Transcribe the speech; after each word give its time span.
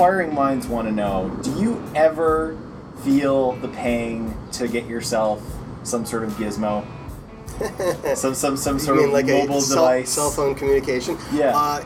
inquiring 0.00 0.34
minds 0.34 0.66
want 0.66 0.88
to 0.88 0.94
know: 0.94 1.28
Do 1.42 1.52
you 1.60 1.82
ever 1.94 2.56
feel 3.04 3.52
the 3.56 3.68
pang 3.68 4.34
to 4.52 4.66
get 4.66 4.86
yourself 4.86 5.42
some 5.82 6.06
sort 6.06 6.24
of 6.24 6.30
gizmo? 6.32 6.86
some 8.16 8.34
some 8.34 8.56
some 8.56 8.78
sort 8.78 8.96
mean 8.96 9.08
of 9.08 9.12
like 9.12 9.26
mobile 9.26 9.58
a 9.58 9.60
cell, 9.60 9.84
device. 9.84 10.08
cell 10.08 10.30
phone 10.30 10.54
communication? 10.54 11.18
Yeah. 11.34 11.52
Uh, 11.54 11.84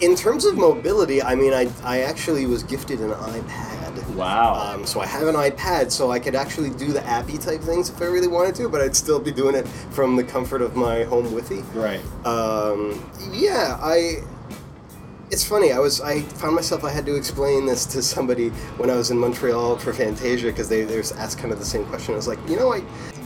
in 0.00 0.14
terms 0.14 0.44
of 0.44 0.56
mobility, 0.56 1.20
I 1.20 1.34
mean, 1.34 1.52
I, 1.52 1.68
I 1.82 2.02
actually 2.02 2.46
was 2.46 2.62
gifted 2.62 3.00
an 3.00 3.10
iPad. 3.10 4.14
Wow. 4.14 4.54
Um, 4.54 4.86
so 4.86 5.00
I 5.00 5.06
have 5.06 5.26
an 5.26 5.34
iPad, 5.36 5.90
so 5.90 6.10
I 6.10 6.18
could 6.18 6.34
actually 6.34 6.70
do 6.70 6.92
the 6.92 7.04
appy 7.06 7.38
type 7.38 7.60
things 7.60 7.88
if 7.88 8.00
I 8.02 8.06
really 8.06 8.26
wanted 8.28 8.54
to, 8.56 8.68
but 8.68 8.80
I'd 8.80 8.96
still 8.96 9.20
be 9.20 9.30
doing 9.32 9.54
it 9.54 9.66
from 9.90 10.16
the 10.16 10.24
comfort 10.24 10.60
of 10.60 10.74
my 10.76 11.04
home 11.04 11.24
Wi-Fi. 11.24 11.60
right. 11.78 12.00
Um, 12.26 13.08
yeah, 13.32 13.78
I. 13.80 14.22
It's 15.32 15.42
funny. 15.42 15.72
I 15.72 15.78
was. 15.78 16.02
I 16.02 16.20
found 16.20 16.54
myself. 16.54 16.84
I 16.84 16.90
had 16.90 17.06
to 17.06 17.16
explain 17.16 17.64
this 17.64 17.86
to 17.86 18.02
somebody 18.02 18.50
when 18.76 18.90
I 18.90 18.96
was 18.96 19.10
in 19.10 19.16
Montreal 19.16 19.78
for 19.78 19.94
Fantasia 19.94 20.48
because 20.48 20.68
they 20.68 20.82
they 20.82 20.98
asked 20.98 21.38
kind 21.38 21.54
of 21.54 21.58
the 21.58 21.64
same 21.64 21.86
question. 21.86 22.12
I 22.12 22.18
was 22.18 22.28
like, 22.28 22.38
you 22.46 22.54
know, 22.54 22.74
I, 22.74 22.82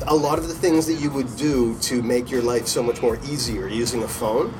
a 0.06 0.14
lot 0.14 0.38
of 0.38 0.46
the 0.46 0.54
things 0.54 0.86
that 0.86 1.00
you 1.00 1.10
would 1.10 1.34
do 1.36 1.76
to 1.80 2.04
make 2.04 2.30
your 2.30 2.42
life 2.42 2.68
so 2.68 2.80
much 2.80 3.02
more 3.02 3.18
easier 3.24 3.66
using 3.66 4.04
a 4.04 4.08
phone 4.08 4.54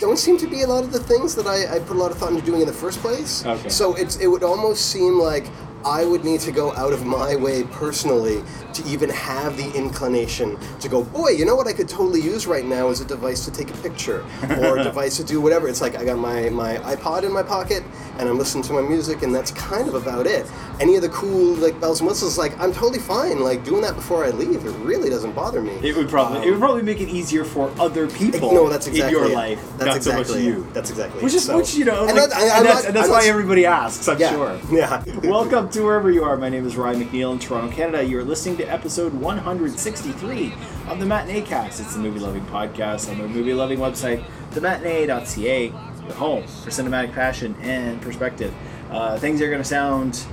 don't 0.00 0.18
seem 0.18 0.36
to 0.36 0.46
be 0.46 0.62
a 0.62 0.66
lot 0.66 0.84
of 0.84 0.92
the 0.92 1.00
things 1.00 1.34
that 1.34 1.46
I, 1.46 1.76
I 1.76 1.78
put 1.78 1.96
a 1.96 2.00
lot 2.00 2.10
of 2.10 2.18
thought 2.18 2.32
into 2.32 2.44
doing 2.44 2.60
in 2.60 2.66
the 2.66 2.74
first 2.74 2.98
place. 2.98 3.46
Okay. 3.46 3.70
So 3.70 3.94
it's 3.94 4.18
it 4.18 4.26
would 4.26 4.42
almost 4.42 4.90
seem 4.90 5.18
like 5.18 5.46
I 5.84 6.04
would 6.04 6.24
need 6.24 6.40
to 6.40 6.52
go 6.52 6.72
out 6.74 6.92
of 6.92 7.04
my 7.04 7.36
way 7.36 7.64
personally 7.64 8.42
to 8.72 8.84
even 8.86 9.10
have 9.10 9.56
the 9.56 9.70
inclination 9.74 10.58
to 10.80 10.88
go, 10.88 11.02
boy, 11.04 11.28
you 11.30 11.44
know 11.44 11.54
what 11.54 11.66
I 11.66 11.72
could 11.72 11.88
totally 11.88 12.20
use 12.20 12.46
right 12.46 12.64
now 12.64 12.88
is 12.88 13.00
a 13.00 13.04
device 13.04 13.44
to 13.44 13.50
take 13.50 13.70
a 13.70 13.76
picture 13.78 14.24
or 14.60 14.78
a 14.78 14.84
device 14.90 15.16
to 15.18 15.24
do 15.24 15.40
whatever. 15.40 15.68
It's 15.68 15.80
like 15.80 15.94
I 15.96 16.04
got 16.04 16.18
my, 16.18 16.48
my 16.48 16.76
iPod 16.78 17.22
in 17.24 17.32
my 17.32 17.42
pocket 17.42 17.84
and 18.18 18.28
I'm 18.28 18.38
listening 18.38 18.64
to 18.64 18.72
my 18.72 18.80
music 18.80 19.22
and 19.22 19.34
that's 19.34 19.50
kind 19.52 19.86
of 19.86 19.94
about 19.94 20.26
it. 20.26 20.46
Any 20.80 20.96
of 20.96 21.02
the 21.02 21.08
cool 21.10 21.54
like 21.56 21.78
bells 21.80 22.00
and 22.00 22.08
whistles, 22.08 22.38
like 22.38 22.58
I'm 22.58 22.72
totally 22.72 22.98
fine 22.98 23.40
like 23.40 23.64
doing 23.64 23.82
that 23.82 23.94
before 23.94 24.24
I 24.24 24.30
leave. 24.30 24.64
It 24.64 24.70
really 24.78 25.10
doesn't 25.10 25.32
bother 25.34 25.60
me. 25.60 25.72
It 25.82 25.94
would 25.96 26.08
probably 26.08 26.46
it 26.48 26.50
would 26.50 26.60
probably 26.60 26.82
make 26.82 27.00
it 27.00 27.08
easier 27.08 27.44
for 27.44 27.70
other 27.78 28.08
people 28.08 28.48
Um, 28.48 28.54
no, 28.54 28.68
that's 28.68 28.86
exactly 28.86 29.16
in 29.16 29.22
your 29.22 29.30
it. 29.30 29.34
life, 29.34 29.62
That's 29.76 29.86
not 29.86 29.96
exactly 29.96 30.24
so 30.24 30.32
much 30.32 30.38
it. 30.40 30.44
you. 30.46 30.66
That's 30.72 30.90
exactly 30.90 31.22
Which 31.22 31.34
is 31.34 31.44
So- 31.44 31.56
which 31.58 31.74
you 31.74 31.84
know, 31.84 32.06
and, 32.06 32.16
like- 32.16 32.30
that- 32.30 32.36
I- 32.38 32.56
and 32.58 32.66
that's, 32.66 32.74
not- 32.82 32.84
and 32.86 32.96
that's 32.96 33.08
why 33.08 33.18
not- 33.18 33.26
everybody 33.26 33.66
asks. 33.66 34.08
I'm 34.08 34.18
Yeah, 34.18 34.30
sure. 34.30 34.58
yeah. 34.72 35.04
Welcome 35.24 35.68
to 35.74 35.82
wherever 35.82 36.08
you 36.08 36.22
are. 36.22 36.36
My 36.36 36.48
name 36.48 36.64
is 36.64 36.76
Ryan 36.76 37.04
McNeil 37.04 37.32
in 37.32 37.40
Toronto, 37.40 37.74
Canada. 37.74 38.04
You're 38.04 38.22
listening 38.22 38.56
to 38.58 38.64
episode 38.64 39.12
163 39.12 40.54
of 40.86 41.00
the 41.00 41.04
Matineecast. 41.04 41.80
It's 41.80 41.96
a 41.96 41.98
movie 41.98 42.20
loving 42.20 42.46
podcast 42.46 43.10
on 43.10 43.18
the 43.18 43.26
movie 43.26 43.54
loving 43.54 43.80
website, 43.80 44.24
thematinee.ca, 44.52 45.66
your 45.66 46.14
home 46.14 46.44
for 46.44 46.70
cinematic 46.70 47.12
passion 47.12 47.56
and 47.60 48.00
perspective. 48.00 48.54
Uh, 48.88 49.18
things 49.18 49.42
are 49.42 49.48
going 49.48 49.60
to 49.60 49.68
sound 49.68 50.24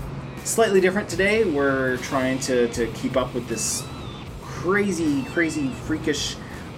slightly 0.43 0.79
different 0.79 1.09
today. 1.09 1.43
We're 1.43 1.97
trying 1.97 2.37
to, 2.41 2.67
to 2.73 2.85
keep 2.91 3.17
up 3.17 3.33
with 3.33 3.47
this 3.47 3.83
crazy, 4.43 5.23
crazy, 5.23 5.69
freakish, 5.69 6.35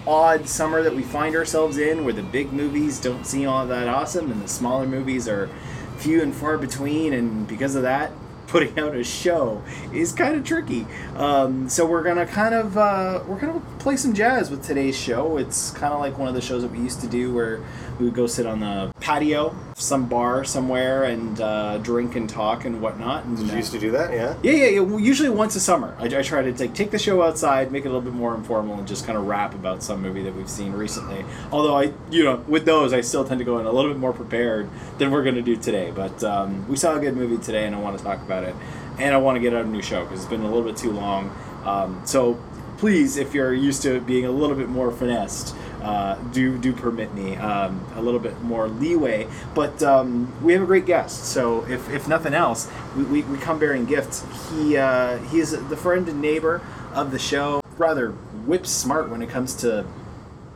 odd 0.07 0.47
summer 0.47 0.81
that 0.83 0.95
we 0.95 1.03
find 1.03 1.35
ourselves 1.35 1.77
in, 1.77 2.05
where 2.05 2.13
the 2.13 2.23
big 2.23 2.53
movies 2.53 2.97
don't 3.01 3.25
seem 3.25 3.49
all 3.49 3.67
that 3.67 3.89
awesome 3.89 4.31
and 4.31 4.41
the 4.41 4.47
smaller 4.47 4.85
movies 4.85 5.27
are 5.27 5.49
few 5.97 6.21
and 6.21 6.33
far 6.33 6.57
between, 6.57 7.11
and 7.11 7.45
because 7.45 7.75
of 7.75 7.81
that, 7.81 8.11
putting 8.47 8.77
out 8.79 8.95
a 8.95 9.03
show 9.03 9.61
is 9.93 10.11
kind 10.11 10.35
of 10.35 10.43
tricky. 10.43 10.85
Um, 11.15 11.69
so 11.69 11.85
we're 11.85 12.03
gonna 12.03 12.25
kind 12.25 12.53
of 12.53 12.77
uh, 12.77 13.23
we're 13.27 13.39
gonna 13.39 13.61
play 13.79 13.97
some 13.97 14.13
jazz 14.13 14.49
with 14.51 14.63
today's 14.63 14.97
show. 14.97 15.37
It's 15.37 15.71
kind 15.71 15.93
of 15.93 15.99
like 15.99 16.17
one 16.17 16.27
of 16.27 16.35
the 16.35 16.41
shows 16.41 16.61
that 16.61 16.71
we 16.71 16.79
used 16.79 17.01
to 17.01 17.07
do 17.07 17.33
where 17.33 17.61
we 17.99 18.05
would 18.05 18.15
go 18.15 18.27
sit 18.27 18.45
on 18.45 18.59
the 18.59 18.92
patio, 19.03 19.53
some 19.75 20.07
bar 20.07 20.45
somewhere, 20.45 21.03
and 21.03 21.41
uh, 21.41 21.77
drink 21.79 22.15
and 22.15 22.29
talk 22.29 22.63
and 22.63 22.81
whatnot. 22.81 23.25
And, 23.25 23.35
Did 23.35 23.47
you 23.47 23.53
uh, 23.53 23.57
used 23.57 23.73
to 23.73 23.79
do 23.79 23.91
that? 23.91 24.13
Yeah. 24.13 24.37
yeah, 24.41 24.51
yeah, 24.53 24.67
yeah. 24.67 24.79
Well, 24.79 24.99
usually 24.99 25.27
once 25.27 25.57
a 25.57 25.59
summer, 25.59 25.93
I, 25.99 26.05
I 26.05 26.21
try 26.21 26.41
to 26.41 26.53
take 26.53 26.73
take 26.73 26.91
the 26.91 26.97
show 26.97 27.21
outside, 27.21 27.69
make 27.69 27.83
it 27.83 27.89
a 27.89 27.91
little 27.91 28.01
bit 28.01 28.13
more 28.13 28.33
informal, 28.33 28.79
and 28.79 28.87
just 28.87 29.05
kind 29.05 29.17
of 29.17 29.27
rap 29.27 29.53
about 29.55 29.83
some 29.83 30.01
movie 30.01 30.23
that 30.23 30.33
we've 30.33 30.49
seen 30.49 30.71
recently. 30.71 31.25
Although 31.51 31.77
I, 31.77 31.91
you 32.11 32.23
know, 32.23 32.37
with 32.47 32.63
those, 32.63 32.93
I 32.93 33.01
still 33.01 33.25
tend 33.25 33.39
to 33.39 33.45
go 33.45 33.59
in 33.59 33.65
a 33.65 33.71
little 33.73 33.91
bit 33.91 33.99
more 33.99 34.13
prepared 34.13 34.69
than 34.99 35.11
we're 35.11 35.23
going 35.23 35.35
to 35.35 35.41
do 35.41 35.57
today. 35.57 35.91
But 35.91 36.23
um, 36.23 36.65
we 36.69 36.77
saw 36.77 36.95
a 36.95 36.99
good 36.99 37.17
movie 37.17 37.43
today, 37.43 37.65
and 37.65 37.75
I 37.75 37.79
want 37.79 37.97
to 37.97 38.03
talk 38.03 38.21
about 38.21 38.45
it, 38.45 38.55
and 38.99 39.13
I 39.13 39.17
want 39.17 39.35
to 39.35 39.41
get 39.41 39.53
out 39.53 39.65
a 39.65 39.67
new 39.67 39.81
show 39.81 40.03
because 40.05 40.21
it's 40.21 40.29
been 40.29 40.41
a 40.41 40.49
little 40.49 40.63
bit 40.63 40.77
too 40.77 40.93
long. 40.93 41.29
Um, 41.65 42.01
so 42.05 42.41
please, 42.77 43.17
if 43.17 43.33
you're 43.33 43.53
used 43.53 43.81
to 43.81 43.99
being 44.01 44.25
a 44.25 44.31
little 44.31 44.55
bit 44.55 44.69
more 44.69 44.91
finessed. 44.91 45.55
Uh, 45.83 46.15
do 46.31 46.57
do 46.57 46.71
permit 46.71 47.13
me 47.13 47.35
um, 47.35 47.85
a 47.95 48.01
little 48.01 48.19
bit 48.19 48.41
more 48.41 48.69
leeway, 48.69 49.27
but 49.53 49.83
um, 49.83 50.31
we 50.41 50.53
have 50.53 50.61
a 50.61 50.65
great 50.65 50.85
guest. 50.85 51.25
So 51.25 51.65
if, 51.65 51.89
if 51.89 52.07
nothing 52.07 52.33
else, 52.33 52.69
we, 52.95 53.03
we, 53.03 53.21
we 53.23 53.37
come 53.37 53.59
bearing 53.59 53.85
gifts. 53.85 54.25
He 54.49 54.77
uh, 54.77 55.17
he 55.17 55.39
is 55.39 55.51
the 55.51 55.75
friend 55.75 56.07
and 56.07 56.21
neighbor 56.21 56.61
of 56.93 57.11
the 57.11 57.19
show. 57.19 57.61
Rather 57.77 58.11
whip 58.45 58.65
smart 58.65 59.09
when 59.09 59.21
it 59.21 59.29
comes 59.29 59.53
to 59.55 59.85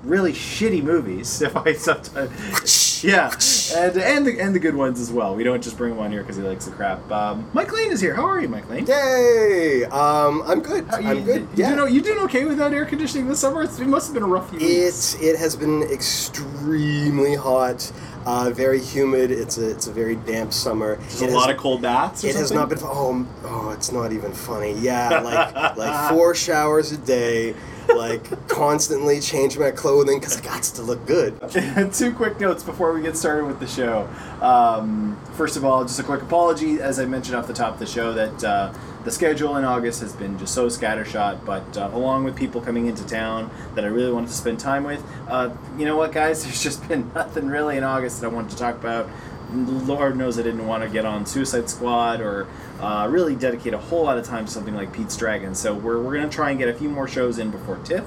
really 0.07 0.34
shitty 0.34 0.84
movies. 0.84 1.41
If 1.47 1.56
I 1.56 1.73
sometimes, 1.73 3.03
yeah, 3.03 3.31
and 3.75 3.97
and 3.97 4.25
the 4.25 4.40
and 4.40 4.53
the 4.56 4.59
good 4.59 4.75
ones 4.75 5.00
as 5.00 5.12
well. 5.12 5.35
We 5.35 5.44
don't 5.44 5.63
just 5.63 5.78
bring 5.78 5.94
him 5.94 6.00
on 6.00 6.12
here 6.12 6.22
because 6.22 6.35
he 6.35 6.41
likes 6.44 6.66
the 6.66 6.72
crap. 6.72 7.09
Um, 7.12 7.50
Mike 7.53 7.72
Lane 7.72 7.91
is 7.91 8.01
here. 8.01 8.13
How 8.16 8.25
are 8.25 8.41
you, 8.41 8.50
Mike 8.50 8.69
Lane? 8.69 8.85
Yay! 8.85 9.85
Um, 9.85 10.41
I'm 10.45 10.62
good. 10.62 10.85
How- 10.88 10.97
you, 11.00 11.07
I'm 11.09 11.23
good. 11.23 11.41
You, 11.41 11.50
yeah. 11.56 11.75
doing, 11.75 11.94
you 11.94 12.01
doing 12.01 12.19
okay 12.19 12.45
without 12.45 12.73
air 12.73 12.85
conditioning 12.85 13.28
this 13.28 13.40
summer? 13.40 13.63
It's, 13.63 13.79
it 13.79 13.88
must 13.88 14.07
have 14.07 14.13
been 14.13 14.23
a 14.23 14.28
rough 14.28 14.50
few 14.50 14.59
weeks. 14.59 15.16
It 15.16 15.22
it 15.28 15.38
has 15.38 15.56
been 15.56 15.84
extremely 15.84 17.35
hot, 17.35 17.91
uh, 18.28 18.50
very 18.50 18.82
humid. 18.82 19.32
It's 19.32 19.58
a 19.58 19.70
it's 19.70 19.88
a 19.88 19.92
very 19.94 20.16
damp 20.18 20.52
summer. 20.52 20.94
It 20.94 21.22
a 21.22 21.26
has- 21.26 21.34
lot 21.34 21.50
of 21.50 21.56
cold 21.56 21.82
baths. 21.82 22.26
Or 22.26 22.28
It 22.28 22.36
has 22.36 22.52
not 22.52 22.68
been. 22.68 22.80
Oh, 22.82 23.26
oh, 23.46 23.70
it's 23.72 23.92
not 23.94 24.12
even 24.12 24.34
funny. 24.34 24.74
Yeah, 24.74 25.20
like 25.24 25.78
like 25.78 26.10
four 26.10 26.36
showers 26.36 26.92
a 26.92 26.98
day, 26.98 27.56
like 27.96 28.48
constantly 28.50 29.22
changing 29.22 29.62
my 29.62 29.72
clothing 29.72 30.20
because 30.20 30.38
I 30.38 30.42
got 30.44 30.62
to 30.64 30.82
look 30.82 31.06
good. 31.06 31.40
Two 31.94 32.14
quick 32.14 32.38
notes 32.42 32.64
before 32.64 32.92
we 32.92 33.02
get 33.02 33.16
started 33.16 33.46
with 33.46 33.62
the 33.62 33.68
show. 33.68 34.10
Um, 34.42 35.18
first 35.36 35.56
of 35.56 35.64
all, 35.64 35.84
just 35.84 36.00
a 36.00 36.04
quick 36.04 36.22
apology, 36.22 36.82
as 36.82 37.00
I 37.00 37.06
mentioned 37.06 37.38
off 37.38 37.48
the 37.48 37.54
top 37.54 37.74
of 37.76 37.80
the 37.80 37.86
show, 37.86 38.12
that 38.14 38.44
uh, 38.44 38.74
the 39.07 39.13
schedule 39.13 39.56
in 39.56 39.63
August 39.63 40.01
has 40.01 40.12
been 40.12 40.38
just 40.38 40.53
so 40.53 40.68
scattershot. 40.68 41.45
But 41.45 41.78
uh, 41.78 41.90
along 41.94 42.25
with 42.25 42.35
people 42.35 42.59
coming 42.59 42.88
into 42.88 43.07
town 43.07 43.50
that 43.73 43.85
I 43.85 43.88
really 43.88 44.12
wanted 44.12 44.28
to 44.28 44.34
spend 44.34 44.59
time 44.59 44.84
with, 44.84 45.01
uh, 45.29 45.56
you 45.78 45.85
know 45.85 45.95
what, 45.95 46.12
guys? 46.12 46.44
There's 46.44 46.62
just 46.62 46.85
been 46.90 47.09
nothing 47.16 47.47
really 47.47 47.78
in 47.78 47.85
August 47.85 48.19
that 48.19 48.28
I 48.28 48.29
wanted 48.29 48.51
to 48.51 48.57
talk 48.57 48.75
about. 48.75 49.09
Lord 49.53 50.18
knows 50.18 50.38
I 50.38 50.41
didn't 50.44 50.68
want 50.68 50.84
to 50.84 50.90
get 50.90 51.06
on 51.06 51.25
Suicide 51.25 51.69
Squad 51.69 52.19
or 52.19 52.47
uh, 52.81 53.07
really 53.09 53.34
dedicate 53.34 53.73
a 53.73 53.78
whole 53.78 54.03
lot 54.03 54.18
of 54.18 54.25
time 54.25 54.45
to 54.45 54.51
something 54.51 54.75
like 54.75 54.91
Pete's 54.91 55.16
Dragon. 55.16 55.56
So 55.56 55.74
we're, 55.74 56.03
we're 56.03 56.16
going 56.16 56.29
to 56.29 56.35
try 56.35 56.50
and 56.50 56.59
get 56.59 56.68
a 56.68 56.74
few 56.74 56.89
more 56.89 57.07
shows 57.07 57.39
in 57.39 57.50
before 57.50 57.78
TIFF. 57.78 58.03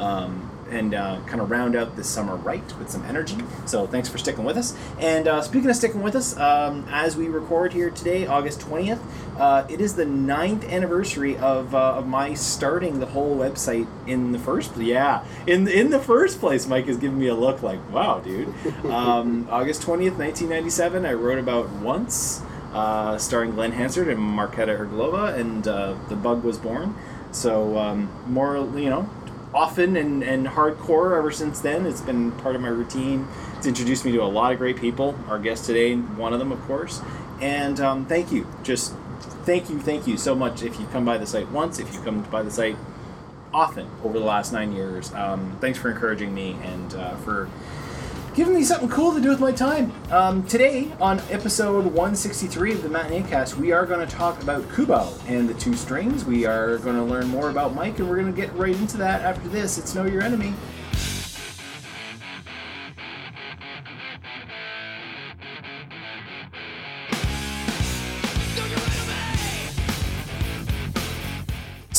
Um, 0.00 0.49
and 0.70 0.94
uh, 0.94 1.20
kind 1.26 1.40
of 1.40 1.50
round 1.50 1.76
out 1.76 1.96
this 1.96 2.08
summer 2.08 2.36
right 2.36 2.64
with 2.78 2.90
some 2.90 3.04
energy. 3.04 3.36
So 3.66 3.86
thanks 3.86 4.08
for 4.08 4.18
sticking 4.18 4.44
with 4.44 4.56
us. 4.56 4.76
And 4.98 5.28
uh, 5.28 5.42
speaking 5.42 5.68
of 5.70 5.76
sticking 5.76 6.02
with 6.02 6.16
us, 6.16 6.36
um, 6.38 6.86
as 6.90 7.16
we 7.16 7.28
record 7.28 7.72
here 7.72 7.90
today, 7.90 8.26
August 8.26 8.60
20th, 8.60 9.00
uh, 9.38 9.66
it 9.68 9.80
is 9.80 9.94
the 9.94 10.04
ninth 10.04 10.64
anniversary 10.64 11.36
of, 11.36 11.74
uh, 11.74 11.94
of 11.94 12.06
my 12.06 12.34
starting 12.34 13.00
the 13.00 13.06
whole 13.06 13.36
website 13.36 13.86
in 14.06 14.32
the 14.32 14.38
first 14.38 14.76
yeah 14.76 15.24
in 15.46 15.68
in 15.68 15.90
the 15.90 15.98
first 15.98 16.40
place. 16.40 16.66
Mike 16.66 16.86
is 16.86 16.96
giving 16.96 17.18
me 17.18 17.28
a 17.28 17.34
look 17.34 17.62
like 17.62 17.80
wow, 17.90 18.20
dude. 18.20 18.52
Um, 18.90 19.46
August 19.50 19.82
20th, 19.82 20.18
1997. 20.18 21.06
I 21.06 21.12
wrote 21.12 21.38
about 21.38 21.68
once. 21.70 22.42
Uh, 22.72 23.18
starring 23.18 23.50
Glen 23.52 23.72
Hansard 23.72 24.06
and 24.08 24.20
Markéta 24.20 24.78
Irglová, 24.78 25.36
and 25.36 25.66
uh, 25.66 25.96
The 26.08 26.14
Bug 26.14 26.44
Was 26.44 26.56
Born. 26.56 26.94
So, 27.32 27.78
um, 27.78 28.08
more, 28.26 28.56
you 28.78 28.90
know, 28.90 29.08
often 29.54 29.96
and, 29.96 30.22
and 30.22 30.46
hardcore 30.46 31.16
ever 31.16 31.30
since 31.30 31.60
then. 31.60 31.86
It's 31.86 32.00
been 32.00 32.32
part 32.32 32.54
of 32.54 32.62
my 32.62 32.68
routine. 32.68 33.26
It's 33.56 33.66
introduced 33.66 34.04
me 34.04 34.12
to 34.12 34.22
a 34.22 34.24
lot 34.24 34.52
of 34.52 34.58
great 34.58 34.76
people. 34.76 35.18
Our 35.28 35.38
guest 35.38 35.64
today, 35.64 35.96
one 35.96 36.32
of 36.32 36.38
them, 36.38 36.52
of 36.52 36.60
course. 36.62 37.00
And 37.40 37.80
um, 37.80 38.06
thank 38.06 38.32
you. 38.32 38.46
Just 38.62 38.94
thank 39.44 39.70
you, 39.70 39.78
thank 39.80 40.06
you 40.06 40.16
so 40.16 40.34
much 40.34 40.62
if 40.62 40.78
you 40.78 40.86
come 40.86 41.04
by 41.04 41.18
the 41.18 41.26
site 41.26 41.50
once, 41.50 41.78
if 41.78 41.92
you 41.92 42.00
come 42.00 42.22
by 42.24 42.42
the 42.42 42.50
site 42.50 42.76
often 43.52 43.90
over 44.04 44.18
the 44.18 44.24
last 44.24 44.52
nine 44.52 44.72
years. 44.72 45.12
Um, 45.14 45.56
thanks 45.60 45.78
for 45.78 45.90
encouraging 45.90 46.34
me 46.34 46.56
and 46.62 46.94
uh, 46.94 47.16
for 47.16 47.48
giving 48.34 48.54
me 48.54 48.62
something 48.62 48.88
cool 48.88 49.12
to 49.12 49.20
do 49.20 49.28
with 49.28 49.40
my 49.40 49.52
time. 49.52 49.92
Um, 50.10 50.44
today, 50.46 50.92
on 51.00 51.20
episode 51.30 51.84
163 51.84 52.74
of 52.74 52.82
the 52.82 52.88
Matineecast, 52.88 53.56
we 53.56 53.72
are 53.72 53.84
going 53.84 54.06
to 54.06 54.14
talk 54.14 54.40
about 54.42 54.64
Kubo 54.72 55.12
and 55.26 55.48
the 55.48 55.54
two 55.54 55.74
strings. 55.74 56.24
We 56.24 56.46
are 56.46 56.78
going 56.78 56.96
to 56.96 57.02
learn 57.02 57.26
more 57.26 57.50
about 57.50 57.74
Mike, 57.74 57.98
and 57.98 58.08
we're 58.08 58.20
going 58.20 58.32
to 58.32 58.40
get 58.40 58.54
right 58.54 58.74
into 58.74 58.96
that 58.98 59.22
after 59.22 59.48
this. 59.48 59.78
It's 59.78 59.94
Know 59.94 60.04
Your 60.04 60.22
Enemy. 60.22 60.54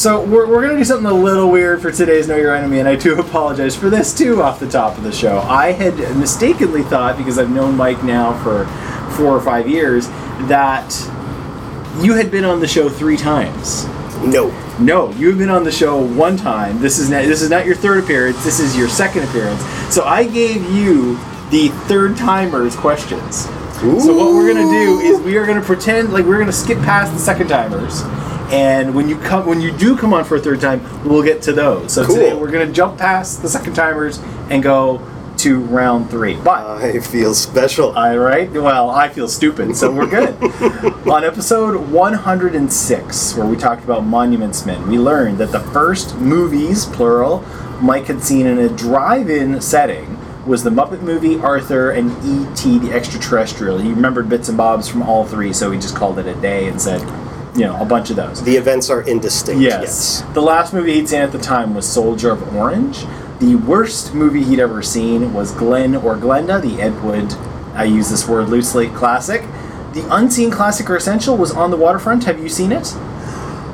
So 0.02 0.20
we're, 0.26 0.48
we're 0.48 0.64
gonna 0.64 0.80
do 0.80 0.84
something 0.84 1.06
a 1.06 1.14
little 1.14 1.52
weird 1.52 1.80
for 1.80 1.92
today's 1.92 2.28
Know 2.28 2.36
Your 2.36 2.56
Enemy, 2.56 2.80
and 2.80 2.90
I 2.90 2.96
do 2.96 3.20
apologize 3.20 3.76
for 3.76 3.92
this 3.92 4.18
too 4.18 4.42
off 4.42 4.60
the 4.60 4.68
top 4.68 4.98
of 4.98 5.04
the 5.04 5.12
show. 5.12 5.42
I 5.42 5.74
had 5.74 5.96
mistakenly 6.18 6.82
thought 6.82 7.18
because 7.18 7.38
I've 7.38 7.52
known 7.52 7.78
Mike 7.78 8.04
now 8.04 8.34
for 8.42 8.66
four 9.16 9.28
or 9.28 9.42
five 9.42 9.70
years 9.70 10.08
that 10.48 10.90
you 12.00 12.16
had 12.16 12.32
been 12.32 12.46
on 12.46 12.60
the 12.60 12.68
show 12.68 12.90
three 12.90 13.16
times. 13.16 13.86
No. 14.26 14.50
No, 14.80 15.12
you've 15.12 15.38
been 15.38 15.52
on 15.52 15.64
the 15.64 15.72
show 15.72 16.04
one 16.04 16.36
time. 16.36 16.80
This 16.80 16.98
is 16.98 17.12
not, 17.12 17.26
this 17.26 17.44
is 17.44 17.52
not 17.52 17.68
your 17.68 17.76
third 17.76 18.04
appearance. 18.04 18.44
This 18.44 18.60
is 18.60 18.76
your 18.76 18.90
second 18.90 19.26
appearance. 19.26 19.62
So 19.94 20.04
I 20.04 20.28
gave 20.28 20.68
you 20.72 21.14
the 21.52 21.68
third 21.86 22.18
timers 22.18 22.76
questions. 22.76 23.46
So 23.82 24.16
what 24.16 24.34
we're 24.34 24.52
gonna 24.52 24.72
do 24.72 25.00
is 25.00 25.20
we 25.22 25.38
are 25.38 25.46
gonna 25.46 25.62
pretend 25.62 26.12
like 26.12 26.26
we're 26.26 26.40
gonna 26.40 26.52
skip 26.52 26.80
past 26.80 27.14
the 27.14 27.20
second 27.20 27.50
timers, 27.50 28.02
and 28.52 28.94
when 28.94 29.08
you 29.10 29.18
come 29.18 29.46
when 29.46 29.62
you 29.62 29.72
do 29.72 29.98
come 29.98 30.14
on 30.14 30.24
for 30.24 30.36
a 30.36 30.40
third 30.40 30.62
time, 30.62 30.82
we'll 31.08 31.24
get 31.24 31.42
to 31.44 31.54
those. 31.54 31.94
So 31.94 32.06
Cool. 32.06 32.16
today 32.16 32.34
we're 32.34 32.52
gonna 32.52 32.72
jump 32.72 32.98
past 32.98 33.42
the 33.42 33.50
second 33.50 33.74
timers 33.74 34.20
and 34.50 34.62
go 34.62 35.02
to 35.38 35.60
round 35.60 36.10
three. 36.12 36.36
But 36.36 36.66
I 36.68 37.00
feel 37.00 37.34
special. 37.34 37.98
all 37.98 38.18
right. 38.18 38.52
Well, 38.52 38.92
I 38.92 39.10
feel 39.10 39.28
stupid, 39.28 39.76
so 39.76 39.92
we're 39.92 40.06
good. 40.10 40.36
On 41.10 41.24
episode 41.24 41.90
106, 41.90 43.36
where 43.36 43.48
we 43.48 43.56
talked 43.58 43.84
about 43.84 44.06
Monuments 44.06 44.66
Men, 44.68 44.88
we 44.88 45.00
learned 45.00 45.40
that 45.40 45.52
the 45.52 45.60
first 45.60 46.16
movies, 46.18 46.86
plural, 46.86 47.44
Mike 47.82 48.06
had 48.06 48.22
seen 48.22 48.46
in 48.46 48.60
a 48.60 48.70
drive-in 48.70 49.60
setting 49.62 50.18
was 50.46 50.64
the 50.64 50.70
Muppet 50.70 51.02
movie, 51.02 51.40
Arthur, 51.40 51.92
and 51.92 52.12
E.T. 52.24 52.80
the 52.80 52.92
Extraterrestrial. 52.92 53.80
He 53.80 53.90
remembered 53.90 54.30
bits 54.30 54.48
and 54.50 54.58
bobs 54.58 54.88
from 54.88 55.02
all 55.02 55.26
three, 55.26 55.54
so 55.54 55.72
he 55.72 55.80
just 55.80 55.96
called 55.96 56.20
it 56.20 56.28
a 56.28 56.36
day 56.42 56.68
and 56.68 56.80
said, 56.80 57.00
you 57.56 57.62
know, 57.62 57.80
a 57.82 57.86
bunch 57.86 58.10
of 58.10 58.16
those. 58.16 58.42
the 58.44 58.56
events 58.56 58.90
are 58.90 59.02
indistinct. 59.02 59.62
Yes. 59.62 60.22
The 60.34 60.42
last 60.42 60.74
movie 60.74 60.94
he'd 60.94 61.10
seen 61.10 61.22
at 61.22 61.32
the 61.32 61.40
time 61.40 61.74
was 61.76 61.88
Soldier 61.88 62.32
of 62.32 62.56
Orange. 62.56 63.06
The 63.40 63.56
worst 63.56 64.14
movie 64.14 64.44
he'd 64.44 64.60
ever 64.60 64.82
seen 64.82 65.34
was 65.34 65.52
Glen 65.52 65.96
or 65.96 66.16
Glenda, 66.16 66.62
the 66.62 66.82
Ed 66.82 67.04
Wood, 67.04 67.34
I 67.74 67.86
use 67.86 68.10
this 68.10 68.28
word 68.28 68.50
loosely, 68.50 68.90
classic. 68.90 69.42
The 69.94 70.06
unseen 70.14 70.52
classic 70.52 70.90
or 70.90 70.96
essential 70.96 71.38
was 71.38 71.52
On 71.52 71.72
the 71.72 71.78
Waterfront. 71.78 72.24
Have 72.26 72.40
you 72.40 72.50
seen 72.50 72.72
it? 72.72 72.94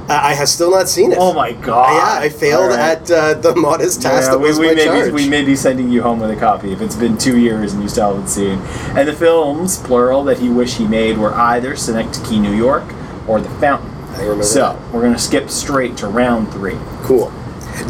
I 0.09 0.29
I 0.29 0.33
have 0.35 0.47
still 0.47 0.71
not 0.71 0.87
seen 0.87 1.11
it. 1.11 1.17
Oh 1.19 1.33
my 1.33 1.51
god. 1.51 1.93
Yeah, 1.93 2.25
I 2.25 2.29
failed 2.29 2.69
right. 2.69 2.79
at 2.79 3.11
uh, 3.11 3.33
the 3.33 3.55
modest 3.57 4.01
task 4.01 4.27
Yeah, 4.27 4.31
that 4.31 4.39
we, 4.39 4.47
was 4.47 4.59
we 4.59 4.67
my 4.67 4.73
may 4.75 4.85
charge. 4.85 5.05
Be, 5.07 5.11
we 5.11 5.29
may 5.29 5.43
be 5.43 5.55
sending 5.55 5.89
you 5.91 6.01
home 6.01 6.19
with 6.19 6.31
a 6.31 6.35
copy 6.35 6.71
if 6.71 6.81
it's 6.81 6.95
been 6.95 7.17
two 7.17 7.37
years 7.37 7.73
and 7.73 7.83
you 7.83 7.89
still 7.89 8.13
haven't 8.13 8.29
seen. 8.29 8.59
And 8.97 9.07
the 9.07 9.13
films, 9.13 9.77
plural, 9.79 10.23
that 10.25 10.39
he 10.39 10.49
wished 10.49 10.77
he 10.77 10.87
made 10.87 11.17
were 11.17 11.33
either 11.33 11.75
Synecdoche, 11.75 12.39
New 12.39 12.53
York, 12.53 12.85
or 13.27 13.39
The 13.41 13.49
Fountain. 13.59 13.91
I 14.15 14.21
remember 14.21 14.43
So 14.43 14.59
that. 14.73 14.93
we're 14.93 15.01
gonna 15.03 15.19
skip 15.19 15.49
straight 15.49 15.95
to 15.97 16.07
round 16.07 16.51
three. 16.51 16.77
Cool. 17.03 17.31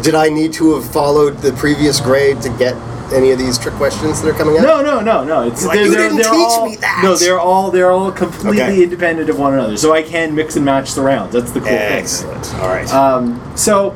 Did 0.02 0.14
I 0.14 0.28
need 0.28 0.52
to 0.54 0.74
have 0.74 0.84
followed 0.90 1.38
the 1.38 1.52
previous 1.52 2.00
grade 2.00 2.42
to 2.42 2.50
get 2.50 2.74
any 3.10 3.30
of 3.30 3.38
these 3.38 3.56
trick 3.56 3.72
questions 3.74 4.20
that 4.20 4.28
are 4.28 4.38
coming 4.38 4.56
up? 4.58 4.62
No, 4.62 4.82
no, 4.82 5.00
no, 5.00 5.24
no. 5.24 5.42
It's 5.48 5.64
Like, 5.64 5.76
they're, 5.76 5.86
you 5.86 5.90
they're, 5.92 6.00
didn't 6.10 6.16
they're 6.18 6.24
teach 6.30 6.34
all, 6.34 6.66
me 6.66 6.76
that. 6.76 7.00
No, 7.02 7.16
they're 7.16 7.40
all 7.40 7.70
they're 7.70 7.90
all 7.90 8.12
completely 8.12 8.60
Okay. 8.62 8.82
independent 8.82 9.30
of 9.30 9.38
one 9.38 9.54
another. 9.54 9.78
So 9.78 9.94
I 9.94 10.02
can 10.02 10.34
mix 10.34 10.56
and 10.56 10.64
match 10.64 10.92
the 10.94 11.00
rounds. 11.00 11.32
That's 11.32 11.50
the 11.52 11.60
cool 11.60 11.68
thing. 11.68 11.78
Excellent. 11.78 12.54
All 12.56 12.68
right. 12.68 12.92
Um, 12.92 13.40
so 13.56 13.90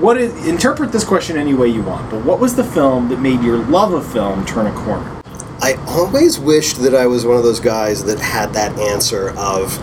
what 0.00 0.18
is 0.18 0.46
interpret 0.46 0.92
this 0.92 1.04
question 1.04 1.38
any 1.38 1.54
way 1.54 1.68
you 1.68 1.82
want, 1.82 2.10
but 2.10 2.22
what 2.24 2.38
was 2.40 2.54
the 2.56 2.64
film 2.64 3.08
that 3.08 3.20
made 3.20 3.40
your 3.40 3.56
love 3.56 3.92
of 3.94 4.06
film 4.12 4.44
turn 4.44 4.66
a 4.66 4.72
corner? 4.72 5.13
I 5.60 5.74
always 5.88 6.38
wished 6.38 6.82
that 6.82 6.94
I 6.94 7.06
was 7.06 7.24
one 7.24 7.36
of 7.36 7.42
those 7.42 7.60
guys 7.60 8.04
that 8.04 8.18
had 8.18 8.52
that 8.54 8.78
answer 8.78 9.30
of 9.36 9.78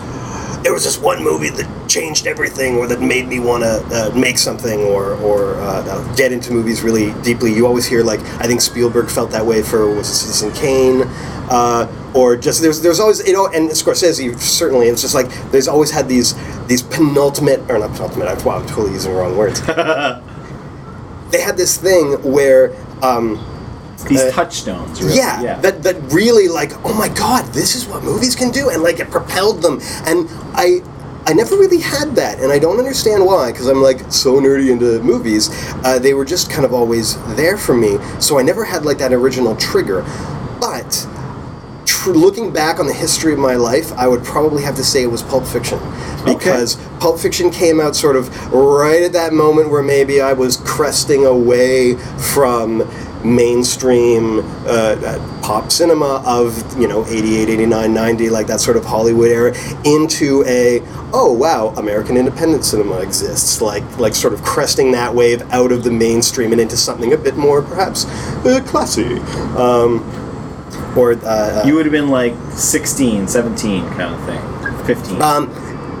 there 0.62 0.72
was 0.72 0.84
this 0.84 0.98
one 0.98 1.22
movie 1.22 1.50
that 1.50 1.88
changed 1.88 2.26
everything 2.26 2.76
or 2.76 2.86
that 2.86 3.00
made 3.00 3.26
me 3.26 3.40
want 3.40 3.64
to 3.64 3.84
uh, 3.90 4.10
make 4.16 4.38
something 4.38 4.80
or, 4.80 5.14
or 5.14 5.54
uh, 5.56 5.84
uh, 5.84 6.14
get 6.14 6.32
into 6.32 6.52
movies 6.52 6.82
really 6.82 7.12
deeply. 7.22 7.52
You 7.52 7.66
always 7.66 7.84
hear 7.86 8.04
like 8.04 8.20
I 8.40 8.46
think 8.46 8.60
Spielberg 8.60 9.10
felt 9.10 9.30
that 9.32 9.44
way 9.44 9.62
for 9.62 9.92
was 9.92 10.08
it 10.08 10.14
Citizen 10.14 10.52
Kane 10.52 11.02
uh, 11.50 12.12
or 12.14 12.36
just 12.36 12.62
there's 12.62 12.80
there's 12.80 13.00
always 13.00 13.26
you 13.26 13.32
know 13.32 13.48
and 13.48 13.70
Scorsese 13.70 14.38
certainly 14.38 14.86
it's 14.86 15.02
just 15.02 15.14
like 15.14 15.28
there's 15.50 15.68
always 15.68 15.90
had 15.90 16.08
these 16.08 16.34
these 16.66 16.82
penultimate 16.82 17.60
or 17.68 17.78
not 17.78 17.90
penultimate 17.92 18.28
I'm, 18.28 18.44
wow, 18.44 18.58
I'm 18.58 18.66
totally 18.66 18.92
using 18.92 19.12
the 19.12 19.18
wrong 19.18 19.36
words. 19.36 19.60
they 21.32 21.40
had 21.40 21.56
this 21.56 21.76
thing 21.76 22.22
where 22.22 22.72
um, 23.02 23.36
These 24.08 24.20
Uh, 24.20 24.30
touchstones. 24.32 25.02
Really. 25.02 25.16
yeah, 25.16 25.42
that 25.60 25.82
that 25.82 25.96
really 26.12 26.48
like 26.48 26.72
oh 26.84 26.94
my 26.94 27.08
god 27.08 27.44
this 27.52 27.74
is 27.74 27.86
what 27.86 28.02
movies 28.02 28.34
can 28.34 28.50
do 28.50 28.68
and 28.70 28.82
like 28.82 28.98
it 29.00 29.10
propelled 29.10 29.62
them 29.62 29.80
and 30.06 30.28
i 30.54 30.80
i 31.26 31.32
never 31.32 31.56
really 31.56 31.78
had 31.80 32.14
that 32.16 32.38
and 32.40 32.50
i 32.52 32.58
don't 32.58 32.78
understand 32.78 33.24
why 33.24 33.50
because 33.52 33.68
i'm 33.68 33.80
like 33.82 34.00
so 34.10 34.40
nerdy 34.40 34.70
into 34.70 35.00
movies 35.02 35.50
uh, 35.84 35.98
they 35.98 36.14
were 36.14 36.24
just 36.24 36.50
kind 36.50 36.64
of 36.64 36.72
always 36.74 37.16
there 37.36 37.56
for 37.56 37.74
me 37.74 37.98
so 38.18 38.38
i 38.38 38.42
never 38.42 38.64
had 38.64 38.84
like 38.84 38.98
that 38.98 39.12
original 39.12 39.54
trigger 39.56 40.02
but 40.60 41.06
tr- 41.84 42.10
looking 42.10 42.52
back 42.52 42.78
on 42.80 42.86
the 42.86 42.92
history 42.92 43.32
of 43.32 43.38
my 43.38 43.54
life, 43.56 43.92
I 43.94 44.06
would 44.06 44.22
probably 44.24 44.62
have 44.62 44.76
to 44.76 44.84
say 44.84 45.02
it 45.02 45.10
was 45.10 45.22
Pulp 45.22 45.44
Fiction. 45.46 45.78
Because 46.24 46.76
Pulp 47.00 47.18
Fiction 47.18 47.50
came 47.50 47.80
out 47.80 47.96
sort 47.96 48.14
of 48.14 48.30
right 48.52 49.02
at 49.02 49.12
that 49.12 49.32
moment 49.32 49.70
where 49.70 49.82
maybe 49.82 50.20
I 50.20 50.32
was 50.32 50.56
cresting 50.58 51.26
away 51.26 51.96
from 52.34 52.88
mainstream 53.24 54.40
uh, 54.66 55.40
pop 55.42 55.70
cinema 55.70 56.22
of, 56.26 56.78
you 56.78 56.88
know, 56.88 57.04
88, 57.06 57.48
89, 57.48 57.94
90, 57.94 58.30
like 58.30 58.46
that 58.46 58.60
sort 58.60 58.76
of 58.76 58.84
Hollywood 58.84 59.30
era, 59.30 59.54
into 59.84 60.44
a, 60.46 60.80
oh 61.12 61.32
wow, 61.32 61.68
American 61.76 62.16
independent 62.16 62.64
cinema 62.64 63.00
exists. 63.00 63.60
Like, 63.60 63.84
like 63.98 64.14
sort 64.14 64.34
of 64.34 64.42
cresting 64.42 64.92
that 64.92 65.14
wave 65.14 65.42
out 65.52 65.72
of 65.72 65.84
the 65.84 65.90
mainstream 65.90 66.52
and 66.52 66.60
into 66.60 66.76
something 66.76 67.12
a 67.12 67.18
bit 67.18 67.36
more 67.36 67.62
perhaps 67.62 68.06
uh, 68.44 68.60
classy. 68.66 69.18
Um, 69.56 70.02
or 70.96 71.12
uh, 71.24 71.62
You 71.64 71.74
would 71.74 71.86
have 71.86 71.92
been 71.92 72.08
like 72.08 72.34
16, 72.52 73.28
17 73.28 73.88
kind 73.90 74.14
of 74.14 74.24
thing. 74.24 74.86
15. 74.86 75.22
Um, 75.22 75.50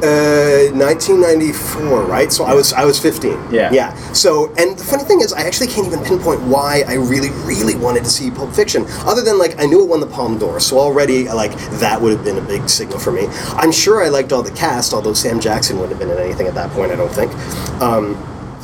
uh, 0.02 0.72
1994, 0.74 2.02
right? 2.04 2.32
So 2.32 2.44
I 2.44 2.54
was 2.54 2.72
I 2.72 2.84
was 2.84 2.98
15. 2.98 3.52
Yeah. 3.52 3.72
Yeah. 3.72 3.94
So, 4.12 4.52
and 4.56 4.76
the 4.76 4.84
funny 4.84 5.04
thing 5.04 5.20
is, 5.20 5.32
I 5.32 5.42
actually 5.42 5.68
can't 5.68 5.86
even 5.86 6.02
pinpoint 6.04 6.42
why 6.42 6.82
I 6.88 6.94
really, 6.94 7.30
really 7.44 7.76
wanted 7.76 8.04
to 8.04 8.10
see 8.10 8.30
Pulp 8.30 8.52
Fiction. 8.52 8.84
Other 9.06 9.22
than 9.22 9.38
like 9.38 9.60
I 9.60 9.66
knew 9.66 9.82
it 9.82 9.88
won 9.88 10.00
the 10.00 10.06
Palme 10.06 10.38
d'Or, 10.38 10.60
so 10.60 10.78
already 10.78 11.28
like 11.28 11.52
that 11.80 12.00
would 12.00 12.12
have 12.12 12.24
been 12.24 12.38
a 12.38 12.46
big 12.46 12.68
signal 12.68 12.98
for 12.98 13.12
me. 13.12 13.28
I'm 13.56 13.72
sure 13.72 14.02
I 14.02 14.08
liked 14.08 14.32
all 14.32 14.42
the 14.42 14.50
cast, 14.52 14.92
although 14.92 15.14
Sam 15.14 15.40
Jackson 15.40 15.78
wouldn't 15.78 15.98
have 15.98 16.00
been 16.00 16.16
in 16.16 16.22
anything 16.22 16.46
at 16.46 16.54
that 16.54 16.70
point. 16.72 16.90
I 16.92 16.96
don't 16.96 17.12
think. 17.12 17.32
Um, 17.80 18.16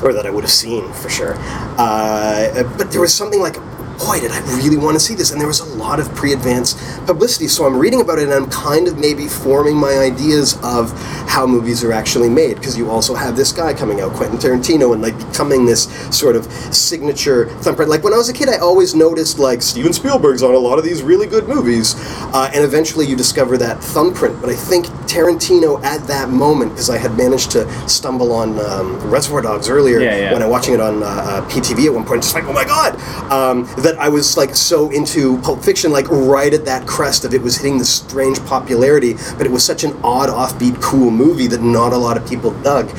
or 0.02 0.12
that 0.12 0.26
I 0.26 0.30
would 0.30 0.44
have 0.44 0.52
seen 0.52 0.92
for 0.92 1.10
sure. 1.10 1.34
Uh, 1.76 2.62
but 2.76 2.92
there 2.92 3.00
was 3.00 3.12
something 3.12 3.40
like, 3.40 3.56
boy, 3.98 4.20
did 4.20 4.30
I 4.30 4.40
really 4.56 4.76
want 4.76 4.94
to 4.94 5.00
see 5.00 5.14
this? 5.14 5.30
And 5.32 5.40
there 5.40 5.48
was 5.48 5.60
a 5.60 5.74
lot 5.76 5.98
of 6.00 6.12
pre-advanced 6.14 6.78
publicity. 7.06 7.48
So 7.48 7.66
I'm 7.66 7.76
reading 7.76 8.00
about 8.00 8.18
it, 8.18 8.24
and 8.24 8.32
I'm 8.32 8.48
kind 8.50 8.86
of 8.88 8.98
maybe 8.98 9.26
forming 9.26 9.76
my 9.76 9.98
ideas 9.98 10.56
of 10.62 10.92
how 11.28 11.46
movies 11.46 11.82
are 11.84 11.92
actually 11.92 12.28
made. 12.28 12.54
Because 12.56 12.76
you 12.78 12.90
also 12.90 13.14
have 13.14 13.36
this 13.36 13.52
guy 13.52 13.74
coming 13.74 14.00
out, 14.00 14.12
Quentin 14.12 14.38
Tarantino, 14.38 14.92
and 14.92 15.02
like 15.02 15.16
becoming 15.18 15.66
this 15.66 15.84
sort 16.16 16.36
of 16.36 16.46
signature 16.74 17.46
thumbprint. 17.60 17.90
Like 17.90 18.04
when 18.04 18.12
I 18.12 18.16
was 18.16 18.28
a 18.28 18.32
kid, 18.32 18.48
I 18.48 18.58
always 18.58 18.94
noticed 18.94 19.38
like 19.38 19.62
Steven 19.62 19.92
Spielberg's 19.92 20.42
on 20.42 20.54
a 20.54 20.58
lot 20.58 20.78
of 20.78 20.84
these 20.84 21.02
really 21.02 21.26
good 21.26 21.48
movies, 21.48 21.94
uh, 22.34 22.50
and 22.54 22.64
eventually 22.64 23.06
you 23.06 23.16
discover 23.16 23.56
that 23.58 23.82
thumbprint. 23.82 24.40
But 24.40 24.50
I 24.50 24.54
think 24.54 24.86
Tarantino 25.08 25.82
at 25.82 26.06
that 26.06 26.28
moment, 26.28 26.72
because 26.72 26.90
I 26.90 26.98
had 26.98 27.16
managed 27.16 27.50
to 27.52 27.68
stumble 27.88 28.32
on 28.32 28.58
um, 28.60 28.96
Reservoir 29.10 29.42
Dogs 29.42 29.68
earlier 29.68 29.98
Yeah, 30.00 30.16
yeah. 30.16 30.32
when 30.32 30.42
I 30.42 30.46
was 30.46 30.58
watching 30.58 30.74
it 30.74 30.80
on 30.80 31.02
uh, 31.02 31.06
uh, 31.06 31.48
PTV 31.48 31.86
at 31.86 31.94
one 31.94 32.04
point, 32.04 32.22
just 32.22 32.34
like, 32.34 32.44
oh 32.44 32.52
my 32.52 32.64
god, 32.64 32.94
um, 33.30 33.64
that 33.88 33.98
I 33.98 34.08
was 34.08 34.36
like 34.36 34.54
so 34.54 34.90
into 34.90 35.38
Pulp 35.38 35.62
Fiction, 35.62 35.90
like 35.90 36.08
right 36.10 36.52
at 36.52 36.66
that 36.66 36.86
crest 36.86 37.24
of 37.24 37.32
it 37.32 37.40
was 37.40 37.56
hitting 37.56 37.78
this 37.78 37.92
strange 37.92 38.38
popularity, 38.44 39.14
but 39.36 39.46
it 39.46 39.50
was 39.50 39.64
such 39.64 39.82
an 39.82 39.98
odd, 40.04 40.28
offbeat, 40.28 40.80
cool 40.82 41.10
movie 41.10 41.46
that 41.46 41.62
not 41.62 41.92
a 41.92 41.96
lot 41.96 42.16
of 42.18 42.28
people 42.28 42.50
dug. 42.62 42.90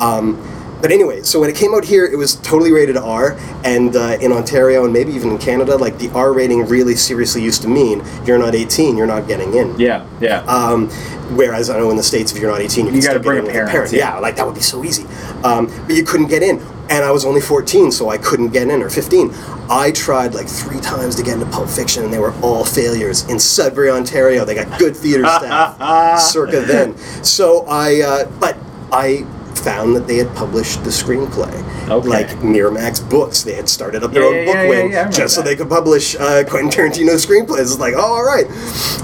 Um, 0.00 0.42
but 0.80 0.92
anyway, 0.92 1.22
so 1.22 1.40
when 1.40 1.50
it 1.50 1.56
came 1.56 1.74
out 1.74 1.84
here, 1.84 2.04
it 2.04 2.16
was 2.16 2.36
totally 2.36 2.72
rated 2.72 2.96
R, 2.96 3.36
and 3.64 3.94
uh, 3.96 4.16
in 4.20 4.32
Ontario 4.32 4.84
and 4.84 4.92
maybe 4.92 5.12
even 5.12 5.32
in 5.32 5.38
Canada, 5.38 5.76
like 5.76 5.98
the 5.98 6.08
R 6.10 6.32
rating 6.32 6.64
really 6.66 6.94
seriously 6.94 7.42
used 7.42 7.62
to 7.62 7.68
mean 7.68 8.02
you're 8.24 8.38
not 8.38 8.54
18, 8.54 8.96
you're 8.96 9.06
not 9.06 9.26
getting 9.26 9.54
in. 9.54 9.78
yeah, 9.78 10.06
yeah. 10.20 10.38
Um, 10.44 10.88
whereas 11.36 11.68
I 11.68 11.78
know 11.78 11.90
in 11.90 11.96
the 11.96 12.02
states, 12.02 12.32
if 12.32 12.38
you're 12.38 12.50
not 12.50 12.60
18, 12.60 12.86
you, 12.86 12.92
can 12.92 13.00
gotta 13.00 13.02
still 13.02 13.18
get 13.18 13.22
bring 13.24 13.38
in 13.38 13.44
a 13.44 13.46
with 13.46 13.70
parent, 13.70 13.92
yeah. 13.92 14.14
Yeah, 14.14 14.18
like 14.20 14.36
that 14.36 14.46
would 14.46 14.54
be 14.54 14.62
so 14.62 14.84
easy. 14.84 15.04
Um, 15.42 15.66
but 15.86 15.96
you 15.96 16.04
couldn't 16.04 16.28
get 16.28 16.44
in, 16.44 16.64
and 16.90 17.04
I 17.04 17.10
was 17.10 17.24
only 17.24 17.40
14, 17.40 17.90
so 17.92 18.08
I 18.08 18.18
couldn't 18.18 18.48
get 18.50 18.68
in, 18.68 18.82
or 18.82 18.90
15. 18.90 19.30
I 19.70 19.90
tried 19.92 20.34
like 20.34 20.48
three 20.48 20.80
times 20.80 21.14
to 21.16 21.22
get 21.22 21.34
into 21.34 21.46
Pulp 21.46 21.68
Fiction, 21.68 22.04
and 22.04 22.12
they 22.12 22.18
were 22.18 22.32
all 22.42 22.64
failures 22.64 23.28
in 23.28 23.38
Sudbury, 23.38 23.90
Ontario. 23.90 24.44
They 24.44 24.54
got 24.54 24.78
good 24.78 24.96
theater 24.96 25.26
staff, 25.38 26.20
circa 26.20 26.60
then. 26.60 26.96
So 27.22 27.66
I, 27.66 28.00
uh, 28.00 28.30
but 28.40 28.56
I 28.90 29.24
found 29.56 29.96
that 29.96 30.06
they 30.06 30.16
had 30.16 30.34
published 30.36 30.84
the 30.84 30.90
screenplay. 30.90 31.52
Okay. 31.88 32.08
Like 32.08 32.28
Miramax 32.38 33.08
Books, 33.10 33.42
they 33.42 33.54
had 33.54 33.68
started 33.68 34.02
up 34.04 34.12
their 34.12 34.22
Yeah, 34.22 34.28
own 34.28 34.34
yeah, 34.34 34.44
book 34.46 34.54
yeah, 34.54 34.68
wing 34.68 34.78
yeah, 34.78 34.82
I 34.82 34.86
remember 35.00 35.16
just 35.16 35.34
so 35.34 35.42
they 35.42 35.56
could 35.56 35.68
publish 35.68 36.14
uh, 36.16 36.44
Quentin 36.48 36.70
Tarantino 36.70 37.14
screenplays. 37.16 37.60
It's 37.62 37.78
like, 37.78 37.94
oh, 37.96 38.00
all 38.00 38.24
right. 38.24 38.46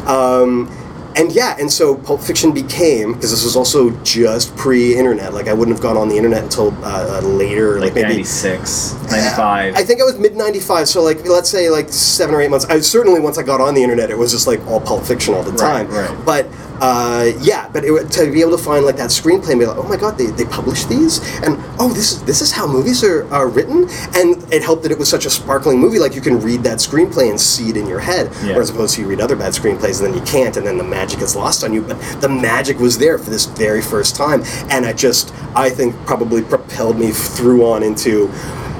Um, 0.06 0.68
and 1.16 1.32
yeah, 1.32 1.56
and 1.58 1.70
so 1.72 1.94
Pulp 1.94 2.20
Fiction 2.20 2.52
became 2.52 3.14
because 3.14 3.30
this 3.30 3.44
was 3.44 3.56
also 3.56 3.90
just 4.02 4.56
pre-internet. 4.56 5.32
Like 5.32 5.48
I 5.48 5.52
wouldn't 5.52 5.76
have 5.76 5.82
gone 5.82 5.96
on 5.96 6.08
the 6.08 6.16
internet 6.16 6.42
until 6.42 6.72
uh, 6.84 7.18
uh, 7.18 7.26
later, 7.26 7.80
Like 7.80 7.94
like, 7.94 7.94
maybe 7.94 8.14
96, 8.14 8.94
95. 9.10 9.74
I 9.74 9.84
think 9.84 10.00
I 10.00 10.04
was 10.04 10.18
mid 10.18 10.36
'95, 10.36 10.88
so 10.88 11.02
like 11.02 11.24
let's 11.26 11.48
say 11.48 11.70
like 11.70 11.88
seven 11.88 12.34
or 12.34 12.40
eight 12.40 12.50
months. 12.50 12.66
I 12.66 12.80
certainly 12.80 13.20
once 13.20 13.38
I 13.38 13.42
got 13.42 13.60
on 13.60 13.74
the 13.74 13.82
internet, 13.82 14.10
it 14.10 14.18
was 14.18 14.32
just 14.32 14.46
like 14.46 14.64
all 14.66 14.80
Pulp 14.80 15.04
Fiction 15.04 15.34
all 15.34 15.42
the 15.42 15.56
time. 15.56 15.88
Right, 15.88 16.08
right. 16.08 16.24
But 16.24 16.46
uh, 16.80 17.30
yeah, 17.40 17.68
but 17.72 17.84
it, 17.84 18.10
to 18.12 18.30
be 18.30 18.40
able 18.40 18.56
to 18.56 18.62
find 18.62 18.84
like 18.84 18.96
that 18.96 19.10
screenplay 19.10 19.50
and 19.50 19.60
be 19.60 19.66
like, 19.66 19.76
oh 19.78 19.88
my 19.88 19.96
god, 19.96 20.18
they, 20.18 20.26
they 20.26 20.44
published 20.44 20.88
these, 20.88 21.18
and 21.42 21.56
oh 21.78 21.92
this 21.92 22.12
is 22.12 22.24
this 22.24 22.40
is 22.40 22.50
how 22.52 22.66
movies 22.66 23.02
are, 23.04 23.32
are 23.32 23.48
written, 23.48 23.88
and 24.14 24.42
it 24.52 24.62
helped 24.62 24.82
that 24.82 24.92
it 24.92 24.98
was 24.98 25.08
such 25.08 25.24
a 25.26 25.30
sparkling 25.30 25.78
movie. 25.78 25.98
Like 25.98 26.14
you 26.14 26.20
can 26.20 26.40
read 26.40 26.62
that 26.64 26.78
screenplay 26.78 27.30
and 27.30 27.40
see 27.40 27.70
it 27.70 27.76
in 27.76 27.86
your 27.86 28.00
head, 28.00 28.30
Yeah. 28.42 28.52
whereas 28.54 28.70
opposed 28.70 28.94
to 28.96 29.02
you 29.02 29.06
read 29.08 29.20
other 29.20 29.36
bad 29.36 29.52
screenplays 29.52 30.02
and 30.02 30.12
then 30.12 30.14
you 30.14 30.24
can't, 30.26 30.56
and 30.56 30.66
then 30.66 30.76
the 30.78 30.84
magic 30.84 31.20
is 31.20 31.36
lost 31.36 31.62
on 31.64 31.72
you. 31.72 31.82
But 31.82 31.98
the 32.20 32.28
magic 32.28 32.78
was 32.78 32.98
there 32.98 33.18
for 33.18 33.30
this 33.30 33.46
very 33.46 33.82
first 33.82 34.16
time, 34.16 34.42
and 34.70 34.84
it 34.84 34.96
just 34.96 35.32
I 35.54 35.70
think 35.70 35.94
probably 36.06 36.42
propelled 36.42 36.98
me 36.98 37.12
through 37.12 37.64
on 37.66 37.82
into 37.82 38.28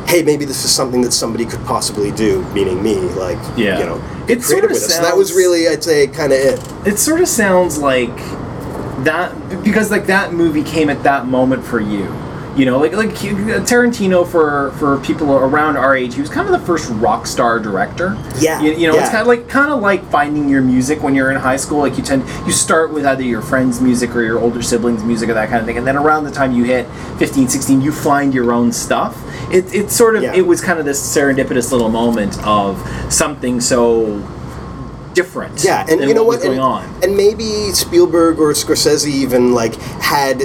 hey, 0.07 0.23
maybe 0.23 0.45
this 0.45 0.65
is 0.65 0.71
something 0.71 1.01
that 1.03 1.13
somebody 1.13 1.45
could 1.45 1.65
possibly 1.65 2.11
do, 2.13 2.43
meaning 2.53 2.83
me, 2.83 2.97
like, 2.97 3.39
Yeah. 3.57 3.79
you 3.79 3.87
know, 3.87 4.03
It 4.29 4.43
creative 4.43 4.71
with 4.71 4.83
it. 4.83 4.91
So 4.91 5.03
that 5.03 5.17
was 5.17 5.33
really, 5.35 5.69
I'd 5.69 5.83
say, 5.85 6.07
kind 6.07 6.33
of 6.33 6.39
it. 6.39 6.61
it 6.87 6.99
sort 6.99 7.21
of 7.21 7.29
sounds 7.29 7.79
like 7.79 8.17
that 9.05 9.33
because 9.65 9.91
like 9.91 10.07
that 10.07 10.33
movie 10.33 10.63
came 10.63 10.89
at 10.89 11.03
that 11.03 11.27
moment 11.27 11.65
for 11.65 11.81
you 11.81 12.05
you 12.57 12.65
know 12.65 12.79
like 12.79 12.93
like 12.93 13.09
uh, 13.11 13.61
Tarantino 13.65 14.27
for 14.27 14.71
for 14.73 14.99
people 15.01 15.33
around 15.33 15.77
our 15.77 15.97
age 15.97 16.15
he 16.15 16.21
was 16.21 16.31
kind 16.31 16.47
of 16.49 16.59
the 16.59 16.65
first 16.67 16.89
rock 16.93 17.27
star 17.27 17.59
director. 17.59 18.17
Yeah, 18.39 18.61
you, 18.61 18.73
you 18.73 18.87
know 18.89 18.97
it's 18.99 19.09
kind 19.09 19.21
of 19.23 19.27
like 19.27 19.49
kind 19.49 19.73
of 19.73 19.81
like 19.81 20.05
finding 20.11 20.49
your 20.49 20.63
music 20.63 21.03
when 21.03 21.15
you're 21.15 21.31
in 21.31 21.37
high 21.37 21.57
school. 21.57 21.79
Like 21.81 21.97
you 21.97 22.05
tend 22.05 22.23
you 22.47 22.53
start 22.53 22.93
with 22.93 23.05
either 23.07 23.23
your 23.23 23.43
friends 23.43 23.81
music 23.81 24.15
or 24.15 24.23
your 24.23 24.39
older 24.39 24.63
siblings 24.63 25.03
music 25.03 25.29
or 25.29 25.35
that 25.35 25.49
kind 25.49 25.61
of 25.61 25.67
thing 25.67 25.79
and 25.79 25.87
then 25.87 25.97
around 25.97 26.25
the 26.25 26.31
time 26.31 26.53
you 26.53 26.65
hit 26.65 26.87
15 27.19 27.49
16 27.49 27.81
you 27.81 27.93
find 27.93 28.33
your 28.33 28.53
own 28.53 28.73
stuff. 28.73 29.21
It, 29.53 29.75
it's 29.75 29.95
sort 29.95 30.17
of 30.17 30.23
Yeah. 30.23 30.35
it 30.35 30.47
was 30.47 30.61
kind 30.61 30.79
of 30.79 30.85
this 30.85 31.01
serendipitous 31.01 31.73
little 31.73 31.91
moment 31.91 32.39
of 32.47 32.79
something 33.13 33.61
so 33.61 34.23
different 35.13 35.63
Yeah, 35.65 35.87
and 35.89 36.01
you 36.03 36.15
know 36.15 36.25
what 36.25 36.43
and, 36.45 36.59
on. 36.59 36.85
and 37.03 37.17
maybe 37.17 37.73
Spielberg 37.73 38.39
or 38.39 38.53
Scorsese 38.53 39.07
even 39.07 39.55
like 39.55 39.77
had 40.01 40.43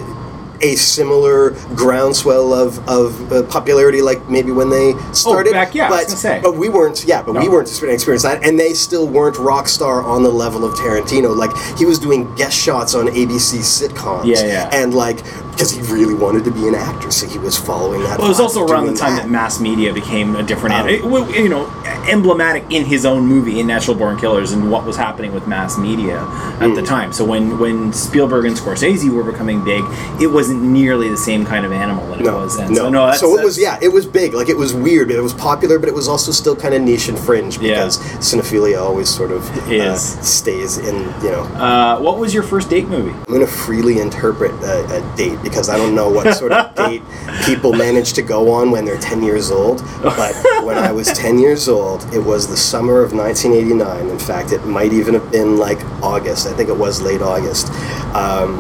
a 0.62 0.76
similar 0.76 1.52
groundswell 1.76 2.54
of, 2.54 2.88
of 2.88 3.32
uh, 3.32 3.44
popularity, 3.44 4.02
like 4.02 4.30
maybe 4.30 4.52
when 4.52 4.70
they 4.70 4.94
started. 5.14 5.50
Oh, 5.50 5.54
back- 5.54 5.76
yeah, 5.76 5.90
but 5.90 6.10
say. 6.10 6.40
but 6.42 6.56
we 6.56 6.70
weren't. 6.70 7.06
Yeah, 7.06 7.22
but 7.22 7.36
we 7.36 7.50
weren't 7.50 7.70
experiencing 7.70 8.30
that, 8.30 8.44
and 8.44 8.60
they 8.60 8.74
still 8.74 9.08
weren't 9.08 9.38
rock 9.38 9.68
star 9.68 10.04
on 10.04 10.24
the 10.24 10.30
level 10.30 10.66
of 10.66 10.74
Tarantino. 10.76 11.36
Like 11.36 11.52
he 11.78 11.86
was 11.86 12.00
doing 12.00 12.34
guest 12.36 12.58
shots 12.58 12.96
on 12.96 13.08
ABC 13.08 13.60
sitcoms. 13.60 14.26
Yeah, 14.26 14.46
yeah. 14.46 14.70
and 14.72 14.94
like 14.94 15.20
because 15.60 15.72
he 15.72 15.82
really 15.94 16.14
wanted 16.14 16.46
to 16.46 16.52
be 16.52 16.70
an 16.70 16.74
actor, 16.76 17.12
so 17.12 17.28
he 17.28 17.38
was 17.38 17.58
following 17.58 18.00
that. 18.04 18.18
Well, 18.18 18.28
it 18.28 18.30
was 18.30 18.40
also 18.40 18.66
around 18.66 18.86
the 18.86 18.94
time 18.94 19.18
that. 19.18 19.30
mass 19.30 19.60
media 19.60 19.94
became 19.94 20.38
a 20.38 20.42
different, 20.44 20.74
Um, 20.74 20.88
it- 20.88 21.04
well, 21.04 21.30
you 21.36 21.50
know, 21.50 21.68
emblematic 22.08 22.64
in 22.70 22.86
his 22.86 23.06
own 23.06 23.26
movie, 23.26 23.60
in 23.60 23.68
Natural 23.68 23.94
Born 23.98 24.18
Killers, 24.18 24.54
and 24.54 24.72
what 24.72 24.86
was 24.86 24.96
happening 24.96 25.34
with 25.34 25.48
mass 25.48 25.78
media 25.78 26.20
at 26.62 26.70
Hmm. 26.70 26.76
the 26.76 26.82
time. 26.82 27.12
So 27.12 27.26
when 27.26 27.60
when 27.60 27.92
Spielberg 27.92 28.46
and 28.46 28.56
Scorsese 28.56 29.10
were 29.10 29.22
becoming 29.24 29.60
big, 29.66 29.84
it 30.22 30.28
wasn't 30.28 30.62
nearly 30.64 31.10
the 31.10 31.18
same 31.18 31.46
kind 31.46 31.66
of 31.66 31.74
animal 31.74 32.06
that 32.12 32.22
it 32.22 32.26
No, 32.26 32.38
was 32.38 32.56
then. 32.56 32.70
no. 32.72 32.76
So 32.84 32.90
no, 32.90 33.06
that's, 33.08 33.20
so 33.20 33.38
it 33.38 33.44
was 33.44 33.58
yeah, 33.60 33.78
it 33.82 33.92
was 33.92 34.06
big. 34.06 34.34
Like 34.34 34.48
it 34.48 34.58
was 34.58 34.74
weird, 34.74 35.10
but 35.10 35.18
it 35.18 35.24
was 35.24 35.34
popular, 35.34 35.78
but 35.78 35.90
it 35.90 35.96
was 35.96 36.08
also 36.08 36.32
still 36.32 36.56
kind 36.56 36.74
of 36.74 36.82
niche 36.82 37.10
and 37.10 37.20
fringe 37.20 37.58
Yeah. 37.60 37.72
because 37.76 37.98
cinephilia 38.22 38.80
always 38.82 39.10
sort 39.10 39.32
of 39.32 39.44
uh, 39.70 39.96
stays 39.98 40.78
in. 40.78 40.96
You 41.22 41.32
know, 41.32 41.42
Uh, 41.60 42.00
what 42.00 42.18
was 42.18 42.34
your 42.34 42.44
first 42.44 42.70
date 42.70 42.88
movie? 42.90 43.12
I'm 43.28 43.34
going 43.34 43.42
to 43.46 43.52
freely 43.52 44.00
interpret 44.00 44.52
a, 44.64 44.98
a 45.00 45.18
date 45.18 45.42
because 45.50 45.70
I 45.70 45.78
don't 45.78 45.96
know 45.96 46.10
what 46.10 46.34
sort 46.36 46.52
of 46.52 46.74
date 46.88 47.02
people 47.46 47.74
manage 47.74 48.14
to 48.14 48.22
go 48.22 48.52
on 48.54 48.72
when 48.72 48.86
they're 48.86 49.00
10 49.00 49.24
years 49.24 49.52
old. 49.52 49.84
But 50.02 50.34
when 50.64 50.78
I 50.78 50.92
was 50.92 51.08
10 51.10 51.40
years 51.40 51.68
old, 51.68 52.04
it 52.14 52.20
was 52.20 52.48
the 52.48 52.58
summer 52.58 53.02
of 53.02 53.14
1989. 53.14 54.08
In 54.10 54.20
fact, 54.20 54.52
it 54.52 54.66
might 54.66 54.94
even 54.94 55.14
have 55.14 55.32
been 55.32 55.58
like 55.58 55.84
August. 56.04 56.48
I 56.48 56.54
think 56.54 56.70
it 56.70 56.78
was 56.78 57.02
late 57.02 57.22
August. 57.22 57.70
Um, 58.16 58.58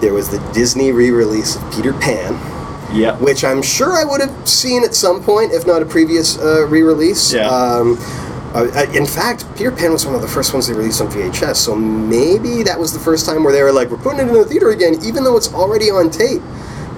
there 0.00 0.12
was 0.12 0.28
the 0.28 0.38
Disney 0.52 0.90
re-release 0.92 1.56
of 1.56 1.72
Peter 1.72 1.92
Pan 1.92 2.34
Yeah. 2.92 3.16
which 3.18 3.44
I'm 3.44 3.62
sure 3.62 3.92
I 3.92 4.04
would 4.04 4.20
have 4.20 4.48
seen 4.48 4.82
at 4.84 4.94
some 4.94 5.22
point, 5.22 5.52
if 5.52 5.66
not 5.66 5.80
a 5.80 5.86
previous 5.86 6.38
uh, 6.38 6.66
re-release. 6.68 7.32
Yeah. 7.32 7.46
Um, 7.48 7.96
uh, 8.54 8.86
in 8.94 9.06
fact, 9.06 9.44
Peter 9.56 9.70
Pan 9.70 9.92
was 9.92 10.04
one 10.04 10.14
of 10.14 10.20
the 10.20 10.28
first 10.28 10.52
ones 10.52 10.66
they 10.66 10.74
released 10.74 11.00
on 11.00 11.08
VHS, 11.08 11.56
so 11.56 11.74
maybe 11.74 12.62
that 12.62 12.78
was 12.78 12.92
the 12.92 12.98
first 12.98 13.24
time 13.26 13.44
where 13.44 13.52
they 13.52 13.62
were 13.62 13.72
like, 13.72 13.90
"We're 13.90 13.96
putting 13.96 14.20
it 14.20 14.28
in 14.28 14.34
the 14.34 14.44
theater 14.44 14.70
again, 14.70 14.96
even 15.02 15.24
though 15.24 15.36
it's 15.36 15.52
already 15.52 15.90
on 15.90 16.10
tape." 16.10 16.42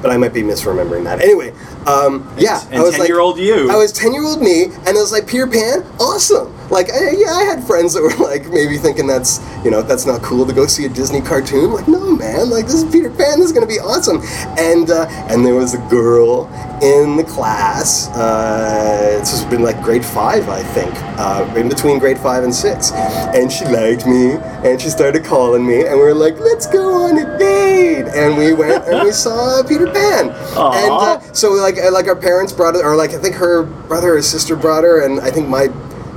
But 0.02 0.10
I 0.10 0.16
might 0.16 0.34
be 0.34 0.42
misremembering 0.42 1.04
that. 1.04 1.22
Anyway, 1.22 1.54
um, 1.86 2.28
yeah, 2.36 2.60
And 2.66 2.76
I 2.76 2.82
was 2.82 2.98
like, 2.98 3.08
10-year-old 3.08 3.38
you. 3.38 3.70
I 3.70 3.76
was 3.76 3.92
ten-year-old 3.92 4.42
me, 4.42 4.64
and 4.64 4.88
I 4.88 4.92
was 5.00 5.12
like 5.12 5.26
Peter 5.26 5.46
Pan, 5.46 5.82
awesome. 5.98 6.52
Like, 6.70 6.90
I, 6.90 7.10
yeah, 7.16 7.32
I 7.32 7.44
had 7.44 7.64
friends 7.64 7.94
that 7.94 8.02
were 8.02 8.16
like 8.24 8.48
maybe 8.48 8.78
thinking 8.78 9.06
that's 9.06 9.40
you 9.64 9.70
know 9.70 9.82
that's 9.82 10.06
not 10.06 10.22
cool 10.22 10.46
to 10.46 10.52
go 10.52 10.66
see 10.66 10.86
a 10.86 10.88
Disney 10.88 11.20
cartoon. 11.20 11.72
Like, 11.72 11.88
no, 11.88 12.16
man, 12.16 12.50
like 12.50 12.66
this 12.66 12.82
is 12.82 12.90
Peter 12.90 13.10
Pan. 13.10 13.38
This 13.38 13.46
is 13.46 13.52
gonna 13.52 13.66
be 13.66 13.78
awesome. 13.78 14.20
And 14.58 14.90
uh, 14.90 15.06
and 15.28 15.44
there 15.44 15.54
was 15.54 15.74
a 15.74 15.78
girl 15.88 16.46
in 16.82 17.16
the 17.16 17.24
class. 17.24 18.08
Uh, 18.10 19.18
this 19.20 19.30
has 19.30 19.44
been 19.46 19.62
like 19.62 19.80
grade 19.82 20.04
five, 20.04 20.48
I 20.48 20.62
think, 20.62 20.92
uh, 21.18 21.52
in 21.56 21.68
between 21.68 21.98
grade 21.98 22.18
five 22.18 22.44
and 22.44 22.54
six. 22.54 22.92
And 22.92 23.50
she 23.50 23.64
liked 23.66 24.06
me, 24.06 24.32
and 24.68 24.80
she 24.80 24.88
started 24.88 25.24
calling 25.24 25.66
me, 25.66 25.86
and 25.86 25.96
we 25.96 26.02
were 26.04 26.14
like, 26.14 26.38
let's 26.40 26.66
go 26.66 27.04
on 27.04 27.18
a 27.18 27.38
date. 27.38 28.06
And 28.14 28.36
we 28.36 28.52
went 28.52 28.84
and 28.86 29.04
we 29.04 29.12
saw 29.12 29.62
Peter 29.68 29.86
Pan. 29.86 30.30
Aw. 30.30 30.72
And 30.72 30.90
uh, 30.90 31.32
so 31.32 31.52
like 31.52 31.76
like 31.92 32.06
our 32.06 32.16
parents 32.16 32.52
brought 32.52 32.74
it, 32.74 32.84
or 32.84 32.96
like 32.96 33.12
I 33.12 33.18
think 33.18 33.34
her 33.36 33.64
brother 33.64 34.16
or 34.16 34.22
sister 34.22 34.56
brought 34.56 34.84
her, 34.84 35.04
and 35.04 35.20
I 35.20 35.30
think 35.30 35.48
my 35.48 35.68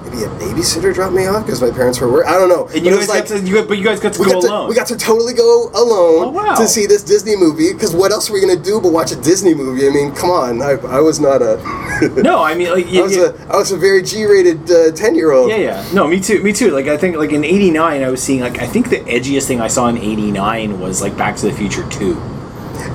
maybe 0.10 0.24
a 0.24 0.30
babysitter 0.40 0.94
dropped 0.94 1.14
me 1.14 1.26
off 1.28 1.46
because 1.46 1.62
my 1.62 1.72
parents 1.72 2.00
were 2.00 2.12
working. 2.12 2.30
I 2.32 2.38
don't 2.38 2.50
know. 2.50 2.66
And 2.68 2.74
But 2.74 2.84
you 2.84 2.92
guys 2.98 3.10
like 3.10 3.28
got 3.28 3.38
to, 3.38 3.40
you, 3.48 3.64
but 3.64 3.78
you 3.78 3.84
guys 3.84 4.00
got 4.00 4.14
to 4.14 4.20
go 4.20 4.26
got 4.32 4.42
to, 4.42 4.48
alone. 4.48 4.70
we 4.70 4.76
got 4.76 4.88
to 4.88 4.98
totally 4.98 5.34
go 5.34 5.70
alone 5.74 6.26
Oh, 6.28 6.30
wow. 6.30 6.56
to 6.56 6.68
see 6.68 6.86
this 6.86 7.04
Disney 7.04 7.36
movie 7.36 7.74
because 7.74 7.94
what 7.96 8.12
else 8.12 8.30
were 8.30 8.36
we 8.36 8.42
gonna 8.42 8.56
do 8.62 8.80
but 8.82 8.92
watch 8.92 9.12
a 9.12 9.16
Disney 9.16 9.54
movie? 9.54 9.88
I 9.88 9.92
mean, 9.92 10.14
come 10.14 10.30
on, 10.30 10.62
I, 10.62 10.72
I 10.88 11.00
was 11.00 11.20
not 11.20 11.42
a 11.42 11.58
no, 12.22 12.42
I 12.44 12.54
mean, 12.56 12.72
like, 12.72 12.88
I 12.88 13.02
was 13.02 13.18
a 13.18 13.34
I 13.50 13.56
was 13.58 13.72
a 13.72 13.78
very 13.78 14.02
G-rated 14.02 14.70
uh, 14.72 14.92
ten 14.92 15.16
year 15.16 15.32
old. 15.32 15.50
Yeah, 15.50 15.58
yeah. 15.58 15.90
No, 15.94 16.08
me 16.08 16.20
too. 16.20 16.42
Me 16.44 16.54
too. 16.54 16.72
Like 16.72 16.88
I 16.88 16.96
think 16.98 17.18
like 17.18 17.32
in 17.32 17.44
'89, 17.44 18.04
I 18.04 18.10
was 18.10 18.22
seeing 18.22 18.42
like 18.42 18.60
I 18.60 18.68
think 18.68 18.90
the 18.90 19.00
edgiest 19.02 19.48
thing 19.48 19.60
I 19.62 19.68
saw 19.68 19.88
in 19.88 19.98
'89 19.98 20.80
was 20.80 21.02
like 21.02 21.18
Back 21.18 21.36
to 21.38 21.48
the 21.48 21.54
Future 21.54 21.88
Two. 21.90 22.16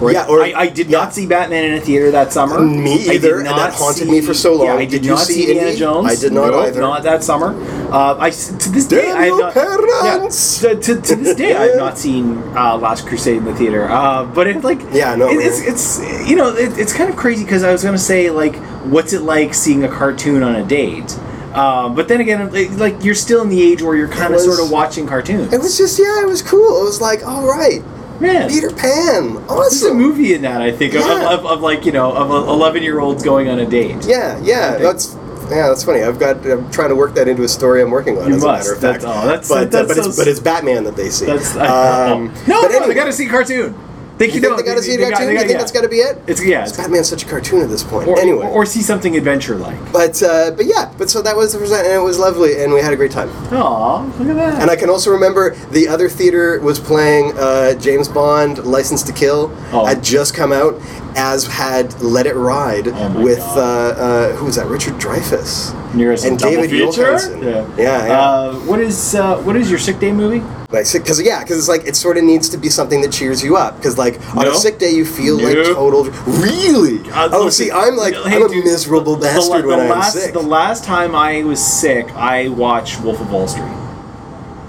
Where 0.00 0.12
Yeah, 0.14 0.26
or- 0.26 0.42
I, 0.42 0.52
I 0.54 0.68
did 0.68 0.88
yeah. 0.88 0.98
not 0.98 1.14
see 1.14 1.26
Batman 1.26 1.64
in 1.64 1.74
a 1.74 1.80
theater 1.80 2.10
that 2.12 2.32
summer. 2.32 2.60
Me 2.60 2.94
either, 3.14 3.38
and 3.38 3.46
that 3.46 3.74
haunted 3.74 4.04
see- 4.04 4.10
me 4.10 4.20
for 4.20 4.34
so 4.34 4.54
long. 4.54 4.66
Yeah, 4.66 4.74
I 4.74 4.78
Did 4.84 4.90
did, 4.90 5.04
you 5.04 5.10
not 5.12 5.20
see 5.20 5.42
Indiana 5.42 5.68
Indy? 5.68 5.78
Jones. 5.78 6.06
I 6.10 6.14
did 6.20 6.32
not 6.32 6.50
No, 6.50 6.60
either. 6.60 6.80
Not 6.80 7.02
that 7.04 7.22
summer. 7.24 7.54
Uh, 7.92 8.16
I 8.18 8.30
to 8.30 8.70
this 8.70 8.86
day 8.86 9.10
I 9.10 9.26
have 9.26 9.38
not. 9.38 9.54
Yeah, 9.54 10.28
to, 10.28 10.80
to, 10.80 11.00
to 11.00 11.16
this 11.16 11.36
day 11.36 11.54
I 11.54 11.64
have 11.68 11.76
not 11.76 11.98
seen 11.98 12.38
uh, 12.56 12.76
Last 12.78 13.06
Crusade 13.06 13.38
in 13.38 13.44
the 13.44 13.54
theater. 13.54 13.88
Uh, 13.88 14.24
but 14.24 14.46
it 14.46 14.62
like 14.64 14.80
Yeah, 14.92 15.14
no, 15.14 15.28
it, 15.28 15.34
it's 15.36 15.60
it's 16.00 16.28
you 16.28 16.36
know 16.36 16.54
it, 16.56 16.78
it's 16.78 16.92
kind 16.92 17.10
of 17.10 17.16
crazy 17.16 17.44
because 17.44 17.62
I 17.64 17.72
was 17.72 17.82
gonna 17.84 17.98
say 17.98 18.30
like 18.30 18.56
what's 18.84 19.12
it 19.12 19.22
like 19.22 19.52
seeing 19.54 19.84
a 19.84 19.88
cartoon 19.88 20.42
on 20.42 20.56
a 20.56 20.64
date. 20.64 21.18
Um, 21.52 21.94
but 21.94 22.08
then 22.08 22.22
again, 22.22 22.50
like 22.78 23.04
you're 23.04 23.14
still 23.14 23.42
in 23.42 23.50
the 23.50 23.60
age 23.62 23.82
where 23.82 23.94
you're 23.94 24.08
kind 24.08 24.32
of 24.34 24.40
sort 24.40 24.58
of 24.58 24.70
watching 24.70 25.06
cartoons. 25.06 25.52
It 25.52 25.60
was 25.60 25.76
just 25.76 25.98
yeah, 25.98 26.22
it 26.22 26.26
was 26.26 26.40
cool. 26.40 26.80
It 26.80 26.84
was 26.84 27.00
like 27.00 27.26
all 27.26 27.46
right, 27.46 27.82
man. 28.20 28.48
Peter 28.50 28.70
Pan, 28.70 29.36
Awesome. 29.48 29.56
There's 29.58 29.82
a 29.82 29.94
movie 29.94 30.34
in 30.34 30.42
that 30.42 30.60
I 30.62 30.70
think 30.72 30.94
of, 30.94 31.00
Yeah. 31.00 31.32
of, 31.32 31.40
of, 31.40 31.46
of 31.46 31.60
like 31.60 31.84
you 31.84 31.92
know 31.92 32.12
of 32.12 32.30
eleven 32.48 32.82
year 32.82 33.00
olds 33.00 33.22
going 33.22 33.48
on 33.48 33.58
a 33.58 33.66
date. 33.66 34.04
Yeah, 34.06 34.38
yeah, 34.42 34.76
that's. 34.76 35.16
Yeah, 35.50 35.68
that's 35.68 35.84
funny. 35.84 36.02
I've 36.02 36.18
got. 36.18 36.46
I'm 36.46 36.70
trying 36.70 36.88
to 36.90 36.96
work 36.96 37.14
that 37.14 37.28
into 37.28 37.42
a 37.42 37.48
story 37.48 37.82
I'm 37.82 37.90
working 37.90 38.16
on. 38.16 38.28
You 38.28 38.36
as 38.36 38.42
must. 38.42 38.66
a 38.68 38.70
matter 38.70 38.74
of 38.74 38.80
That's- 38.80 39.02
fact. 39.02 39.16
oh, 39.22 39.26
that's- 39.26 39.48
but, 39.48 39.74
uh, 39.74 39.86
but, 39.86 39.98
it's, 39.98 40.16
but 40.16 40.26
it's 40.28 40.40
Batman 40.40 40.84
that 40.84 40.96
they 40.96 41.10
see. 41.10 41.26
That's 41.26 41.54
Um, 41.56 42.32
no, 42.46 42.62
but 42.62 42.70
no, 42.70 42.86
they 42.88 42.94
got 42.94 43.04
to 43.04 43.12
see 43.12 43.26
cartoon. 43.26 43.74
They 44.18 44.26
You 44.26 44.32
can 44.32 44.42
think 44.42 44.56
they 44.58 44.62
got 44.62 44.74
to 44.76 44.82
see 44.82 44.94
a 44.94 44.98
got- 44.98 45.12
cartoon? 45.12 45.26
they 45.26 45.32
You 45.32 45.38
got- 45.38 45.40
think 45.46 45.52
yeah. 45.52 45.58
that's 45.58 45.72
got 45.72 45.80
to 45.82 45.88
be 45.88 45.96
it? 45.96 46.18
It's 46.26 46.44
yeah, 46.44 46.62
It's 46.64 46.76
Batman's 46.76 47.08
such 47.08 47.24
a 47.24 47.26
cartoon 47.26 47.62
at 47.62 47.68
this 47.68 47.82
point. 47.82 48.08
or, 48.08 48.18
anyway, 48.20 48.46
or, 48.46 48.62
or 48.62 48.66
see 48.66 48.82
something 48.82 49.16
adventure 49.16 49.56
like. 49.56 49.76
but 49.92 50.22
uh, 50.22 50.50
but 50.52 50.66
yeah, 50.66 50.92
but 50.98 51.10
so 51.10 51.22
that 51.22 51.36
was 51.36 51.52
the 51.52 51.58
time, 51.58 51.84
and 51.84 51.94
it 51.94 52.02
was 52.02 52.18
lovely, 52.18 52.62
and 52.62 52.72
we 52.72 52.80
had 52.80 52.92
a 52.92 52.96
great 52.96 53.10
time. 53.10 53.30
Aw, 53.52 54.02
look 54.18 54.28
at 54.28 54.36
that. 54.36 54.60
And 54.62 54.70
I 54.70 54.76
can 54.76 54.90
also 54.90 55.10
remember 55.10 55.56
the 55.72 55.88
other 55.88 56.08
theater 56.08 56.60
was 56.60 56.78
playing 56.78 57.32
uh, 57.38 57.74
James 57.74 58.06
Bond: 58.08 58.58
License 58.64 59.02
to 59.04 59.12
Kill 59.12 59.50
Oh. 59.72 59.86
had 59.86 60.04
just 60.04 60.34
come 60.34 60.52
out, 60.52 60.74
as 61.16 61.46
had 61.46 62.00
Let 62.02 62.26
It 62.26 62.34
Ride 62.36 62.88
Oh 62.88 63.22
with 63.22 63.40
uh, 63.40 63.60
uh, 63.60 64.32
who 64.36 64.44
was 64.46 64.56
that? 64.56 64.66
Richard 64.66 64.94
Dreyfuss. 64.94 65.72
Nearest 65.94 66.24
and 66.24 66.38
David 66.38 66.70
feature? 66.70 67.12
Yeah, 67.12 67.66
Yeah, 67.76 68.06
yeah. 68.06 68.20
Uh, 68.20 68.54
what 68.60 68.80
is 68.80 69.14
uh, 69.14 69.36
what 69.42 69.56
is 69.56 69.68
your 69.70 69.78
sick 69.78 69.98
day 69.98 70.12
movie? 70.12 70.40
Like, 70.70 70.86
because 70.90 71.20
yeah, 71.20 71.42
because 71.42 71.58
it's 71.58 71.68
like 71.68 71.84
it 71.86 71.96
sort 71.96 72.16
of 72.16 72.24
needs 72.24 72.48
to 72.48 72.56
be 72.56 72.70
something 72.70 73.02
that 73.02 73.12
cheers 73.12 73.44
you 73.44 73.56
up. 73.56 73.76
Because 73.76 73.98
like 73.98 74.14
on 74.34 74.44
No. 74.46 74.52
a 74.52 74.54
sick 74.54 74.78
day, 74.78 74.90
you 74.90 75.04
feel 75.04 75.36
like 75.36 75.54
total. 75.74 76.04
Really? 76.40 76.98
Uh, 77.10 77.28
oh, 77.32 77.50
see, 77.50 77.70
I'm 77.70 77.96
like 77.96 78.14
hey, 78.14 78.36
I'm 78.36 78.42
a 78.46 78.48
dude, 78.48 78.64
miserable 78.64 79.16
The, 79.16 79.26
bastard 79.26 79.64
the 79.64 79.68
when 79.68 79.80
I'm 79.80 79.88
last 79.90 80.14
sick. 80.14 80.32
the 80.32 80.40
last 80.40 80.84
time 80.84 81.14
I 81.14 81.42
was 81.44 81.60
sick, 81.64 82.06
I 82.16 82.48
watched 82.48 83.02
Wolf 83.02 83.20
of 83.20 83.30
Wall 83.30 83.46
Street. 83.46 83.68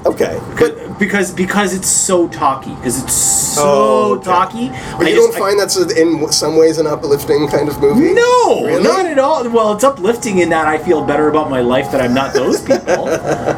okay. 0.05 0.35
Okay. 0.53 0.87
But 0.87 0.92
because 1.05 1.31
because 1.31 1.73
it's 1.73 1.87
so 1.89 2.27
talky, 2.29 2.73
because 2.75 3.01
it's 3.03 3.13
so 3.13 3.61
Oh, 3.65 4.13
okay. 4.15 4.23
talky. 4.25 4.67
But 4.97 5.05
I 5.05 5.09
you 5.09 5.15
just- 5.15 5.31
don't 5.31 5.39
find 5.39 5.59
that's 5.59 5.77
a, 5.77 5.85
in 6.01 6.31
some 6.31 6.55
ways 6.55 6.77
an 6.77 6.87
uplifting 6.87 7.47
kind 7.49 7.67
of 7.69 7.79
movie? 7.79 8.13
No, 8.13 8.65
Really? 8.65 8.83
not 8.83 9.05
at 9.05 9.19
all. 9.19 9.47
Well, 9.49 9.73
it's 9.73 9.83
uplifting 9.83 10.39
in 10.39 10.49
that 10.49 10.67
I 10.67 10.77
feel 10.77 11.03
better 11.03 11.27
about 11.29 11.49
my 11.49 11.61
life 11.61 11.91
that 11.91 12.01
I'm 12.01 12.13
not 12.13 12.33
those 12.33 12.61
people. 12.61 13.05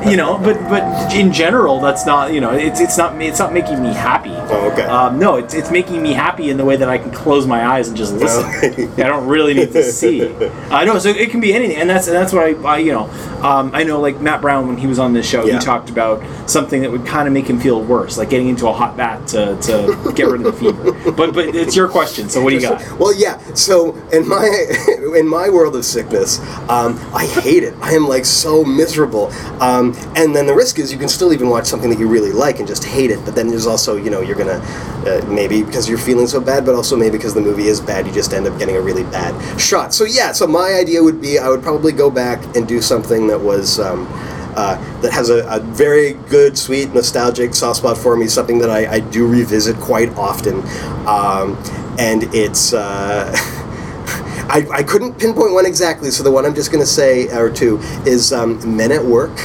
you 0.09 0.17
know, 0.17 0.37
but 0.37 0.57
but 0.69 1.13
in 1.13 1.31
general, 1.31 1.79
that's 1.79 2.05
not 2.05 2.33
you 2.33 2.41
know 2.41 2.51
it's 2.51 2.79
it's 2.79 2.97
not 2.97 3.21
it's 3.21 3.39
not 3.39 3.53
making 3.53 3.81
me 3.81 3.93
happy. 3.93 4.31
Oh, 4.33 4.71
okay. 4.71 4.83
Um, 4.83 5.17
no, 5.19 5.35
it's 5.37 5.53
it's 5.53 5.71
making 5.71 6.01
me 6.01 6.13
happy 6.13 6.49
in 6.49 6.57
the 6.57 6.65
way 6.65 6.75
that 6.77 6.89
I 6.89 6.97
can 6.97 7.11
close 7.11 7.45
my 7.47 7.65
eyes 7.65 7.87
and 7.87 7.95
just 7.97 8.13
listen. 8.15 8.43
Okay. 8.55 9.03
I 9.03 9.07
don't 9.07 9.27
really 9.27 9.53
need 9.53 9.71
to 9.73 9.83
see. 10.01 10.23
I 10.69 10.83
know, 10.85 10.97
so 10.99 11.09
it 11.09 11.29
can 11.29 11.39
be 11.39 11.53
anything, 11.53 11.77
and 11.77 11.89
that's 11.89 12.07
and 12.07 12.15
that's 12.15 12.33
what 12.33 12.43
I, 12.43 12.51
I 12.75 12.77
you 12.79 12.91
know, 12.91 13.05
um, 13.43 13.71
I 13.73 13.83
know 13.83 13.99
like 14.01 14.19
Matt 14.19 14.41
Brown 14.41 14.67
when 14.67 14.77
he 14.77 14.87
was 14.87 14.99
on 14.99 15.13
this 15.13 15.27
show, 15.27 15.45
Yeah. 15.45 15.59
he 15.59 15.65
talked 15.65 15.89
about 15.89 16.21
something 16.49 16.81
that 16.81 16.91
would 16.91 17.05
kind 17.05 17.27
of 17.27 17.33
make 17.35 17.49
him 17.49 17.59
feel 17.59 17.81
worse, 17.83 18.17
like 18.17 18.29
getting 18.29 18.47
into 18.47 18.65
a 18.67 18.71
hot 18.71 18.95
bath 18.95 19.27
to, 19.27 19.57
to 19.61 20.13
get 20.15 20.27
rid 20.27 20.45
of 20.45 20.45
the 20.45 20.53
fever. 20.53 21.11
But 21.11 21.33
but 21.33 21.53
it's 21.53 21.75
your 21.75 21.89
question, 21.89 22.29
so 22.29 22.41
what 22.41 22.51
do 22.51 22.55
you 22.55 22.61
got? 22.61 22.81
Well, 22.97 23.13
yeah. 23.13 23.37
So 23.53 23.93
in 24.11 24.27
my 24.27 24.45
in 25.19 25.27
my 25.27 25.49
world 25.49 25.75
of 25.75 25.83
sickness, 25.83 26.39
um, 26.69 26.97
I 27.13 27.25
hate 27.43 27.63
it. 27.63 27.73
I 27.81 27.91
am 27.91 28.07
like 28.07 28.25
so 28.25 28.63
miserable. 28.63 29.27
Um, 29.61 29.93
and 30.15 30.33
then 30.35 30.47
the 30.47 30.55
risk 30.55 30.79
is 30.79 30.91
you 30.91 30.97
can 30.97 31.09
still 31.09 31.33
even 31.33 31.49
watch 31.49 31.65
something 31.65 31.89
that 31.89 31.99
you 31.99 32.07
really 32.07 32.31
like 32.31 32.59
and 32.59 32.67
just 32.67 32.85
hate 32.85 33.11
it. 33.11 33.19
But 33.25 33.35
then 33.35 33.49
there's 33.49 33.67
also 33.67 33.97
you 33.97 34.09
know 34.09 34.21
you're 34.21 34.37
gonna 34.37 34.61
uh, 35.05 35.25
maybe 35.27 35.61
because 35.61 35.89
you're 35.89 35.97
feeling 35.97 36.27
so 36.27 36.39
bad, 36.39 36.65
but 36.65 36.73
also 36.73 36.95
maybe 36.95 37.17
because 37.17 37.33
the 37.33 37.41
movie 37.41 37.67
is 37.67 37.81
bad, 37.81 38.07
you 38.07 38.13
just 38.13 38.33
end 38.33 38.47
up 38.47 38.57
getting 38.57 38.77
a 38.77 38.81
really 38.81 39.03
bad 39.03 39.33
shot. 39.59 39.93
So 39.93 40.05
yeah. 40.05 40.31
So 40.31 40.47
my 40.47 40.73
idea 40.73 41.03
would 41.03 41.19
be 41.19 41.37
I 41.37 41.49
would 41.49 41.61
probably 41.61 41.91
go 41.91 42.09
back 42.09 42.39
and 42.55 42.65
do 42.65 42.81
something 42.81 43.27
that 43.27 43.39
was. 43.39 43.79
Um, 43.79 44.07
uh, 44.55 45.01
that 45.01 45.11
has 45.13 45.29
a, 45.29 45.45
a 45.47 45.59
very 45.59 46.13
good, 46.29 46.57
sweet, 46.57 46.93
nostalgic 46.93 47.53
soft 47.53 47.79
spot 47.79 47.97
for 47.97 48.15
me. 48.15 48.27
Something 48.27 48.59
that 48.59 48.69
I, 48.69 48.93
I 48.93 48.99
do 48.99 49.27
revisit 49.27 49.77
quite 49.77 50.09
often, 50.15 50.61
um, 51.07 51.57
and 51.99 52.23
it's. 52.33 52.73
Uh, 52.73 53.31
I, 54.47 54.65
I 54.71 54.83
couldn't 54.83 55.17
pinpoint 55.17 55.53
one 55.53 55.65
exactly, 55.65 56.11
so 56.11 56.23
the 56.23 56.31
one 56.31 56.45
I'm 56.45 56.53
just 56.53 56.71
going 56.71 56.83
to 56.83 56.89
say, 56.89 57.27
or 57.35 57.49
two, 57.49 57.79
is 58.05 58.31
um, 58.31 58.77
Men 58.77 58.91
at 58.91 59.03
Work, 59.03 59.35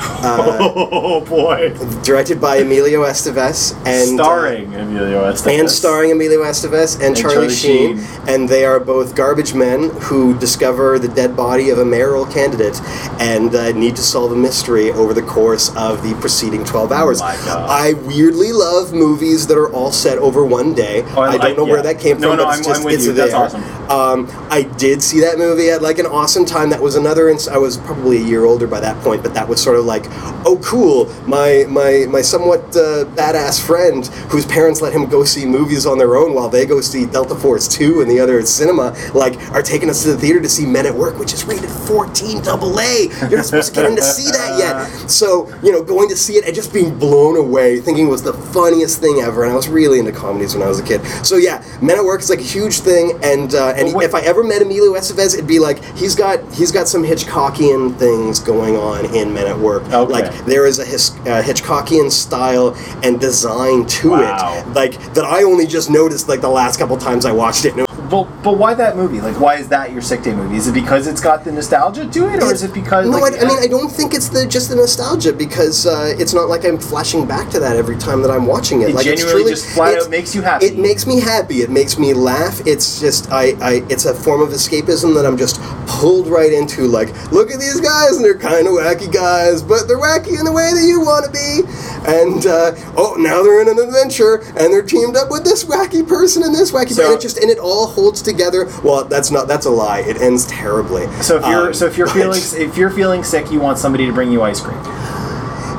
oh 0.22 1.24
boy. 1.26 1.70
directed 2.02 2.40
by 2.40 2.56
Emilio 2.56 3.02
Estevez 3.04 3.74
and 3.86 4.20
uh, 4.20 4.24
starring 4.24 4.74
Emilio 4.74 5.30
Estevez. 5.32 5.60
and 5.60 5.70
starring 5.70 6.10
Emilio 6.12 6.42
Estevez 6.42 7.00
and, 7.04 7.16
Charlie, 7.16 7.34
Charlie 7.34 7.50
Sheen. 7.54 7.98
Sheen. 7.98 8.28
and 8.28 8.48
they 8.48 8.64
are 8.64 8.78
both 8.80 9.14
garbage 9.14 9.54
men 9.54 9.90
who 10.02 10.38
discover 10.38 10.98
the 10.98 11.08
dead 11.08 11.36
body 11.36 11.70
of 11.70 11.78
a 11.78 11.84
mayoral 11.84 12.26
candidate 12.26 12.80
and 13.20 13.54
uh, 13.54 13.72
need 13.72 13.96
to 13.96 14.02
solve 14.02 14.32
a 14.32 14.36
mystery 14.36 14.90
over 14.92 15.12
the 15.12 15.22
course 15.22 15.74
of 15.76 16.02
the 16.02 16.14
preceding 16.20 16.64
12 16.64 16.92
hours. 16.92 17.20
Oh. 17.22 17.66
I 17.68 17.94
weirdly 17.94 18.52
love 18.52 18.92
movies 18.92 19.46
that 19.48 19.58
are 19.58 19.72
all 19.72 19.90
set 19.92 20.18
over 20.18 20.44
one 20.44 20.74
day. 20.74 21.02
Oh, 21.16 21.22
I 21.22 21.30
I, 21.30 21.38
don't 21.38 21.56
know 21.56 21.64
where 21.64 21.76
yeah. 21.76 21.92
that 21.92 22.00
came 22.00 22.20
No, 22.20 22.28
from, 22.30 22.36
no, 22.38 22.44
but 22.44 22.50
I'm- 22.50 22.58
it's 22.58 22.68
just 22.68 22.80
I'm 22.80 22.84
with 22.84 22.94
it's 22.94 23.04
you. 23.06 23.12
That's 23.12 23.32
there. 23.32 23.40
awesome. 23.40 23.62
Um, 23.90 24.28
I 24.50 24.62
did 24.62 25.02
see 25.02 25.20
that 25.20 25.38
movie 25.38 25.70
at 25.70 25.82
like 25.82 25.98
an 25.98 26.06
awesome 26.06 26.44
time. 26.44 26.70
That 26.70 26.80
was 26.80 26.94
another. 26.96 27.28
Ins- 27.28 27.48
I 27.48 27.56
was 27.58 27.76
probably 27.78 28.18
a 28.18 28.24
year 28.24 28.44
older 28.44 28.66
by 28.66 28.80
that 28.80 29.02
point, 29.02 29.22
but 29.22 29.34
that 29.34 29.48
was 29.48 29.62
sort 29.62 29.78
of 29.78 29.84
like, 29.84 30.04
oh, 30.46 30.60
cool. 30.64 31.06
My 31.26 31.64
my 31.68 32.06
my 32.08 32.20
somewhat 32.22 32.60
uh, 32.76 33.04
badass 33.16 33.64
friend 33.64 34.06
whose 34.30 34.46
parents 34.46 34.80
let 34.80 34.92
him 34.92 35.06
go 35.06 35.24
see 35.24 35.46
movies 35.46 35.86
on 35.86 35.98
their 35.98 36.16
own 36.16 36.34
while 36.34 36.48
they 36.48 36.66
go 36.66 36.80
see 36.80 37.06
Delta 37.06 37.34
Force 37.34 37.66
Two 37.68 38.00
and 38.00 38.10
the 38.10 38.20
other 38.20 38.42
cinema, 38.42 38.94
like, 39.14 39.38
are 39.52 39.62
taking 39.62 39.90
us 39.90 40.02
to 40.02 40.12
the 40.12 40.18
theater 40.18 40.40
to 40.40 40.48
see 40.48 40.66
Men 40.66 40.86
at 40.86 40.94
Work, 40.94 41.18
which 41.18 41.32
is 41.32 41.44
rated 41.44 41.70
14 41.70 42.42
double 42.42 42.78
A. 42.80 43.08
You're 43.28 43.38
not 43.38 43.46
supposed 43.46 43.74
to 43.74 43.80
get 43.80 43.90
in 43.90 43.96
to 43.96 44.02
see 44.02 44.30
that 44.30 44.58
yet. 44.58 45.10
So 45.10 45.48
you 45.62 45.72
know, 45.72 45.82
going 45.82 46.08
to 46.10 46.16
see 46.16 46.34
it 46.34 46.44
and 46.44 46.54
just 46.54 46.72
being 46.72 46.98
blown 46.98 47.36
away, 47.36 47.80
thinking 47.80 48.06
it 48.06 48.10
was 48.10 48.22
the 48.22 48.32
funniest 48.34 49.00
thing 49.00 49.20
ever. 49.20 49.42
And 49.42 49.52
I 49.52 49.56
was 49.56 49.68
really 49.68 49.98
into 49.98 50.12
comedies 50.12 50.54
when 50.54 50.62
I 50.62 50.68
was 50.68 50.78
a 50.80 50.84
kid. 50.84 51.04
So 51.24 51.36
yeah, 51.36 51.64
Men 51.80 51.98
at 51.98 52.04
Work 52.04 52.20
is 52.20 52.30
like 52.30 52.40
a 52.40 52.42
huge 52.42 52.80
thing, 52.80 53.18
and 53.22 53.54
uh, 53.54 53.74
and 53.78 54.02
if 54.02 54.14
I 54.14 54.20
ever 54.22 54.42
met 54.44 54.62
Emilio 54.62 54.92
Estevez, 54.94 55.34
it'd 55.34 55.46
be 55.46 55.58
like 55.58 55.82
he's 55.96 56.14
got 56.14 56.40
he's 56.52 56.72
got 56.72 56.88
some 56.88 57.02
Hitchcockian 57.02 57.96
things 57.98 58.38
going 58.40 58.76
on 58.76 59.14
in 59.14 59.32
Men 59.32 59.46
at 59.46 59.58
Work. 59.58 59.84
Okay. 59.84 60.12
Like 60.12 60.44
there 60.46 60.66
is 60.66 60.78
a 60.78 60.84
his, 60.84 61.10
uh, 61.20 61.42
Hitchcockian 61.42 62.10
style 62.10 62.74
and 63.02 63.20
design 63.20 63.86
to 63.86 64.10
Wow. 64.10 64.64
it, 64.66 64.68
like 64.74 64.92
that 65.14 65.24
I 65.24 65.42
only 65.42 65.66
just 65.66 65.90
noticed 65.90 66.28
like 66.28 66.40
the 66.40 66.48
last 66.48 66.78
couple 66.78 66.96
times 66.96 67.24
I 67.24 67.32
watched 67.32 67.64
it. 67.64 67.74
But, 68.08 68.24
but 68.42 68.56
why 68.56 68.72
that 68.72 68.96
movie? 68.96 69.20
Like, 69.20 69.38
why 69.38 69.56
is 69.56 69.68
that 69.68 69.92
your 69.92 70.00
sick 70.00 70.22
day 70.22 70.34
movie? 70.34 70.56
Is 70.56 70.66
it 70.66 70.72
because 70.72 71.06
it's 71.06 71.20
got 71.20 71.44
the 71.44 71.52
nostalgia 71.52 72.06
to 72.06 72.28
it, 72.32 72.42
or 72.42 72.54
is 72.54 72.62
it 72.62 72.72
because? 72.72 73.06
no, 73.06 73.18
like, 73.18 73.34
I, 73.34 73.40
I 73.40 73.44
mean 73.44 73.58
I 73.58 73.66
don't 73.66 73.90
think 73.90 74.14
it's 74.14 74.30
the 74.30 74.46
just 74.46 74.70
the 74.70 74.76
nostalgia 74.76 75.30
because 75.32 75.86
uh, 75.86 76.14
it's 76.18 76.32
not 76.32 76.48
like 76.48 76.64
I'm 76.64 76.78
flashing 76.78 77.26
back 77.26 77.50
to 77.50 77.60
that 77.60 77.76
every 77.76 77.98
time 77.98 78.22
that 78.22 78.30
I'm 78.30 78.46
watching 78.46 78.80
it. 78.80 78.90
It 78.90 78.94
like 78.94 79.06
it's 79.06 79.20
genuinely 79.20 79.42
truly, 79.42 79.50
just 79.52 79.68
flat 79.74 79.98
out 79.98 80.08
makes 80.08 80.34
you 80.34 80.40
happy. 80.40 80.66
It 80.66 80.78
makes 80.78 81.06
me 81.06 81.20
happy. 81.20 81.56
It 81.60 81.68
makes 81.68 81.98
me 81.98 82.14
laugh. 82.14 82.66
It's 82.66 82.98
just 82.98 83.30
I, 83.30 83.54
I 83.60 83.67
it's 83.88 84.04
a 84.04 84.14
form 84.14 84.40
of 84.42 84.50
escapism 84.50 85.14
that 85.14 85.24
I'm 85.26 85.36
just 85.36 85.60
pulled 85.86 86.26
right 86.28 86.52
into. 86.52 86.86
Like, 86.86 87.08
look 87.32 87.50
at 87.50 87.58
these 87.58 87.80
guys 87.80 88.16
and 88.16 88.24
they're 88.24 88.38
kind 88.38 88.66
of 88.66 88.74
wacky 88.74 89.12
guys, 89.12 89.62
but 89.62 89.86
they're 89.88 89.98
wacky 89.98 90.38
in 90.38 90.44
the 90.44 90.52
way 90.52 90.70
that 90.72 90.84
you 90.86 91.00
want 91.00 91.24
to 91.26 91.30
be. 91.30 91.62
And 92.06 92.46
uh, 92.46 92.72
oh, 92.96 93.16
now 93.18 93.42
they're 93.42 93.60
in 93.60 93.68
an 93.68 93.78
adventure 93.78 94.36
and 94.58 94.72
they're 94.72 94.82
teamed 94.82 95.16
up 95.16 95.30
with 95.30 95.44
this 95.44 95.64
wacky 95.64 96.06
person 96.06 96.42
and 96.42 96.54
this 96.54 96.72
wacky. 96.72 96.90
So- 96.92 97.04
and 97.04 97.14
it 97.14 97.20
just 97.20 97.38
and 97.38 97.50
it 97.50 97.58
all 97.58 97.86
holds 97.86 98.22
together. 98.22 98.66
Well, 98.82 99.04
that's 99.04 99.30
not 99.30 99.48
that's 99.48 99.66
a 99.66 99.70
lie. 99.70 100.00
It 100.00 100.20
ends 100.20 100.46
terribly. 100.46 101.06
So 101.22 101.36
if 101.36 101.46
you're 101.46 101.66
Um, 101.68 101.74
so 101.74 101.86
if 101.86 101.96
you're 101.96 102.06
but- 102.08 102.14
feeling 102.14 102.42
if 102.54 102.76
you're 102.76 102.90
feeling 102.90 103.22
sick, 103.24 103.50
you 103.50 103.60
want 103.60 103.78
somebody 103.78 104.06
to 104.06 104.12
bring 104.12 104.30
you 104.32 104.42
ice 104.42 104.60
cream. 104.60 104.78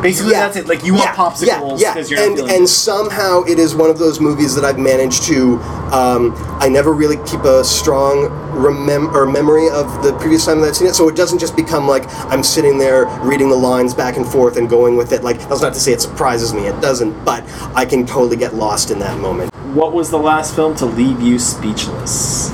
Basically, 0.02 0.32
that's 0.32 0.56
it. 0.56 0.68
Like 0.68 0.86
you 0.86 0.94
want 0.94 1.06
yeah, 1.06 1.16
popsicles 1.16 1.80
because 1.80 2.10
yeah. 2.10 2.20
you're 2.20 2.30
not 2.30 2.40
and 2.40 2.52
and 2.52 2.70
somehow 2.70 3.44
it 3.44 3.60
is 3.60 3.76
one 3.76 3.90
of 3.90 3.98
those 4.00 4.20
movies 4.22 4.56
that 4.56 4.64
I've 4.64 4.80
managed 4.80 5.24
to. 5.24 5.60
Um, 5.92 6.34
I 6.60 6.70
never 6.70 6.94
really 6.94 7.18
keep 7.26 7.44
a 7.44 7.64
strong 7.64 8.30
remem- 8.54 9.14
or 9.14 9.26
memory 9.26 9.70
of 9.70 10.04
the 10.04 10.16
previous 10.20 10.46
time 10.46 10.62
that 10.62 10.68
I've 10.70 10.76
seen 10.76 10.88
it, 10.88 10.94
so 10.94 11.10
it 11.10 11.16
doesn't 11.16 11.40
just 11.40 11.56
become 11.56 11.88
like 11.88 12.04
I'm 12.26 12.44
sitting 12.44 12.78
there 12.78 13.08
reading 13.22 13.50
the 13.50 13.56
lines 13.56 13.94
back 13.94 14.18
and 14.18 14.26
forth 14.26 14.58
and 14.58 14.70
going 14.70 14.96
with 14.98 15.12
it. 15.12 15.24
Like 15.24 15.40
that's 15.50 15.62
not 15.62 15.74
to 15.74 15.80
say 15.80 15.92
it 15.94 16.02
surprises 16.02 16.54
me; 16.54 16.68
it 16.68 16.80
doesn't, 16.82 17.26
but 17.26 17.44
I 17.76 17.86
can 17.86 18.06
totally 18.06 18.38
get 18.38 18.54
lost 18.56 18.92
in 18.92 19.00
that 19.00 19.20
moment. 19.20 19.54
what 19.74 19.94
was 19.94 20.10
the 20.10 20.18
last 20.18 20.56
film 20.56 20.76
to 20.76 20.86
leave 20.86 21.22
you 21.22 21.38
speechless? 21.40 22.50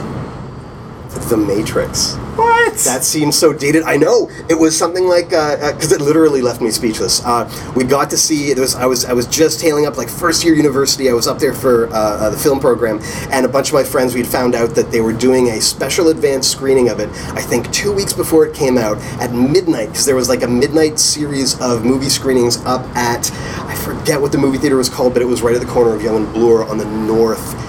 The 1.30 1.38
Matrix. 1.38 2.17
What? 2.36 2.74
That 2.80 3.04
seems 3.04 3.38
so 3.38 3.54
dated. 3.54 3.84
I 3.84 3.95
know 3.95 4.30
it 4.50 4.60
was 4.60 4.78
something 4.78 5.08
like 5.08 5.30
because 5.30 5.91
it 5.91 6.02
literally 6.02 6.41
left 6.41 6.62
me 6.62 6.69
speechless. 6.69 7.24
Uh, 7.24 7.50
we 7.76 7.86
got 7.86 8.10
to 8.10 8.17
see 8.17 8.52
it 8.52 8.60
was 8.60 8.76
I 8.76 8.86
was 8.86 9.06
I 9.06 9.13
was 9.13 9.26
just 9.28 9.60
tailing 9.62 9.86
up 9.86 9.98
like 9.98 10.10
first 10.10 10.43
year 10.43 10.54
university. 10.54 11.10
I 11.10 11.13
was 11.13 11.28
up 11.28 11.39
there 11.39 11.54
for 11.54 11.88
uh, 11.88 11.91
uh, 11.93 12.30
the 12.30 12.38
film 12.38 12.60
program, 12.60 13.00
and 13.32 13.45
a 13.45 13.50
bunch 13.50 13.69
of 13.69 13.74
my 13.74 13.84
friends 13.84 14.13
we'd 14.13 14.28
found 14.28 14.56
out 14.56 14.76
that 14.76 14.91
they 14.91 15.00
were 15.00 15.13
doing 15.13 15.50
a 15.50 15.62
special 15.62 16.10
advanced 16.10 16.52
screening 16.52 16.89
of 16.89 17.00
it. 17.00 17.10
I 17.34 17.41
think 17.41 17.71
two 17.71 17.93
weeks 17.93 18.12
before 18.12 18.45
it 18.45 18.54
came 18.54 18.78
out 18.78 18.98
at 19.21 19.34
midnight 19.34 19.89
because 19.89 20.06
there 20.06 20.15
was 20.15 20.28
like 20.28 20.43
a 20.43 20.48
midnight 20.48 21.00
series 21.00 21.60
of 21.62 21.86
movie 21.86 22.10
screenings 22.10 22.58
up 22.65 22.86
at 22.95 23.32
I 23.32 23.76
forget 23.76 24.19
what 24.19 24.32
the 24.32 24.38
movie 24.38 24.58
theater 24.58 24.78
was 24.78 24.89
called, 24.89 25.13
but 25.13 25.21
it 25.21 25.26
was 25.26 25.41
right 25.41 25.56
at 25.56 25.62
the 25.62 25.67
corner 25.67 25.95
of 25.95 26.02
Yonge 26.02 26.26
and 26.26 26.34
Bloor 26.34 26.67
on 26.67 26.78
the 26.78 26.86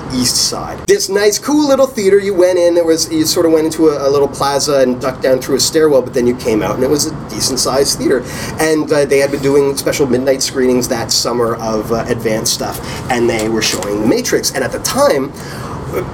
northeast 0.07 0.49
side. 0.49 0.79
This 0.87 1.09
nice, 1.09 1.39
cool 1.39 1.69
little 1.69 1.87
theater. 1.87 2.19
You 2.19 2.35
went 2.35 2.59
in. 2.59 2.75
There 2.75 2.85
was 2.85 3.11
you 3.13 3.25
sort 3.25 3.47
of 3.47 3.53
went 3.53 3.67
into 3.67 3.89
a, 3.89 4.09
a 4.09 4.11
little 4.11 4.29
plaza 4.29 4.81
and 4.81 5.01
ducked 5.01 5.23
down 5.23 5.41
through 5.41 5.57
a 5.57 5.61
stairwell, 5.61 6.03
but 6.03 6.15
then 6.15 6.27
you 6.27 6.37
came 6.37 6.63
out 6.63 6.75
and 6.75 6.85
it 6.85 6.91
was 6.91 7.07
a 7.07 7.29
decent 7.29 7.59
sized 7.59 7.99
theater. 7.99 8.23
And 8.61 8.91
uh, 8.93 9.05
they 9.05 9.19
had 9.19 9.31
been 9.31 9.43
doing 9.43 9.77
special 9.77 10.07
midnight 10.07 10.43
screenings 10.43 10.89
that 10.89 11.11
summer 11.11 11.57
of 11.57 11.93
uh, 11.93 12.05
advanced 12.09 12.55
stuff, 12.55 12.81
and 13.11 13.29
they 13.29 13.49
were 13.49 13.63
showing 13.63 14.01
The 14.01 14.07
Matrix. 14.07 14.55
And 14.55 14.63
at 14.65 14.73
the 14.73 14.81
time. 14.81 15.33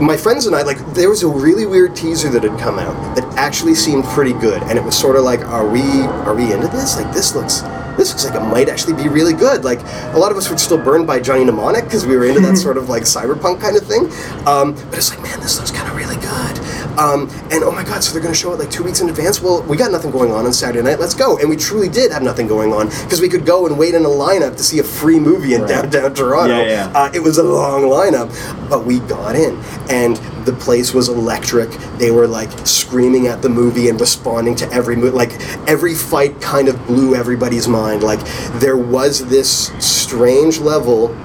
My 0.01 0.17
friends 0.17 0.47
and 0.47 0.55
I, 0.55 0.63
like, 0.63 0.79
there 0.95 1.09
was 1.09 1.23
a 1.23 1.29
really 1.29 1.67
weird 1.67 1.97
teaser 1.97 2.29
that 2.31 2.43
had 2.43 2.59
come 2.61 2.79
out 2.79 3.17
that 3.17 3.25
actually 3.37 3.75
seemed 3.75 4.05
pretty 4.05 4.33
good, 4.35 4.63
and 4.65 4.79
it 4.79 4.85
was 4.85 4.97
sort 4.97 5.17
of 5.17 5.25
like, 5.25 5.41
are 5.47 5.67
we, 5.69 5.81
are 6.03 6.35
we 6.35 6.53
into 6.53 6.69
this? 6.69 6.97
Like, 6.97 7.13
this 7.13 7.35
looks, 7.35 7.61
this 7.97 8.11
looks 8.11 8.25
like 8.25 8.35
it 8.35 8.41
might 8.47 8.69
actually 8.69 9.03
be 9.03 9.09
really 9.09 9.33
good. 9.35 9.65
Like 9.65 9.81
a 10.15 10.19
lot 10.19 10.31
of 10.31 10.39
us 10.39 10.49
were 10.51 10.57
still 10.57 10.79
burned 10.79 11.07
by 11.07 11.21
Johnny 11.21 11.45
Mnemonic 11.45 11.85
because 11.85 12.07
we 12.07 12.17
were 12.17 12.25
into 12.25 12.41
that 12.41 12.57
sort 12.67 12.77
of 12.79 12.89
like 12.89 13.03
cyberpunk 13.03 13.61
kind 13.61 13.77
of 13.77 13.87
thing. 13.87 14.05
Um, 14.47 14.75
but 14.89 14.95
it's 14.99 15.11
like, 15.11 15.23
man, 15.23 15.39
this 15.41 15.59
looks 15.59 15.71
kind 15.71 15.87
of 15.89 15.95
really 15.97 16.17
good. 16.17 16.59
Um, 16.99 17.29
and 17.51 17.63
oh 17.65 17.71
my 17.71 17.85
god, 17.85 18.03
so 18.03 18.13
they're 18.13 18.23
going 18.23 18.35
to 18.35 18.39
show 18.39 18.53
it 18.53 18.59
like 18.59 18.71
two 18.71 18.83
weeks 18.83 19.01
in 19.01 19.09
advance. 19.11 19.41
Well, 19.43 19.63
we 19.65 19.77
got 19.77 19.91
nothing 19.93 20.11
going 20.11 20.31
on 20.33 20.47
on 20.47 20.53
Saturday 20.55 20.83
night. 20.83 21.01
Let's 21.01 21.15
go. 21.15 21.39
And 21.39 21.49
we 21.51 21.57
truly 21.57 21.89
did 21.89 22.13
have 22.13 22.23
nothing 22.23 22.47
going 22.47 22.73
on 22.73 22.87
because 22.89 23.21
we 23.21 23.29
could 23.29 23.45
go 23.47 23.67
and 23.67 23.79
wait 23.79 23.95
in 23.95 24.05
a 24.05 24.09
lineup 24.09 24.57
to 24.57 24.63
see 24.63 24.79
a 24.79 24.85
free 24.85 25.19
movie 25.21 25.55
in 25.55 25.63
Right. 25.63 25.69
downtown 25.91 26.15
Toronto. 26.15 26.61
Yeah, 26.63 26.91
yeah. 26.93 26.93
Uh, 26.95 27.11
it 27.15 27.21
was 27.21 27.37
a 27.39 27.43
long 27.43 27.83
lineup, 27.83 28.29
but 28.71 28.85
we 28.87 29.01
got 29.01 29.37
in, 29.37 29.62
and 29.91 30.17
the 30.47 30.53
place 30.53 30.93
was 30.93 31.09
electric. 31.09 31.71
They 31.99 32.11
were 32.11 32.27
like 32.27 32.51
screaming 32.67 33.27
at 33.27 33.43
the 33.43 33.49
movie 33.49 33.89
and 33.89 34.01
responding 34.01 34.55
to 34.57 34.71
every 34.73 34.97
like 34.97 35.33
every 35.69 35.95
fight 35.95 36.41
kind 36.41 36.69
of 36.69 36.87
blew 36.87 37.15
everybody's 37.15 37.69
mind. 37.69 38.03
Like 38.03 38.21
there 38.55 38.77
was 38.77 39.27
this 39.29 39.69
strange 39.79 40.59
level 40.59 41.17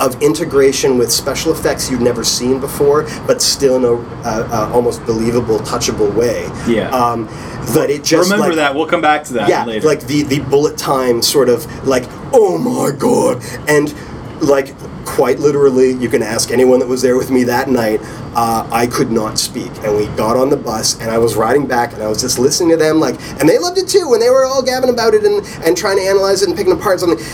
of 0.00 0.20
integration 0.22 0.98
with 0.98 1.12
special 1.12 1.52
effects 1.52 1.90
you'd 1.90 2.00
never 2.00 2.24
seen 2.24 2.60
before, 2.60 3.04
but 3.26 3.40
still 3.40 3.76
in 3.76 3.84
a 3.84 3.92
uh, 3.92 4.48
uh, 4.50 4.72
almost 4.74 5.04
believable, 5.06 5.58
touchable 5.60 6.12
way. 6.14 6.42
Yeah. 6.66 6.90
Um, 6.90 7.26
that 7.74 7.88
it 7.90 8.04
just 8.04 8.30
Remember 8.30 8.48
like, 8.48 8.56
that. 8.56 8.74
We'll 8.74 8.86
come 8.86 9.00
back 9.00 9.24
to 9.24 9.34
that 9.34 9.48
yeah, 9.48 9.64
later. 9.64 9.86
like 9.86 10.00
the 10.02 10.22
the 10.22 10.40
bullet 10.40 10.76
time 10.76 11.22
sort 11.22 11.48
of 11.48 11.64
like 11.86 12.04
oh 12.32 12.58
my 12.58 12.96
god, 12.96 13.42
and 13.68 13.94
like 14.42 14.74
quite 15.04 15.38
literally, 15.38 15.92
you 15.92 16.08
can 16.08 16.22
ask 16.22 16.50
anyone 16.50 16.80
that 16.80 16.88
was 16.88 17.02
there 17.02 17.16
with 17.16 17.30
me 17.30 17.44
that 17.44 17.68
night. 17.68 18.00
Uh, 18.34 18.68
I 18.72 18.86
could 18.86 19.10
not 19.10 19.38
speak, 19.38 19.70
and 19.84 19.96
we 19.96 20.06
got 20.16 20.36
on 20.36 20.50
the 20.50 20.56
bus, 20.56 21.00
and 21.00 21.10
I 21.10 21.18
was 21.18 21.36
riding 21.36 21.66
back, 21.66 21.92
and 21.92 22.02
I 22.02 22.08
was 22.08 22.20
just 22.20 22.38
listening 22.38 22.70
to 22.70 22.76
them, 22.76 22.98
like, 22.98 23.20
and 23.40 23.48
they 23.48 23.58
loved 23.58 23.78
it 23.78 23.88
too, 23.88 24.12
and 24.12 24.20
they 24.20 24.30
were 24.30 24.44
all 24.44 24.62
gabbing 24.62 24.90
about 24.90 25.14
it 25.14 25.24
and 25.24 25.44
and 25.64 25.76
trying 25.76 25.96
to 25.96 26.02
analyze 26.02 26.42
it 26.42 26.48
and 26.48 26.56
picking 26.56 26.72
apart 26.72 27.00
something 27.00 27.24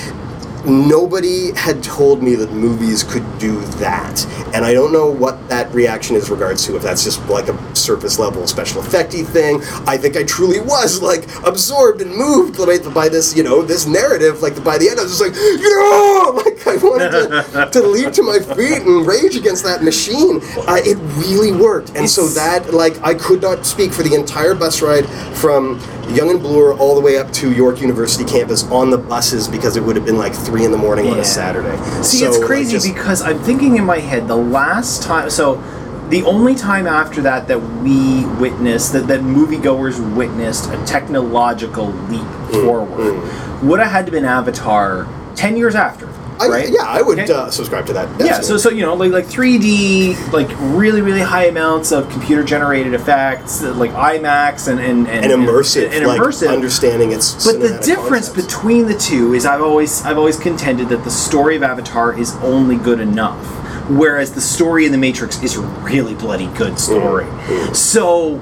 nobody 0.64 1.53
had 1.57 1.83
told 1.83 2.23
me 2.23 2.35
that 2.35 2.53
movies 2.53 3.03
could 3.03 3.25
do 3.38 3.61
that 3.79 4.27
and 4.55 4.64
i 4.64 4.73
don't 4.73 4.92
know 4.92 5.11
what 5.11 5.49
that 5.49 5.73
reaction 5.75 6.16
is 6.16 6.31
regards 6.31 6.66
to 6.66 6.77
if 6.77 6.83
that's 6.83 7.05
just 7.05 7.25
like 7.29 7.49
a 7.49 7.77
surface 7.77 8.18
level 8.18 8.46
special 8.46 8.83
effecty 8.83 9.27
thing. 9.27 9.61
I 9.87 9.96
think 9.96 10.16
i 10.16 10.25
truly 10.25 10.61
was 10.61 11.03
like 11.03 11.25
absorbed 11.44 12.01
and 12.03 12.14
moved 12.14 12.59
by, 12.94 13.09
this 13.09 13.37
you 13.37 13.42
know 13.42 13.62
this 13.62 13.87
narrative 13.87 14.42
like 14.42 14.62
by 14.62 14.79
the 14.79 14.88
end 14.88 15.01
i 15.01 15.03
was 15.03 15.18
just 15.18 15.23
like 15.23 15.35
yeah! 15.35 16.20
Like 16.40 16.66
i 16.66 16.77
wanted 16.77 17.11
to, 17.11 17.70
to 17.73 17.87
leap 17.87 18.12
to 18.12 18.23
my 18.23 18.38
feet 18.38 18.83
and 18.83 19.07
rage 19.07 19.37
against 19.37 19.64
that 19.64 19.83
machine. 19.83 20.40
Uh, 20.68 20.79
it 20.85 20.96
really 21.16 21.53
worked 21.53 21.90
and 21.96 22.09
so 22.09 22.29
that 22.29 22.73
like 22.73 23.01
i 23.03 23.14
could 23.14 23.42
not 23.42 23.66
speak 23.66 23.92
for 23.92 24.03
the 24.03 24.14
entire 24.14 24.55
bus 24.55 24.83
ride 24.83 25.07
from 25.37 25.81
Yonge 26.09 26.31
and 26.33 26.40
bloor 26.40 26.75
all 26.79 26.94
the 26.94 27.01
way 27.01 27.18
up 27.18 27.33
to 27.33 27.53
york 27.53 27.81
university 27.81 28.25
campus 28.25 28.64
on 28.70 28.90
the 28.90 28.99
buses 28.99 29.49
because 29.49 29.77
it 29.77 29.83
would 29.83 29.96
have 29.96 30.05
been 30.05 30.18
like 30.18 30.35
three 30.35 30.49
in 30.58 30.72
the 30.72 30.78
morning 30.78 31.08
on 31.08 31.18
a 31.18 31.24
Saturday. 31.24 31.76
See, 32.02 32.18
So, 32.18 32.26
it's 32.28 32.38
like, 32.38 32.46
crazy 32.46 32.72
just- 32.72 32.86
because 32.86 33.22
I'm 33.22 33.38
thinking 33.40 33.76
in 33.76 33.84
my 33.84 33.98
head 33.98 34.26
the 34.28 34.36
last 34.36 35.02
time. 35.02 35.30
So, 35.30 35.62
the 36.08 36.24
only 36.24 36.56
time 36.56 36.88
after 36.88 37.22
that 37.22 37.46
that 37.48 37.60
we 37.82 38.24
witnessed 38.40 38.92
that 38.94 39.06
that 39.06 39.20
moviegoers 39.20 39.98
witnessed 40.14 40.68
a 40.72 40.76
technological 40.84 41.86
leap 42.08 42.22
Mm, 42.50 42.64
forward 42.64 43.22
would 43.62 43.78
have 43.78 43.92
had 43.92 44.06
to 44.06 44.12
been 44.12 44.24
Avatar 44.24 45.06
ten 45.36 45.56
years 45.56 45.76
after. 45.76 46.08
I, 46.40 46.48
right? 46.48 46.68
yeah, 46.70 46.85
I 46.85 47.03
would 47.03 47.18
Okay? 47.18 47.33
uh, 47.33 47.50
subscribe 47.50 47.87
to 47.87 47.92
that. 47.92 48.09
Yeah, 48.20 48.40
so 48.40 48.57
so 48.57 48.70
you 48.70 48.83
know 48.83 48.94
like 48.94 49.12
like 49.12 49.26
3D 49.26 50.33
like 50.33 50.48
really 50.59 51.03
really 51.03 51.20
high 51.20 51.46
amounts 51.46 51.92
of 51.92 52.09
computer 52.11 52.42
generated 52.42 52.94
effects 52.94 53.62
uh, 53.62 53.74
like 53.74 53.90
IMAX 53.92 54.68
and 54.68 54.81
and 54.81 55.07
and, 55.09 55.31
and 55.31 55.33
immersive, 55.42 55.90
and, 55.90 56.07
like 56.07 56.20
immersive 56.20 56.50
understanding 56.50 57.12
its. 57.12 57.44
but 57.44 57.61
the 57.61 57.79
difference 57.85 58.29
concepts. 58.29 58.46
between 58.46 58.87
the 58.87 58.94
two 58.96 59.35
is 59.35 59.44
I've 59.44 59.62
always 59.62 60.03
I've 60.05 60.18
always 60.18 60.38
contended 60.38 60.88
that 60.88 61.05
the 61.05 61.11
story 61.11 61.57
of 61.57 61.62
Avatar 61.62 62.18
is 62.18 62.35
only 62.37 62.76
good 62.76 63.00
enough, 63.00 63.44
whereas 63.90 64.33
the 64.33 64.40
story 64.40 64.87
in 64.87 64.92
the 64.92 64.98
Matrix 64.98 65.42
is 65.42 65.57
a 65.57 65.61
really 65.61 66.14
bloody 66.14 66.46
good 66.57 66.79
story. 66.79 67.24
Mm-hmm. 67.24 67.74
So 67.74 68.40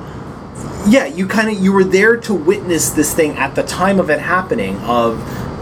yeah, 0.87 1.07
you 1.07 1.27
kind 1.27 1.49
of 1.55 1.63
you 1.63 1.73
were 1.73 1.85
there 1.85 2.17
to 2.17 2.35
witness 2.35 2.91
this 2.91 3.15
thing 3.15 3.37
at 3.37 3.55
the 3.55 3.63
time 3.63 3.99
of 4.01 4.11
it 4.11 4.21
happening 4.21 4.77
of 4.79 5.19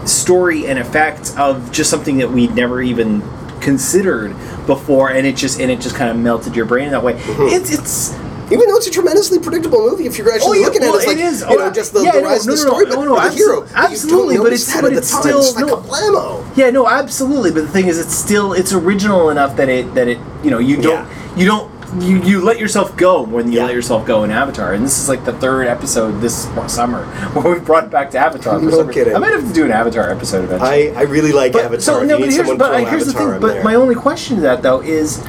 story 0.07 0.65
and 0.67 0.79
effect 0.79 1.33
of 1.37 1.71
just 1.71 1.89
something 1.89 2.17
that 2.17 2.31
we'd 2.31 2.55
never 2.55 2.81
even 2.81 3.21
considered 3.61 4.35
before 4.65 5.09
and 5.11 5.25
it 5.25 5.35
just 5.35 5.59
and 5.59 5.71
it 5.71 5.79
just 5.79 5.95
kind 5.95 6.09
of 6.09 6.17
melted 6.17 6.55
your 6.55 6.65
brain 6.65 6.91
that 6.91 7.03
way. 7.03 7.13
Mm-hmm. 7.13 7.47
It's 7.55 7.71
it's 7.71 8.13
Even 8.51 8.67
though 8.69 8.77
it's 8.77 8.87
a 8.87 8.91
tremendously 8.91 9.39
predictable 9.39 9.79
movie, 9.79 10.05
if 10.05 10.17
you're 10.17 10.31
actually 10.31 10.59
Oh, 10.59 10.61
yeah, 10.61 10.65
looking 10.67 10.81
well, 10.81 10.91
at 10.95 10.95
it, 10.95 10.97
it's 10.99 11.07
like 11.07 11.17
it 11.17 11.23
is. 11.25 11.41
you 11.41 11.47
Oh, 11.49 11.55
know 11.55 11.71
just 11.71 11.91
the, 11.93 12.01
yeah, 12.01 12.11
the 12.13 12.21
rise 12.21 12.45
no, 12.47 12.53
of 12.53 12.59
the 12.59 12.65
story, 12.65 12.85
no, 12.85 12.95
but 12.95 13.03
no, 13.03 13.15
the 13.15 13.31
hero. 13.31 13.31
but 13.31 13.37
you 13.37 13.45
don't 13.47 13.75
absolutely, 13.75 14.37
but 14.37 14.47
it's- 14.53 14.81
but 14.81 14.93
it's 14.93 15.09
still- 15.09 15.39
it's 15.39 15.55
like 15.55 15.65
no. 16.11 16.43
a. 16.45 16.51
Yeah, 16.55 16.69
no, 16.69 16.87
absolutely. 16.87 17.51
But 17.51 17.61
the 17.63 17.67
thing 17.69 17.87
is, 17.87 17.99
it's 17.99 18.15
still 18.15 18.53
it's 18.53 18.71
original 18.73 19.29
enough 19.31 19.57
that 19.57 19.67
it 19.69 19.93
that 19.95 20.07
it 20.07 20.17
you 20.43 20.49
know 20.51 20.59
you 20.59 20.77
don't 20.77 21.05
Yeah. 21.05 21.35
you 21.35 21.45
don't 21.45 21.69
you, 21.99 22.21
you 22.21 22.41
let 22.43 22.59
yourself 22.59 22.95
go 22.97 23.21
when 23.23 23.51
you 23.51 23.57
Yeah. 23.59 23.65
let 23.65 23.73
yourself 23.73 24.05
go 24.05 24.23
in 24.23 24.31
Avatar, 24.31 24.73
and 24.73 24.83
this 24.83 24.99
is 24.99 25.07
like 25.09 25.23
the 25.25 25.33
third 25.33 25.67
episode 25.67 26.19
this 26.21 26.47
summer 26.67 27.05
where 27.33 27.53
we 27.53 27.59
brought 27.59 27.85
it 27.85 27.91
back 27.91 28.11
to 28.11 28.17
Avatar. 28.17 28.59
For 28.59 28.65
No 28.65 28.77
reason. 28.77 28.93
kidding. 28.93 29.15
I 29.15 29.19
might 29.19 29.31
have 29.31 29.47
to 29.47 29.53
do 29.53 29.65
an 29.65 29.71
Avatar 29.71 30.09
episode 30.09 30.43
eventually. 30.43 30.91
I, 30.95 30.99
I 30.99 31.03
really 31.03 31.31
like 31.31 31.53
but, 31.53 31.65
Avatar. 31.65 31.79
so 31.81 32.03
no, 32.03 32.19
but 32.19 32.31
here's, 32.31 32.57
but 32.57 32.87
here's 32.89 33.05
the 33.05 33.13
thing. 33.13 33.39
But 33.39 33.53
there. 33.53 33.63
my 33.63 33.75
only 33.75 33.95
question 33.95 34.35
to 34.37 34.41
that 34.43 34.61
though 34.61 34.81
is, 34.81 35.23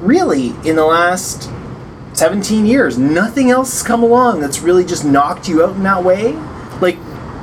really, 0.00 0.48
in 0.64 0.76
the 0.76 0.84
last 0.84 1.50
17 2.14 2.66
years, 2.66 2.98
nothing 2.98 3.50
else 3.50 3.72
has 3.72 3.82
come 3.82 4.02
along 4.02 4.40
that's 4.40 4.60
really 4.60 4.84
just 4.84 5.04
knocked 5.04 5.48
you 5.48 5.64
out 5.64 5.74
in 5.76 5.82
that 5.82 6.04
way? 6.04 6.36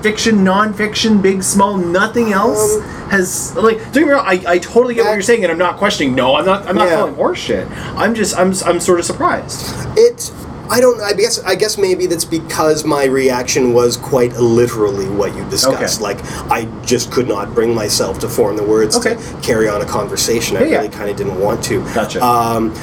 Fiction, 0.02 0.44
non-fiction, 0.44 1.22
big, 1.22 1.44
small, 1.44 1.76
nothing 1.78 2.32
else 2.32 2.76
Um, 2.78 2.82
has 3.10 3.54
like. 3.56 3.78
Don't 3.92 3.94
get 3.94 4.06
me 4.06 4.10
wrong. 4.12 4.26
I, 4.26 4.42
I 4.48 4.58
totally 4.60 4.94
get 4.96 5.04
what 5.06 5.12
you're 5.14 5.22
saying, 5.22 5.44
and 5.44 5.52
I'm 5.52 5.58
not 5.58 5.78
questioning. 5.78 6.16
No, 6.16 6.36
I'm 6.36 6.46
not. 6.46 6.66
I'm 6.68 6.76
not 6.76 6.88
Yeah. 6.88 6.96
calling 6.98 7.16
horseshit. 7.16 7.70
I'm 7.98 8.16
just. 8.16 8.38
I'm. 8.38 8.54
I'm 8.66 8.80
sort 8.80 9.00
of 9.00 9.06
surprised. 9.06 9.76
It. 9.98 10.32
I 10.70 10.80
don't. 10.80 11.02
I 11.02 11.12
guess. 11.14 11.44
I 11.44 11.56
guess 11.56 11.78
maybe 11.78 12.06
that's 12.06 12.24
because 12.24 12.86
my 12.86 13.06
reaction 13.06 13.74
was 13.74 13.98
quite 13.98 14.34
literally 14.38 15.10
what 15.10 15.36
you 15.36 15.44
discussed. 15.50 16.02
Okay. 16.02 16.14
Like 16.16 16.24
I 16.52 16.66
just 16.86 17.12
could 17.12 17.28
not 17.28 17.54
bring 17.54 17.74
myself 17.76 18.20
to 18.20 18.30
form 18.30 18.56
the 18.56 18.64
words 18.64 18.96
Okay. 18.96 19.16
to 19.16 19.42
carry 19.42 19.68
on 19.68 19.82
a 19.82 19.86
conversation. 19.86 20.56
I 20.56 20.62
Yeah, 20.62 20.66
yeah. 20.68 20.78
really 20.78 20.90
kind 20.90 21.10
of 21.10 21.18
didn't 21.18 21.40
want 21.40 21.62
to. 21.66 21.84
Gotcha. 21.94 22.24
Um, 22.24 22.74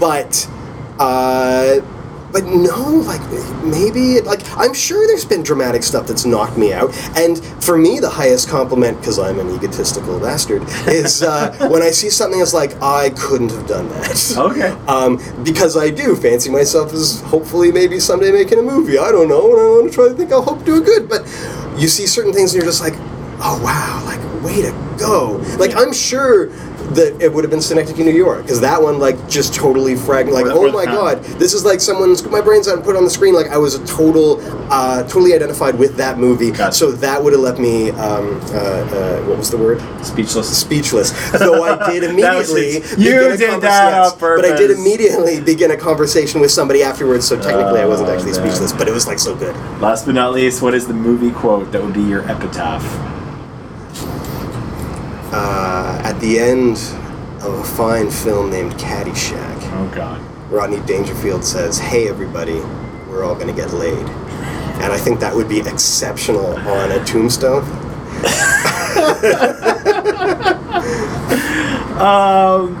but. 0.00 0.48
Uh, 0.98 1.80
but 2.34 2.46
no, 2.46 2.88
like 3.06 3.22
maybe 3.62 4.20
like 4.20 4.40
I'm 4.58 4.74
sure 4.74 5.06
there's 5.06 5.24
been 5.24 5.44
dramatic 5.44 5.84
stuff 5.84 6.08
that's 6.08 6.26
knocked 6.26 6.58
me 6.58 6.72
out, 6.72 6.92
and 7.16 7.38
for 7.62 7.78
me 7.78 8.00
the 8.00 8.10
highest 8.10 8.48
compliment 8.48 8.98
because 8.98 9.20
I'm 9.20 9.38
an 9.38 9.54
egotistical 9.54 10.18
bastard 10.18 10.64
is 10.88 11.22
uh, 11.22 11.56
when 11.70 11.80
I 11.80 11.90
see 11.90 12.10
something 12.10 12.40
that's 12.40 12.52
like 12.52 12.74
I 12.82 13.10
couldn't 13.10 13.52
have 13.52 13.68
done 13.68 13.88
that. 13.90 14.34
Okay. 14.36 14.70
Um, 14.88 15.20
because 15.44 15.76
I 15.76 15.90
do 15.90 16.16
fancy 16.16 16.50
myself 16.50 16.92
as 16.92 17.20
hopefully 17.20 17.70
maybe 17.70 18.00
someday 18.00 18.32
making 18.32 18.58
a 18.58 18.62
movie. 18.62 18.98
I 18.98 19.12
don't 19.12 19.28
know, 19.28 19.52
and 19.52 19.60
I 19.60 19.70
want 19.70 19.90
to 19.90 19.94
try 19.94 20.08
to 20.08 20.14
think 20.14 20.32
I'll 20.32 20.42
hope 20.42 20.64
do 20.64 20.82
good. 20.82 21.08
But 21.08 21.22
you 21.76 21.86
see 21.86 22.08
certain 22.08 22.32
things 22.32 22.52
and 22.52 22.60
you're 22.60 22.68
just 22.68 22.82
like, 22.82 22.94
oh 23.38 23.60
wow, 23.62 24.02
like 24.06 24.42
way 24.42 24.60
to 24.62 24.72
go. 24.98 25.36
Like 25.56 25.76
I'm 25.76 25.92
sure 25.92 26.48
that 26.94 27.20
it 27.20 27.32
would 27.32 27.44
have 27.44 27.50
been 27.50 27.60
Synecdoche, 27.62 27.98
New 27.98 28.10
York, 28.10 28.42
because 28.42 28.60
that 28.60 28.80
one 28.80 28.98
like 28.98 29.28
just 29.28 29.54
totally 29.54 29.96
fragmented. 29.96 30.48
Like 30.48 30.56
oh 30.56 30.70
my 30.72 30.84
god, 30.84 31.22
this 31.38 31.52
is 31.54 31.64
like 31.64 31.80
someone's 31.80 32.22
my 32.28 32.40
brain's 32.40 32.68
out 32.68 32.76
and 32.76 32.84
put 32.84 32.94
it 32.94 32.98
on 32.98 33.04
the 33.04 33.10
screen. 33.10 33.34
Like 33.34 33.48
I 33.48 33.58
was 33.58 33.74
a 33.74 33.84
total, 33.86 34.40
uh, 34.72 35.02
totally 35.04 35.34
identified 35.34 35.78
with 35.78 35.96
that 35.96 36.18
movie. 36.18 36.50
Gotcha. 36.50 36.72
So 36.74 36.92
that 36.92 37.22
would 37.22 37.32
have 37.32 37.42
left 37.42 37.58
me. 37.58 37.90
Um, 37.90 38.40
uh, 38.52 38.56
uh, 38.56 39.22
what 39.24 39.38
was 39.38 39.50
the 39.50 39.58
word? 39.58 39.80
Speechless. 40.04 40.56
speechless. 40.56 41.10
Though 41.38 41.64
I 41.64 41.90
did 41.90 42.04
immediately. 42.04 42.74
You 42.96 43.36
did 43.36 43.60
that 43.60 44.12
on 44.12 44.18
But 44.18 44.44
I 44.44 44.56
did 44.56 44.70
immediately 44.70 45.40
begin 45.40 45.70
a 45.70 45.76
conversation 45.76 46.40
with 46.40 46.50
somebody 46.50 46.82
afterwards, 46.82 47.26
so 47.26 47.40
technically 47.40 47.80
I 47.80 47.86
wasn't 47.86 48.08
Oh, 48.08 48.12
actually 48.12 48.32
man. 48.32 48.50
speechless, 48.50 48.72
but 48.72 48.88
it 48.88 48.92
was 48.92 49.06
like 49.06 49.18
so 49.18 49.34
good. 49.34 49.54
Last 49.80 50.06
but 50.06 50.14
not 50.14 50.32
least, 50.32 50.62
what 50.62 50.74
is 50.74 50.86
the 50.86 50.94
movie 50.94 51.30
quote 51.30 51.72
that 51.72 51.82
would 51.82 51.94
be 51.94 52.02
your 52.02 52.28
epitaph? 52.30 52.82
Uh, 55.36 56.00
at 56.04 56.16
the 56.20 56.38
end 56.38 56.76
of 57.42 57.54
a 57.58 57.64
fine 57.64 58.08
film 58.08 58.50
named 58.50 58.72
Caddyshack, 58.74 59.58
Oh 59.72 59.90
God. 59.92 60.20
Rodney 60.48 60.78
Dangerfield 60.86 61.44
says, 61.44 61.76
"Hey 61.78 62.08
everybody, 62.08 62.60
we're 63.08 63.24
all 63.24 63.34
gonna 63.34 63.52
get 63.52 63.72
laid," 63.72 64.06
and 64.82 64.92
I 64.92 64.96
think 64.96 65.18
that 65.18 65.34
would 65.34 65.48
be 65.48 65.58
exceptional 65.58 66.54
on 66.68 66.92
a 66.92 67.04
tombstone. 67.04 67.64
Um. 71.94 72.74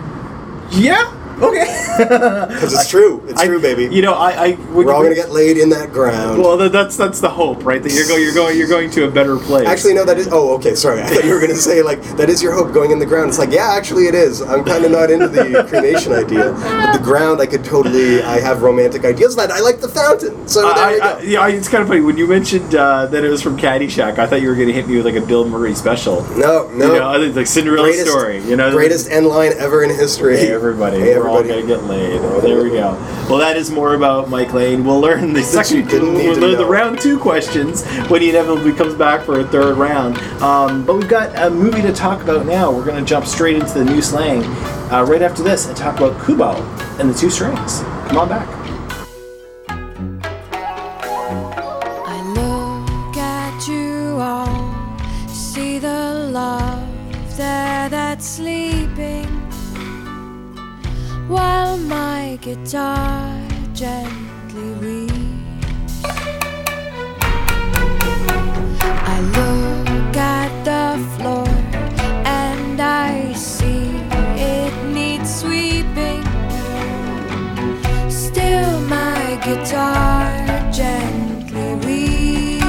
Yeah. 0.72 1.13
Okay. 1.42 1.80
Because 1.94 2.72
it's 2.72 2.88
true. 2.88 3.22
It's 3.28 3.40
I- 3.40 3.46
true, 3.46 3.60
baby. 3.60 3.84
You 3.94 4.02
know, 4.02 4.14
I. 4.14 4.30
I 4.44 4.50
we're 4.72 4.92
all 4.92 5.02
gonna 5.04 5.14
get 5.14 5.30
laid 5.30 5.56
in 5.58 5.68
that 5.70 5.92
ground. 5.92 6.40
Well, 6.42 6.56
that, 6.56 6.72
that's 6.72 6.96
that's 6.96 7.20
the 7.20 7.28
hope, 7.30 7.64
right? 7.64 7.80
That 7.80 7.92
you're 7.92 8.08
going, 8.08 8.20
you're 8.22 8.34
going, 8.34 8.58
you're 8.58 8.68
going 8.68 8.90
to 8.90 9.04
a 9.06 9.10
better 9.10 9.36
place. 9.36 9.66
Actually, 9.68 9.94
no, 9.94 10.04
that 10.04 10.18
is. 10.18 10.28
Oh, 10.32 10.54
okay, 10.56 10.74
sorry. 10.74 11.02
I 11.02 11.06
thought 11.06 11.24
you 11.24 11.32
were 11.32 11.38
going 11.38 11.52
to 11.52 11.56
say, 11.56 11.82
like, 11.82 12.02
that 12.16 12.28
is 12.28 12.42
your 12.42 12.52
hope 12.52 12.74
going 12.74 12.90
in 12.90 12.98
the 12.98 13.06
ground. 13.06 13.28
It's 13.28 13.38
like, 13.38 13.52
yeah, 13.52 13.72
actually, 13.76 14.06
it 14.06 14.14
is. 14.16 14.42
I'm 14.42 14.64
kind 14.64 14.84
of 14.84 14.90
not 14.90 15.08
into 15.10 15.28
the 15.28 15.64
cremation 15.68 16.12
idea. 16.12 16.50
But 16.52 16.98
the 16.98 17.02
ground, 17.04 17.40
I 17.40 17.46
could 17.46 17.64
totally. 17.64 18.22
I 18.22 18.40
have 18.40 18.62
romantic 18.62 19.04
ideas 19.04 19.36
that 19.36 19.52
I 19.52 19.60
like 19.60 19.80
the 19.80 19.88
fountain. 19.88 20.48
So 20.48 20.62
there 20.62 20.72
I, 20.74 20.92
we 20.94 20.98
go. 20.98 21.04
I, 21.06 21.20
yeah, 21.22 21.40
I- 21.40 21.48
it's 21.50 21.68
kind 21.68 21.82
of 21.82 21.88
funny 21.88 22.00
when 22.00 22.16
you 22.18 22.26
mentioned 22.26 22.74
uh, 22.74 23.06
that 23.06 23.22
it 23.24 23.28
was 23.30 23.40
from 23.42 23.56
Caddyshack. 23.56 24.18
I 24.18 24.26
thought 24.26 24.42
you 24.42 24.48
were 24.48 24.56
going 24.56 24.68
to 24.68 24.74
hit 24.74 24.88
me 24.88 24.96
with 24.96 25.06
like 25.06 25.14
a 25.22 25.24
Bill 25.24 25.48
Murray 25.48 25.74
special. 25.76 26.22
no, 26.36 26.68
no. 26.72 26.92
You 26.94 26.98
know, 26.98 27.08
I 27.08 27.18
think 27.18 27.36
like 27.36 27.46
Cinderella 27.46 27.86
greatest, 27.86 28.08
story. 28.10 28.42
You 28.42 28.56
know, 28.56 28.72
greatest 28.72 29.08
end 29.10 29.26
line 29.28 29.52
ever 29.58 29.84
in 29.84 29.90
history. 29.90 30.38
Hey 30.38 30.50
everybody, 30.52 30.98
Hey, 30.98 31.14
we're 31.24 31.30
all 31.30 31.38
everybody. 31.38 31.66
gonna 31.66 31.80
get 31.80 31.88
laid. 31.88 32.20
We're 32.20 32.40
There 32.40 32.62
we 32.62 32.70
go. 32.70 32.92
Well, 33.28 33.38
that 33.38 33.56
is 33.56 33.70
more 33.70 33.94
about 33.94 34.28
Mike 34.28 34.52
Lane. 34.52 34.84
We'll 34.84 35.00
learn 35.00 35.32
the 35.32 35.42
second, 35.42 35.86
we'll 35.92 36.34
to 36.34 36.40
learn 36.40 36.58
the 36.58 36.66
round 36.66 37.00
two 37.00 37.18
questions 37.18 37.84
when 38.08 38.20
he 38.22 38.30
inevitably 38.30 38.72
comes 38.72 38.94
back 38.94 39.24
for 39.24 39.40
a 39.40 39.44
third 39.44 39.76
round. 39.76 40.18
Um, 40.42 40.84
but 40.84 40.96
we've 40.96 41.08
got 41.08 41.34
a 41.36 41.50
movie 41.50 41.82
to 41.82 41.92
talk 41.92 42.22
about 42.22 42.46
now. 42.46 42.70
We're 42.70 42.84
gonna 42.84 43.04
jump 43.04 43.26
straight 43.26 43.56
into 43.56 43.72
the 43.72 43.84
new 43.84 44.02
slang 44.02 44.44
uh, 44.92 45.04
right 45.08 45.22
after 45.22 45.42
this 45.42 45.66
and 45.66 45.76
talk 45.76 45.98
about 45.98 46.24
Kubo 46.24 46.54
and 47.00 47.08
the 47.08 47.14
two 47.14 47.30
strings. 47.30 47.80
Come 48.08 48.18
on 48.18 48.28
back 48.28 48.64
while 61.34 61.76
my 61.76 62.38
guitar 62.40 63.36
gently 63.72 64.70
weeps. 64.80 66.04
I 69.12 69.16
look 69.38 70.16
at 70.16 70.52
the 70.70 70.86
floor 71.16 71.48
and 72.24 72.80
I 72.80 73.32
see 73.32 73.90
it 74.38 74.72
needs 74.92 75.40
sweeping. 75.40 76.22
Still, 78.08 78.80
my 78.82 79.40
guitar 79.44 80.30
gently 80.70 81.74
weeps. 81.84 82.64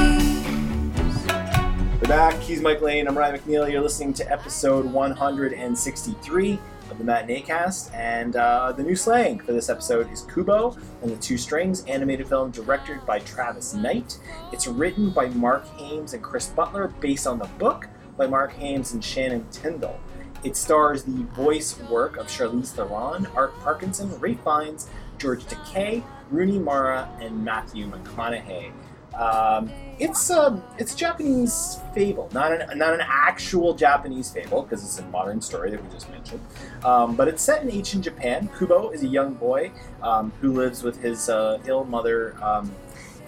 We're 2.01 2.08
back. 2.08 2.39
He's 2.39 2.62
Mike 2.62 2.82
Lane. 2.82 3.08
I'm 3.08 3.15
Ryan 3.15 3.38
McNeil. 3.38 3.71
You're 3.71 3.84
listening 3.84 4.13
to 4.15 4.32
episode 4.32 4.86
163 4.86 6.60
of 6.89 6.98
the 6.98 7.04
Matineecast, 7.04 7.93
and 7.93 8.36
uh, 8.36 8.71
the 8.71 8.84
new 8.84 8.95
slang 8.95 9.39
for 9.39 9.54
this 9.54 9.69
episode 9.69 10.12
is 10.12 10.21
Kubo 10.21 10.78
and 11.02 11.12
the 11.12 11.17
Two 11.17 11.38
Strings, 11.38 11.84
animated 11.86 12.28
film 12.28 12.52
directed 12.52 13.06
by 13.06 13.19
Travis 13.19 13.74
Knight. 13.74 14.19
It's 14.52 14.67
written 14.67 15.10
by 15.10 15.30
Marc 15.30 15.65
Haimes 15.78 16.13
and 16.13 16.24
Chris 16.24 16.48
Butler, 16.48 16.89
based 17.00 17.28
on 17.28 17.39
the 17.39 17.48
book 17.60 17.88
by 18.17 18.28
Marc 18.28 18.54
Haimes 18.54 18.93
and 18.93 19.04
Shannon 19.04 19.45
Tindle. 19.52 20.00
It 20.43 20.56
stars 20.56 21.04
the 21.04 21.24
voice 21.34 21.80
work 21.89 22.17
of 22.17 22.28
Charlize 22.28 22.71
Theron, 22.71 23.28
Art 23.36 23.58
Parkinson, 23.60 24.17
Ralph 24.19 24.43
Fiennes, 24.43 24.88
George 25.17 25.43
Takei, 25.45 26.04
Rooney 26.30 26.60
Mara, 26.60 27.10
and 27.19 27.43
Matthew 27.43 27.89
McConaughey. 27.89 28.71
Um, 29.15 29.71
it's 29.97 30.30
a 30.30 30.62
it's 30.78 30.93
a 30.93 30.97
Japanese 30.97 31.80
fable, 31.93 32.30
not 32.34 32.51
an 32.51 32.78
not 32.78 32.93
an 32.93 33.01
actual 33.01 33.73
Japanese 33.73 34.30
fable 34.30 34.63
because 34.63 34.84
it's 34.84 34.99
a 34.99 35.06
modern 35.08 35.41
story 35.41 35.71
that 35.71 35.82
we 35.82 35.89
just 35.89 36.10
mentioned. 36.10 36.41
Um, 36.84 37.15
but 37.15 37.28
it's 37.28 37.41
set 37.41 37.63
in 37.63 37.71
ancient 37.71 38.04
Japan. 38.04 38.49
Kubo 38.58 38.89
is 38.89 39.04
a 39.04 39.08
young 39.08 39.34
boy 39.36 39.71
um, 40.01 40.32
who 40.41 40.51
lives 40.51 40.84
with 40.84 41.01
his 41.01 41.30
uh, 41.30 41.62
ill 41.65 41.86
mother 41.86 42.36
um, 42.43 42.73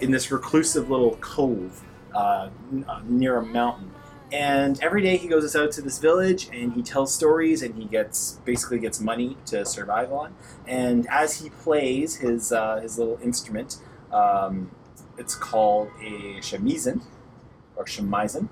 in 0.00 0.10
this 0.10 0.30
reclusive 0.30 0.90
little 0.90 1.16
cove 1.16 1.82
uh, 2.14 2.50
uh, 2.86 3.00
near 3.04 3.38
a 3.38 3.44
mountain. 3.44 3.90
And 4.30 4.78
every 4.82 5.00
day 5.00 5.16
he 5.16 5.26
goes 5.26 5.56
out 5.56 5.72
to 5.72 5.80
this 5.80 5.98
village 5.98 6.50
and 6.52 6.74
he 6.74 6.82
tells 6.82 7.14
stories 7.14 7.62
and 7.62 7.74
he 7.74 7.86
gets 7.86 8.40
basically 8.44 8.78
gets 8.78 9.00
money 9.00 9.38
to 9.46 9.64
survive 9.64 10.12
on. 10.12 10.34
And 10.66 11.06
as 11.08 11.40
he 11.40 11.48
plays 11.48 12.16
his 12.16 12.52
uh, 12.52 12.80
his 12.80 12.98
little 12.98 13.18
instrument, 13.22 13.78
um, 14.12 14.70
it's 15.18 15.34
called 15.34 15.88
a 16.00 16.38
shamisen 16.40 17.02
or 17.76 17.84
shamisen, 17.84 18.48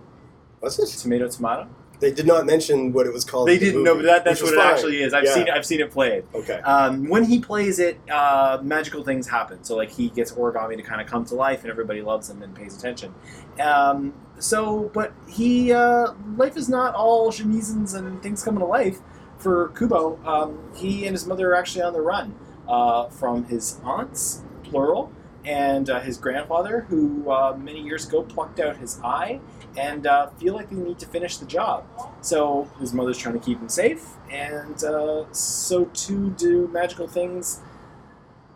What's 0.60 0.78
it? 0.78 0.88
tomato 1.00 1.28
tomato. 1.28 1.68
They 1.98 2.12
did 2.12 2.26
not 2.26 2.44
mention 2.44 2.92
what 2.92 3.06
it 3.06 3.12
was 3.12 3.24
called. 3.24 3.48
They 3.48 3.56
the 3.56 3.66
didn't 3.66 3.82
know, 3.84 3.94
but 3.94 4.04
that, 4.04 4.24
that's 4.24 4.42
what 4.42 4.52
it 4.52 4.56
fine. 4.58 4.66
actually 4.74 5.02
is. 5.02 5.14
I've 5.14 5.24
Yeah. 5.24 5.34
seen 5.34 5.46
it. 5.48 5.50
I've 5.54 5.64
seen 5.64 5.80
it 5.80 5.90
played. 5.90 6.24
Okay. 6.34 6.60
Um, 6.60 7.08
when 7.08 7.24
he 7.24 7.40
plays 7.40 7.78
it, 7.78 7.98
uh, 8.10 8.58
magical 8.62 9.02
things 9.02 9.26
happen. 9.28 9.64
So 9.64 9.76
like 9.76 9.90
he 9.90 10.10
gets 10.10 10.32
origami 10.32 10.76
to 10.76 10.82
kind 10.82 11.00
of 11.00 11.06
come 11.06 11.24
to 11.26 11.34
life, 11.34 11.62
and 11.62 11.70
everybody 11.70 12.02
loves 12.02 12.28
him 12.28 12.42
and 12.42 12.54
pays 12.54 12.76
attention. 12.76 13.14
Um, 13.58 14.12
so, 14.38 14.90
but 14.92 15.14
he 15.26 15.72
uh, 15.72 16.12
life 16.36 16.58
is 16.58 16.68
not 16.68 16.94
all 16.94 17.30
shamisens 17.32 17.94
and 17.94 18.22
things 18.22 18.42
coming 18.42 18.60
to 18.60 18.66
life 18.66 18.98
for 19.38 19.68
Kubo. 19.70 20.18
Um, 20.26 20.58
he 20.74 21.06
and 21.06 21.14
his 21.14 21.26
mother 21.26 21.50
are 21.52 21.56
actually 21.56 21.82
on 21.82 21.94
the 21.94 22.02
run 22.02 22.34
uh, 22.68 23.08
from 23.08 23.44
his 23.46 23.80
aunts, 23.84 24.42
plural, 24.64 25.10
and 25.46 25.88
uh, 25.88 26.00
his 26.00 26.18
grandfather, 26.18 26.80
who 26.88 27.30
uh, 27.30 27.56
many 27.56 27.80
years 27.80 28.06
ago 28.06 28.22
plucked 28.22 28.58
out 28.58 28.76
his 28.76 29.00
eye, 29.02 29.40
and 29.78 30.06
uh, 30.06 30.28
feel 30.30 30.54
like 30.54 30.68
they 30.68 30.76
need 30.76 30.98
to 30.98 31.06
finish 31.06 31.36
the 31.36 31.46
job. 31.46 31.84
So 32.20 32.68
his 32.80 32.92
mother's 32.92 33.16
trying 33.16 33.38
to 33.38 33.44
keep 33.44 33.60
him 33.60 33.68
safe, 33.68 34.04
and 34.30 34.82
uh, 34.82 35.32
so 35.32 35.86
too 35.86 36.30
do 36.30 36.68
magical 36.68 37.06
things 37.06 37.60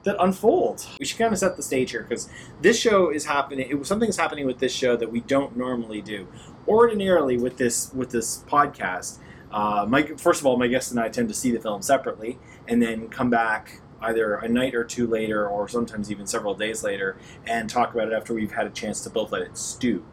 that 0.03 0.17
unfold. 0.19 0.87
We 0.99 1.05
should 1.05 1.19
kind 1.19 1.33
of 1.33 1.39
set 1.39 1.57
the 1.57 1.63
stage 1.63 1.93
here 1.93 2.03
because 2.03 2.29
this 2.61 2.79
show 2.79 3.11
is 3.11 3.27
happening. 3.27 3.69
It 3.71 3.79
was 3.79 3.87
something 3.87 4.09
is 4.09 4.17
happening 4.17 4.47
with 4.47 4.59
this 4.59 4.75
show 4.75 4.97
that 4.97 5.13
we 5.13 5.21
don't 5.21 5.57
normally 5.57 6.01
do. 6.01 6.27
Ordinarily, 6.67 7.39
with 7.39 7.57
this 7.57 7.93
with 7.95 8.11
this 8.11 8.43
podcast, 8.49 9.19
uh, 9.53 9.87
my 9.89 10.03
first 10.17 10.41
of 10.41 10.47
all, 10.47 10.57
my 10.57 10.67
guest 10.67 10.91
and 10.91 10.99
I 10.99 11.09
tend 11.09 11.29
to 11.29 11.35
see 11.35 11.51
the 11.51 11.61
film 11.61 11.83
separately 11.83 12.39
and 12.67 12.83
then 12.83 13.09
come 13.09 13.31
back 13.31 13.81
either 14.03 14.35
a 14.37 14.49
night 14.49 14.75
or 14.75 14.85
two 14.85 15.07
later, 15.07 15.47
or 15.47 15.69
sometimes 15.69 16.11
even 16.11 16.27
several 16.27 16.55
days 16.55 16.83
later, 16.83 17.17
and 17.47 17.69
talk 17.69 17.95
about 17.95 18.09
it 18.09 18.15
after 18.15 18.35
we've 18.35 18.53
had 18.53 18.67
a 18.67 18.71
chance 18.71 19.01
to 19.03 19.11
both 19.11 19.33
let 19.33 19.43
it 19.43 19.57
stew. 19.57 20.05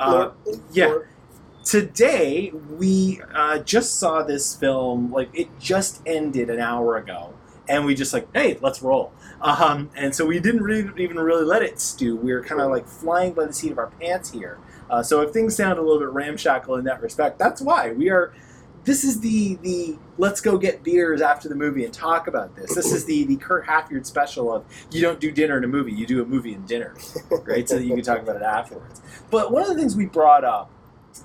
Uh, 0.00 0.30
yeah. 0.72 0.98
Today, 1.64 2.52
we 2.78 3.20
uh, 3.34 3.58
just 3.58 3.98
saw 3.98 4.22
this 4.22 4.54
film, 4.54 5.10
like, 5.10 5.28
it 5.34 5.48
just 5.58 6.00
ended 6.06 6.48
an 6.48 6.60
hour 6.60 6.96
ago. 6.96 7.34
And 7.68 7.84
we 7.84 7.96
just 7.96 8.12
like, 8.12 8.28
hey, 8.32 8.56
let's 8.60 8.80
roll. 8.80 9.12
Um, 9.40 9.90
and 9.96 10.14
so 10.14 10.24
we 10.24 10.38
didn't 10.38 10.62
really, 10.62 10.88
even 11.02 11.18
really 11.18 11.44
let 11.44 11.62
it 11.62 11.80
stew. 11.80 12.14
We 12.14 12.32
were 12.32 12.40
kind 12.40 12.60
of 12.60 12.70
like 12.70 12.86
flying 12.86 13.32
by 13.32 13.46
the 13.46 13.52
seat 13.52 13.72
of 13.72 13.78
our 13.78 13.88
pants 14.00 14.30
here. 14.30 14.58
Uh, 14.88 15.02
so 15.02 15.20
if 15.22 15.32
things 15.32 15.56
sound 15.56 15.80
a 15.80 15.82
little 15.82 15.98
bit 15.98 16.10
ramshackle 16.10 16.76
in 16.76 16.84
that 16.84 17.02
respect, 17.02 17.40
that's 17.40 17.60
why 17.60 17.90
we 17.90 18.08
are. 18.08 18.32
This 18.86 19.02
is 19.02 19.18
the 19.18 19.56
the 19.62 19.98
let's 20.16 20.40
go 20.40 20.56
get 20.56 20.84
beers 20.84 21.20
after 21.20 21.48
the 21.48 21.56
movie 21.56 21.84
and 21.84 21.92
talk 21.92 22.28
about 22.28 22.54
this. 22.54 22.72
This 22.72 22.92
is 22.92 23.04
the 23.04 23.24
the 23.24 23.34
Kurt 23.34 23.66
Halfyard 23.66 24.06
special 24.06 24.54
of 24.54 24.64
you 24.92 25.02
don't 25.02 25.18
do 25.18 25.32
dinner 25.32 25.58
in 25.58 25.64
a 25.64 25.68
movie, 25.68 25.92
you 25.92 26.06
do 26.06 26.22
a 26.22 26.24
movie 26.24 26.54
and 26.54 26.66
dinner, 26.68 26.94
right? 27.44 27.68
so 27.68 27.74
that 27.78 27.84
you 27.84 27.94
can 27.94 28.04
talk 28.04 28.20
about 28.20 28.36
it 28.36 28.42
afterwards. 28.42 29.02
But 29.28 29.50
one 29.50 29.62
of 29.62 29.68
the 29.68 29.74
things 29.74 29.96
we 29.96 30.06
brought 30.06 30.44
up, 30.44 30.70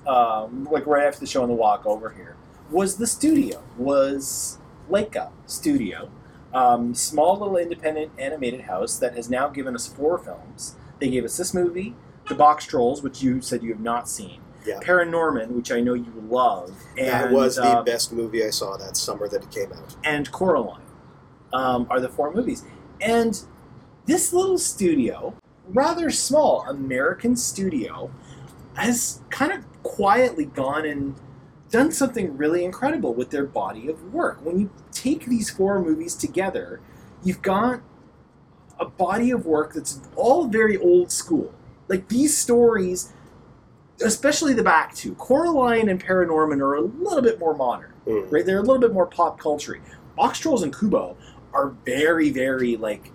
um, 0.08 0.66
like 0.72 0.88
right 0.88 1.06
after 1.06 1.20
the 1.20 1.26
show 1.26 1.44
on 1.44 1.48
the 1.48 1.54
walk 1.54 1.86
over 1.86 2.10
here, 2.10 2.34
was 2.68 2.96
the 2.96 3.06
studio. 3.06 3.62
Was 3.78 4.58
Laika 4.90 5.30
Studio, 5.46 6.10
um, 6.52 6.96
small 6.96 7.38
little 7.38 7.56
independent 7.56 8.10
animated 8.18 8.62
house 8.62 8.98
that 8.98 9.14
has 9.14 9.30
now 9.30 9.46
given 9.46 9.76
us 9.76 9.86
four 9.86 10.18
films. 10.18 10.74
They 10.98 11.10
gave 11.10 11.24
us 11.24 11.36
this 11.36 11.54
movie, 11.54 11.94
The 12.28 12.34
Boxtrolls, 12.34 13.04
which 13.04 13.22
you 13.22 13.40
said 13.40 13.62
you 13.62 13.70
have 13.70 13.80
not 13.80 14.08
seen. 14.08 14.40
Yeah. 14.64 14.78
Paranorman, 14.80 15.48
which 15.48 15.72
I 15.72 15.80
know 15.80 15.94
you 15.94 16.12
love, 16.28 16.72
and 16.96 17.08
that 17.08 17.32
was 17.32 17.56
the 17.56 17.64
uh, 17.64 17.82
best 17.82 18.12
movie 18.12 18.44
I 18.44 18.50
saw 18.50 18.76
that 18.76 18.96
summer 18.96 19.28
that 19.28 19.42
it 19.42 19.50
came 19.50 19.72
out. 19.72 19.96
and 20.04 20.30
Coraline 20.30 20.82
um, 21.52 21.86
are 21.90 22.00
the 22.00 22.08
four 22.08 22.32
movies. 22.32 22.64
And 23.00 23.42
this 24.06 24.32
little 24.32 24.58
studio, 24.58 25.34
rather 25.68 26.10
small 26.10 26.64
American 26.68 27.36
studio, 27.36 28.10
has 28.74 29.20
kind 29.30 29.52
of 29.52 29.64
quietly 29.82 30.44
gone 30.44 30.86
and 30.86 31.16
done 31.70 31.90
something 31.90 32.36
really 32.36 32.64
incredible 32.64 33.14
with 33.14 33.30
their 33.30 33.46
body 33.46 33.88
of 33.88 34.12
work. 34.12 34.44
When 34.44 34.60
you 34.60 34.70
take 34.92 35.26
these 35.26 35.50
four 35.50 35.82
movies 35.82 36.14
together, 36.14 36.80
you've 37.24 37.42
got 37.42 37.80
a 38.78 38.84
body 38.84 39.30
of 39.30 39.46
work 39.46 39.74
that's 39.74 40.00
all 40.16 40.46
very 40.46 40.76
old 40.76 41.10
school. 41.10 41.54
Like 41.88 42.08
these 42.08 42.36
stories, 42.36 43.12
especially 44.00 44.54
the 44.54 44.62
back 44.62 44.94
two, 44.94 45.14
Coraline 45.16 45.88
and 45.88 46.02
Paranorman 46.02 46.60
are 46.60 46.74
a 46.74 46.80
little 46.80 47.22
bit 47.22 47.38
more 47.38 47.54
modern 47.54 47.92
Mm. 48.06 48.32
right? 48.32 48.44
They're 48.44 48.58
a 48.58 48.62
little 48.62 48.80
bit 48.80 48.92
more 48.92 49.06
pop 49.06 49.38
culture. 49.38 49.78
Boxtrolls 50.18 50.62
and 50.64 50.76
Kubo 50.76 51.16
are 51.54 51.68
very, 51.84 52.30
very 52.30 52.76
like 52.76 53.12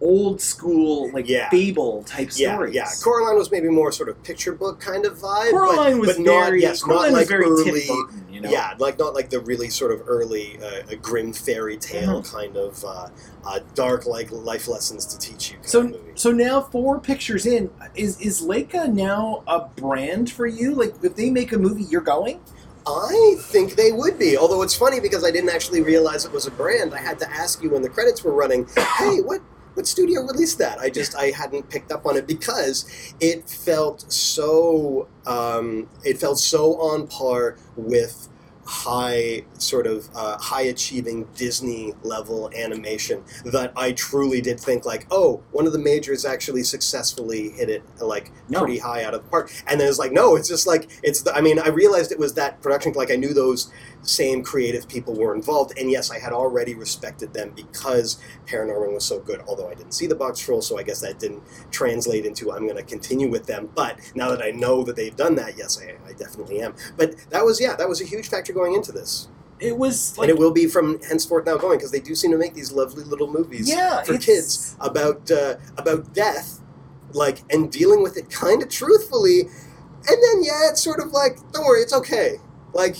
old 0.00 0.40
school, 0.40 1.10
like 1.12 1.28
Yeah. 1.28 1.50
fable 1.50 2.02
type 2.04 2.30
Yeah, 2.34 2.54
stories. 2.54 2.74
yeah. 2.74 2.88
Coraline 3.02 3.36
was 3.36 3.50
maybe 3.50 3.68
more 3.68 3.92
sort 3.92 4.08
of 4.08 4.22
picture 4.22 4.52
book 4.52 4.80
kind 4.80 5.04
of 5.04 5.18
vibe. 5.18 5.50
Coraline 5.50 5.92
but, 5.98 6.06
was 6.06 6.16
but 6.16 6.24
not, 6.24 6.44
very, 6.46 6.62
yes, 6.62 6.82
Coraline 6.82 7.12
not 7.12 7.18
like 7.18 7.28
very 7.28 7.44
early. 7.44 7.86
Burton, 7.86 8.24
you 8.30 8.40
know. 8.40 8.50
Yeah, 8.50 8.74
like 8.78 8.98
not 8.98 9.14
like 9.14 9.28
the 9.30 9.40
really 9.40 9.68
sort 9.68 9.92
of 9.92 10.02
early 10.06 10.58
uh, 10.62 10.94
grim 11.02 11.32
fairy 11.32 11.76
tale 11.76 12.22
Mhm. 12.22 12.32
kind 12.32 12.56
of 12.56 12.82
uh, 12.84 13.08
uh, 13.44 13.58
dark 13.74 14.06
like 14.06 14.30
life 14.30 14.68
lessons 14.68 15.04
to 15.06 15.18
teach 15.18 15.50
you 15.50 15.56
kind 15.56 15.64
of 15.66 15.70
So, 15.70 15.82
movie. 15.82 15.98
so 16.14 16.32
now 16.32 16.62
four 16.62 16.98
pictures 16.98 17.44
in, 17.44 17.70
is 17.94 18.18
is 18.20 18.40
Laika 18.40 18.90
now 18.90 19.42
a 19.46 19.60
brand 19.80 20.30
for 20.32 20.46
you? 20.46 20.74
Like, 20.74 20.94
if 21.02 21.14
they 21.14 21.28
make 21.30 21.52
a 21.52 21.58
movie, 21.58 21.82
you're 21.84 22.00
going. 22.00 22.40
I 22.86 23.36
think 23.38 23.74
they 23.76 23.92
would 23.92 24.18
be. 24.18 24.38
Although 24.38 24.62
it's 24.62 24.74
funny 24.74 25.00
because 25.00 25.22
I 25.22 25.30
didn't 25.30 25.50
actually 25.50 25.82
realize 25.82 26.24
it 26.24 26.32
was 26.32 26.46
a 26.46 26.50
brand. 26.50 26.94
I 26.94 26.98
had 26.98 27.18
to 27.18 27.30
ask 27.30 27.62
you 27.62 27.68
when 27.68 27.82
the 27.82 27.90
credits 27.90 28.24
were 28.24 28.32
running. 28.32 28.66
Hey, 28.96 29.20
what 29.20 29.42
what 29.74 29.86
studio 29.86 30.22
released 30.22 30.58
that? 30.58 30.78
I 30.78 30.90
just 30.90 31.16
I 31.16 31.26
hadn't 31.30 31.70
picked 31.70 31.92
up 31.92 32.06
on 32.06 32.16
it 32.16 32.26
because 32.26 32.84
it 33.20 33.48
felt 33.48 34.10
so 34.12 35.08
um, 35.26 35.88
it 36.04 36.18
felt 36.18 36.38
so 36.38 36.76
on 36.80 37.06
par 37.06 37.56
with 37.76 38.28
high 38.70 39.44
sort 39.58 39.84
of 39.86 40.08
uh, 40.14 40.38
high 40.38 40.62
achieving 40.62 41.24
Disney 41.34 41.92
level 42.04 42.50
animation 42.54 43.24
that 43.46 43.72
I 43.74 43.90
truly 43.92 44.40
did 44.40 44.60
think 44.60 44.84
like 44.86 45.08
oh 45.10 45.42
one 45.50 45.66
of 45.66 45.72
the 45.72 45.78
majors 45.80 46.24
actually 46.24 46.62
successfully 46.62 47.48
hit 47.50 47.68
it 47.68 47.82
like 48.00 48.30
No. 48.48 48.60
pretty 48.60 48.78
high 48.78 49.02
out 49.02 49.12
of 49.12 49.24
the 49.24 49.28
park 49.28 49.50
and 49.66 49.80
then 49.80 49.88
it's 49.88 49.98
like 49.98 50.12
no 50.12 50.36
it's 50.36 50.46
just 50.48 50.68
like 50.68 50.88
it's 51.02 51.22
the, 51.22 51.34
I 51.34 51.40
mean 51.40 51.58
I 51.58 51.68
realized 51.68 52.12
it 52.12 52.18
was 52.18 52.34
that 52.34 52.62
production 52.62 52.92
like 52.92 53.10
I 53.10 53.16
knew 53.16 53.34
those 53.34 53.72
same 54.02 54.42
creative 54.42 54.88
people 54.88 55.14
were 55.14 55.34
involved. 55.34 55.78
And 55.78 55.90
yes 55.90 56.10
I 56.10 56.18
had 56.18 56.32
already 56.32 56.74
respected 56.74 57.32
them 57.32 57.52
because 57.54 58.18
Paranorman 58.46 58.94
was 58.94 59.04
so 59.04 59.20
good 59.20 59.42
although 59.46 59.68
I 59.68 59.74
didn't 59.74 59.92
see 59.92 60.06
the 60.06 60.14
box 60.14 60.40
troll 60.40 60.62
so 60.62 60.78
I 60.78 60.82
guess 60.82 61.00
that 61.00 61.18
didn't 61.18 61.42
translate 61.70 62.24
into 62.24 62.52
I'm 62.52 62.64
going 62.64 62.76
to 62.76 62.82
continue 62.82 63.28
with 63.28 63.46
them. 63.46 63.70
But 63.74 63.98
now 64.14 64.30
that 64.30 64.42
I 64.42 64.50
know 64.50 64.82
that 64.84 64.96
they've 64.96 65.16
done 65.16 65.34
that 65.36 65.56
yes 65.56 65.80
I, 65.80 65.96
I 66.08 66.12
definitely 66.12 66.60
am. 66.60 66.74
But 66.96 67.16
that 67.30 67.44
was 67.44 67.60
yeah 67.60 67.76
that 67.76 67.88
was 67.88 68.00
a 68.00 68.04
huge 68.04 68.28
factor 68.28 68.52
going 68.52 68.74
into 68.74 68.92
this. 68.92 69.28
It 69.60 69.76
was 69.76 70.16
like 70.16 70.28
and 70.28 70.36
it 70.36 70.40
will 70.40 70.52
be 70.52 70.66
from 70.66 71.00
henceforth 71.02 71.44
now 71.44 71.58
going 71.58 71.78
because 71.78 71.90
they 71.90 72.00
do 72.00 72.14
seem 72.14 72.30
to 72.30 72.38
make 72.38 72.54
these 72.54 72.72
lovely 72.72 73.04
little 73.04 73.30
movies 73.30 73.68
yeah 73.68 74.02
for 74.02 74.16
kids 74.16 74.74
about 74.80 75.30
uh, 75.30 75.56
about 75.76 76.14
death, 76.14 76.60
like 77.12 77.42
and 77.52 77.70
dealing 77.70 78.02
with 78.02 78.16
it 78.16 78.30
kind 78.30 78.62
of 78.62 78.70
truthfully, 78.70 79.40
and 79.40 79.48
then 80.08 80.42
yeah, 80.42 80.70
it's 80.70 80.82
sort 80.82 80.98
of 81.00 81.12
like 81.12 81.38
don't 81.52 81.66
worry, 81.66 81.82
it's 81.82 81.92
okay. 81.92 82.36
Like 82.72 82.96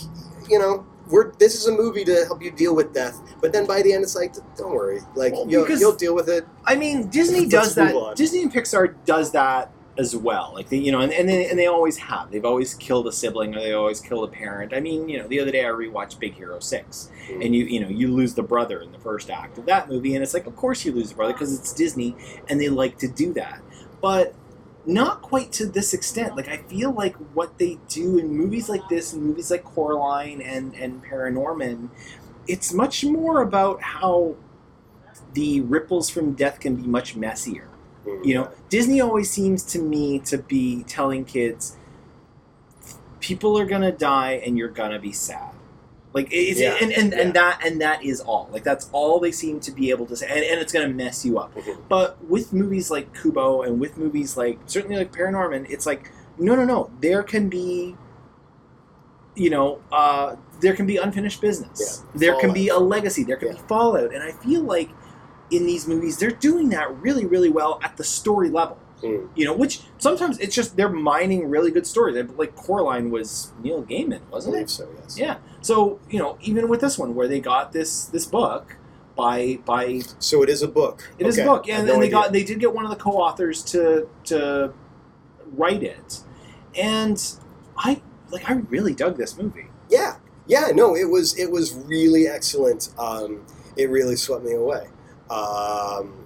you 0.49 0.59
know, 0.59 0.85
we're 1.11 1.31
this 1.35 1.55
is 1.55 1.67
a 1.67 1.71
movie 1.71 2.03
to 2.05 2.25
help 2.25 2.41
you 2.41 2.51
deal 2.51 2.75
with 2.75 2.93
death, 2.93 3.19
but 3.41 3.51
then 3.53 3.65
by 3.65 3.81
the 3.81 3.93
end, 3.93 4.03
it's 4.03 4.15
like 4.15 4.33
don't 4.55 4.73
worry, 4.73 4.99
like 5.15 5.33
Well, 5.33 5.47
you'll, 5.49 5.69
you'll 5.69 5.95
deal 5.95 6.15
with 6.15 6.29
it. 6.29 6.45
I 6.65 6.75
mean, 6.75 7.07
Disney 7.09 7.47
does 7.47 7.75
that. 7.75 7.93
on. 7.95 8.15
Disney 8.15 8.43
and 8.43 8.51
Pixar 8.53 8.95
does 9.05 9.31
that 9.31 9.71
as 9.97 10.15
well. 10.15 10.51
Like 10.55 10.69
they, 10.69 10.77
you 10.77 10.91
know, 10.91 11.01
and, 11.01 11.11
and 11.11 11.27
they 11.27 11.49
and 11.49 11.59
they 11.59 11.67
always 11.67 11.97
have. 11.97 12.31
They've 12.31 12.45
always 12.45 12.73
killed 12.75 13.07
a 13.07 13.11
sibling 13.11 13.53
or 13.55 13.59
they 13.59 13.73
always 13.73 13.99
killed 13.99 14.27
a 14.27 14.31
parent. 14.31 14.73
I 14.73 14.79
mean, 14.79 15.09
you 15.09 15.19
know, 15.19 15.27
the 15.27 15.39
other 15.41 15.51
day 15.51 15.65
I 15.65 15.69
rewatched 15.69 16.17
Big 16.19 16.33
Hero 16.33 16.59
Six, 16.59 17.09
Mm. 17.29 17.45
and 17.45 17.55
you 17.55 17.65
you 17.65 17.79
know 17.81 17.89
you 17.89 18.07
lose 18.13 18.33
the 18.33 18.43
brother 18.43 18.81
in 18.81 18.91
the 18.91 18.99
first 18.99 19.29
act 19.29 19.57
of 19.57 19.65
that 19.65 19.89
movie, 19.89 20.15
and 20.15 20.23
it's 20.23 20.33
like, 20.33 20.47
of 20.47 20.55
course 20.55 20.85
you 20.85 20.91
lose 20.93 21.09
the 21.09 21.15
brother 21.15 21.33
because 21.33 21.53
it's 21.57 21.73
Disney, 21.73 22.15
and 22.49 22.59
they 22.59 22.69
like 22.69 22.97
to 22.99 23.07
do 23.07 23.33
that, 23.33 23.61
but. 24.01 24.33
Not 24.85 25.21
quite 25.21 25.51
to 25.53 25.65
this 25.65 25.93
extent. 25.93 26.35
Like 26.35 26.47
I 26.47 26.57
feel 26.57 26.91
like 26.91 27.15
what 27.33 27.57
they 27.57 27.77
do 27.87 28.17
in 28.17 28.29
movies 28.29 28.69
like 28.69 28.87
this, 28.89 29.13
and 29.13 29.21
movies 29.23 29.51
like 29.51 29.63
Coraline 29.63 30.41
and 30.41 30.73
and 30.75 31.03
Paranorman, 31.03 31.89
it's 32.47 32.73
much 32.73 33.03
more 33.03 33.41
about 33.41 33.81
how 33.81 34.35
the 35.33 35.61
ripples 35.61 36.09
from 36.09 36.33
death 36.33 36.59
can 36.59 36.75
be 36.75 36.87
much 36.87 37.15
messier. 37.15 37.67
Mm. 38.05 38.25
You 38.25 38.33
know, 38.35 38.51
Disney 38.69 39.01
always 39.01 39.29
seems 39.29 39.63
to 39.65 39.79
me 39.79 40.19
to 40.19 40.37
be 40.37 40.83
telling 40.83 41.25
kids, 41.25 41.77
people 43.19 43.57
are 43.57 43.65
gonna 43.65 43.91
die 43.91 44.41
and 44.45 44.57
you're 44.57 44.69
gonna 44.69 44.99
be 44.99 45.11
sad. 45.11 45.50
Like 46.13 46.27
it's 46.31 46.59
Yeah, 46.59 46.77
and, 46.81 46.91
and, 46.91 47.13
yeah. 47.13 47.21
and 47.21 47.33
that 47.33 47.65
and 47.65 47.81
that 47.81 48.03
is 48.03 48.19
all. 48.19 48.49
Like 48.51 48.63
that's 48.63 48.89
all 48.91 49.19
they 49.19 49.31
seem 49.31 49.59
to 49.61 49.71
be 49.71 49.91
able 49.91 50.05
to 50.07 50.15
say, 50.15 50.27
and, 50.27 50.39
and 50.43 50.59
it's 50.59 50.73
gonna 50.73 50.89
mess 50.89 51.25
you 51.25 51.39
up. 51.39 51.55
Mhm. 51.55 51.77
But 51.87 52.23
with 52.25 52.51
movies 52.51 52.91
like 52.91 53.13
Kubo 53.19 53.61
and 53.61 53.79
with 53.79 53.97
movies 53.97 54.35
like 54.35 54.59
certainly 54.65 54.97
like 54.97 55.11
Paranorman, 55.13 55.69
it's 55.69 55.85
like 55.85 56.11
no, 56.37 56.55
no, 56.55 56.65
no. 56.65 56.89
There 56.99 57.23
can 57.23 57.49
be, 57.49 57.95
you 59.35 59.49
know, 59.49 59.79
uh, 59.91 60.35
there 60.59 60.75
can 60.75 60.85
be 60.85 60.97
unfinished 60.97 61.39
business. 61.39 62.03
Yeah, 62.13 62.19
There 62.19 62.39
can 62.39 62.51
be 62.53 62.69
a 62.69 62.77
legacy. 62.77 63.23
There 63.23 63.37
can 63.37 63.51
be 63.53 63.59
fallout, 63.67 64.13
and 64.13 64.23
I 64.23 64.31
feel 64.31 64.61
like 64.61 64.89
in 65.51 65.65
these 65.65 65.87
movies 65.87 66.17
they're 66.17 66.31
doing 66.31 66.69
that 66.69 66.89
really, 66.97 67.25
really 67.25 67.49
well 67.49 67.79
at 67.83 67.95
the 67.97 68.03
story 68.03 68.49
level. 68.49 68.77
Mm. 69.01 69.29
You 69.35 69.45
know, 69.45 69.53
which 69.55 69.81
sometimes 69.97 70.37
it's 70.39 70.55
just 70.55 70.77
they're 70.77 70.89
mining 70.89 71.49
really 71.49 71.71
good 71.71 71.87
stories. 71.87 72.15
Like 72.37 72.55
Coraline 72.55 73.09
was 73.09 73.51
Neil 73.61 73.83
Gaiman, 73.83 74.21
wasn't 74.29 74.55
it? 74.55 74.57
believe 74.57 74.69
so. 74.69 74.89
Yes. 75.01 75.17
Yeah. 75.17 75.37
So 75.61 75.99
you 76.09 76.19
know, 76.19 76.37
even 76.41 76.67
with 76.69 76.81
this 76.81 76.97
one, 76.97 77.15
where 77.15 77.27
they 77.27 77.39
got 77.39 77.71
this 77.71 78.05
this 78.05 78.25
book 78.25 78.77
by 79.15 79.59
by 79.65 80.01
So 80.19 80.43
it 80.43 80.49
is 80.49 80.61
a 80.61 80.67
book. 80.67 81.09
it 81.19 81.25
is 81.27 81.37
Okay. 81.37 81.47
a 81.47 81.51
book, 81.51 81.67
yeah, 81.67 81.79
and, 81.79 81.87
no 81.87 81.93
and 81.95 82.03
they 82.03 82.09
got 82.09 82.31
they 82.31 82.43
did 82.43 82.59
get 82.59 82.73
one 82.73 82.85
of 82.85 82.91
the 82.91 82.97
co-authors 82.97 83.63
to 83.65 84.07
to 84.25 84.73
write 85.53 85.83
it, 85.83 86.19
and 86.79 87.21
I 87.77 88.01
like 88.29 88.49
I 88.49 88.53
really 88.69 88.93
dug 88.93 89.17
this 89.17 89.37
movie. 89.37 89.67
Yeah, 89.89 90.15
yeah, 90.47 90.67
no, 90.73 90.95
it 90.95 91.09
was 91.09 91.37
it 91.37 91.51
was 91.51 91.73
really 91.73 92.27
excellent. 92.27 92.93
Um, 92.97 93.45
it 93.75 93.89
really 93.89 94.15
swept 94.15 94.43
me 94.43 94.53
away. 94.53 94.87
Um, 95.29 96.20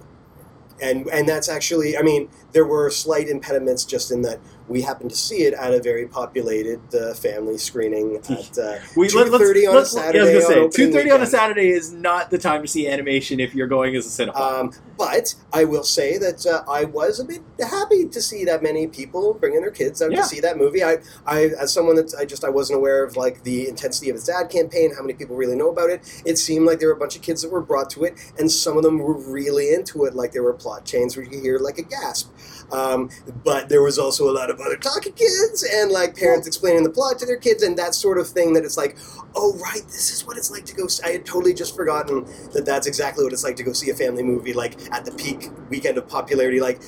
and 0.80 1.06
and 1.08 1.28
that's 1.28 1.48
actually, 1.48 1.96
I 1.96 2.02
mean, 2.02 2.28
there 2.52 2.66
were 2.66 2.90
slight 2.90 3.28
impediments 3.28 3.84
just 3.84 4.10
in 4.10 4.22
that 4.22 4.40
we 4.68 4.82
happened 4.82 5.10
to 5.10 5.16
see 5.16 5.42
it 5.42 5.54
at 5.54 5.72
a 5.72 5.80
very 5.80 6.06
populated 6.06 6.80
uh, 6.94 7.14
family 7.14 7.58
screening 7.58 8.16
at 8.28 8.58
uh, 8.58 8.78
We 8.96 9.08
two 9.08 9.24
thirty 9.30 9.66
on 9.66 9.76
a 9.76 9.84
Saturday. 9.84 10.18
Yeah, 10.18 10.30
I 10.30 10.34
was 10.34 10.44
gonna 10.44 10.72
say 10.72 10.84
two 10.84 10.92
thirty 10.92 11.10
on 11.10 11.22
a. 11.22 11.26
Saturday 11.26 11.68
is 11.68 11.92
not 11.92 12.30
the 12.30 12.38
time 12.38 12.62
to 12.62 12.68
see 12.68 12.88
animation 12.88 13.40
if 13.40 13.54
you're 13.54 13.66
going 13.66 13.94
as 13.96 14.06
a 14.06 14.26
cinephile. 14.26 14.60
Um, 14.60 14.72
but 14.96 15.34
I 15.52 15.64
will 15.64 15.84
say 15.84 16.18
that 16.18 16.46
uh, 16.46 16.62
I 16.70 16.84
was 16.84 17.20
a 17.20 17.24
bit 17.24 17.42
happy 17.60 18.08
to 18.08 18.20
see 18.22 18.44
that 18.44 18.62
many 18.62 18.86
people 18.86 19.34
bringing 19.34 19.60
their 19.60 19.70
kids 19.70 20.00
out 20.02 20.12
Yeah. 20.12 20.22
to 20.22 20.24
see 20.28 20.40
that 20.40 20.56
movie. 20.56 20.82
I, 20.82 20.98
I, 21.26 21.50
as 21.60 21.72
someone 21.72 21.96
that 21.96 22.14
I 22.18 22.24
just 22.24 22.44
I 22.44 22.48
wasn't 22.50 22.78
aware 22.78 23.04
of 23.04 23.16
like 23.16 23.42
the 23.42 23.68
intensity 23.68 24.10
of 24.10 24.16
its 24.16 24.28
ad 24.28 24.50
campaign, 24.50 24.94
how 24.94 25.02
many 25.02 25.14
people 25.14 25.36
really 25.36 25.56
know 25.56 25.70
about 25.70 25.90
it. 25.90 26.22
It 26.24 26.36
seemed 26.38 26.66
like 26.66 26.78
there 26.78 26.88
were 26.88 26.94
a 26.94 26.98
bunch 26.98 27.16
of 27.16 27.22
kids 27.22 27.42
that 27.42 27.50
were 27.50 27.60
brought 27.62 27.90
to 27.90 28.04
it, 28.04 28.14
and 28.38 28.50
some 28.50 28.76
of 28.76 28.82
them 28.82 28.98
were 28.98 29.16
really 29.18 29.72
into 29.74 30.04
it. 30.04 30.14
Like 30.14 30.32
there 30.32 30.42
were 30.42 30.54
plot 30.54 30.84
chains 30.84 31.16
where 31.16 31.24
you 31.24 31.30
could 31.30 31.42
hear 31.42 31.58
like 31.58 31.78
a 31.78 31.82
gasp. 31.82 32.30
Um, 32.72 33.10
but 33.44 33.68
there 33.68 33.82
was 33.82 33.98
also 33.98 34.28
a 34.28 34.32
lot 34.32 34.50
of 34.50 34.60
other 34.60 34.76
talking 34.76 35.12
kids 35.12 35.62
and 35.72 35.90
like 35.92 36.16
parents 36.16 36.46
explaining 36.46 36.82
the 36.82 36.90
plot 36.90 37.18
to 37.20 37.26
their 37.26 37.36
kids 37.36 37.62
and 37.62 37.76
that 37.78 37.94
sort 37.94 38.18
of 38.18 38.28
thing. 38.28 38.54
That 38.54 38.64
it's 38.64 38.76
like, 38.76 38.96
oh 39.34 39.54
right, 39.58 39.82
this 39.84 40.10
is 40.12 40.26
what 40.26 40.36
it's 40.36 40.50
like 40.50 40.64
to 40.66 40.74
go. 40.74 40.86
I 41.04 41.10
had 41.10 41.24
totally 41.26 41.54
just 41.54 41.76
forgotten 41.76 42.24
that 42.52 42.64
that's 42.64 42.86
exactly 42.86 43.22
what 43.24 43.32
it's 43.32 43.44
like 43.44 43.56
to 43.56 43.62
go 43.62 43.72
see 43.72 43.90
a 43.90 43.94
family 43.94 44.22
movie 44.22 44.52
like 44.52 44.76
at 44.92 45.04
the 45.04 45.12
peak 45.12 45.50
weekend 45.70 45.98
of 45.98 46.08
popularity 46.08 46.60
like 46.60 46.80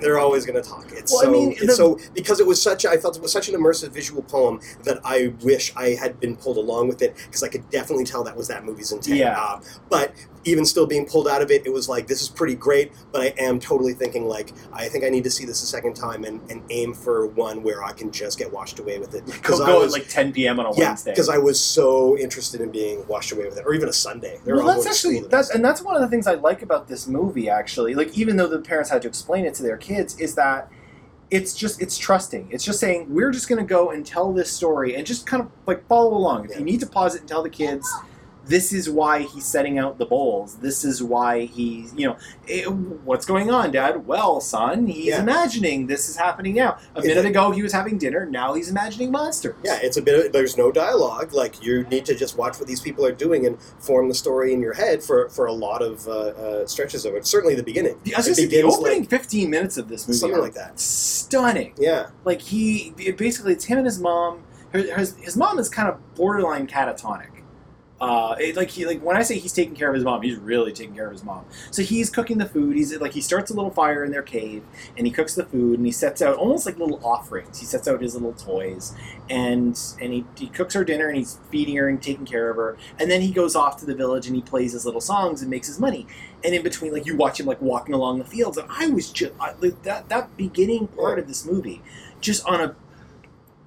they're 0.00 0.18
always 0.18 0.44
going 0.44 0.60
to 0.60 0.68
talk 0.68 0.90
it's 0.92 1.12
Well, 1.12 1.28
I 1.28 1.30
mean, 1.32 1.52
it's 1.52 1.66
the- 1.66 1.72
so 1.74 1.98
because 2.14 2.40
it 2.40 2.46
was 2.46 2.60
such 2.60 2.84
I 2.84 2.96
felt 2.96 3.16
it 3.16 3.22
was 3.22 3.30
such 3.32 3.48
an 3.48 3.54
immersive 3.54 3.90
visual 3.90 4.22
poem 4.22 4.60
that 4.82 4.98
i 5.04 5.32
wish 5.42 5.72
i 5.76 5.90
had 5.90 6.18
been 6.20 6.36
pulled 6.36 6.56
along 6.56 6.88
with 6.88 7.00
it 7.00 7.14
because 7.26 7.42
i 7.42 7.48
could 7.48 7.68
definitely 7.70 8.04
tell 8.04 8.24
that 8.24 8.36
was 8.36 8.48
that 8.48 8.64
movie's 8.64 8.90
intent 8.92 9.16
Yeah. 9.18 9.38
Uh, 9.40 9.60
but 9.88 10.12
even 10.44 10.64
still 10.64 10.86
being 10.86 11.06
pulled 11.06 11.26
out 11.26 11.40
of 11.42 11.50
it 11.50 11.64
it 11.66 11.72
was 11.72 11.88
like 11.88 12.06
this 12.06 12.20
is 12.22 12.28
pretty 12.28 12.54
great 12.54 12.92
but 13.12 13.20
i 13.20 13.26
am 13.38 13.58
totally 13.58 13.94
thinking 13.94 14.26
like 14.26 14.52
i 14.72 14.88
think 14.88 15.04
i 15.04 15.08
need 15.08 15.24
to 15.24 15.30
see 15.30 15.44
this 15.44 15.62
a 15.62 15.66
second 15.66 15.94
time 15.94 16.24
and, 16.24 16.40
and 16.50 16.62
aim 16.70 16.92
for 16.92 17.26
one 17.28 17.62
where 17.62 17.82
i 17.82 17.92
can 17.92 18.10
just 18.10 18.38
get 18.38 18.52
washed 18.52 18.78
away 18.78 18.98
with 18.98 19.14
it 19.14 19.24
go 19.42 19.54
I 19.62 19.66
go 19.66 19.80
was- 19.80 19.94
at 19.94 20.00
like 20.00 20.08
10 20.08 20.32
p.m. 20.32 20.60
on 20.60 20.66
a 20.66 20.76
yeah, 20.76 20.88
Wednesday. 20.88 21.12
because 21.12 21.28
I 21.28 21.38
was 21.38 21.58
so 21.60 22.16
interested 22.18 22.60
in 22.60 22.70
being 22.70 23.06
washed 23.06 23.32
away 23.32 23.44
with 23.46 23.56
it, 23.58 23.64
or 23.66 23.74
even 23.74 23.88
a 23.88 23.92
Sunday. 23.92 24.38
They 24.44 24.52
were 24.52 24.58
well, 24.64 24.74
that's 24.74 24.86
actually 24.86 25.20
that's 25.28 25.50
and 25.50 25.64
that's 25.64 25.80
one 25.82 25.94
of 25.94 26.02
the 26.02 26.08
things 26.08 26.26
I 26.26 26.34
like 26.34 26.62
about 26.62 26.88
this 26.88 27.06
movie. 27.06 27.48
Actually, 27.48 27.94
like 27.94 28.16
even 28.18 28.36
though 28.36 28.46
the 28.48 28.58
parents 28.60 28.90
had 28.90 29.02
to 29.02 29.08
explain 29.08 29.44
it 29.44 29.54
to 29.54 29.62
their 29.62 29.76
kids, 29.76 30.18
is 30.18 30.34
that 30.34 30.70
it's 31.30 31.54
just 31.54 31.80
it's 31.80 31.96
trusting. 31.98 32.48
It's 32.50 32.64
just 32.64 32.80
saying 32.80 33.06
we're 33.08 33.30
just 33.30 33.48
going 33.48 33.58
to 33.60 33.66
go 33.68 33.90
and 33.90 34.04
tell 34.04 34.32
this 34.32 34.52
story 34.52 34.94
and 34.96 35.06
just 35.06 35.26
kind 35.26 35.42
of 35.42 35.50
like 35.66 35.86
follow 35.88 36.14
along. 36.14 36.44
If 36.46 36.50
Yeah. 36.52 36.58
you 36.58 36.64
need 36.64 36.80
to 36.80 36.86
pause 36.86 37.14
it 37.14 37.20
and 37.20 37.28
tell 37.28 37.42
the 37.42 37.50
kids. 37.50 37.88
This 38.46 38.72
is 38.72 38.90
why 38.90 39.22
he's 39.22 39.44
setting 39.46 39.78
out 39.78 39.98
the 39.98 40.04
bowls. 40.06 40.56
This 40.56 40.84
is 40.84 41.02
why 41.02 41.46
he's, 41.46 41.94
you 41.96 42.08
know, 42.08 42.16
eh, 42.48 42.64
what's 42.64 43.24
going 43.24 43.50
on, 43.50 43.70
Dad? 43.70 44.06
Well, 44.06 44.40
son, 44.40 44.86
he's 44.86 45.06
Yeah. 45.06 45.22
imagining 45.22 45.86
this 45.86 46.08
is 46.08 46.16
happening 46.16 46.54
now. 46.54 46.76
A 46.94 47.00
Yeah. 47.00 47.08
minute 47.08 47.26
ago, 47.26 47.52
he 47.52 47.62
was 47.62 47.72
having 47.72 47.96
dinner. 47.96 48.26
Now 48.26 48.52
he's 48.54 48.68
imagining 48.68 49.10
monsters. 49.10 49.54
Yeah, 49.64 49.78
it's 49.82 49.96
a 49.96 50.02
bit. 50.02 50.26
Of, 50.26 50.32
there's 50.32 50.58
no 50.58 50.70
dialogue. 50.70 51.32
Like 51.32 51.64
you 51.64 51.84
need 51.84 52.04
to 52.06 52.14
just 52.14 52.36
watch 52.36 52.58
what 52.58 52.68
these 52.68 52.80
people 52.80 53.06
are 53.06 53.12
doing 53.12 53.46
and 53.46 53.56
form 53.78 54.08
the 54.08 54.14
story 54.14 54.52
in 54.52 54.60
your 54.60 54.74
head 54.74 55.02
for 55.02 55.28
for 55.30 55.46
a 55.46 55.52
lot 55.52 55.80
of 55.82 56.06
uh, 56.06 56.10
uh, 56.12 56.66
stretches 56.66 57.04
of 57.06 57.14
it. 57.14 57.26
Certainly 57.26 57.54
the 57.54 57.62
beginning. 57.62 57.96
The, 58.04 58.14
I 58.14 58.18
was 58.18 58.28
It 58.28 58.34
say, 58.36 58.46
the 58.46 58.62
opening 58.62 59.00
like- 59.00 59.10
15 59.10 59.48
minutes 59.50 59.76
of 59.78 59.88
this 59.88 60.06
movie 60.06 60.18
Something 60.18 60.40
like 60.40 60.54
that. 60.54 60.78
stunning. 60.78 61.72
Yeah, 61.78 62.08
like 62.24 62.42
he 62.42 62.92
it 62.98 63.16
basically 63.16 63.52
it's 63.52 63.64
him 63.64 63.78
and 63.78 63.86
his 63.86 63.98
mom 63.98 64.40
his, 64.72 65.14
his 65.20 65.36
mom 65.36 65.58
is 65.58 65.68
kind 65.68 65.88
of 65.88 65.96
borderline 66.16 66.66
catatonic 66.66 67.28
uh, 68.04 68.36
it, 68.38 68.54
like 68.54 68.68
he 68.68 68.84
like 68.84 69.00
when 69.00 69.16
I 69.16 69.22
say 69.22 69.38
he's 69.38 69.54
taking 69.54 69.74
care 69.74 69.88
of 69.88 69.94
his 69.94 70.04
mom, 70.04 70.20
he's 70.20 70.36
really 70.36 70.74
taking 70.74 70.94
care 70.94 71.06
of 71.06 71.12
his 71.12 71.24
mom. 71.24 71.46
So 71.70 71.80
he's 71.80 72.10
cooking 72.10 72.36
the 72.36 72.44
food. 72.44 72.76
He's 72.76 72.94
like 72.98 73.14
he 73.14 73.22
starts 73.22 73.50
a 73.50 73.54
little 73.54 73.70
fire 73.70 74.04
in 74.04 74.12
their 74.12 74.22
cave, 74.22 74.62
and 74.98 75.06
he 75.06 75.10
cooks 75.10 75.34
the 75.34 75.46
food, 75.46 75.78
and 75.78 75.86
he 75.86 75.92
sets 75.92 76.20
out 76.20 76.36
almost 76.36 76.66
like 76.66 76.78
little 76.78 77.00
offerings. 77.02 77.60
He 77.60 77.64
sets 77.64 77.88
out 77.88 78.02
his 78.02 78.12
little 78.12 78.34
toys, 78.34 78.94
and 79.30 79.80
and 80.02 80.12
he, 80.12 80.26
he 80.36 80.48
cooks 80.48 80.74
her 80.74 80.84
dinner, 80.84 81.08
and 81.08 81.16
he's 81.16 81.38
feeding 81.50 81.76
her 81.76 81.88
and 81.88 82.02
taking 82.02 82.26
care 82.26 82.50
of 82.50 82.56
her. 82.56 82.76
And 83.00 83.10
then 83.10 83.22
he 83.22 83.32
goes 83.32 83.56
off 83.56 83.78
to 83.78 83.86
the 83.86 83.94
village, 83.94 84.26
and 84.26 84.36
he 84.36 84.42
plays 84.42 84.74
his 84.74 84.84
little 84.84 85.00
songs 85.00 85.40
and 85.40 85.50
makes 85.50 85.68
his 85.68 85.80
money. 85.80 86.06
And 86.44 86.54
in 86.54 86.62
between, 86.62 86.92
like 86.92 87.06
you 87.06 87.16
watch 87.16 87.40
him 87.40 87.46
like 87.46 87.62
walking 87.62 87.94
along 87.94 88.18
the 88.18 88.26
fields, 88.26 88.58
and 88.58 88.68
I 88.70 88.88
was 88.88 89.10
just 89.10 89.32
I, 89.40 89.54
like, 89.60 89.82
that 89.84 90.10
that 90.10 90.36
beginning 90.36 90.88
part 90.88 91.18
of 91.18 91.26
this 91.26 91.46
movie, 91.46 91.80
just 92.20 92.44
on 92.44 92.60
a 92.60 92.76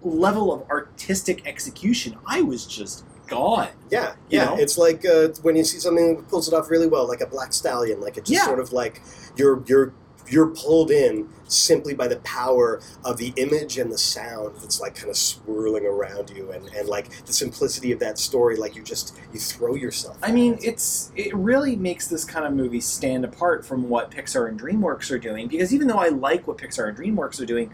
level 0.03 0.53
of 0.53 0.69
artistic 0.69 1.47
execution, 1.47 2.19
I 2.27 2.43
was 2.43 2.67
just 2.67 3.03
gone. 3.27 3.69
yeah, 3.89 4.11
You 4.29 4.39
yeah. 4.39 4.45
know? 4.45 4.57
It's 4.57 4.77
like 4.77 5.05
uh, 5.05 5.29
when 5.41 5.55
you 5.55 5.63
see 5.63 5.79
something 5.79 6.17
that 6.17 6.27
pulls 6.29 6.47
it 6.47 6.53
off 6.53 6.69
really 6.69 6.87
well, 6.87 7.07
like 7.07 7.21
a 7.21 7.27
black 7.27 7.53
stallion. 7.53 7.99
Like 8.01 8.17
it's 8.17 8.29
just 8.29 8.41
Yeah. 8.41 8.45
sort 8.47 8.59
of 8.59 8.71
like 8.73 9.01
you're 9.35 9.63
you're 9.67 9.93
you're 10.29 10.47
pulled 10.47 10.91
in 10.91 11.29
simply 11.47 11.93
by 11.93 12.05
the 12.05 12.17
power 12.17 12.81
of 13.05 13.15
the 13.15 13.31
image 13.37 13.77
and 13.77 13.89
the 13.89 13.97
sound 13.97 14.53
that's 14.57 14.81
like 14.81 14.93
kind 14.93 15.09
of 15.09 15.15
swirling 15.15 15.85
around 15.85 16.29
you 16.29 16.51
and, 16.51 16.67
and 16.75 16.89
like 16.89 17.09
the 17.25 17.31
simplicity 17.31 17.93
of 17.93 17.99
that 17.99 18.19
story 18.19 18.57
like 18.57 18.75
you 18.75 18.83
just 18.83 19.17
you 19.31 19.39
throw 19.39 19.73
yourself 19.73 20.17
I 20.21 20.33
mean, 20.33 20.59
it's 20.61 21.13
it 21.15 21.33
really 21.33 21.77
makes 21.77 22.07
this 22.09 22.25
kind 22.25 22.45
of 22.45 22.51
movie 22.51 22.81
stand 22.81 23.23
apart 23.23 23.65
from 23.65 23.87
what 23.87 24.11
Pixar 24.11 24.49
and 24.49 24.59
DreamWorks 24.59 25.09
are 25.11 25.17
doing 25.17 25.47
because 25.47 25.73
even 25.73 25.87
though 25.87 25.99
I 25.99 26.09
like 26.09 26.45
what 26.45 26.57
Pixar 26.57 26.89
and 26.89 26.97
DreamWorks 26.97 27.39
are 27.41 27.45
doing, 27.45 27.71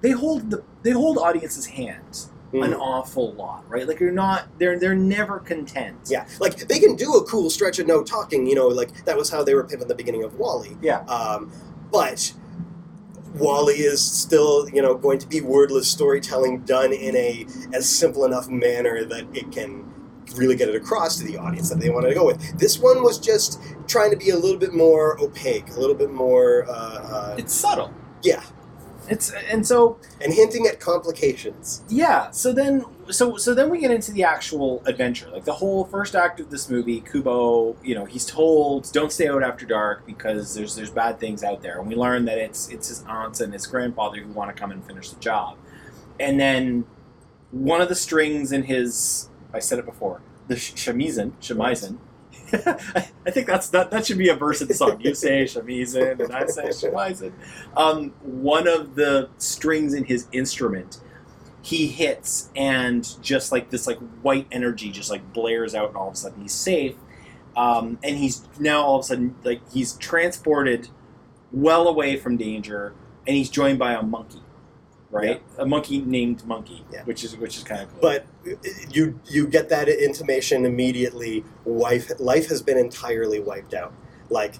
they 0.00 0.10
hold 0.10 0.50
the 0.50 0.64
they 0.82 0.90
hold 0.90 1.18
audiences' 1.18 1.66
hands 1.66 2.31
Mm. 2.52 2.64
an 2.66 2.74
awful 2.74 3.32
lot, 3.32 3.64
right? 3.68 3.88
Like 3.88 3.98
you're 3.98 4.12
not 4.12 4.46
they're 4.58 4.78
they're 4.78 4.94
never 4.94 5.38
content. 5.38 5.96
Yeah, 6.10 6.26
like 6.38 6.56
they 6.68 6.78
can 6.78 6.96
do 6.96 7.14
a 7.14 7.24
cool 7.24 7.48
stretch 7.48 7.78
of 7.78 7.86
no 7.86 8.02
talking. 8.02 8.46
You 8.46 8.54
know, 8.54 8.68
like 8.68 9.04
that 9.06 9.16
was 9.16 9.30
how 9.30 9.42
they 9.42 9.54
were 9.54 9.64
pimping 9.64 9.88
the 9.88 9.94
beginning 9.94 10.22
of 10.22 10.38
WALL-E. 10.38 10.76
Yeah. 10.82 11.00
Um, 11.04 11.50
but 11.90 12.34
WALL-E 13.36 13.72
is 13.74 14.02
still, 14.02 14.68
you 14.68 14.82
know, 14.82 14.94
going 14.94 15.18
to 15.20 15.26
be 15.26 15.40
wordless 15.40 15.88
storytelling 15.90 16.60
done 16.60 16.92
in 16.92 17.16
a 17.16 17.46
as 17.72 17.88
simple 17.88 18.24
enough 18.26 18.48
manner 18.48 19.04
that 19.04 19.24
it 19.34 19.50
can 19.50 19.90
really 20.36 20.56
get 20.56 20.68
it 20.68 20.74
across 20.74 21.18
to 21.18 21.24
the 21.24 21.36
audience 21.38 21.68
that 21.70 21.80
they 21.80 21.88
wanted 21.90 22.08
to 22.08 22.14
go 22.14 22.26
with. 22.26 22.58
This 22.58 22.78
one 22.78 23.02
was 23.02 23.18
just 23.18 23.60
trying 23.86 24.10
to 24.10 24.16
be 24.16 24.30
a 24.30 24.36
little 24.36 24.58
bit 24.58 24.74
more 24.74 25.18
opaque, 25.20 25.68
a 25.70 25.80
little 25.80 25.96
bit 25.96 26.10
more. 26.10 26.66
Uh, 26.68 26.72
uh, 26.72 27.36
It's 27.38 27.54
subtle. 27.54 27.92
yeah, 28.22 28.42
It's 29.08 29.32
and 29.32 29.66
so 29.66 29.98
and 30.20 30.32
hinting 30.32 30.66
at 30.66 30.80
complications. 30.80 31.82
yeah. 31.88 32.30
So 32.30 32.52
then 32.52 32.84
so 33.10 33.36
so 33.36 33.54
then 33.54 33.68
we 33.68 33.78
get 33.78 33.90
into 33.90 34.12
the 34.12 34.24
actual 34.24 34.82
adventure. 34.86 35.28
Like 35.30 35.44
the 35.44 35.54
whole 35.54 35.84
first 35.84 36.14
act 36.14 36.40
of 36.40 36.50
this 36.50 36.70
movie, 36.70 37.00
Kubo, 37.00 37.76
you 37.82 37.94
know, 37.94 38.04
he's 38.04 38.24
told 38.24 38.90
don't 38.92 39.12
stay 39.12 39.28
out 39.28 39.42
after 39.42 39.66
dark 39.66 40.06
because 40.06 40.54
there's 40.54 40.76
there's 40.76 40.90
bad 40.90 41.18
things 41.18 41.42
out 41.42 41.62
there, 41.62 41.78
and 41.78 41.88
we 41.88 41.94
learn 41.94 42.24
that 42.26 42.38
it's 42.38 42.68
it's 42.68 42.88
his 42.88 43.02
aunts 43.08 43.40
and 43.40 43.52
his 43.52 43.66
grandfather 43.66 44.18
who 44.18 44.32
want 44.32 44.54
to 44.54 44.58
come 44.58 44.70
and 44.70 44.84
finish 44.86 45.10
the 45.10 45.20
job, 45.20 45.56
and 46.20 46.38
then 46.38 46.84
one 47.50 47.80
of 47.80 47.88
the 47.88 47.94
strings 47.96 48.52
in 48.52 48.62
his 48.64 49.28
I 49.52 49.58
said 49.58 49.78
it 49.78 49.84
before 49.84 50.22
the 50.48 50.56
sh- 50.56 50.72
shamisen 50.74 51.32
shamisen. 51.40 51.98
I 53.24 53.30
think 53.30 53.46
that's 53.46 53.68
that. 53.70 53.90
That 53.90 54.06
should 54.06 54.18
be 54.18 54.28
a 54.28 54.34
verse 54.34 54.60
in 54.60 54.68
the 54.68 54.74
song. 54.74 55.00
You 55.00 55.14
say 55.14 55.44
shamisen, 55.44 56.20
and 56.20 56.32
I 56.32 56.46
say 56.46 56.64
shamisen. 56.64 57.32
Um, 57.76 58.10
one 58.22 58.68
of 58.68 58.94
the 58.94 59.30
strings 59.38 59.94
in 59.94 60.04
his 60.04 60.26
instrument 60.32 61.00
he 61.62 61.86
hits 61.86 62.50
and 62.56 63.16
just 63.22 63.52
like 63.52 63.70
this 63.70 63.86
like 63.86 63.98
white 64.20 64.46
energy 64.50 64.90
just 64.90 65.10
like 65.10 65.32
blares 65.32 65.74
out 65.74 65.88
and 65.88 65.96
all 65.96 66.08
of 66.08 66.14
a 66.14 66.16
sudden 66.16 66.42
he's 66.42 66.52
safe 66.52 66.96
um, 67.56 67.98
and 68.02 68.16
he's 68.18 68.46
now 68.58 68.82
all 68.82 68.96
of 68.96 69.00
a 69.00 69.04
sudden 69.04 69.34
like 69.44 69.60
he's 69.72 69.94
transported 69.94 70.88
well 71.52 71.86
away 71.86 72.16
from 72.16 72.36
danger 72.36 72.94
and 73.26 73.36
he's 73.36 73.48
joined 73.48 73.78
by 73.78 73.92
a 73.92 74.02
monkey 74.02 74.41
right 75.12 75.42
a 75.58 75.66
monkey 75.66 76.00
named 76.00 76.44
monkey 76.46 76.84
Yeah. 76.92 77.04
which 77.04 77.22
is 77.22 77.36
which 77.36 77.56
is 77.58 77.62
kind 77.62 77.82
of 77.82 77.90
cool 77.92 78.00
But 78.00 78.26
you 78.90 79.20
you 79.26 79.46
get 79.46 79.68
that 79.68 79.88
intimation 79.88 80.64
immediately. 80.64 81.44
Life 81.66 82.10
life 82.18 82.46
has 82.48 82.60
been 82.62 82.78
entirely 82.78 83.38
wiped 83.38 83.74
out. 83.74 83.92
Like 84.30 84.54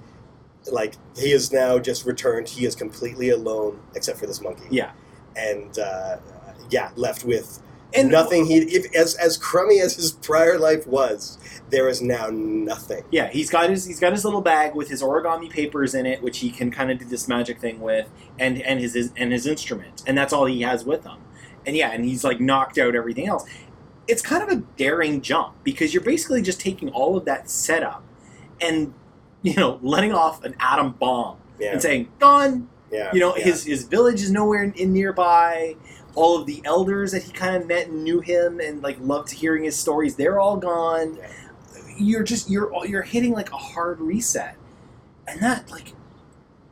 like 0.71 0.95
he 1.17 1.33
is 1.33 1.51
now 1.53 1.79
just 1.79 2.07
returned. 2.07 2.49
He 2.51 2.67
is 2.67 2.75
completely 2.77 3.31
alone 3.31 3.81
except 3.97 4.19
for 4.21 4.27
this 4.27 4.41
monkey. 4.41 4.69
yeah 4.71 4.93
and 5.35 5.79
uh, 5.79 6.19
yeah, 6.71 6.91
left 6.97 7.25
with 7.25 7.63
and 7.95 8.11
nothing. 8.11 8.47
He 8.47 8.59
if, 8.59 8.95
as 8.95 9.15
as 9.17 9.37
crummy 9.37 9.81
as 9.81 9.97
his 9.97 10.13
prior 10.13 10.59
life 10.59 10.87
was, 10.87 11.39
there 11.71 11.89
is 11.89 12.01
now 12.03 12.29
nothing. 12.31 13.05
Yeah, 13.11 13.29
he's 13.31 13.51
got 13.51 13.71
his 13.71 13.85
he's 13.85 14.01
got 14.01 14.13
his 14.13 14.25
little 14.25 14.41
bag 14.43 14.75
with 14.75 14.89
his 14.89 15.03
origami 15.03 15.51
papers 15.51 15.95
in 15.95 16.07
it, 16.07 16.23
which 16.23 16.39
he 16.39 16.51
can 16.51 16.71
kind 16.71 16.91
of 16.91 16.99
do 16.99 17.05
this 17.05 17.29
magic 17.29 17.61
thing 17.61 17.81
with, 17.81 18.09
and 18.39 18.61
and 18.63 18.81
his, 18.81 18.95
his 18.95 19.13
and 19.17 19.33
his 19.33 19.47
instrument, 19.47 20.03
and 20.07 20.17
that's 20.17 20.33
all 20.33 20.47
he 20.47 20.63
has 20.63 20.85
with 20.85 21.05
him. 21.05 21.19
And 21.67 21.77
yeah, 21.77 21.93
and 21.93 22.05
he's 22.05 22.25
like 22.25 22.41
knocked 22.41 22.79
out 22.79 22.95
everything 22.95 23.27
else. 23.29 23.45
It's 24.09 24.21
kind 24.23 24.43
of 24.43 24.49
a 24.49 24.57
daring 24.77 25.21
jump 25.21 25.55
because 25.63 25.95
you're 25.95 26.03
basically 26.03 26.43
just 26.43 26.61
taking 26.61 26.89
all 26.91 27.17
of 27.17 27.25
that 27.27 27.49
setup 27.49 28.03
and 28.61 28.95
you 29.43 29.55
know 29.55 29.79
letting 29.83 30.13
off 30.13 30.43
an 30.45 30.55
atom 30.59 30.93
bomb 30.93 31.37
Yeah, 31.61 31.73
and 31.73 31.83
saying 31.83 32.09
gone. 32.19 32.69
yeah. 32.91 33.11
You 33.13 33.21
know 33.21 33.37
yeah. 33.37 33.45
his 33.45 33.65
his 33.65 33.85
village 33.85 34.21
is 34.23 34.31
nowhere 34.33 34.65
in, 34.65 34.73
in 34.75 34.93
nearby. 34.93 35.77
All 36.15 36.39
of 36.39 36.47
the 36.47 36.63
elders 36.65 37.13
that 37.13 37.23
he 37.23 37.33
kind 37.33 37.57
of 37.57 37.67
met 37.67 37.89
and 37.89 38.05
knew 38.05 38.21
him 38.21 38.61
and 38.61 38.83
like 38.83 38.99
loved 39.01 39.31
hearing 39.31 39.65
his 39.65 39.77
stories, 39.77 40.17
they're 40.17 40.39
all 40.39 40.57
gone. 40.57 41.17
Yeah. 41.17 41.29
You're 41.99 42.23
just 42.23 42.51
you're 42.51 42.73
you're 42.87 43.03
hitting 43.03 43.33
like 43.33 43.53
a 43.53 43.57
hard 43.57 44.01
reset, 44.01 44.57
and 45.27 45.41
that 45.43 45.71
like 45.71 45.93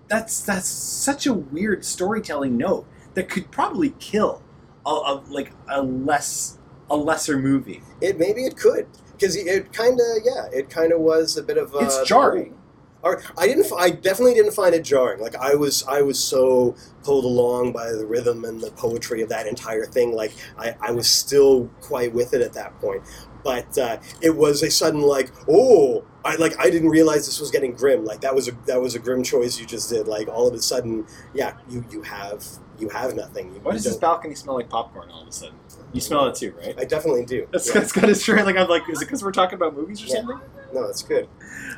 that's 0.09 0.43
that's 0.43 0.66
such 0.66 1.26
a 1.26 1.32
weird 1.32 1.84
storytelling 1.84 2.57
note 2.57 2.86
that 3.14 3.28
could 3.28 3.51
probably 3.51 3.95
kill 3.99 4.43
a, 4.86 4.91
a 4.91 5.22
like 5.28 5.53
a 5.68 5.82
less 5.82 6.59
a 6.91 6.97
lesser 6.97 7.38
movie. 7.38 7.82
It 8.01 8.18
maybe 8.18 8.45
it 8.45 8.57
could 8.57 8.86
because 9.12 9.36
it 9.36 9.72
kind 9.72 10.01
of 10.01 10.22
yeah, 10.24 10.47
it 10.53 10.70
kind 10.70 10.93
of 10.93 11.01
was 11.01 11.36
a 11.36 11.43
bit 11.43 11.59
of. 11.59 11.74
Uh, 11.74 11.80
it's 11.80 12.03
jarring. 12.03 12.57
Or 13.03 13.22
I 13.38 13.46
didn't. 13.46 13.66
I 13.78 13.90
definitely 13.90 14.34
didn't 14.34 14.53
find 14.53 14.74
it 14.74 14.84
jarring. 14.84 15.20
Like 15.20 15.34
I 15.36 15.55
was. 15.55 15.84
I 15.88 16.03
was 16.03 16.18
so 16.18 16.76
pulled 17.03 17.24
along 17.24 17.72
by 17.72 17.90
the 17.92 18.05
rhythm 18.05 18.44
and 18.44 18.61
the 18.61 18.70
poetry 18.72 19.22
of 19.22 19.30
that 19.30 19.46
entire 19.46 19.86
thing. 19.86 20.12
Like 20.12 20.32
I, 20.59 20.74
I 20.80 20.90
was 20.90 21.09
still 21.09 21.70
quite 21.80 22.12
with 22.12 22.34
it 22.34 22.42
at 22.42 22.53
that 22.55 22.78
point. 22.80 23.03
But 23.42 23.78
uh, 23.78 24.01
it 24.20 24.36
was 24.36 24.62
a 24.62 24.70
sudden 24.70 25.01
like, 25.01 25.30
oh, 25.48 26.05
I 26.26 26.36
like 26.36 26.59
I 26.61 26.68
didn't 26.68 26.90
realize 26.90 27.24
this 27.24 27.40
was 27.40 27.51
getting 27.51 27.72
grim. 27.72 28.05
Like 28.05 28.20
that 28.20 28.34
was 28.34 28.48
a 28.48 28.53
that 28.66 28.82
was 28.82 28.94
a 28.94 28.98
grim 28.98 29.22
choice 29.22 29.59
you 29.59 29.64
just 29.64 29.88
did. 29.88 30.07
Like 30.07 30.28
all 30.28 30.46
of 30.46 30.53
a 30.53 30.61
sudden, 30.61 31.07
yeah, 31.32 31.57
you 31.70 31.82
you 31.90 32.03
have 32.03 32.44
you 32.78 32.90
have 32.90 33.14
nothing. 33.14 33.55
You, 33.55 33.61
Why 33.61 33.70
you 33.72 33.76
does 33.78 33.84
this 33.84 33.96
balcony 33.96 34.34
smell 34.34 34.57
like 34.57 34.68
popcorn 34.68 35.11
all 35.11 35.22
of 35.22 35.28
a 35.28 35.32
sudden? 35.32 35.55
You 35.94 36.03
smell 36.03 36.26
it 36.26 36.34
too, 36.34 36.55
right? 36.61 36.74
I 36.78 36.84
definitely 36.84 37.24
do. 37.24 37.46
That's, 37.51 37.66
Yeah. 37.66 37.80
that's 37.80 37.92
kind 37.92 38.11
of 38.11 38.16
strange. 38.18 38.44
Like 38.44 38.57
I'm 38.57 38.68
like, 38.68 38.82
is 38.90 39.01
it 39.01 39.07
because 39.07 39.24
we're 39.24 39.32
talking 39.32 39.55
about 39.57 39.74
movies 39.74 40.03
or 40.03 40.07
Yeah. 40.07 40.16
something? 40.16 40.40
No, 40.72 40.86
that's 40.86 41.02
good. 41.02 41.28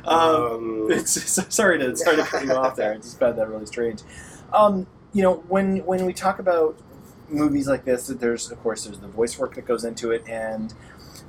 Um, 0.05 0.23
Um, 0.23 0.87
it's 0.91 1.53
sorry 1.55 1.79
to 1.79 1.95
sorry 1.95 2.17
to 2.17 2.23
cut 2.23 2.45
you 2.45 2.53
off 2.53 2.75
there. 2.75 2.93
I 2.93 2.97
just 2.97 3.19
found 3.19 3.37
that 3.37 3.49
really 3.49 3.65
strange. 3.65 4.01
Um, 4.51 4.87
you 5.13 5.23
know, 5.23 5.43
when 5.47 5.77
when 5.85 6.05
we 6.05 6.13
talk 6.13 6.39
about 6.39 6.77
movies 7.29 7.67
like 7.67 7.85
this, 7.85 8.07
there's 8.07 8.51
of 8.51 8.61
course 8.61 8.85
there's 8.85 8.99
the 8.99 9.07
voice 9.07 9.37
work 9.37 9.55
that 9.55 9.65
goes 9.65 9.83
into 9.83 10.11
it, 10.11 10.27
and 10.27 10.73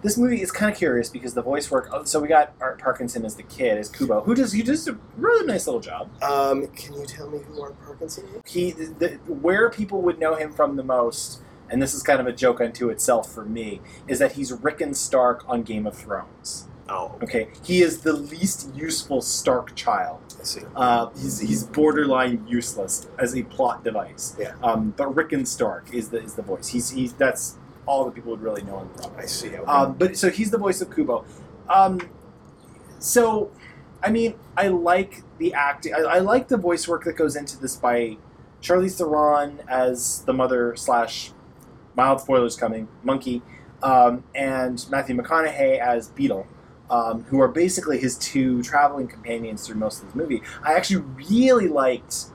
this 0.03 0.19
movie 0.19 0.43
is 0.43 0.51
kind 0.51 0.71
of 0.71 0.77
curious 0.77 1.09
because 1.09 1.35
the 1.35 1.43
voice 1.43 1.71
work. 1.71 1.89
oh, 1.93 2.05
So 2.05 2.21
we 2.21 2.29
got 2.29 2.53
Art 2.61 2.79
Parkinson 2.79 3.25
as 3.25 3.37
the 3.37 3.43
kid, 3.43 3.79
as 3.79 3.89
Kubo, 3.89 4.23
who 4.23 4.35
does 4.35 4.53
he 4.53 4.63
does 4.63 4.87
a 4.89 4.99
really 5.17 5.47
nice 5.47 5.67
little 5.67 5.81
job. 5.81 6.11
um, 6.23 6.67
can 6.69 6.95
you 6.95 7.07
tell 7.07 7.31
me 7.31 7.39
who 7.39 7.63
Art 7.63 7.75
Parkinson 7.85 8.27
is? 8.27 8.53
He 8.53 8.73
the, 8.73 9.19
where 9.27 9.71
people 9.71 10.03
would 10.03 10.19
know 10.19 10.35
him 10.35 10.53
from 10.53 10.77
the 10.77 10.85
most. 10.85 11.41
And 11.71 11.81
this 11.81 11.95
is 11.95 12.03
kind 12.03 12.21
of 12.21 12.27
a 12.27 12.33
joke 12.33 12.61
unto 12.61 12.91
itself 12.91 13.33
for 13.33 13.43
me, 13.43 13.81
is 14.07 14.19
that 14.19 14.33
he's 14.33 14.53
Rickon 14.53 14.93
Stark 14.93 15.43
on 15.49 15.63
Game 15.63 15.87
of 15.87 15.97
Thrones. 15.97 16.69
Oh, 16.89 17.19
Okay, 17.23 17.49
he 17.65 17.83
is 17.83 18.01
the 18.01 18.13
least 18.13 18.75
useful 18.75 19.23
Stark 19.23 19.75
child. 19.75 20.21
I 20.39 20.45
see. 20.45 20.61
Uh, 20.77 21.09
he's, 21.15 21.41
he's 21.41 21.65
borderline 21.65 22.47
useless 22.47 23.09
as 23.19 23.35
a 23.35 23.43
plot 23.45 23.83
device. 23.85 24.37
Yeah. 24.39 24.55
Um, 24.63 24.93
but 24.97 25.15
Rickon 25.15 25.47
Stark 25.47 25.93
is 25.95 26.11
the 26.11 26.23
is 26.23 26.35
the 26.35 26.43
voice. 26.43 26.69
He's 26.69 26.91
he's 26.91 27.15
that's 27.15 27.57
all 27.87 28.05
the 28.05 28.11
people 28.11 28.31
would 28.33 28.43
really 28.43 28.63
know 28.63 28.81
him 28.81 28.91
from. 28.95 29.13
I 29.17 29.27
see. 29.27 29.49
Okay. 29.49 29.65
Um, 29.65 29.95
but 29.95 30.17
so 30.17 30.31
he's 30.31 30.51
the 30.51 30.59
voice 30.59 30.81
of 30.83 30.95
Kubo. 30.95 31.25
Um, 31.69 32.01
so, 32.99 33.51
I 34.03 34.11
mean, 34.11 34.35
I 34.57 34.69
like 34.69 35.23
the 35.39 35.55
acting. 35.55 35.95
I, 35.95 36.01
I 36.01 36.19
like 36.19 36.49
the 36.49 36.57
voice 36.57 36.87
work 36.89 37.05
that 37.05 37.17
goes 37.17 37.37
into 37.37 37.59
this 37.59 37.77
by 37.77 38.19
Charlize 38.63 38.99
Theron 38.99 39.61
as 39.69 40.23
the 40.25 40.33
mother 40.33 40.77
slash 40.77 41.33
mild 41.97 42.21
spoilers 42.21 42.57
coming 42.57 42.89
monkey, 43.03 43.43
um, 43.83 44.25
and 44.35 44.85
Matthew 44.91 45.17
McConaughey 45.17 45.79
as 45.79 46.09
Beetle. 46.09 46.47
Um, 46.91 47.25
who 47.25 47.41
are 47.41 47.49
basically 47.49 47.99
his 47.99 48.19
two 48.19 48.63
traveling 48.63 49.09
companions 49.09 49.67
through 49.67 49.77
most 49.77 50.01
of 50.01 50.07
this 50.07 50.15
movie. 50.15 50.43
I 50.63 50.75
actually 50.75 51.03
really 51.31 51.67
liked 51.67 52.27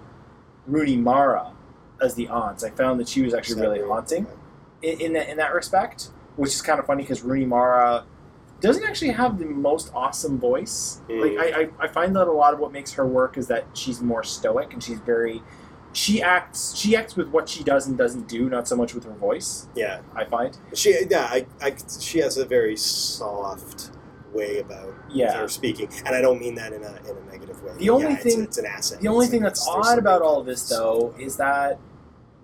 Rooney 0.66 0.97
Mara 0.97 1.54
as 2.02 2.16
the 2.16 2.28
aunt. 2.30 2.64
I 2.64 2.72
found 2.72 3.00
that 3.00 3.08
she 3.08 3.22
was 3.22 3.34
actually 3.36 3.62
really 3.62 3.82
haunting 3.82 4.26
in, 4.82 5.02
in, 5.02 5.14
that, 5.14 5.30
in 5.30 5.38
that 5.38 5.54
respect, 5.54 6.10
which 6.36 6.50
is 6.50 6.62
kind 6.64 6.80
of 6.80 6.88
funny 6.88 7.04
because 7.04 7.22
Rooney 7.22 7.45
Mara 7.45 8.06
doesn't 8.62 8.84
actually 8.84 9.12
have 9.12 9.39
the 9.39 9.45
most 9.45 9.91
awesome 9.93 10.38
voice. 10.39 11.02
Mm. 11.08 11.22
Like 11.22 11.54
I, 11.56 11.62
I, 11.62 11.86
I 11.86 11.88
find 11.88 12.16
that 12.16 12.28
a 12.28 12.32
lot 12.32 12.54
of 12.54 12.60
what 12.60 12.72
makes 12.72 12.93
her 12.93 13.06
work 13.06 13.38
is 13.38 13.47
that 13.47 13.66
she's 13.74 14.02
more 14.02 14.24
stoic 14.24 14.74
and 14.74 14.84
she's 14.84 15.00
very 15.00 15.41
she 15.91 16.22
acts 16.22 16.76
she 16.76 16.95
acts 16.95 17.16
with 17.16 17.30
what 17.30 17.50
she 17.50 17.64
does 17.64 17.88
and 17.88 17.97
doesn't 17.97 18.28
do, 18.28 18.50
not 18.50 18.68
so 18.68 18.76
much 18.76 18.93
with 18.93 19.06
her 19.06 19.14
voice. 19.14 19.68
Yeah, 19.76 20.02
I 20.16 20.26
find. 20.26 20.58
she. 20.74 20.95
Yeah, 21.10 21.28
I, 21.30 21.47
I. 21.62 21.76
She 22.00 22.20
has 22.20 22.38
a 22.38 22.45
very 22.45 22.76
soft 22.76 23.91
way 24.34 24.59
about 24.59 24.93
Yeah. 25.09 25.34
her 25.39 25.47
speaking, 25.47 25.89
and 26.05 26.15
I 26.15 26.21
don't 26.21 26.39
mean 26.39 26.55
that 26.55 26.73
in 26.73 26.84
a 26.84 26.95
in 27.09 27.17
a 27.17 27.32
negative 27.32 27.61
way. 27.63 27.71
The 27.77 27.89
only 27.89 28.03
Yeah, 28.07 28.09
it's- 28.19 28.23
thing- 28.36 28.43
it's, 28.43 28.57
an 28.57 28.65
asset. 28.65 28.99
The 29.01 29.07
only 29.07 29.25
It's 29.25 29.32
thing 29.32 29.43
like 29.43 29.53
that's 29.53 29.67
odd 29.67 29.97
about 29.97 30.21
all 30.21 30.39
of 30.39 30.45
this 30.45 30.67
though 30.69 31.13
is 31.19 31.38
that 31.38 31.80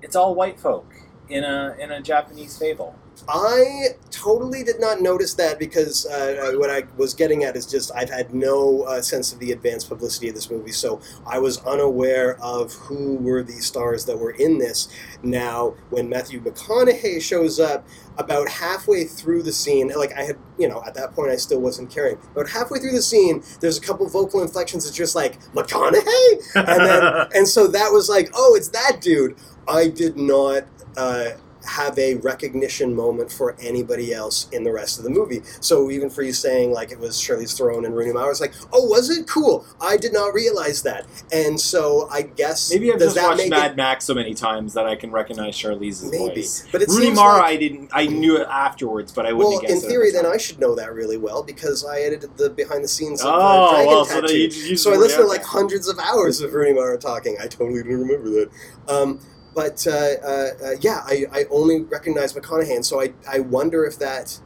it's 0.02 0.16
all 0.16 0.36
white 0.36 0.60
folk 0.60 0.86
in 1.30 1.44
a 1.44 1.76
in 1.80 1.92
a 1.92 2.02
Japanese 2.02 2.58
fable. 2.58 2.96
I 3.28 3.90
totally 4.12 4.64
did 4.64 4.80
not 4.80 5.02
notice 5.02 5.34
that 5.36 5.60
because 5.60 6.06
uh, 6.06 6.54
what 6.56 6.70
I 6.70 6.84
was 6.98 7.14
getting 7.14 7.44
at 7.44 7.56
is 7.56 7.66
just 7.66 7.92
I've 7.96 8.10
had 8.10 8.34
no 8.34 8.84
uh, 8.84 9.02
sense 9.02 9.34
of 9.34 9.40
the 9.40 9.52
advanced 9.52 9.90
publicity 9.90 10.30
of 10.30 10.36
this 10.36 10.50
movie, 10.50 10.72
so 10.72 11.02
I 11.26 11.40
was 11.40 11.64
unaware 11.66 12.38
of 12.42 12.74
who 12.74 13.16
were 13.16 13.44
the 13.44 13.54
stars 13.54 14.06
that 14.06 14.18
were 14.18 14.32
in 14.32 14.58
this. 14.58 14.88
Now, 15.24 15.76
when 15.90 16.10
Matthew 16.10 16.42
McConaughey 16.42 17.22
shows 17.22 17.60
up, 17.60 17.88
about 18.18 18.50
halfway 18.50 19.04
through 19.04 19.44
the 19.44 19.52
scene, 19.52 19.90
like 19.90 20.14
I 20.14 20.24
had, 20.24 20.38
you 20.58 20.68
know, 20.68 20.82
at 20.86 20.94
that 20.96 21.14
point 21.14 21.32
I 21.32 21.36
still 21.36 21.60
wasn't 21.60 21.90
caring. 21.90 22.18
But 22.34 22.50
halfway 22.50 22.80
through 22.80 22.94
the 22.94 23.02
scene, 23.02 23.44
there's 23.60 23.78
a 23.78 23.82
couple 23.82 24.08
vocal 24.08 24.42
inflections. 24.42 24.88
It's 24.88 24.96
just 24.96 25.16
like 25.16 25.40
McConaughey, 25.54 26.56
and 26.56 26.82
then 26.82 27.28
and 27.36 27.48
so 27.48 27.68
that 27.68 27.92
was 27.92 28.10
like, 28.10 28.30
oh, 28.34 28.56
it's 28.56 28.70
that 28.70 29.02
dude. 29.02 29.36
I 29.68 29.88
did 29.88 30.16
not 30.16 30.64
uh, 30.96 31.32
have 31.68 31.98
a 32.00 32.16
recognition 32.16 32.96
moment 32.96 33.32
for 33.32 33.56
anybody 33.62 34.14
else 34.14 34.48
in 34.52 34.64
the 34.64 34.72
rest 34.72 34.98
of 34.98 35.04
the 35.04 35.10
movie. 35.10 35.42
So 35.62 35.90
even 35.92 36.10
for 36.10 36.22
you 36.22 36.34
saying 36.34 36.72
like 36.72 36.92
it 36.92 37.00
was 37.00 37.16
Charlize 37.18 37.58
Theron 37.58 37.86
and 37.86 37.96
Rooney 37.96 38.14
Mara, 38.14 38.30
it's 38.30 38.42
like, 38.42 38.54
oh, 38.74 38.86
was 38.88 39.10
it 39.10 39.28
cool? 39.28 39.66
I 39.82 39.98
did 39.98 40.14
not 40.14 40.34
realize 40.34 40.84
that. 40.84 41.06
And 41.32 41.60
so 41.60 42.08
I 42.12 42.22
guess 42.24 42.72
Maybe 42.72 42.92
I've 42.92 43.00
does 43.00 43.14
just 43.14 43.16
that 43.16 43.38
watched 43.38 43.50
Mad 43.50 43.72
it, 43.72 43.78
Max 43.78 44.06
so 44.06 44.14
many 44.14 44.34
times 44.34 44.74
that 44.74 44.86
I 44.86 44.96
can 44.96 45.12
recognize 45.12 45.56
Charlize's 45.58 46.12
maybe, 46.12 46.36
voice. 46.42 46.68
but 46.72 46.82
it 46.82 46.90
Rooney 46.90 47.12
Mara, 47.12 47.38
like- 47.40 47.46
I 47.46 47.56
didn't. 47.58 47.90
I 47.94 48.06
knew 48.08 48.38
it 48.38 48.48
afterwards, 48.50 49.12
but 49.12 49.26
I 49.26 49.34
wouldn't 49.34 49.64
well, 49.64 49.72
in 49.72 49.82
theory, 49.82 50.12
then. 50.12 50.26
I 50.26 50.38
should 50.38 50.60
know 50.60 50.76
that 50.76 50.94
really 50.94 51.18
well 51.18 51.44
because 51.44 51.86
I 51.86 52.00
edited 52.00 52.36
the 52.38 52.50
behind 52.50 52.84
the 52.84 52.88
scenes 52.88 53.22
of 53.22 53.28
Oh, 53.34 53.70
Dragon 53.72 53.88
well, 53.88 54.06
so 54.06 54.22
Tattoo. 54.22 54.28
then 54.28 54.38
you 54.38 54.66
use 54.70 54.84
so 54.84 54.94
I 54.94 54.96
listened 54.98 55.22
to 55.24 55.28
like 55.28 55.44
hundreds 55.44 55.88
of 55.88 55.98
hours 56.00 56.42
of 56.42 56.54
Rooney 56.54 56.74
Mara 56.74 56.98
talking. 56.98 57.38
I 57.40 57.48
totally 57.48 57.84
didn't 57.84 58.00
remember 58.00 58.30
that. 58.32 58.50
Um, 58.88 59.20
but 59.56 59.88
uh, 59.88 59.92
uh, 59.92 60.50
uh, 60.64 60.72
yeah, 60.82 61.02
I, 61.06 61.26
I 61.32 61.46
only 61.50 61.82
recognize 61.84 62.34
McConaughey, 62.34 62.76
and 62.76 62.86
so 62.86 63.02
I, 63.02 63.14
I 63.28 63.40
wonder 63.40 63.86
if 63.86 63.98
that, 64.00 64.40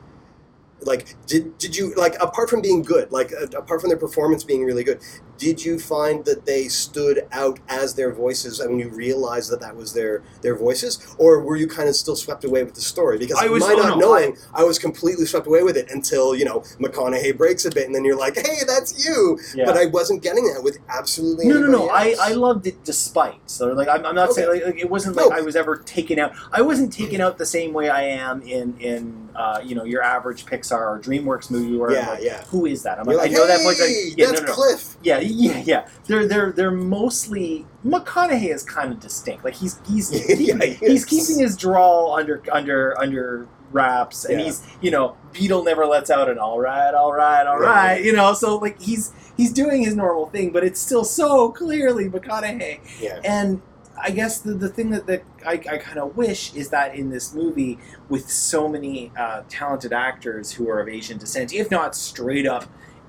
like, 0.82 1.16
did 1.26 1.58
did 1.58 1.76
you 1.76 1.94
like 1.96 2.16
apart 2.22 2.50
from 2.50 2.62
being 2.62 2.84
good, 2.84 3.12
like 3.12 3.34
uh, 3.34 3.48
apart 3.58 3.82
from 3.82 3.90
their 3.90 3.98
performance 3.98 4.44
being 4.44 4.64
really 4.64 4.84
good, 4.84 5.02
did 5.40 5.64
you 5.66 5.80
find 5.80 6.26
that 6.26 6.46
they 6.46 6.68
stood 6.68 7.28
out 7.32 7.60
as 7.68 7.96
their 7.96 8.12
voices, 8.14 8.60
and 8.60 8.70
when 8.70 8.80
you 8.80 8.90
realized 8.90 9.50
that 9.52 9.62
that 9.62 9.76
was 9.76 9.94
their 9.94 10.22
their 10.42 10.56
voices, 10.56 11.00
or 11.18 11.40
were 11.42 11.56
you 11.56 11.68
kind 11.68 11.90
of 11.90 11.96
still 11.96 12.16
swept 12.16 12.44
away 12.44 12.64
with 12.64 12.76
the 12.76 12.82
story? 12.82 13.18
Because 13.18 13.40
I 13.42 13.48
was- 13.48 13.64
my 13.64 13.74
oh, 13.74 13.78
not 13.78 13.98
no, 13.98 14.08
knowing, 14.10 14.38
I, 14.54 14.64
was 14.64 14.78
completely 14.78 15.26
swept 15.26 15.48
away 15.48 15.64
with 15.64 15.78
it 15.78 15.90
until 15.90 16.36
you 16.36 16.46
know 16.46 16.60
McConaughey 16.80 17.36
breaks 17.38 17.66
a 17.66 17.72
bit, 17.72 17.86
and 17.88 17.96
then 17.96 18.04
you're 18.06 18.18
like, 18.18 18.36
hey, 18.36 18.60
that's 18.68 19.04
you. 19.06 19.40
Yeah. 19.56 19.66
But 19.66 19.78
I 19.78 19.86
wasn't 19.88 20.22
getting 20.22 20.46
that 20.54 20.62
with 20.64 20.78
absolutely 20.90 21.48
no, 21.48 21.60
no, 21.60 21.68
no. 21.68 21.90
I. 21.90 22.16
I 22.20 22.34
loved 22.34 22.68
it 22.68 22.84
despite. 22.84 23.40
So 23.50 23.72
like 23.74 23.88
I'm, 23.88 24.06
I'm 24.06 24.14
not 24.16 24.30
Okay. 24.30 24.42
saying 24.42 24.50
like, 24.50 24.66
like, 24.66 24.78
it 24.80 24.90
wasn't 24.90 25.16
like 25.16 25.30
No. 25.30 25.36
I 25.36 25.42
was 25.42 25.56
ever 25.56 25.78
taken 25.78 26.20
out. 26.20 26.34
I 26.52 26.62
wasn't 26.62 26.92
taken 26.92 27.22
out 27.22 27.38
the 27.38 27.46
same 27.46 27.72
way 27.74 27.90
I 27.90 28.04
am 28.04 28.42
in 28.42 28.78
in 28.80 29.30
uh, 29.36 29.62
you 29.64 29.74
know 29.74 29.86
your 29.86 30.04
average 30.04 30.46
Pixar 30.46 30.74
or 30.74 31.00
DreamWorks 31.00 31.50
movie 31.50 31.78
where 31.78 31.94
Yeah, 31.94 32.10
like, 32.10 32.24
yeah. 32.24 32.44
who 32.46 32.66
is 32.66 32.84
that? 32.84 33.00
I'm 33.00 33.06
like, 33.06 33.18
like, 33.18 33.32
I 33.32 33.34
know 33.34 33.48
hey, 33.48 33.56
that 33.58 33.64
voice. 33.64 33.80
Like, 33.80 34.18
yeah, 34.18 34.26
that's 34.28 34.42
no, 34.42 34.48
no, 34.48 34.52
no. 34.52 34.54
Cliff. 34.54 34.98
Yeah, 35.02 35.20
yeah, 35.30 35.64
yeah. 35.66 35.88
They're 36.08 36.28
they're 36.28 36.52
they're 36.52 36.72
mostly 36.72 37.66
McConaughey 37.86 38.54
is 38.54 38.64
kind 38.64 38.92
of 38.92 39.00
distinct. 39.00 39.44
Like 39.44 39.56
he's 39.56 39.80
he's 39.88 40.12
Yeah, 40.40 40.64
he 40.64 40.74
he's 40.76 41.06
keeping 41.06 41.40
his 41.40 41.56
drawl 41.58 42.14
under 42.16 42.42
under 42.52 43.00
under 43.00 43.48
wraps, 43.72 44.26
and 44.26 44.40
Yeah. 44.40 44.46
he's 44.46 44.62
you 44.82 44.92
know 44.92 45.16
Beetle 45.32 45.64
never 45.64 45.86
lets 45.86 46.10
out 46.10 46.30
an 46.30 46.38
all 46.40 46.60
right, 46.60 46.94
all 46.94 47.14
right, 47.14 47.46
all 47.46 47.60
right. 47.60 47.68
Right. 47.96 48.04
You 48.04 48.14
know, 48.14 48.34
so 48.34 48.58
like 48.58 48.82
he's 48.82 49.12
he's 49.38 49.54
doing 49.54 49.84
his 49.84 49.96
normal 49.96 50.28
thing, 50.28 50.52
but 50.52 50.64
it's 50.64 50.80
still 50.80 51.04
so 51.04 51.50
clearly 51.52 52.10
McConaughey. 52.10 52.80
Yeah. 53.00 53.20
And 53.24 53.62
I 54.02 54.12
guess 54.12 54.40
the, 54.40 54.54
the 54.54 54.70
thing 54.70 54.92
that, 54.92 55.08
that 55.08 55.24
I, 55.46 55.54
I 55.54 55.78
kind 55.78 55.98
of 56.00 56.16
wish 56.16 56.54
is 56.54 56.70
that 56.70 56.96
in 56.96 57.10
this 57.10 57.34
movie, 57.34 57.78
with 58.08 58.30
so 58.32 58.70
many 58.70 59.12
uh, 59.18 59.44
talented 59.50 59.92
actors 59.92 60.54
who 60.54 60.70
are 60.70 60.80
of 60.80 60.88
Asian 60.88 61.18
descent, 61.18 61.54
if 61.54 61.70
not 61.70 61.96
straight 61.98 62.48
up 62.48 62.66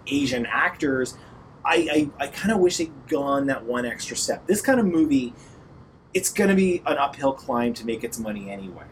Asian 0.09 0.47
actors, 0.47 1.17
I, 1.71 2.11
I, 2.21 2.25
I 2.25 2.27
kind 2.27 2.51
of 2.53 2.59
wish 2.59 2.79
they'd 2.79 2.93
gone 3.09 3.47
that 3.47 3.65
one 3.65 3.87
extra 3.87 4.17
step. 4.17 4.45
This 4.47 4.61
kind 4.61 4.81
of 4.81 4.87
movie, 4.87 5.33
it's 6.15 6.31
going 6.33 6.51
to 6.51 6.57
be 6.57 6.83
an 6.87 6.99
uphill 6.99 7.33
climb 7.33 7.75
to 7.75 7.87
make 7.87 8.03
its 8.03 8.19
money 8.19 8.51
anyway. 8.51 8.85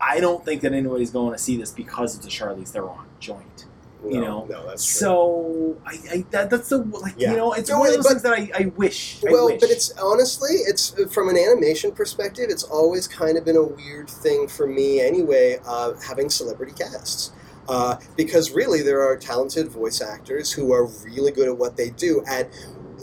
I 0.00 0.20
don't 0.20 0.44
think 0.44 0.62
that 0.62 0.72
anybody's 0.72 1.10
going 1.10 1.32
to 1.32 1.38
see 1.38 1.56
this 1.56 1.72
because 1.72 2.16
of 2.16 2.22
the 2.22 2.28
Charlize 2.28 2.68
Theron 2.68 3.06
joint. 3.18 3.66
No, 4.02 4.08
you 4.10 4.20
know, 4.22 4.46
no, 4.48 4.66
that's 4.66 4.86
true. 4.86 4.98
So 5.06 5.76
I, 5.84 5.98
I 6.10 6.24
that, 6.30 6.48
that's 6.48 6.70
the 6.70 6.78
like 6.78 7.14
Yeah. 7.18 7.32
you 7.32 7.36
know 7.36 7.52
it's 7.52 7.68
No, 7.68 7.80
one 7.80 7.88
of 7.88 7.94
those 7.96 8.04
but- 8.04 8.08
things 8.10 8.22
that 8.22 8.32
I, 8.32 8.50
I 8.54 8.66
wish. 8.76 9.18
I 9.28 9.30
Well, 9.32 9.46
wish. 9.46 9.60
but 9.60 9.68
it's 9.68 9.90
honestly, 9.98 10.52
it's 10.54 10.94
from 11.12 11.28
an 11.28 11.36
animation 11.36 11.92
perspective, 11.92 12.46
it's 12.48 12.62
always 12.62 13.06
kind 13.06 13.36
of 13.36 13.44
been 13.44 13.56
a 13.58 13.62
weird 13.62 14.08
thing 14.08 14.48
for 14.48 14.66
me 14.66 15.00
anyway, 15.00 15.58
uh, 15.66 15.92
having 16.06 16.30
celebrity 16.30 16.72
casts. 16.72 17.32
Uh, 17.70 17.96
because 18.16 18.50
really, 18.50 18.82
there 18.82 19.00
are 19.00 19.16
talented 19.16 19.68
voice 19.68 20.00
actors 20.00 20.50
who 20.50 20.72
are 20.72 20.86
really 21.04 21.30
good 21.30 21.46
at 21.46 21.56
what 21.56 21.76
they 21.76 21.90
do 21.90 22.20
at, 22.26 22.50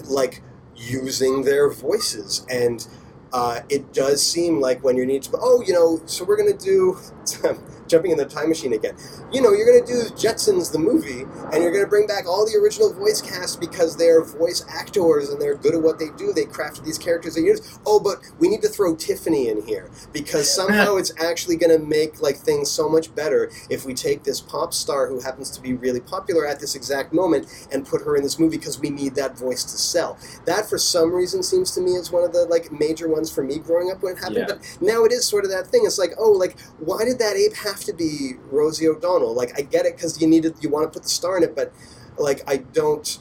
like, 0.09 0.43
using 0.75 1.43
their 1.43 1.71
voices. 1.71 2.45
And 2.49 2.85
uh, 3.31 3.61
it 3.69 3.93
does 3.93 4.21
seem 4.21 4.59
like 4.59 4.83
when 4.83 4.97
you 4.97 5.05
need 5.05 5.23
to, 5.23 5.37
oh, 5.39 5.63
you 5.65 5.71
know, 5.71 6.01
so 6.05 6.25
we're 6.25 6.35
going 6.35 6.51
to 6.51 6.65
do, 6.65 6.97
jumping 7.87 8.11
in 8.11 8.17
the 8.17 8.25
time 8.25 8.49
machine 8.49 8.73
again, 8.73 8.95
you 9.31 9.41
know, 9.41 9.53
you're 9.53 9.65
going 9.65 9.85
to 9.85 9.87
do 9.87 10.15
Jetsons 10.15 10.71
the 10.71 10.79
movie, 10.79 11.21
and 11.53 11.63
you're 11.63 11.71
going 11.71 11.83
to 11.83 11.89
bring 11.89 12.07
back 12.07 12.27
all 12.27 12.45
the 12.45 12.57
original 12.57 12.93
voice 12.93 13.21
cast 13.21 13.59
because 13.59 13.95
they're 13.97 14.23
voice 14.23 14.65
actors 14.69 15.29
and 15.29 15.41
they're 15.41 15.55
good 15.55 15.75
at 15.75 15.81
what 15.81 15.99
they 15.99 16.09
do. 16.17 16.33
They 16.33 16.45
crafted 16.45 16.85
these 16.85 16.97
characters 16.97 17.35
they 17.35 17.41
use. 17.41 17.79
Oh, 17.85 17.99
but 17.99 18.19
we 18.39 18.49
need 18.49 18.61
to 18.61 18.69
throw 18.69 18.95
Tiffany 18.95 19.49
in 19.49 19.65
here 19.65 19.89
because 20.13 20.53
somehow 20.53 20.95
it's 20.97 21.11
actually 21.21 21.55
going 21.57 21.77
to 21.77 21.83
make 21.83 22.21
like 22.21 22.37
things 22.37 22.69
so 22.71 22.89
much 22.89 23.13
better 23.15 23.51
if 23.69 23.85
we 23.85 23.93
take 23.93 24.23
this 24.23 24.39
pop 24.41 24.73
star 24.73 25.07
who 25.07 25.19
happens 25.19 25.49
to 25.51 25.61
be 25.61 25.73
really 25.73 25.99
popular 25.99 26.45
at 26.47 26.59
this 26.59 26.75
exact 26.75 27.13
moment 27.13 27.47
and 27.71 27.85
put 27.85 28.01
her 28.01 28.15
in 28.15 28.23
this 28.23 28.39
movie 28.39 28.57
because 28.57 28.79
we 28.79 28.89
need 28.89 29.15
that 29.15 29.37
voice 29.37 29.63
to 29.63 29.77
sell. 29.77 30.17
That 30.45 30.69
for 30.69 30.77
some 30.77 31.13
reason 31.13 31.43
seems 31.43 31.71
to 31.71 31.81
me 31.81 31.91
is 31.91 32.11
one 32.11 32.23
of 32.23 32.33
the 32.33 32.45
like 32.45 32.71
major 32.71 33.07
ones 33.07 33.31
for 33.31 33.43
me 33.43 33.59
growing 33.59 33.91
up 33.91 34.01
when 34.01 34.13
it 34.13 34.19
happened. 34.19 34.37
Yeah. 34.37 34.45
But 34.47 34.77
now 34.81 35.03
it 35.03 35.11
is 35.11 35.25
sort 35.25 35.45
of 35.45 35.51
that 35.51 35.67
thing. 35.67 35.83
It's 35.85 35.97
like, 35.97 36.11
oh, 36.17 36.31
like 36.31 36.59
why 36.79 37.05
did 37.05 37.19
that 37.19 37.35
ape 37.35 37.55
have 37.55 37.76
to 37.85 37.93
be 37.93 38.33
Rosie 38.51 38.87
O'Donnell? 38.87 39.33
Like 39.33 39.57
I 39.57 39.61
get 39.61 39.85
it 39.85 39.95
because 39.95 40.21
you 40.21 40.27
needed 40.27 40.55
you 40.61 40.69
want 40.69 40.85
to 40.85 40.89
put 40.97 41.03
the 41.03 41.09
star 41.09 41.37
in 41.37 41.43
it, 41.43 41.55
but 41.55 41.71
like 42.17 42.41
I 42.47 42.57
don't. 42.57 43.19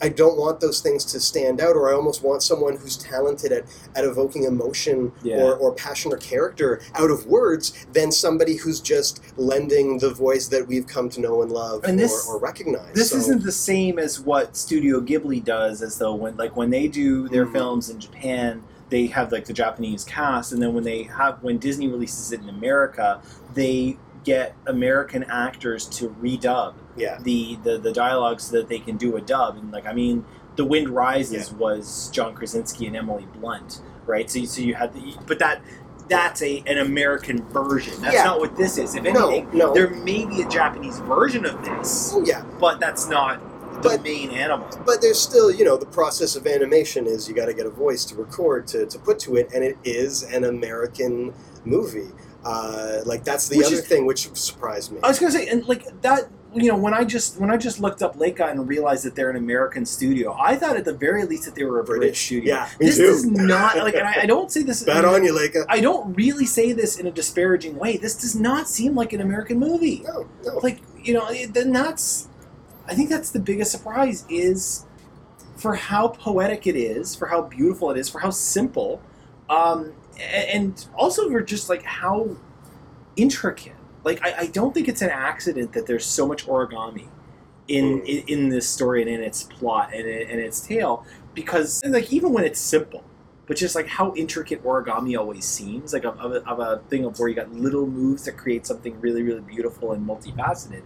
I 0.00 0.08
don't 0.08 0.36
want 0.36 0.58
those 0.58 0.80
things 0.80 1.04
to 1.12 1.20
stand 1.20 1.60
out, 1.60 1.76
or 1.76 1.88
I 1.88 1.94
almost 1.94 2.24
want 2.24 2.42
someone 2.42 2.76
who's 2.76 2.96
talented 2.96 3.52
at, 3.52 3.66
at 3.94 4.04
evoking 4.04 4.42
emotion 4.44 5.12
Yeah. 5.22 5.36
or, 5.36 5.54
or 5.54 5.72
passion 5.74 6.12
or 6.12 6.16
character 6.16 6.80
out 6.96 7.12
of 7.12 7.26
words 7.26 7.86
than 7.92 8.10
somebody 8.10 8.56
who's 8.56 8.80
just 8.80 9.20
lending 9.38 9.98
the 9.98 10.10
voice 10.12 10.48
that 10.48 10.66
we've 10.66 10.88
come 10.88 11.08
to 11.10 11.20
know 11.20 11.42
and 11.42 11.52
love 11.52 11.84
And 11.84 12.00
this- 12.00 12.26
or, 12.26 12.34
or 12.34 12.38
recognize. 12.40 12.92
This 12.94 13.10
So- 13.10 13.18
isn't 13.18 13.44
the 13.44 13.52
same 13.52 14.00
as 14.00 14.18
what 14.18 14.56
Studio 14.56 15.00
Ghibli 15.00 15.44
does, 15.44 15.82
as 15.82 15.98
though 15.98 16.14
when 16.16 16.36
like 16.36 16.56
when 16.56 16.70
they 16.70 16.88
do 16.88 17.28
their 17.28 17.46
Mhm. 17.46 17.52
films 17.52 17.88
in 17.88 18.00
Japan, 18.00 18.64
they 18.92 19.06
have 19.06 19.32
like 19.32 19.46
the 19.46 19.54
Japanese 19.54 20.04
cast, 20.04 20.52
and 20.52 20.62
then 20.62 20.74
when 20.74 20.84
they 20.84 21.04
have 21.04 21.42
when 21.42 21.56
Disney 21.56 21.88
releases 21.88 22.30
it 22.30 22.40
in 22.42 22.48
America, 22.50 23.22
they 23.54 23.96
get 24.22 24.54
American 24.66 25.24
actors 25.24 25.86
to 25.86 26.10
redub 26.20 26.74
yeah. 26.94 27.18
the 27.22 27.58
the, 27.64 27.78
the 27.78 27.90
dialogue 27.92 28.38
so 28.38 28.54
that 28.58 28.68
they 28.68 28.78
can 28.78 28.98
do 28.98 29.16
a 29.16 29.20
dub. 29.22 29.56
And 29.56 29.72
like 29.72 29.86
I 29.86 29.94
mean, 29.94 30.26
The 30.56 30.66
Wind 30.66 30.90
Rises 30.90 31.50
Yeah. 31.50 31.56
was 31.56 32.10
John 32.12 32.34
Krasinski 32.34 32.86
and 32.86 32.94
Emily 32.94 33.26
Blunt, 33.32 33.80
right? 34.04 34.30
So 34.30 34.40
you, 34.40 34.46
so 34.46 34.60
you 34.60 34.74
had 34.74 34.92
the 34.92 35.16
but 35.26 35.38
that. 35.40 35.62
That's 36.08 36.42
a 36.42 36.62
an 36.66 36.76
American 36.78 37.42
version. 37.44 37.94
That's 38.02 38.14
Yeah. 38.16 38.24
not 38.24 38.40
what 38.40 38.54
this 38.56 38.76
is. 38.76 38.94
If 38.94 39.04
No, 39.04 39.30
anything, 39.30 39.56
no. 39.56 39.72
there 39.72 39.88
may 39.88 40.26
be 40.26 40.42
a 40.42 40.48
Japanese 40.48 40.98
version 40.98 41.46
of 41.46 41.64
this, 41.64 42.10
Oh 42.12 42.22
yeah, 42.26 42.42
but 42.60 42.80
that's 42.80 43.08
not 43.08 43.40
the 43.74 43.80
But- 43.80 44.02
main 44.02 44.30
animal. 44.30 44.66
but 44.86 45.00
there's 45.00 45.18
still 45.20 45.50
you 45.50 45.64
know 45.64 45.76
the 45.76 45.86
process 45.86 46.36
of 46.36 46.46
animation 46.46 47.06
is 47.06 47.28
you 47.28 47.34
got 47.34 47.46
to 47.46 47.54
get 47.54 47.66
a 47.66 47.70
voice 47.70 48.04
to 48.06 48.14
record 48.16 48.66
to, 48.68 48.86
to 48.86 48.98
put 48.98 49.18
to 49.20 49.36
it, 49.36 49.50
and 49.54 49.62
it 49.64 49.76
is 49.84 50.22
an 50.24 50.44
American 50.44 51.32
movie. 51.64 52.08
Uh, 52.44 52.98
like 53.06 53.22
that's 53.24 53.48
the 53.48 53.56
Which 53.58 53.66
other 53.66 53.76
is- 53.76 53.86
thing 53.86 54.04
which 54.06 54.28
surprised 54.34 54.90
me. 54.92 54.98
I 55.02 55.08
was 55.08 55.18
gonna 55.18 55.30
say, 55.32 55.46
and 55.46 55.64
like 55.68 55.84
that, 56.02 56.28
you 56.52 56.68
know, 56.68 56.76
when 56.76 56.92
I 56.92 57.04
just 57.04 57.38
when 57.40 57.50
I 57.52 57.56
just 57.56 57.78
looked 57.80 58.02
up 58.02 58.16
Laika 58.16 58.50
and 58.50 58.66
realized 58.68 59.04
that 59.04 59.14
they're 59.14 59.30
an 59.30 59.36
American 59.36 59.86
studio, 59.86 60.36
I 60.38 60.56
thought 60.56 60.76
at 60.76 60.84
the 60.84 60.92
very 60.92 61.24
least 61.24 61.44
that 61.44 61.54
they 61.54 61.62
were 61.64 61.78
a 61.78 61.84
British, 61.84 62.00
British. 62.00 62.26
studio. 62.26 62.54
Yeah, 62.54 62.68
me 62.80 62.86
this 62.86 62.96
too. 62.96 63.04
is 63.04 63.24
not 63.24 63.76
like, 63.76 63.94
and 63.94 64.08
I, 64.08 64.22
I 64.22 64.26
don't 64.26 64.50
say 64.50 64.64
this. 64.64 64.82
Bad 64.84 65.04
on 65.04 65.24
you, 65.24 65.32
Laika. 65.32 65.64
I 65.68 65.80
don't 65.80 66.14
really 66.14 66.44
say 66.46 66.72
this 66.72 66.98
in 66.98 67.06
a 67.06 67.12
disparaging 67.12 67.76
way. 67.78 67.96
This 67.96 68.16
does 68.16 68.34
not 68.34 68.68
seem 68.68 68.96
like 68.96 69.12
an 69.12 69.20
American 69.20 69.60
movie. 69.60 70.02
No, 70.04 70.26
no. 70.44 70.58
Like 70.58 70.80
you 71.00 71.14
know, 71.14 71.28
it- 71.28 71.54
then 71.54 71.72
that's. 71.72 72.26
I 72.92 72.94
think 72.94 73.08
that's 73.08 73.30
the 73.30 73.40
biggest 73.40 73.72
surprise 73.72 74.26
is 74.28 74.84
for 75.56 75.74
how 75.74 76.08
poetic 76.08 76.66
it 76.66 76.76
is, 76.76 77.16
for 77.16 77.26
how 77.26 77.40
beautiful 77.40 77.90
it 77.90 77.96
is, 77.96 78.10
for 78.10 78.18
how 78.18 78.28
simple, 78.28 79.00
um, 79.48 79.94
and 80.20 80.86
also 80.94 81.30
for 81.30 81.40
just 81.40 81.70
like 81.70 81.84
how 81.84 82.36
intricate. 83.16 83.76
Like 84.04 84.22
I, 84.22 84.40
I 84.40 84.46
don't 84.48 84.74
think 84.74 84.88
it's 84.88 85.00
an 85.00 85.08
accident 85.08 85.72
that 85.72 85.86
there's 85.86 86.04
so 86.04 86.28
much 86.28 86.46
origami 86.46 87.08
in 87.68 88.00
Mm. 88.00 88.06
in, 88.06 88.28
in 88.28 88.48
this 88.50 88.68
story 88.68 89.00
and 89.00 89.10
in 89.10 89.22
its 89.22 89.44
plot 89.44 89.94
and 89.94 90.06
in, 90.06 90.28
and 90.28 90.40
its 90.40 90.60
tale 90.60 91.06
because 91.32 91.82
like 91.86 92.12
even 92.12 92.32
when 92.32 92.44
it's 92.44 92.60
simple 92.60 93.04
but 93.46 93.56
just 93.56 93.76
like 93.76 93.86
how 93.86 94.12
intricate 94.16 94.62
origami 94.64 95.16
always 95.16 95.44
seems 95.44 95.92
like 95.92 96.04
of, 96.04 96.18
of, 96.18 96.32
a, 96.32 96.44
of 96.48 96.58
a 96.58 96.82
thing 96.88 97.04
of 97.04 97.16
where 97.20 97.28
you 97.28 97.36
got 97.36 97.52
little 97.52 97.86
moves 97.86 98.24
that 98.24 98.36
create 98.36 98.66
something 98.66 99.00
really 99.00 99.22
really 99.22 99.40
beautiful 99.42 99.92
and 99.92 100.04
multifaceted 100.06 100.82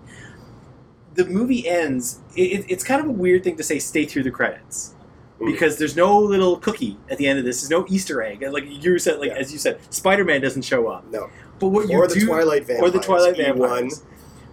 the 1.16 1.24
movie 1.26 1.66
ends 1.68 2.20
it, 2.36 2.60
it- 2.60 2.66
it's 2.68 2.84
kind 2.84 3.00
of 3.00 3.06
a 3.08 3.12
weird 3.12 3.42
thing 3.44 3.56
to 3.56 3.62
say 3.62 3.78
stay 3.78 4.04
through 4.04 4.22
the 4.22 4.30
credits 4.30 4.94
because 5.46 5.76
there's 5.76 5.96
no 5.96 6.18
little 6.18 6.56
cookie 6.56 6.96
at 7.10 7.18
the 7.18 7.26
end 7.26 7.38
of 7.38 7.44
this 7.44 7.60
there's 7.60 7.70
no 7.70 7.84
easter 7.88 8.22
egg 8.22 8.42
like 8.50 8.64
you 8.66 8.98
said 8.98 9.18
like 9.20 9.28
Yeah. 9.30 9.36
as 9.38 9.52
you 9.52 9.58
said 9.58 9.78
spider-man 9.92 10.40
doesn't 10.40 10.62
show 10.62 10.88
up 10.88 11.04
no. 11.10 11.28
but 11.58 11.68
what 11.68 11.88
you 11.90 12.06
the 12.08 12.14
do 12.14 12.26
Twilight 12.26 12.66
Vampires. 12.66 12.88
or 12.88 12.90
the 12.90 13.00
Twilight 13.04 13.34
E1. 13.34 13.44
Vampires. 13.58 14.02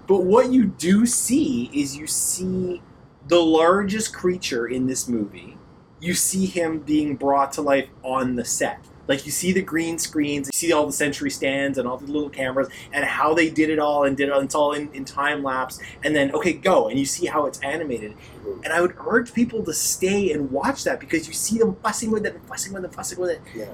But 0.06 0.24
what 0.26 0.52
you 0.52 0.66
do 0.66 1.06
see 1.06 1.70
is 1.74 1.96
you 1.96 2.08
see 2.08 2.82
the 3.30 3.40
largest 3.42 4.14
creature 4.14 4.68
in 4.68 4.86
this 4.86 5.08
movie. 5.08 5.58
You 6.02 6.14
see 6.14 6.46
him 6.46 6.80
being 6.80 7.16
brought 7.16 7.54
to 7.54 7.62
life 7.62 7.88
on 8.04 8.36
the 8.36 8.44
set. 8.44 8.80
Like 9.08 9.26
you 9.26 9.32
see 9.32 9.52
the 9.52 9.62
green 9.62 10.00
screens, 10.00 10.48
you 10.48 10.56
see 10.56 10.72
all 10.72 10.86
the 10.86 10.94
century 10.94 11.30
stands 11.30 11.78
and 11.78 11.88
all 11.88 11.98
the 11.98 12.06
little 12.10 12.30
cameras 12.30 12.70
and 12.94 13.04
how 13.04 13.34
they 13.34 13.50
did 13.50 13.70
it 13.70 13.78
all 13.80 14.06
and 14.06 14.16
did 14.16 14.30
it 14.30 14.36
it's 14.38 14.56
all 14.56 14.72
in, 14.72 14.90
in 14.94 15.04
time 15.04 15.44
lapse 15.44 15.78
and 16.04 16.16
then 16.16 16.32
okay 16.34 16.54
go 16.54 16.88
and 16.88 16.98
you 16.98 17.06
see 17.06 17.26
how 17.26 17.46
it's 17.46 17.60
animated. 17.60 18.16
And 18.64 18.72
I 18.72 18.80
would 18.80 18.96
urge 19.06 19.34
people 19.34 19.64
to 19.66 19.74
stay 19.74 20.32
and 20.32 20.50
watch 20.52 20.86
that 20.86 21.00
because 21.02 21.28
you 21.28 21.34
see 21.34 21.58
them 21.58 21.76
fussing 21.84 22.12
with 22.12 22.26
it 22.26 22.34
and 22.36 22.46
fussing 22.48 22.72
with 22.74 22.84
it 22.84 22.88
and 22.88 22.96
fussing 22.96 23.20
with 23.20 23.32
it. 23.32 23.42
Yeah. 23.54 23.66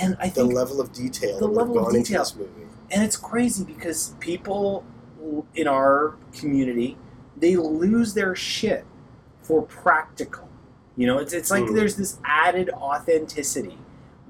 And 0.00 0.16
I 0.20 0.28
think 0.30 0.48
The 0.50 0.54
level 0.56 0.80
of 0.80 0.92
detail 0.92 1.34
the 1.38 1.40
that 1.40 1.48
would 1.48 1.56
level 1.56 1.78
of 1.78 1.84
gone 1.86 1.96
into 1.96 2.08
detail. 2.08 2.22
this 2.22 2.34
movie. 2.36 2.50
and 2.90 3.02
it's 3.02 3.16
crazy 3.16 3.64
because 3.64 4.14
people 4.20 4.84
in 5.54 5.66
our 5.68 6.16
community 6.32 6.96
they 7.36 7.56
lose 7.56 8.14
their 8.14 8.34
shit 8.34 8.86
for 9.42 9.62
practical 9.62 10.48
you 10.96 11.06
know 11.06 11.18
it's, 11.18 11.32
it's 11.34 11.50
like 11.50 11.66
Hmm. 11.66 11.74
there's 11.74 11.96
this 11.96 12.18
added 12.24 12.70
authenticity 12.70 13.76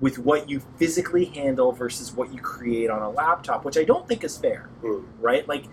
with 0.01 0.18
what 0.18 0.49
you 0.49 0.61
physically 0.76 1.26
handle 1.26 1.72
versus 1.72 2.12
what 2.12 2.32
you 2.32 2.40
create 2.40 2.90
on 2.90 3.03
a 3.03 3.11
laptop, 3.11 3.64
which 3.64 3.76
I 3.76 3.84
don't 3.84 4.07
think 4.07 4.24
is 4.24 4.36
fair. 4.36 4.70
Hmm. 4.80 5.01
Right? 5.20 5.46
Like 5.49 5.64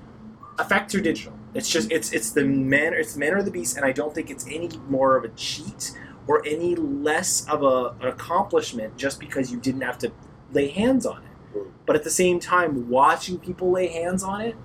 effects 0.59 0.95
are 0.95 1.01
digital. 1.01 1.33
It's 1.53 1.69
just 1.69 1.91
it's 1.91 2.11
it's 2.11 2.31
the 2.31 2.43
manner 2.43 2.97
it's 2.97 3.13
the 3.13 3.19
manner 3.19 3.37
of 3.37 3.45
the 3.45 3.51
beast, 3.51 3.77
and 3.77 3.85
I 3.85 3.91
don't 3.91 4.13
think 4.13 4.29
it's 4.29 4.45
any 4.47 4.69
more 4.89 5.15
of 5.15 5.23
a 5.23 5.29
cheat 5.29 5.97
or 6.27 6.43
any 6.45 6.75
less 6.75 7.47
of 7.47 7.63
a, 7.63 7.95
an 8.01 8.07
accomplishment 8.07 8.97
just 8.97 9.19
because 9.19 9.51
you 9.51 9.59
didn't 9.59 9.81
have 9.81 9.97
to 9.99 10.11
lay 10.51 10.69
hands 10.69 11.05
on 11.05 11.23
it. 11.23 11.29
Hmm. 11.53 11.69
But 11.85 11.95
at 11.95 12.03
the 12.03 12.09
same 12.09 12.39
time, 12.39 12.89
watching 12.89 13.37
people 13.37 13.71
lay 13.71 13.87
hands 13.87 14.23
on 14.23 14.41
it 14.41 14.55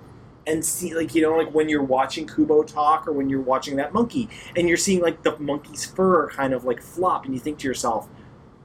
and 0.47 0.65
see 0.65 0.95
like 0.95 1.13
you 1.13 1.21
know 1.21 1.37
like 1.37 1.53
when 1.53 1.69
you're 1.69 1.83
watching 1.83 2.27
Kubo 2.27 2.63
talk 2.63 3.07
or 3.07 3.13
when 3.13 3.29
you're 3.29 3.41
watching 3.41 3.75
that 3.75 3.93
monkey 3.93 4.27
and 4.55 4.67
you're 4.67 4.77
seeing 4.77 5.01
like 5.01 5.21
the 5.23 5.37
monkey's 5.37 5.85
fur 5.85 6.29
kind 6.29 6.53
of 6.53 6.65
like 6.65 6.81
flop 6.81 7.25
and 7.25 7.33
you 7.33 7.39
think 7.39 7.59
to 7.59 7.67
yourself 7.67 8.09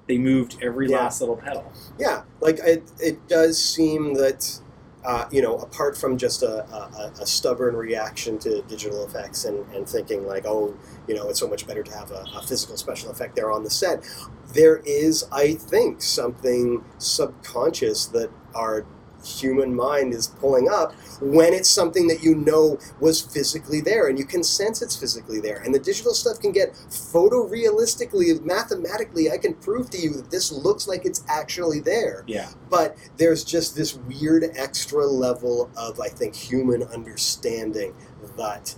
they 0.08 0.18
moved 0.18 0.56
every 0.62 0.88
Yeah. 0.88 0.98
last 0.98 1.20
little 1.20 1.36
pedal. 1.36 1.72
Yeah, 1.98 2.22
like 2.40 2.58
it, 2.60 2.84
it 3.00 3.26
does 3.28 3.62
seem 3.62 4.14
that, 4.14 4.60
uh, 5.04 5.26
you 5.30 5.42
know, 5.42 5.56
apart 5.58 5.96
from 5.96 6.16
just 6.16 6.42
a, 6.42 6.64
a, 6.64 7.12
a 7.20 7.26
stubborn 7.26 7.76
reaction 7.76 8.38
to 8.40 8.62
digital 8.62 9.04
effects 9.04 9.44
and, 9.44 9.64
and 9.74 9.88
thinking 9.88 10.26
like, 10.26 10.44
oh, 10.46 10.74
you 11.08 11.14
know, 11.14 11.28
it's 11.28 11.40
so 11.40 11.48
much 11.48 11.66
better 11.66 11.82
to 11.82 11.92
have 11.92 12.10
a, 12.10 12.24
a 12.36 12.42
physical 12.42 12.76
special 12.76 13.10
effect 13.10 13.36
there 13.36 13.50
on 13.52 13.64
the 13.64 13.70
set, 13.70 14.04
there 14.52 14.78
is, 14.84 15.24
I 15.32 15.54
think, 15.54 16.02
something 16.02 16.84
subconscious 16.98 18.06
that 18.06 18.30
our 18.54 18.86
human 19.26 19.74
mind 19.74 20.14
is 20.14 20.28
pulling 20.28 20.68
up 20.68 20.94
when 21.20 21.52
it's 21.52 21.68
something 21.68 22.06
that 22.06 22.22
you 22.22 22.34
know 22.34 22.78
was 23.00 23.20
physically 23.20 23.80
there 23.80 24.08
and 24.08 24.18
you 24.18 24.24
can 24.24 24.42
sense 24.42 24.82
it's 24.82 24.96
physically 24.96 25.40
there. 25.40 25.62
And 25.64 25.74
the 25.74 25.78
digital 25.78 26.14
stuff 26.14 26.40
can 26.40 26.52
get 26.52 26.72
photorealistically 26.72 28.44
mathematically 28.44 29.30
i 29.30 29.38
can 29.38 29.54
prove 29.54 29.90
to 29.90 29.98
you 29.98 30.14
that 30.14 30.30
this 30.30 30.52
looks 30.52 30.86
like 30.86 31.04
it's 31.04 31.24
actually 31.28 31.80
there. 31.80 32.24
Yeah. 32.26 32.48
but 32.70 32.96
there's 33.16 33.44
just 33.44 33.76
this 33.76 33.94
weird 33.94 34.44
extra 34.56 35.04
level 35.06 35.70
of 35.76 36.00
i 36.00 36.08
think 36.08 36.34
human 36.34 36.82
understanding 36.84 37.94
that 38.36 38.74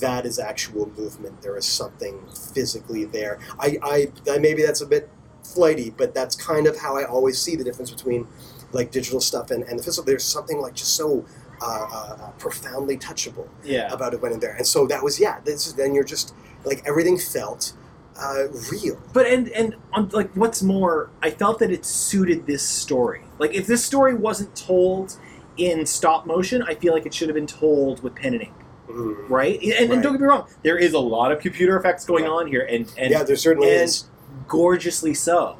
that 0.00 0.24
is 0.24 0.38
actual 0.38 0.90
movement. 0.96 1.42
There 1.42 1.56
is 1.56 1.66
something 1.66 2.20
physically 2.54 3.04
there. 3.04 3.38
I 3.58 3.78
i, 3.82 4.12
I 4.30 4.38
maybe 4.38 4.62
that's 4.62 4.80
a 4.80 4.86
bit 4.86 5.08
flighty 5.42 5.90
but 5.90 6.14
that's 6.14 6.36
kind 6.36 6.68
of 6.68 6.78
how 6.78 6.96
i 6.96 7.04
always 7.04 7.36
see 7.40 7.56
the 7.56 7.64
difference 7.64 7.90
between 7.90 8.28
like 8.72 8.90
digital 8.90 9.20
stuff 9.20 9.50
and, 9.50 9.62
and 9.64 9.78
the 9.78 9.82
physical 9.82 10.04
there's 10.04 10.24
something 10.24 10.58
like 10.60 10.74
just 10.74 10.94
so 10.96 11.24
uh, 11.60 11.86
uh, 11.92 12.30
profoundly 12.38 12.96
touchable 12.96 13.48
Yeah. 13.64 13.92
about 13.92 14.14
it 14.14 14.20
when 14.22 14.32
in 14.32 14.40
there 14.40 14.54
and 14.54 14.66
so 14.66 14.86
that 14.86 15.02
was 15.02 15.20
yeah 15.20 15.40
this 15.44 15.66
is 15.66 15.74
then 15.74 15.94
you're 15.94 16.04
just 16.04 16.34
like 16.64 16.82
everything 16.86 17.18
felt 17.18 17.74
uh, 18.20 18.44
real 18.70 19.00
But 19.12 19.26
and 19.26 19.48
and 19.50 19.74
on, 19.92 20.08
like 20.10 20.30
what's 20.34 20.62
more, 20.62 21.08
I 21.22 21.30
felt 21.30 21.58
that 21.60 21.70
it 21.70 21.86
suited 21.86 22.46
this 22.46 22.62
story. 22.62 23.22
Like 23.38 23.54
if 23.54 23.66
this 23.66 23.82
story 23.82 24.14
wasn't 24.14 24.54
told 24.54 25.16
in 25.56 25.86
stop 25.86 26.26
motion, 26.26 26.62
I 26.62 26.74
feel 26.74 26.92
like 26.92 27.06
it 27.06 27.14
should 27.14 27.28
have 27.28 27.34
been 27.34 27.46
told 27.46 28.02
with 28.02 28.14
pen 28.14 28.34
and 28.34 28.42
ink, 28.42 28.52
Mm. 28.90 29.30
right? 29.30 29.58
And, 29.62 29.90
and 29.92 30.02
don't 30.02 30.12
get 30.12 30.20
me 30.20 30.26
wrong, 30.26 30.46
there 30.62 30.76
is 30.76 30.92
a 30.92 30.98
lot 30.98 31.32
of 31.32 31.38
computer 31.40 31.74
effects 31.78 32.04
going 32.04 32.24
Yeah. 32.24 32.30
on 32.30 32.46
here, 32.48 32.66
and 32.68 32.92
and 32.98 33.10
yeah 33.10 33.22
there 33.22 33.34
certainly 33.34 33.70
and- 33.72 33.84
is 33.84 34.04
gorgeously 34.46 35.14
so. 35.14 35.56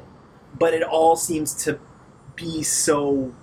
But 0.57 0.75
it 0.75 0.83
all 0.83 1.15
seems 1.15 1.55
to 1.65 1.79
be 2.35 2.63
so 2.63 3.33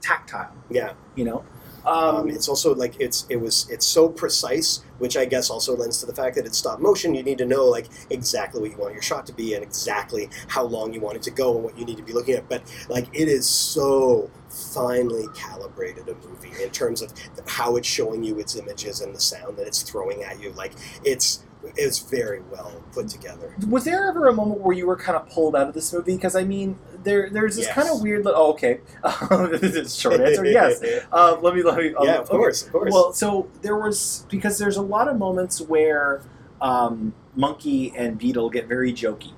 tactile, 0.00 0.52
yeah 0.70 0.92
you 1.14 1.24
know. 1.24 1.44
Um, 1.86 2.16
Um, 2.16 2.30
it's 2.30 2.48
also 2.48 2.74
like 2.74 3.00
it's 3.00 3.26
it 3.30 3.36
was 3.36 3.66
it's 3.70 3.86
so 3.86 4.08
precise, 4.08 4.82
which 4.98 5.16
I 5.16 5.24
guess 5.24 5.48
also 5.48 5.74
lends 5.74 5.98
to 6.00 6.06
the 6.06 6.14
fact 6.14 6.36
that 6.36 6.44
it's 6.44 6.58
stop 6.58 6.78
motion. 6.78 7.14
You 7.14 7.22
need 7.22 7.38
to 7.38 7.46
know 7.46 7.64
like 7.64 7.88
exactly 8.10 8.60
what 8.60 8.70
you 8.70 8.76
want 8.76 8.92
your 8.92 9.02
shot 9.02 9.26
to 9.26 9.32
be 9.32 9.54
and 9.54 9.62
exactly 9.62 10.28
how 10.48 10.64
long 10.64 10.92
you 10.92 11.00
want 11.00 11.16
it 11.16 11.22
to 11.22 11.30
go 11.30 11.54
and 11.54 11.64
what 11.64 11.78
you 11.78 11.86
need 11.86 11.96
to 11.96 12.02
be 12.02 12.12
looking 12.12 12.34
at. 12.34 12.48
But 12.50 12.62
like 12.90 13.08
it 13.14 13.28
is 13.28 13.48
so 13.48 14.30
finely 14.50 15.26
calibrated 15.34 16.08
a 16.08 16.14
movie 16.26 16.52
in 16.62 16.70
terms 16.70 17.00
of 17.00 17.12
how 17.46 17.76
it's 17.76 17.88
showing 17.88 18.24
you 18.24 18.38
its 18.38 18.56
images 18.56 19.00
and 19.00 19.14
the 19.14 19.20
sound 19.20 19.56
that 19.56 19.66
it's 19.66 19.82
throwing 19.82 20.22
at 20.22 20.38
you. 20.38 20.52
Like 20.52 20.72
it's 21.02 21.44
it's 21.76 21.98
very 21.98 22.40
well 22.50 22.82
put 22.92 23.08
together. 23.08 23.54
was 23.68 23.84
there 23.84 24.08
ever 24.08 24.28
a 24.28 24.32
moment 24.34 24.60
where 24.60 24.76
you 24.76 24.86
were 24.86 24.96
kind 24.96 25.16
of 25.16 25.28
pulled 25.28 25.56
out 25.56 25.68
of 25.68 25.74
this 25.74 25.92
movie? 25.92 26.16
Because 26.16 26.36
I 26.36 26.44
mean, 26.44 26.78
there 27.02 27.30
there's 27.30 27.56
this 27.56 27.66
Yes. 27.66 27.74
kind 27.74 27.88
of 27.90 28.02
weird. 28.02 28.26
Oh, 28.26 28.50
okay. 28.52 28.80
Short 29.88 30.20
answer, 30.20 30.44
yes. 30.44 30.82
Uh, 31.12 31.38
let 31.40 31.54
me 31.54 31.62
let 31.62 31.76
me. 31.78 31.94
yeah, 32.02 32.16
um, 32.16 32.20
of 32.22 32.28
course, 32.28 32.66
of 32.66 32.72
course. 32.72 32.92
Well, 32.92 33.12
so 33.12 33.48
there 33.62 33.76
was 33.76 34.26
because 34.28 34.58
there's 34.58 34.76
a 34.76 34.82
lot 34.82 35.08
of 35.08 35.16
moments 35.18 35.60
where 35.60 36.22
um, 36.60 37.12
Monkey 37.34 37.92
and 37.96 38.18
Beetle 38.18 38.50
get 38.50 38.66
very 38.66 38.92
jokey, 38.92 39.32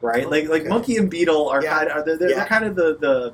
right? 0.00 0.28
Like 0.30 0.48
like 0.48 0.62
Okay. 0.62 0.68
Monkey 0.68 0.96
and 0.96 1.10
Beetle 1.10 1.48
are 1.48 1.62
Yeah. 1.62 1.78
kind 1.78 1.90
of 1.90 2.04
they're, 2.04 2.16
they're, 2.16 2.30
Yeah. 2.30 2.36
they're 2.36 2.46
kind 2.46 2.64
of 2.64 2.74
the 2.76 2.96
the 2.96 3.32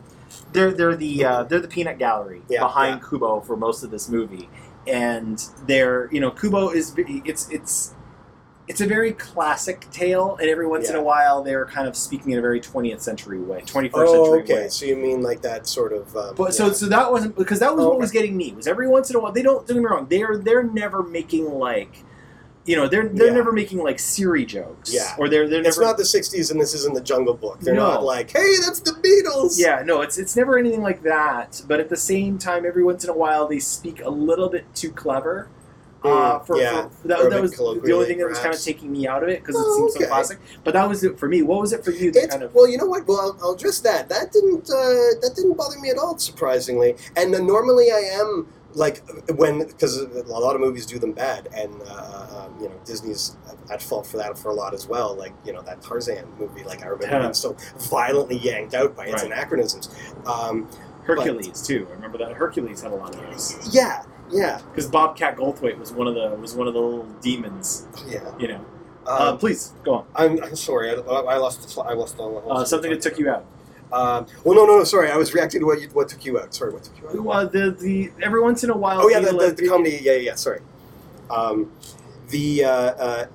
they're 0.52 0.72
they're 0.72 0.96
the 0.96 1.24
uh, 1.24 1.42
they're 1.44 1.60
the 1.60 1.68
peanut 1.68 1.98
gallery 1.98 2.42
Yeah, 2.48 2.60
behind 2.60 3.02
Kubo 3.02 3.40
for 3.40 3.56
most 3.56 3.82
of 3.82 3.90
this 3.90 4.08
movie, 4.08 4.48
and 4.86 5.42
they're 5.66 6.08
you 6.12 6.20
know 6.20 6.30
Kubo 6.30 6.70
is 6.70 6.94
it's 6.96 7.48
it's. 7.50 7.94
It's 8.68 8.82
a 8.82 8.86
very 8.86 9.12
classic 9.12 9.86
tale, 9.90 10.36
and 10.40 10.50
every 10.50 10.66
once 10.66 10.90
in 10.90 10.96
a 10.96 11.02
while 11.02 11.42
they're 11.42 11.64
kind 11.66 11.88
of 11.88 11.96
speaking 11.96 12.32
in 12.32 12.38
a 12.38 12.42
very 12.42 12.60
20th 12.60 13.00
century 13.00 13.40
way, 13.40 13.62
21st 13.62 13.90
oh, 13.94 14.24
century 14.24 14.42
okay. 14.42 14.54
way. 14.64 14.68
So 14.68 14.84
you 14.84 14.94
mean 14.96 15.22
like 15.22 15.40
that 15.42 15.66
sort 15.66 15.92
of? 15.94 16.14
Um, 16.14 16.34
But 16.36 16.54
so 16.54 16.66
yeah. 16.66 16.72
so 16.74 16.86
that 16.86 17.10
wasn't 17.10 17.36
because 17.36 17.60
that 17.60 17.74
was 17.74 17.84
Oh, 17.84 17.88
what 17.88 17.94
okay. 17.94 18.00
was 18.02 18.10
getting 18.12 18.36
me 18.36 18.52
was 18.52 18.66
every 18.66 18.86
once 18.86 19.08
in 19.08 19.16
a 19.16 19.20
while 19.20 19.32
they 19.32 19.42
don't 19.42 19.66
don't 19.66 19.76
get 19.78 19.82
me 19.82 19.88
wrong 19.90 20.06
they're 20.10 20.36
they're 20.36 20.62
never 20.62 21.02
making 21.02 21.46
like 21.50 22.04
you 22.66 22.76
know 22.76 22.86
they're 22.86 23.08
they're 23.08 23.28
Yeah. 23.28 23.32
never 23.32 23.52
making 23.52 23.78
like 23.78 23.98
Siri 23.98 24.44
jokes 24.44 24.92
Yeah. 24.92 25.14
or 25.18 25.30
they're 25.30 25.48
they're 25.48 25.66
It's 25.66 25.78
not 25.78 25.96
the 25.96 26.02
'60s, 26.04 26.50
and 26.50 26.60
this 26.60 26.74
isn't 26.74 26.94
the 26.94 27.00
Jungle 27.00 27.32
Book. 27.34 27.60
They're 27.60 27.72
No. 27.74 27.88
not 27.92 28.04
like, 28.04 28.30
"Hey, 28.32 28.56
that's 28.62 28.80
the 28.80 28.92
Beatles." 28.92 29.58
yeah 29.58 29.82
no 29.82 30.02
it's 30.02 30.18
it's 30.18 30.36
never 30.36 30.58
anything 30.58 30.82
like 30.82 31.02
that 31.04 31.62
but 31.66 31.80
at 31.80 31.88
the 31.88 31.96
same 31.96 32.36
time 32.36 32.66
every 32.66 32.84
once 32.84 33.02
in 33.02 33.08
a 33.08 33.14
while 33.16 33.46
they 33.48 33.58
speak 33.58 34.02
a 34.04 34.10
little 34.10 34.50
bit 34.50 34.66
too 34.74 34.90
clever. 34.92 35.48
Uh, 36.04 36.38
Mm, 36.38 36.46
for, 36.46 36.56
yeah. 36.60 36.88
for, 36.88 37.08
that, 37.08 37.28
that 37.30 37.42
was 37.42 37.50
the 37.56 37.64
only 37.92 38.06
thing 38.06 38.18
that 38.18 38.28
was 38.28 38.38
kind 38.38 38.54
of 38.54 38.62
taking 38.62 38.92
me 38.92 39.08
out 39.08 39.22
of 39.24 39.28
it 39.28 39.40
because 39.40 39.56
it 39.56 39.64
Oh, 39.66 39.76
seems 39.76 39.96
okay. 39.96 40.04
so 40.04 40.08
classic. 40.10 40.38
But 40.62 40.74
that 40.74 40.88
was 40.88 41.02
it 41.02 41.18
for 41.18 41.28
me. 41.28 41.42
What 41.42 41.60
was 41.60 41.72
it 41.72 41.84
for 41.84 41.90
you? 41.90 42.12
That 42.12 42.24
It's, 42.24 42.32
kind 42.34 42.44
of 42.44 42.54
well, 42.54 42.68
you 42.68 42.78
know 42.78 42.86
what? 42.86 43.06
Well, 43.08 43.18
I'll, 43.20 43.38
I'll 43.48 43.54
address 43.54 43.80
that. 43.80 44.08
That 44.08 44.30
didn't 44.32 44.70
uh, 44.70 45.18
that 45.22 45.32
didn't 45.34 45.56
bother 45.56 45.78
me 45.80 45.90
at 45.90 45.98
all, 45.98 46.16
surprisingly. 46.18 46.94
And 47.16 47.34
uh, 47.34 47.38
normally 47.40 47.90
I 47.90 47.98
am 48.20 48.46
like 48.74 49.02
when 49.34 49.66
because 49.66 49.98
a 49.98 50.22
lot 50.22 50.54
of 50.54 50.60
movies 50.60 50.86
do 50.86 51.00
them 51.00 51.12
bad, 51.12 51.48
and 51.52 51.72
uh, 51.88 52.46
um, 52.46 52.62
you 52.62 52.68
know 52.68 52.74
Disney's 52.84 53.36
at 53.70 53.82
fault 53.82 54.06
for 54.06 54.18
that 54.18 54.38
for 54.38 54.50
a 54.50 54.54
lot 54.54 54.74
as 54.74 54.86
well. 54.86 55.16
Like 55.16 55.32
you 55.44 55.52
know 55.52 55.62
that 55.62 55.82
Tarzan 55.82 56.26
movie, 56.38 56.62
like 56.62 56.82
I 56.82 56.86
remember 56.86 57.06
Yeah. 57.16 57.22
being 57.22 57.34
so 57.34 57.56
violently 57.90 58.36
yanked 58.38 58.74
out 58.74 58.94
by 58.94 59.06
its 59.06 59.22
Right. 59.24 59.32
anachronisms. 59.32 59.88
Um, 60.26 60.68
Hercules 61.02 61.60
too. 61.66 61.86
I 61.90 61.94
remember 61.94 62.18
that 62.18 62.32
Hercules 62.34 62.82
had 62.82 62.92
a 62.92 62.94
lot 62.94 63.14
of 63.16 63.20
those 63.32 63.74
yeah, 63.74 64.04
yeah, 64.30 64.60
because 64.70 64.86
Bobcat 64.86 65.36
Goldthwait 65.36 65.78
was 65.78 65.92
one 65.92 66.06
of 66.06 66.14
the 66.14 66.30
was 66.40 66.54
one 66.54 66.68
of 66.68 66.74
the 66.74 66.80
little 66.80 67.04
demons. 67.20 67.86
yeah. 68.08 68.20
You 68.38 68.48
know. 68.48 68.64
uh, 69.06 69.30
Um, 69.32 69.38
please 69.38 69.72
go 69.84 69.94
on. 69.94 70.06
I'm, 70.14 70.42
I'm 70.42 70.56
sorry. 70.56 70.90
I, 70.90 70.94
I 70.94 71.36
lost. 71.36 71.66
The, 71.74 71.80
I 71.82 71.94
lost 71.94 72.16
the. 72.16 72.24
Uh, 72.24 72.64
something 72.64 72.90
that 72.90 73.00
took 73.00 73.18
you 73.18 73.30
out. 73.30 73.44
Um, 73.90 74.26
well, 74.44 74.54
no, 74.54 74.66
no, 74.66 74.78
no. 74.78 74.84
Sorry, 74.84 75.10
I 75.10 75.16
was 75.16 75.32
reacting 75.32 75.60
to 75.60 75.66
what 75.66 75.80
you, 75.80 75.88
what 75.94 76.08
took 76.08 76.24
you 76.26 76.38
out. 76.38 76.54
Sorry, 76.54 76.72
what 76.72 76.82
took 76.84 77.00
you 77.00 77.08
out? 77.08 77.24
Well, 77.24 77.48
the 77.48 77.70
the 77.70 78.12
every 78.22 78.40
once 78.42 78.62
in 78.64 78.70
a 78.70 78.76
while. 78.76 79.00
Oh 79.02 79.08
yeah, 79.08 79.20
the, 79.20 79.32
the, 79.32 79.50
the 79.56 79.68
comedy. 79.68 79.98
Yeah, 80.02 80.12
yeah. 80.12 80.18
yeah, 80.18 80.34
Sorry. 80.34 80.60
Um, 81.30 81.72
the 82.28 82.64
uh, 82.64 82.70
uh, 82.70 83.26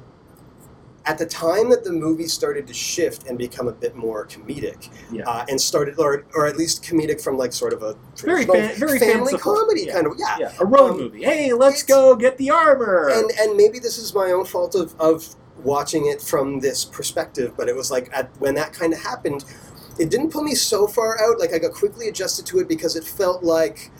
at 1.05 1.17
the 1.17 1.25
time 1.25 1.69
that 1.69 1.83
the 1.83 1.91
movie 1.91 2.27
started 2.27 2.65
to 2.67 2.73
shift 2.73 3.27
and 3.27 3.37
become 3.37 3.67
a 3.67 3.73
bit 3.73 3.93
more 3.95 4.25
comedic, 4.25 4.89
Yeah. 5.11 5.23
uh, 5.29 5.45
and 5.49 5.59
started, 5.59 5.99
or, 5.99 6.23
or 6.33 6.45
at 6.47 6.55
least 6.55 6.81
comedic 6.83 7.21
from 7.21 7.37
like 7.37 7.51
sort 7.51 7.73
of 7.73 7.83
a 7.83 7.95
Very 8.17 8.45
fan- 8.45 8.75
very 8.79 8.99
family 8.99 9.31
fanciful. 9.33 9.53
comedy 9.55 9.83
Yeah. 9.87 9.93
kind 9.93 10.07
of. 10.07 10.13
Yeah. 10.17 10.37
yeah, 10.39 10.51
a 10.59 10.65
road 10.65 10.91
um, 10.91 10.97
movie. 10.99 11.23
Hey, 11.23 11.51
let's 11.53 11.83
go 11.83 12.15
get 12.15 12.37
the 12.37 12.49
armor. 12.51 13.09
And 13.09 13.29
and 13.39 13.57
maybe 13.57 13.79
this 13.79 13.97
is 13.97 14.13
my 14.15 14.31
own 14.31 14.45
fault 14.45 14.75
of 14.75 14.95
of 14.99 15.35
watching 15.63 16.05
it 16.07 16.21
from 16.21 16.59
this 16.59 16.85
perspective, 16.85 17.53
but 17.57 17.67
it 17.69 17.75
was 17.75 17.91
like 17.91 18.09
at, 18.13 18.29
when 18.39 18.55
that 18.55 18.73
kind 18.73 18.93
of 18.93 18.99
happened, 18.99 19.43
it 19.99 20.09
didn't 20.09 20.31
pull 20.31 20.43
me 20.43 20.55
so 20.55 20.87
far 20.87 21.21
out. 21.21 21.37
Like 21.39 21.53
I 21.53 21.59
got 21.59 21.73
quickly 21.73 22.07
adjusted 22.07 22.45
to 22.47 22.59
it 22.59 22.67
because 22.69 22.95
it 22.95 23.03
felt 23.03 23.43
like 23.43 23.91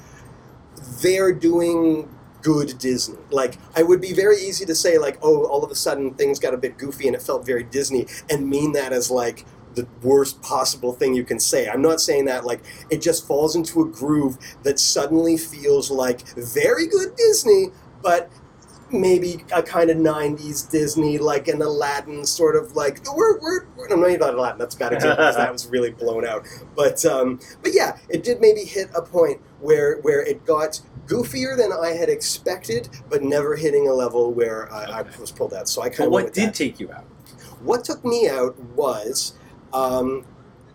they're 1.02 1.34
doing 1.34 2.10
good 2.44 2.78
Disney. 2.78 3.18
Like 3.32 3.58
I 3.76 3.82
would 3.82 4.02
be 4.02 4.14
very 4.14 4.38
easy 4.38 4.66
to 4.66 4.76
say 4.76 5.00
like, 5.00 5.18
oh, 5.24 5.46
all 5.46 5.64
of 5.64 5.72
a 5.72 5.76
sudden 5.76 6.14
things 6.14 6.40
got 6.40 6.54
a 6.54 6.58
bit 6.58 6.78
goofy 6.78 7.08
and 7.08 7.16
it 7.16 7.22
felt 7.22 7.46
very 7.46 7.64
Disney, 7.64 8.06
and 8.30 8.48
mean 8.48 8.74
that 8.74 8.94
as 8.94 9.10
like 9.10 9.46
the 9.76 9.88
worst 10.04 10.40
possible 10.44 10.94
thing 10.94 11.16
you 11.16 11.24
can 11.24 11.40
say. 11.40 11.68
I'm 11.68 11.82
not 11.82 12.00
saying 12.00 12.26
that 12.26 12.46
like 12.46 12.62
it 12.92 13.02
just 13.02 13.26
falls 13.26 13.56
into 13.56 13.82
a 13.82 13.88
groove 13.88 14.38
that 14.62 14.80
suddenly 14.80 15.38
feels 15.38 15.90
like 15.90 16.22
very 16.36 16.86
good 16.86 17.16
Disney, 17.16 17.70
but 18.04 18.30
maybe 18.94 19.44
a 19.52 19.64
kind 19.64 19.90
of 19.90 19.98
90s 19.98 20.70
Disney, 20.70 21.18
like 21.18 21.48
an 21.48 21.62
Aladdin 21.62 22.26
sort 22.26 22.56
of 22.56 22.76
like, 22.76 23.02
we're, 23.16 23.40
we're, 23.40 23.66
we're 23.76 23.88
no, 23.90 23.98
maybe 23.98 24.18
not 24.18 24.36
Aladdin, 24.36 24.60
that's 24.60 24.76
a 24.76 24.78
bad 24.78 24.94
example 24.94 25.24
because 25.24 25.36
that 25.36 25.52
was 25.52 25.68
really 25.68 25.92
blown 25.92 26.26
out. 26.26 26.46
But, 26.76 27.04
um, 27.06 27.40
but 27.62 27.74
yeah, 27.74 27.98
it 28.10 28.24
did 28.24 28.40
maybe 28.40 28.62
hit 28.62 28.90
a 28.96 29.02
point 29.02 29.42
where, 29.60 30.00
where 30.02 30.22
it 30.22 30.46
got 30.46 30.80
goofier 31.08 31.58
than 31.58 31.72
I 31.72 31.90
had 31.90 32.10
expected, 32.10 32.90
but 33.10 33.24
never 33.24 33.56
hitting 33.56 33.88
a 33.88 33.94
level 33.94 34.32
where 34.32 34.72
I, 34.72 35.00
I 35.00 35.02
was 35.20 35.32
pulled 35.32 35.54
out. 35.54 35.68
So 35.68 35.82
I 35.82 35.90
kind 35.90 36.08
of 36.08 36.12
what 36.12 36.34
did 36.34 36.54
take 36.54 36.80
you 36.80 36.92
out? 36.92 37.06
what 37.64 37.84
took 37.84 38.04
me 38.06 38.30
out 38.30 38.58
was 38.76 39.34
um, 39.74 40.26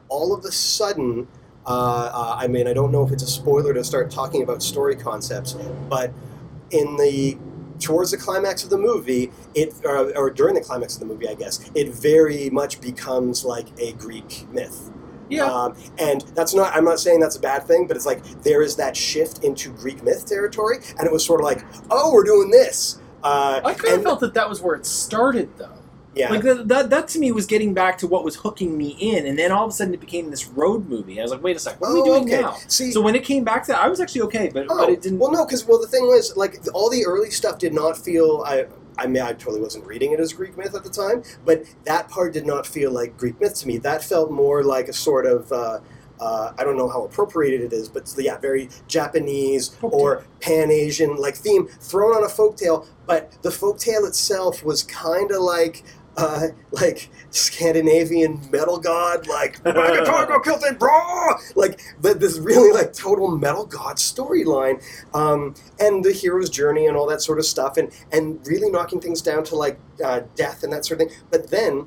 all 0.09 0.35
of 0.35 0.45
a 0.45 0.53
sudden, 0.53 1.29
uh, 1.67 2.11
uh, 2.13 2.37
I 2.39 2.49
mean, 2.49 2.67
I 2.67 2.73
don't 2.73 2.91
know 2.91 3.05
if 3.05 3.13
it's 3.13 3.23
a 3.23 3.27
spoiler 3.29 3.75
to 3.75 3.85
start 3.85 4.11
talking 4.11 4.43
about 4.43 4.63
story 4.63 4.97
concepts, 4.97 5.55
but 5.89 6.13
in 6.71 6.97
the 6.97 7.39
towards 7.79 8.11
the 8.11 8.17
climax 8.17 8.65
of 8.65 8.71
the 8.71 8.79
movie, 8.79 9.31
it 9.55 9.73
or, 9.85 10.17
or 10.17 10.31
during 10.31 10.55
the 10.55 10.61
climax 10.61 10.95
of 10.95 11.01
the 11.01 11.07
movie, 11.07 11.29
I 11.29 11.35
guess, 11.35 11.71
it 11.75 11.89
very 11.89 12.51
much 12.51 12.81
becomes 12.81 13.45
like 13.45 13.67
a 13.79 13.93
Greek 13.93 14.47
myth. 14.51 14.91
Um, 15.51 15.77
and 15.99 16.23
that's 16.35 16.55
not, 16.55 16.75
I'm 16.75 16.85
not 16.85 17.01
saying 17.01 17.21
that's 17.21 17.37
a 17.37 17.41
bad 17.41 17.65
thing, 17.65 17.87
but 17.87 17.97
it's 17.97 18.07
like 18.07 18.23
there 18.43 18.63
is 18.63 18.77
that 18.77 18.97
shift 18.97 19.45
into 19.45 19.71
Greek 19.71 20.03
myth 20.03 20.27
territory, 20.27 20.79
and 20.99 21.07
it 21.07 21.13
was 21.13 21.25
sort 21.25 21.41
of 21.41 21.45
like, 21.45 21.65
oh, 21.91 22.13
we're 22.13 22.25
doing 22.25 22.51
this. 22.51 23.01
Uh, 23.23 23.61
I 23.65 23.75
kind 23.75 23.95
of 23.97 24.03
felt 24.03 24.21
that 24.21 24.35
that 24.35 24.49
was 24.49 24.61
where 24.63 24.75
it 24.77 24.87
started, 24.87 25.51
though. 25.59 25.73
yeah. 26.15 26.31
Like 26.31 26.43
that, 26.43 26.69
that, 26.69 26.91
that 26.91 27.09
to 27.09 27.19
me 27.19 27.33
was 27.33 27.47
getting 27.47 27.75
back 27.75 27.99
to 27.99 28.07
what 28.07 28.25
was 28.25 28.37
hooking 28.37 28.79
me 28.79 28.97
in, 29.01 29.27
and 29.27 29.39
then 29.39 29.51
all 29.53 29.65
of 29.65 29.71
a 29.71 29.75
sudden 29.75 29.93
it 29.93 30.01
became 30.01 30.31
this 30.31 30.47
road 30.47 30.89
movie. 30.89 31.19
I 31.19 31.23
was 31.23 31.33
like, 31.33 31.43
wait 31.43 31.57
a 31.57 31.59
second, 31.59 31.81
what 31.81 31.89
are 31.91 31.95
we 31.95 32.01
Oh, 32.01 32.05
doing 32.05 32.25
okay. 32.33 32.41
now? 32.43 32.57
See, 32.69 32.93
So 32.93 33.01
when 33.01 33.15
it 33.17 33.25
came 33.25 33.43
back 33.45 33.65
to 33.65 33.73
that, 33.73 33.81
I 33.83 33.89
was 33.89 34.01
actually 34.01 34.23
okay, 34.23 34.51
but, 34.53 34.67
Oh, 34.71 34.79
but 34.79 34.89
it 34.91 35.03
didn't. 35.03 35.19
Well, 35.19 35.33
no, 35.33 35.45
because 35.45 35.65
well, 35.67 35.81
the 35.81 35.89
thing 35.89 36.05
was, 36.07 36.37
like, 36.37 36.61
all 36.75 36.89
the 36.91 37.05
early 37.05 37.31
stuff 37.31 37.59
did 37.59 37.75
not 37.75 37.97
feel. 37.99 38.43
I, 38.47 38.67
I 38.99 39.07
mean, 39.07 39.23
I 39.23 39.33
totally 39.33 39.61
wasn't 39.61 39.87
reading 39.87 40.13
it 40.13 40.21
as 40.21 40.33
Greek 40.33 40.59
myth 40.59 40.75
at 40.75 40.83
the 40.83 40.91
time, 40.91 41.23
but 41.45 41.65
that 41.85 42.09
part 42.09 42.33
did 42.33 42.47
not 42.47 42.67
feel 42.67 42.91
like 42.91 43.17
Greek 43.17 43.41
myth 43.41 43.55
to 43.61 43.67
me. 43.67 43.79
That 43.79 44.03
felt 44.03 44.31
more 44.31 44.63
like 44.63 44.89
a 44.89 44.93
sort 44.93 45.27
of. 45.27 45.51
Uh, 45.53 45.81
uh, 46.21 46.53
I 46.59 46.65
don't 46.65 46.77
know 46.77 46.89
how 46.89 47.05
appropriated 47.05 47.61
it 47.61 47.73
is, 47.73 47.89
but 47.89 48.13
yeah, 48.19 48.39
very 48.39 48.69
Japanese 48.89 49.77
or 49.83 50.25
Pan 50.41 50.69
Asian 50.69 51.15
like 51.15 51.37
theme 51.37 51.69
thrown 51.69 52.17
on 52.17 52.25
a 52.25 52.27
folktale. 52.27 52.89
But 53.07 53.41
the 53.43 53.51
folktale 53.51 54.07
itself 54.07 54.65
was 54.65 54.83
kind 54.83 55.31
of 55.31 55.41
like. 55.41 55.85
Uh, 56.19 56.49
like 56.73 57.11
Scandinavian 57.31 58.41
metal 58.51 58.77
god, 58.79 59.29
like 59.29 59.63
"Magatargo 59.63 60.43
killed 60.45 60.65
it, 60.65 60.77
bro!" 60.77 60.91
Like 61.55 61.81
but 62.01 62.19
this 62.19 62.39
really 62.39 62.73
like 62.73 62.93
total 62.93 63.29
metal 63.37 63.65
god 63.65 63.99
storyline, 63.99 64.83
um, 65.15 65.55
and 65.79 66.05
the 66.05 66.11
hero's 66.11 66.51
journey 66.51 66.87
and 66.87 66.97
all 66.97 67.07
that 67.07 67.23
sort 67.23 67.39
of 67.39 67.45
stuff, 67.47 67.77
and 67.77 67.93
and 68.11 68.45
really 68.49 68.69
knocking 68.69 69.01
things 69.01 69.23
down 69.23 69.45
to 69.45 69.55
like 69.55 69.79
uh, 70.05 70.23
death 70.35 70.65
and 70.65 70.73
that 70.73 70.85
sort 70.85 71.01
of 71.01 71.07
thing. 71.07 71.17
But 71.31 71.51
then 71.51 71.87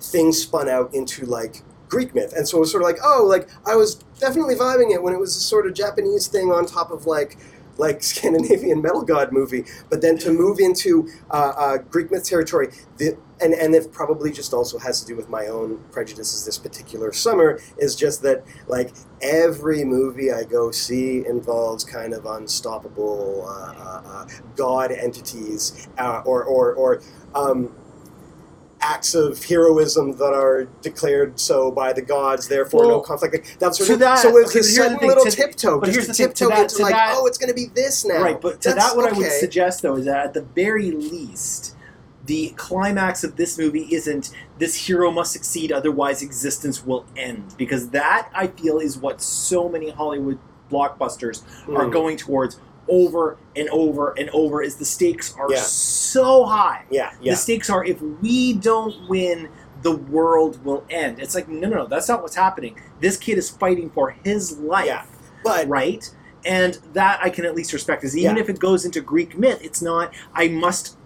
things 0.00 0.40
spun 0.40 0.68
out 0.68 0.94
into 0.94 1.26
like 1.26 1.64
Greek 1.88 2.14
myth, 2.14 2.32
and 2.36 2.48
so 2.48 2.58
it 2.58 2.60
was 2.60 2.70
sort 2.70 2.84
of 2.84 2.88
like, 2.88 2.98
oh, 3.02 3.26
like 3.28 3.48
I 3.66 3.74
was 3.74 3.96
definitely 4.20 4.54
vibing 4.54 4.94
it 4.94 5.02
when 5.02 5.12
it 5.12 5.18
was 5.18 5.36
a 5.36 5.40
sort 5.40 5.66
of 5.66 5.74
Japanese 5.74 6.28
thing 6.28 6.52
on 6.52 6.66
top 6.66 6.92
of 6.92 7.04
like 7.04 7.36
like 7.78 8.02
Scandinavian 8.10 8.82
metal 8.82 9.02
god 9.02 9.32
movie, 9.32 9.64
but 9.88 10.02
then 10.02 10.18
to 10.18 10.32
move 10.32 10.58
into 10.58 11.08
uh, 11.30 11.52
uh, 11.56 11.78
Greek 11.78 12.10
myth 12.10 12.24
territory, 12.24 12.68
the, 12.98 13.16
and 13.40 13.54
and 13.54 13.74
it 13.74 13.92
probably 13.92 14.30
just 14.30 14.52
also 14.52 14.78
has 14.78 15.00
to 15.00 15.06
do 15.06 15.16
with 15.16 15.28
my 15.28 15.46
own 15.46 15.82
prejudices 15.90 16.44
this 16.44 16.58
particular 16.58 17.12
summer 17.12 17.60
is 17.78 17.96
just 17.96 18.22
that 18.22 18.44
like 18.68 18.92
every 19.22 19.84
movie 19.84 20.32
I 20.32 20.44
go 20.44 20.70
see 20.70 21.24
involves 21.26 21.84
kind 21.84 22.12
of 22.12 22.26
unstoppable 22.26 23.46
uh, 23.48 23.72
uh, 23.72 24.02
uh, 24.04 24.28
god 24.56 24.92
entities 24.92 25.88
uh, 25.98 26.22
or 26.24 26.44
or 26.44 26.74
or 26.74 27.02
um, 27.34 27.74
acts 28.82 29.14
of 29.14 29.42
heroism 29.44 30.16
that 30.16 30.32
are 30.32 30.64
declared 30.82 31.38
so 31.38 31.70
by 31.70 31.92
the 31.92 32.02
gods, 32.02 32.48
therefore 32.48 32.84
no 32.86 33.00
conflict. 33.00 33.34
Like, 33.34 33.58
that 33.58 33.74
sort 33.74 33.90
of, 33.90 33.98
that- 33.98 34.18
so 34.18 34.36
it's 34.38 34.50
okay, 34.50 34.60
a 34.60 34.62
certain 34.62 34.98
thing, 34.98 35.08
little 35.08 35.24
to- 35.24 35.30
tiptoe, 35.30 35.80
but 35.80 35.90
here's 35.90 36.06
the 36.06 36.14
thing, 36.14 36.28
to 36.28 36.34
tiptoe 36.34 36.48
that- 36.48 36.68
to 36.70 36.82
like, 36.82 36.92
that- 36.94 37.14
oh, 37.16 37.26
it's 37.26 37.38
going 37.38 37.48
to 37.48 37.54
be 37.54 37.66
this 37.74 38.04
now. 38.04 38.22
Right, 38.22 38.40
but 38.40 38.60
to 38.62 38.70
That's 38.70 38.88
that, 38.90 38.96
what 38.96 39.12
I 39.12 39.16
would 39.16 39.30
suggest 39.32 39.82
though 39.82 39.96
is 39.96 40.06
that 40.06 40.24
at 40.26 40.34
the 40.34 40.42
very 40.42 40.90
least, 40.90 41.74
the 42.26 42.50
climax 42.56 43.24
of 43.24 43.36
this 43.36 43.58
movie 43.58 43.88
isn't 43.94 44.30
this 44.58 44.74
hero 44.86 45.10
must 45.10 45.32
succeed, 45.32 45.72
otherwise 45.72 46.22
existence 46.22 46.84
will 46.84 47.04
end. 47.16 47.54
Because 47.58 47.88
that 47.90 48.28
I 48.34 48.46
feel 48.48 48.78
is 48.78 48.96
what 48.98 49.20
so 49.20 49.68
many 49.68 49.90
Hollywood 49.90 50.38
blockbusters 50.70 51.42
are 51.68 51.86
Mm. 51.86 51.92
going 51.92 52.16
towards 52.16 52.58
over 52.90 53.38
and 53.56 53.68
over 53.70 54.12
and 54.18 54.28
over. 54.30 54.60
Is 54.62 54.76
the 54.76 54.84
stakes 54.84 55.34
are 55.38 55.50
Yeah. 55.50 55.58
so 55.60 56.44
high. 56.44 56.84
Yeah, 56.90 57.12
yeah. 57.22 57.32
The 57.32 57.36
stakes 57.36 57.70
are 57.70 57.84
if 57.84 58.00
we 58.02 58.52
don't 58.54 59.08
win, 59.08 59.48
the 59.82 59.96
world 59.96 60.62
will 60.64 60.84
end. 60.90 61.18
It's 61.20 61.34
like 61.34 61.48
no, 61.48 61.68
no, 61.68 61.76
no. 61.78 61.86
That's 61.86 62.08
not 62.08 62.20
what's 62.22 62.36
happening. 62.36 62.76
This 63.00 63.16
kid 63.16 63.38
is 63.38 63.48
fighting 63.48 63.88
for 63.90 64.10
his 64.10 64.58
life 64.58 64.86
Yeah. 64.86 65.04
But 65.42 65.68
right? 65.68 66.08
And 66.44 66.78
that 66.92 67.20
I 67.22 67.30
can 67.30 67.44
at 67.44 67.54
least 67.54 67.72
respect. 67.72 68.02
Is 68.04 68.16
even 68.16 68.36
Yeah. 68.36 68.42
if 68.42 68.48
it 68.50 68.58
goes 68.58 68.84
into 68.84 69.00
Greek 69.00 69.38
myth, 69.38 69.60
it's 69.62 69.80
not. 69.80 70.12
I 70.34 70.48
must, 70.48 70.96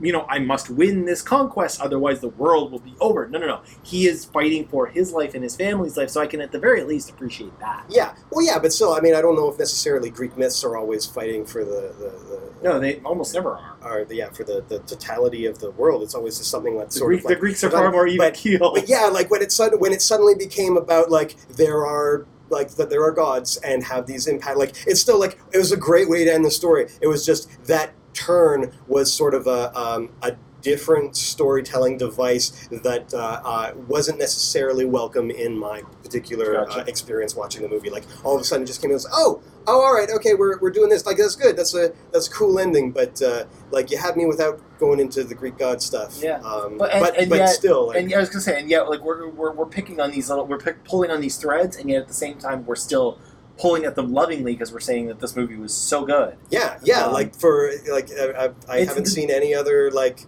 you 0.00 0.12
know, 0.12 0.26
I 0.28 0.38
must 0.38 0.70
win 0.70 1.04
this 1.04 1.22
conquest, 1.22 1.80
otherwise 1.80 2.20
the 2.20 2.28
world 2.28 2.72
will 2.72 2.80
be 2.80 2.94
over. 3.00 3.28
No, 3.28 3.38
no, 3.38 3.46
no. 3.46 3.62
He 3.82 4.06
is 4.06 4.24
fighting 4.24 4.66
for 4.68 4.86
his 4.86 5.12
life 5.12 5.34
and 5.34 5.42
his 5.42 5.56
family's 5.56 5.96
life, 5.96 6.10
so 6.10 6.20
I 6.20 6.26
can 6.26 6.40
at 6.40 6.52
the 6.52 6.58
very 6.58 6.82
least 6.84 7.10
appreciate 7.10 7.58
that. 7.60 7.84
yeah, 7.88 8.14
well, 8.30 8.44
yeah, 8.44 8.58
but 8.58 8.72
still, 8.72 8.92
I 8.94 9.00
mean, 9.00 9.14
I 9.14 9.20
don't 9.20 9.36
know 9.36 9.48
if 9.48 9.58
necessarily 9.58 10.10
Greek 10.10 10.36
myths 10.36 10.62
are 10.64 10.76
always 10.76 11.06
fighting 11.06 11.44
for 11.46 11.64
the 11.64 11.94
the, 11.98 12.10
the 12.28 12.52
No, 12.62 12.80
they 12.80 13.00
almost 13.00 13.34
never 13.34 13.56
are. 13.56 13.76
are 13.82 14.04
the, 14.04 14.16
yeah 14.16 14.30
for 14.30 14.44
the, 14.44 14.64
the 14.68 14.80
totality 14.80 15.46
of 15.46 15.58
the 15.60 15.70
world. 15.70 16.02
It's 16.02 16.14
always 16.14 16.38
just 16.38 16.50
something 16.50 16.76
that's 16.76 16.94
The, 16.94 16.98
sort 17.00 17.08
Greek, 17.10 17.20
of 17.20 17.24
like 17.26 17.36
the 17.36 17.40
Greeks 17.40 17.64
are 17.64 17.70
far 17.70 17.90
more 17.92 18.06
even 18.06 18.32
keeled. 18.32 18.74
But 18.74 18.88
yeah, 18.88 19.06
like 19.06 19.30
when 19.30 19.42
it 19.42 19.54
when 19.78 19.92
it 19.92 20.02
suddenly 20.02 20.34
became 20.34 20.76
about 20.76 21.10
like 21.10 21.36
there 21.48 21.86
are 21.86 22.26
like 22.50 22.70
that 22.76 22.90
there 22.90 23.02
are 23.02 23.10
gods 23.12 23.56
and 23.58 23.84
have 23.84 24.06
these 24.06 24.26
impact 24.26 24.58
like 24.58 24.74
it's 24.86 25.00
still 25.00 25.18
like 25.18 25.38
it 25.52 25.58
was 25.58 25.72
a 25.72 25.76
great 25.76 26.08
way 26.08 26.24
to 26.24 26.32
end 26.32 26.44
the 26.44 26.50
story. 26.50 26.88
It 27.00 27.06
was 27.06 27.24
just 27.24 27.48
that 27.66 27.92
turn 28.14 28.72
was 28.86 29.12
sort 29.12 29.34
of 29.34 29.46
a 29.46 29.76
um, 29.78 30.10
a 30.22 30.34
different 30.62 31.14
storytelling 31.14 31.98
device 31.98 32.68
that 32.70 33.12
uh, 33.12 33.40
uh, 33.44 33.72
wasn't 33.86 34.18
necessarily 34.18 34.86
welcome 34.86 35.30
in 35.30 35.58
my 35.58 35.82
particular 36.02 36.66
uh, 36.70 36.82
experience 36.86 37.36
watching 37.36 37.60
the 37.60 37.68
movie. 37.68 37.90
Like 37.90 38.04
all 38.24 38.34
of 38.34 38.40
a 38.40 38.44
sudden, 38.44 38.62
it 38.62 38.66
just 38.66 38.80
came 38.80 38.90
and 38.90 38.94
was 38.94 39.06
oh 39.12 39.42
oh 39.66 39.80
all 39.82 39.94
right 39.94 40.10
okay 40.10 40.34
we're, 40.34 40.58
we're 40.58 40.70
doing 40.70 40.90
this 40.90 41.06
like 41.06 41.16
that's 41.16 41.36
good 41.36 41.56
that's 41.56 41.74
a 41.74 41.90
that's 42.12 42.28
a 42.28 42.30
cool 42.30 42.58
ending 42.58 42.90
but 42.90 43.20
uh, 43.22 43.46
like 43.70 43.90
you 43.90 43.96
had 43.96 44.14
me 44.14 44.26
without 44.26 44.60
going 44.78 45.00
into 45.00 45.22
the 45.24 45.34
Greek 45.34 45.56
god 45.58 45.80
stuff. 45.82 46.18
Yeah. 46.22 46.38
um, 46.40 46.76
But- 46.78 46.92
but 47.00 47.16
and- 47.18 47.28
but, 47.30 47.36
yet- 47.36 47.48
still 47.48 47.88
like, 47.88 47.98
and 47.98 48.10
yeah, 48.10 48.16
I 48.16 48.20
was 48.20 48.28
gonna 48.30 48.40
say, 48.42 48.58
and 48.58 48.68
yet, 48.70 48.88
like 48.88 49.00
we're, 49.00 49.28
we're, 49.28 49.52
we're 49.52 49.66
picking 49.66 50.00
on 50.00 50.10
these 50.10 50.28
little, 50.30 50.46
we're 50.46 50.58
pick, 50.58 50.82
pulling 50.84 51.10
on 51.10 51.20
these 51.20 51.36
threads, 51.36 51.76
and 51.76 51.88
yet 51.90 52.02
at 52.02 52.08
the 52.08 52.14
same 52.14 52.38
time, 52.38 52.64
we're 52.66 52.74
still 52.76 53.18
pulling 53.58 53.84
at 53.84 53.94
them 53.94 54.12
lovingly 54.12 54.52
because 54.52 54.72
we're 54.72 54.80
saying 54.80 55.06
that 55.06 55.20
this 55.20 55.36
movie 55.36 55.56
was 55.56 55.72
so 55.74 56.04
good. 56.04 56.36
Yeah, 56.50 56.78
yeah. 56.82 57.04
Um, 57.06 57.12
like 57.12 57.34
for 57.36 57.70
like 57.90 58.10
I, 58.12 58.46
I, 58.46 58.50
I 58.68 58.84
haven't 58.84 59.06
seen 59.06 59.30
any 59.30 59.54
other 59.54 59.90
like 59.90 60.26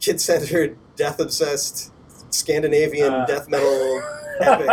kid-centered, 0.00 0.76
death-obsessed 0.96 1.92
Scandinavian 2.30 3.12
Uh, 3.12 3.26
death 3.26 3.48
metal 3.48 4.02
epic. 4.40 4.68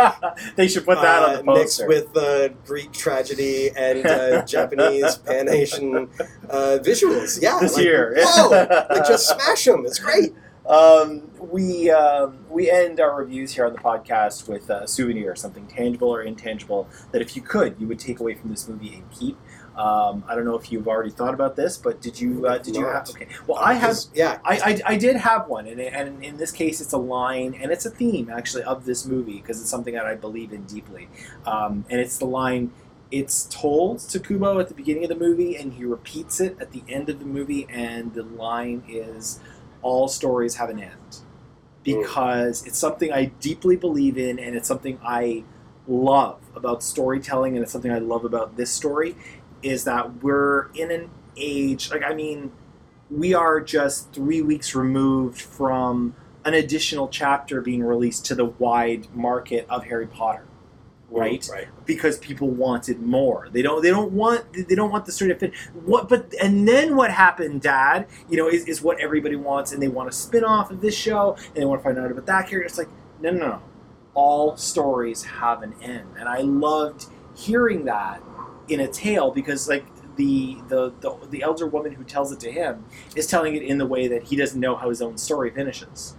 they 0.56 0.66
should 0.68 0.84
put 0.84 1.00
that 1.00 1.22
on 1.22 1.30
uh, 1.30 1.36
the 1.38 1.42
mixed 1.44 1.86
with 1.86 2.16
uh, 2.16 2.48
Greek 2.66 2.90
tragedy 2.92 3.70
and 3.76 4.06
uh, 4.06 4.42
Japanese 4.46 5.16
Pan 5.16 5.48
Asian 5.48 6.08
uh, 6.48 6.78
visuals. 6.80 7.40
Yeah, 7.42 7.58
This 7.60 7.74
like, 7.74 7.84
year. 7.84 8.14
Whoa! 8.18 8.48
like 8.50 9.06
just 9.06 9.28
smash 9.28 9.64
them. 9.64 9.84
It's 9.86 9.98
great. 9.98 10.34
Um, 10.68 11.30
we 11.40 11.90
um, 11.90 12.44
we 12.50 12.70
end 12.70 13.00
our 13.00 13.16
reviews 13.16 13.54
here 13.54 13.64
on 13.66 13.72
the 13.72 13.78
podcast 13.78 14.48
with 14.48 14.68
a 14.68 14.86
souvenir, 14.86 15.34
something 15.34 15.66
tangible 15.66 16.08
or 16.08 16.22
intangible 16.22 16.88
that 17.12 17.22
if 17.22 17.34
you 17.34 17.42
could, 17.42 17.76
you 17.78 17.88
would 17.88 17.98
take 17.98 18.20
away 18.20 18.34
from 18.34 18.50
this 18.50 18.68
movie 18.68 18.94
and 18.94 19.10
keep. 19.10 19.38
Um, 19.76 20.24
I 20.26 20.34
don't 20.34 20.44
know 20.44 20.56
if 20.56 20.72
you've 20.72 20.88
already 20.88 21.10
thought 21.10 21.34
about 21.34 21.54
this, 21.54 21.78
but 21.78 22.00
did 22.00 22.20
you 22.20 22.46
uh, 22.46 22.58
did 22.58 22.74
you 22.74 22.84
have? 22.84 23.08
Okay, 23.08 23.28
well, 23.46 23.58
I 23.58 23.74
have. 23.74 23.96
Yeah, 24.12 24.40
I, 24.44 24.56
I, 24.56 24.80
I 24.92 24.96
did 24.96 25.16
have 25.16 25.48
one, 25.48 25.66
and, 25.68 25.80
and 25.80 26.22
in 26.22 26.36
this 26.36 26.50
case, 26.50 26.80
it's 26.80 26.92
a 26.92 26.98
line, 26.98 27.54
and 27.54 27.70
it's 27.70 27.86
a 27.86 27.90
theme 27.90 28.28
actually 28.28 28.64
of 28.64 28.84
this 28.84 29.06
movie 29.06 29.40
because 29.40 29.60
it's 29.60 29.70
something 29.70 29.94
that 29.94 30.04
I 30.04 30.16
believe 30.16 30.52
in 30.52 30.64
deeply. 30.64 31.08
Um, 31.46 31.84
and 31.88 32.00
it's 32.00 32.18
the 32.18 32.26
line, 32.26 32.72
it's 33.12 33.44
told 33.44 34.00
to 34.00 34.18
Kubo 34.18 34.58
at 34.58 34.68
the 34.68 34.74
beginning 34.74 35.04
of 35.04 35.10
the 35.10 35.16
movie, 35.16 35.56
and 35.56 35.72
he 35.72 35.84
repeats 35.84 36.40
it 36.40 36.56
at 36.60 36.72
the 36.72 36.82
end 36.88 37.08
of 37.08 37.20
the 37.20 37.24
movie, 37.24 37.66
and 37.70 38.12
the 38.14 38.24
line 38.24 38.82
is, 38.88 39.38
"All 39.82 40.08
stories 40.08 40.56
have 40.56 40.70
an 40.70 40.80
end," 40.80 41.18
because 41.84 42.66
it's 42.66 42.78
something 42.78 43.12
I 43.12 43.26
deeply 43.40 43.76
believe 43.76 44.18
in, 44.18 44.38
and 44.38 44.56
it's 44.56 44.68
something 44.68 44.98
I 45.04 45.44
love 45.86 46.40
about 46.54 46.82
storytelling, 46.82 47.54
and 47.54 47.62
it's 47.62 47.72
something 47.72 47.90
I 47.90 47.98
love 47.98 48.24
about 48.24 48.56
this 48.56 48.70
story, 48.70 49.16
is 49.62 49.84
that 49.84 50.22
we're 50.22 50.68
in 50.74 50.90
an 50.90 51.10
age 51.36 51.90
like 51.90 52.02
I 52.02 52.14
mean 52.14 52.50
we 53.10 53.32
are 53.32 53.60
just 53.60 54.12
three 54.12 54.42
weeks 54.42 54.74
removed 54.74 55.40
from 55.40 56.14
an 56.44 56.54
additional 56.54 57.08
chapter 57.08 57.60
being 57.60 57.82
released 57.82 58.24
to 58.26 58.34
the 58.34 58.44
wide 58.44 59.06
market 59.14 59.66
of 59.70 59.84
Harry 59.84 60.06
Potter, 60.06 60.44
right? 61.10 61.48
Right. 61.50 61.68
Because 61.86 62.18
people 62.18 62.48
wanted 62.48 63.00
more. 63.00 63.48
They 63.52 63.62
don't. 63.62 63.82
They 63.82 63.90
don't 63.90 64.12
want. 64.12 64.44
They 64.52 64.74
don't 64.74 64.90
want 64.90 65.06
the 65.06 65.12
story 65.12 65.34
to. 65.34 65.52
What? 65.84 66.08
But 66.08 66.34
and 66.42 66.66
then 66.66 66.96
what 66.96 67.10
happened, 67.10 67.62
Dad? 67.62 68.06
You 68.28 68.36
know, 68.36 68.48
is, 68.48 68.64
is 68.66 68.82
what 68.82 69.00
everybody 69.00 69.36
wants, 69.36 69.72
and 69.72 69.82
they 69.82 69.88
want 69.88 70.08
a 70.08 70.12
spin 70.12 70.44
off 70.44 70.70
of 70.70 70.80
this 70.80 70.96
show, 70.96 71.36
and 71.48 71.56
they 71.56 71.64
want 71.64 71.80
to 71.80 71.84
find 71.84 71.98
out 71.98 72.10
about 72.10 72.26
that 72.26 72.48
character. 72.48 72.66
It's 72.66 72.78
like 72.78 72.88
no, 73.20 73.30
no, 73.30 73.38
no. 73.38 73.62
All 74.14 74.56
stories 74.56 75.24
have 75.24 75.62
an 75.62 75.74
end, 75.82 76.08
and 76.18 76.28
I 76.28 76.40
loved 76.40 77.06
hearing 77.36 77.84
that 77.84 78.22
in 78.68 78.80
a 78.80 78.88
tale 78.88 79.30
because 79.30 79.68
like 79.68 79.86
the, 80.16 80.58
the 80.68 80.92
the 81.00 81.16
the 81.30 81.42
elder 81.42 81.66
woman 81.66 81.92
who 81.92 82.04
tells 82.04 82.32
it 82.32 82.40
to 82.40 82.50
him 82.50 82.84
is 83.14 83.26
telling 83.26 83.54
it 83.54 83.62
in 83.62 83.78
the 83.78 83.86
way 83.86 84.08
that 84.08 84.24
he 84.24 84.36
doesn't 84.36 84.58
know 84.60 84.74
how 84.74 84.88
his 84.88 85.00
own 85.00 85.16
story 85.16 85.48
finishes 85.50 86.16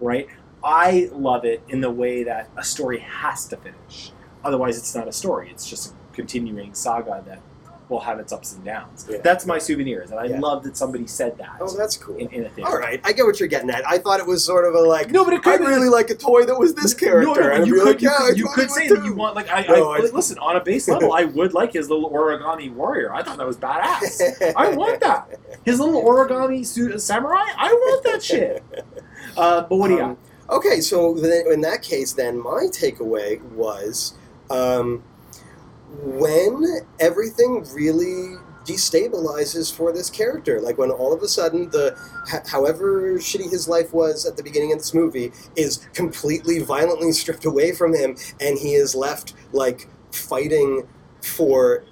right 0.00 0.28
I 0.62 1.08
love 1.12 1.44
it 1.44 1.62
in 1.68 1.80
the 1.80 1.90
way 1.90 2.24
that 2.24 2.50
a 2.56 2.62
story 2.62 2.98
has 2.98 3.46
to 3.48 3.56
finish. 3.56 4.12
Otherwise, 4.44 4.78
it's 4.78 4.94
not 4.94 5.06
a 5.08 5.12
story. 5.12 5.50
It's 5.50 5.68
just 5.68 5.90
a 5.92 5.94
continuing 6.14 6.74
saga 6.74 7.22
that 7.26 7.40
will 7.88 7.98
have 8.00 8.20
its 8.20 8.32
ups 8.32 8.52
and 8.54 8.64
downs. 8.64 9.04
Yeah. 9.10 9.18
That's 9.18 9.46
my 9.46 9.58
souvenirs, 9.58 10.12
and 10.12 10.20
I 10.20 10.26
Yeah. 10.26 10.38
love 10.38 10.62
that 10.62 10.76
somebody 10.76 11.08
said 11.08 11.36
that 11.38 11.56
Oh, 11.60 11.68
that's 11.76 11.96
cool. 11.96 12.14
in, 12.18 12.28
in 12.28 12.44
a 12.44 12.48
thing. 12.48 12.64
All 12.64 12.78
right, 12.78 13.00
I 13.02 13.12
get 13.12 13.26
what 13.26 13.40
you're 13.40 13.48
getting 13.48 13.68
at. 13.68 13.84
I 13.86 13.98
thought 13.98 14.20
it 14.20 14.26
was 14.26 14.44
sort 14.44 14.64
of 14.64 14.74
a 14.74 14.80
like. 14.80 15.10
No, 15.10 15.24
but 15.24 15.34
it 15.34 15.40
I 15.40 15.56
could 15.56 15.60
be 15.60 15.66
really 15.66 15.88
like 15.88 16.08
a 16.08 16.14
toy 16.14 16.44
that 16.44 16.56
was 16.56 16.72
this 16.74 16.94
character. 16.94 17.26
No, 17.26 17.34
no, 17.48 17.50
and 17.52 17.66
you 17.66 17.74
could, 17.74 17.84
like, 17.86 18.00
you 18.00 18.08
yeah, 18.08 18.16
could, 18.18 18.38
you 18.38 18.46
could 18.54 18.70
say 18.70 18.86
that 18.88 19.04
you 19.04 19.12
want 19.12 19.34
like 19.34 19.50
I, 19.50 19.62
No, 19.62 19.90
I, 19.90 19.96
I- 19.96 20.00
listen 20.12 20.38
on 20.38 20.54
a 20.54 20.60
base 20.60 20.86
level. 20.94 21.12
I 21.12 21.24
would 21.24 21.52
like 21.52 21.72
his 21.72 21.90
little 21.90 22.08
origami 22.10 22.72
warrior. 22.72 23.12
I 23.12 23.24
thought 23.24 23.38
that 23.38 23.46
was 23.46 23.56
badass. 23.56 24.52
I 24.54 24.70
want 24.76 25.00
that. 25.00 25.28
His 25.64 25.80
little 25.80 26.00
origami 26.04 26.64
su- 26.64 26.96
samurai. 26.96 27.42
I 27.58 27.72
want 27.72 28.04
that 28.04 28.22
shit. 28.22 28.62
Uh, 29.36 29.62
but 29.62 29.76
what 29.76 29.88
do 29.88 29.94
you 29.94 29.98
got? 30.00 30.10
Um, 30.10 30.18
Okay, 30.50 30.80
so 30.80 31.16
in 31.16 31.60
that 31.60 31.80
case, 31.82 32.12
then 32.12 32.36
my 32.36 32.64
takeaway 32.72 33.40
was 33.52 34.14
um, 34.50 35.02
when 36.02 36.80
everything 36.98 37.66
really 37.72 38.36
destabilizes 38.64 39.74
for 39.74 39.92
this 39.92 40.10
character, 40.10 40.60
like 40.60 40.78
when 40.78 40.90
all 40.90 41.12
of 41.12 41.22
a 41.22 41.28
sudden 41.28 41.70
the, 41.70 41.96
however 42.48 43.14
shitty 43.18 43.50
his 43.50 43.66
life 43.68 43.92
was 43.92 44.26
at 44.26 44.36
the 44.36 44.42
beginning 44.42 44.72
of 44.72 44.78
this 44.78 44.94
movie, 44.94 45.32
is 45.56 45.88
completely 45.94 46.60
violently 46.60 47.12
stripped 47.20 47.44
away 47.44 47.72
from 47.72 47.94
him, 47.94 48.16
and 48.40 48.58
he 48.58 48.74
is 48.74 48.94
left 48.94 49.34
like 49.52 49.88
fighting 50.12 50.86
for 51.22 51.84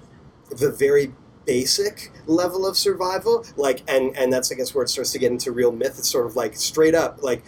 the 0.49 0.71
very 0.71 1.13
basic 1.45 2.11
level 2.27 2.67
of 2.67 2.77
survival 2.77 3.43
like 3.55 3.81
and 3.87 4.15
and 4.15 4.31
that's 4.31 4.51
i 4.51 4.55
guess 4.55 4.75
where 4.75 4.83
it 4.83 4.87
starts 4.87 5.11
to 5.11 5.17
get 5.17 5.31
into 5.31 5.51
real 5.51 5.71
myth. 5.71 5.95
It's 5.97 6.09
sort 6.09 6.27
of 6.27 6.35
like 6.35 6.55
straight 6.55 6.93
up 6.93 7.23
like 7.23 7.43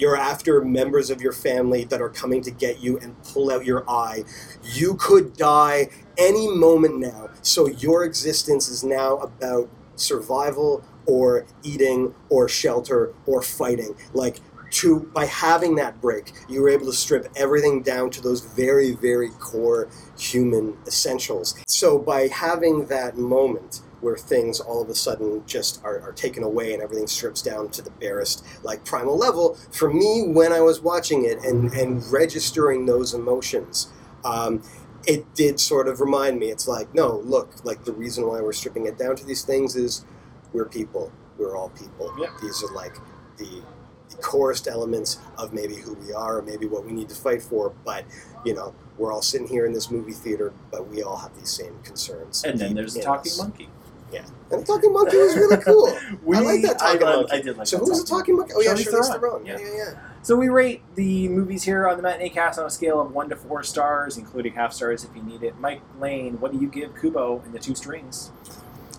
you're 0.00 0.16
after 0.16 0.64
members 0.64 1.10
of 1.10 1.20
your 1.20 1.32
family 1.32 1.84
that 1.84 2.00
are 2.00 2.08
coming 2.08 2.42
to 2.42 2.50
get 2.50 2.80
you 2.80 2.98
and 2.98 3.20
pull 3.22 3.52
out 3.52 3.64
your 3.64 3.88
eye. 3.88 4.24
You 4.62 4.94
could 4.94 5.36
die 5.36 5.90
any 6.16 6.48
moment 6.48 6.98
now. 6.98 7.28
So 7.42 7.68
your 7.68 8.04
existence 8.04 8.68
is 8.68 8.82
now 8.82 9.18
about 9.18 9.68
survival 9.96 10.84
or 11.06 11.46
eating 11.62 12.14
or 12.28 12.48
shelter 12.48 13.12
or 13.26 13.42
fighting. 13.42 13.94
Like 14.12 14.40
to 14.70 15.00
by 15.12 15.26
having 15.26 15.74
that 15.74 16.00
break 16.00 16.32
you 16.48 16.62
were 16.62 16.68
able 16.68 16.86
to 16.86 16.92
strip 16.92 17.26
everything 17.34 17.82
down 17.82 18.08
to 18.08 18.20
those 18.20 18.40
very 18.40 18.92
very 18.92 19.30
core 19.30 19.88
human 20.18 20.76
essentials. 20.86 21.56
So 21.66 21.98
by 21.98 22.28
having 22.28 22.86
that 22.86 23.16
moment 23.18 23.82
where 24.00 24.16
things 24.16 24.60
all 24.60 24.80
of 24.82 24.88
a 24.88 24.94
sudden 24.94 25.42
just 25.46 25.82
are, 25.84 26.00
are 26.00 26.12
taken 26.12 26.42
away 26.42 26.72
and 26.72 26.82
everything 26.82 27.06
strips 27.06 27.42
down 27.42 27.68
to 27.70 27.82
the 27.82 27.90
barest 27.92 28.44
like 28.62 28.84
primal 28.84 29.16
level 29.16 29.54
for 29.72 29.92
me 29.92 30.24
when 30.28 30.52
i 30.52 30.60
was 30.60 30.80
watching 30.80 31.24
it 31.24 31.38
and 31.44 31.72
and 31.74 32.04
registering 32.12 32.86
those 32.86 33.14
emotions 33.14 33.88
um, 34.24 34.62
it 35.06 35.34
did 35.34 35.58
sort 35.58 35.88
of 35.88 36.00
remind 36.00 36.38
me 36.38 36.46
it's 36.50 36.68
like 36.68 36.92
no 36.94 37.18
look 37.24 37.64
like 37.64 37.84
the 37.84 37.92
reason 37.92 38.26
why 38.26 38.40
we're 38.40 38.52
stripping 38.52 38.86
it 38.86 38.98
down 38.98 39.16
to 39.16 39.24
these 39.24 39.42
things 39.42 39.76
is 39.76 40.04
we're 40.52 40.64
people 40.66 41.10
we're 41.38 41.56
all 41.56 41.70
people 41.70 42.12
Yeah. 42.18 42.28
these 42.42 42.62
are 42.62 42.74
like 42.74 42.94
the 43.38 43.62
the 44.10 44.16
corest 44.16 44.66
elements 44.66 45.18
of 45.38 45.52
maybe 45.52 45.76
who 45.76 45.94
we 45.94 46.12
are 46.12 46.38
or 46.38 46.42
maybe 46.42 46.66
what 46.66 46.84
we 46.84 46.92
need 46.92 47.08
to 47.08 47.14
fight 47.14 47.40
for 47.42 47.72
but 47.84 48.04
you 48.44 48.52
know 48.54 48.74
we're 48.98 49.12
all 49.12 49.22
sitting 49.22 49.46
here 49.46 49.64
in 49.66 49.72
this 49.72 49.90
movie 49.90 50.12
theater 50.12 50.52
but 50.70 50.86
we 50.88 51.02
all 51.02 51.16
have 51.16 51.34
these 51.38 51.48
same 51.50 51.78
concerns 51.84 52.42
And 52.44 52.58
then 52.58 52.74
there's 52.74 52.92
the 52.94 53.02
talking 53.02 53.30
us. 53.30 53.38
monkey. 53.38 53.68
Yeah 54.12 54.24
and 54.50 54.62
the 54.62 54.66
talking 54.66 54.92
monkey 54.92 55.16
was 55.16 55.36
really 55.36 55.56
cool 55.64 55.96
We, 56.24 56.36
I 56.36 56.40
like 56.40 56.62
that 56.62 56.78
talking 56.78 57.02
I, 57.06 57.16
monkey. 57.16 57.32
I 57.32 57.40
did 57.40 57.56
like 57.56 57.66
so 57.66 57.76
that 57.78 57.84
who 57.84 57.90
was 57.90 58.04
the 58.04 58.10
talking 58.10 58.36
monkey 58.36 58.52
oh 58.56 58.60
yeah 58.60 58.74
Charlize 58.74 58.86
Charlize 58.86 59.20
Theron. 59.20 59.44
Theron 59.44 59.46
yeah 59.46 59.58
yeah 59.58 59.76
yeah 59.76 60.00
So 60.22 60.36
we 60.36 60.48
rate 60.48 60.82
the 60.96 61.28
movies 61.28 61.62
here 61.62 61.88
on 61.88 61.96
the 61.96 62.02
Matineecast 62.02 62.58
on 62.58 62.66
a 62.66 62.70
scale 62.70 63.00
of 63.00 63.12
one 63.12 63.28
to 63.30 63.36
four 63.36 63.62
stars, 63.62 64.18
including 64.18 64.52
half 64.52 64.72
stars 64.74 65.02
if 65.04 65.14
you 65.16 65.22
need 65.22 65.42
it. 65.42 65.58
Mike 65.58 65.80
Lane, 65.98 66.38
what 66.40 66.52
do 66.52 66.58
you 66.60 66.68
give 66.68 66.94
Kubo 67.00 67.40
and 67.44 67.54
the 67.54 67.58
two 67.58 67.74
strings? 67.74 68.30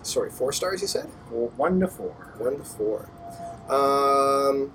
sorry 0.04 0.30
four 0.30 0.52
stars 0.52 0.82
you 0.82 0.88
said 0.88 1.08
Four, 1.30 1.50
one 1.50 1.78
to 1.80 1.86
four. 1.86 2.10
One 2.38 2.58
to 2.58 2.64
four. 2.64 3.08
Um, 3.70 4.72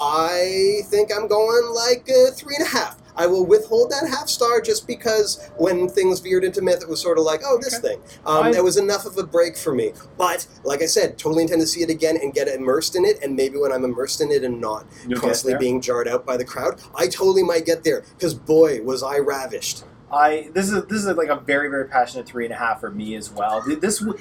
I 0.00 0.80
think 0.86 1.10
I'm 1.14 1.28
going 1.28 1.72
like 1.74 2.08
uh, 2.10 2.32
three 2.32 2.56
and 2.58 2.66
a 2.66 2.70
half. 2.70 2.96
I 3.18 3.26
will 3.26 3.44
withhold 3.44 3.90
that 3.90 4.08
half 4.08 4.28
star 4.28 4.60
just 4.60 4.86
because 4.86 5.50
when 5.56 5.88
things 5.88 6.20
veered 6.20 6.44
into 6.44 6.62
myth, 6.62 6.80
it 6.82 6.88
was 6.88 7.00
sort 7.02 7.18
of 7.18 7.24
like, 7.24 7.40
oh, 7.44 7.58
this 7.60 7.74
Okay. 7.74 7.88
thing. 7.88 8.00
Um, 8.24 8.44
I- 8.44 8.52
that 8.52 8.62
was 8.62 8.76
enough 8.76 9.04
of 9.06 9.18
a 9.18 9.24
break 9.24 9.56
for 9.56 9.74
me. 9.74 9.92
But 10.16 10.46
like 10.62 10.80
I 10.82 10.86
said, 10.86 11.18
totally 11.18 11.42
intend 11.42 11.60
to 11.60 11.66
see 11.66 11.82
it 11.82 11.90
again 11.90 12.16
and 12.22 12.32
get 12.32 12.46
immersed 12.48 12.94
in 12.94 13.04
it. 13.04 13.18
And 13.22 13.34
maybe 13.34 13.58
when 13.58 13.72
I'm 13.72 13.84
immersed 13.84 14.20
in 14.20 14.30
it 14.30 14.44
and 14.44 14.60
not 14.60 14.86
You'll 15.06 15.20
constantly 15.20 15.58
being 15.58 15.80
jarred 15.80 16.06
out 16.08 16.24
by 16.24 16.36
the 16.36 16.44
crowd, 16.44 16.80
I 16.94 17.08
totally 17.08 17.42
might 17.42 17.66
get 17.66 17.82
there. 17.82 18.04
Because 18.16 18.34
boy, 18.34 18.80
was 18.82 19.02
I 19.02 19.18
ravished. 19.18 19.82
I 20.10 20.48
this 20.54 20.70
is 20.70 20.84
this 20.86 21.04
is 21.04 21.16
like 21.16 21.28
a 21.28 21.36
very 21.36 21.68
very 21.68 21.86
passionate 21.86 22.26
three 22.26 22.44
and 22.46 22.54
a 22.54 22.56
half 22.56 22.80
for 22.80 22.90
me 22.90 23.14
as 23.16 23.30
well. 23.30 23.62
This 23.80 23.98
w- 23.98 24.18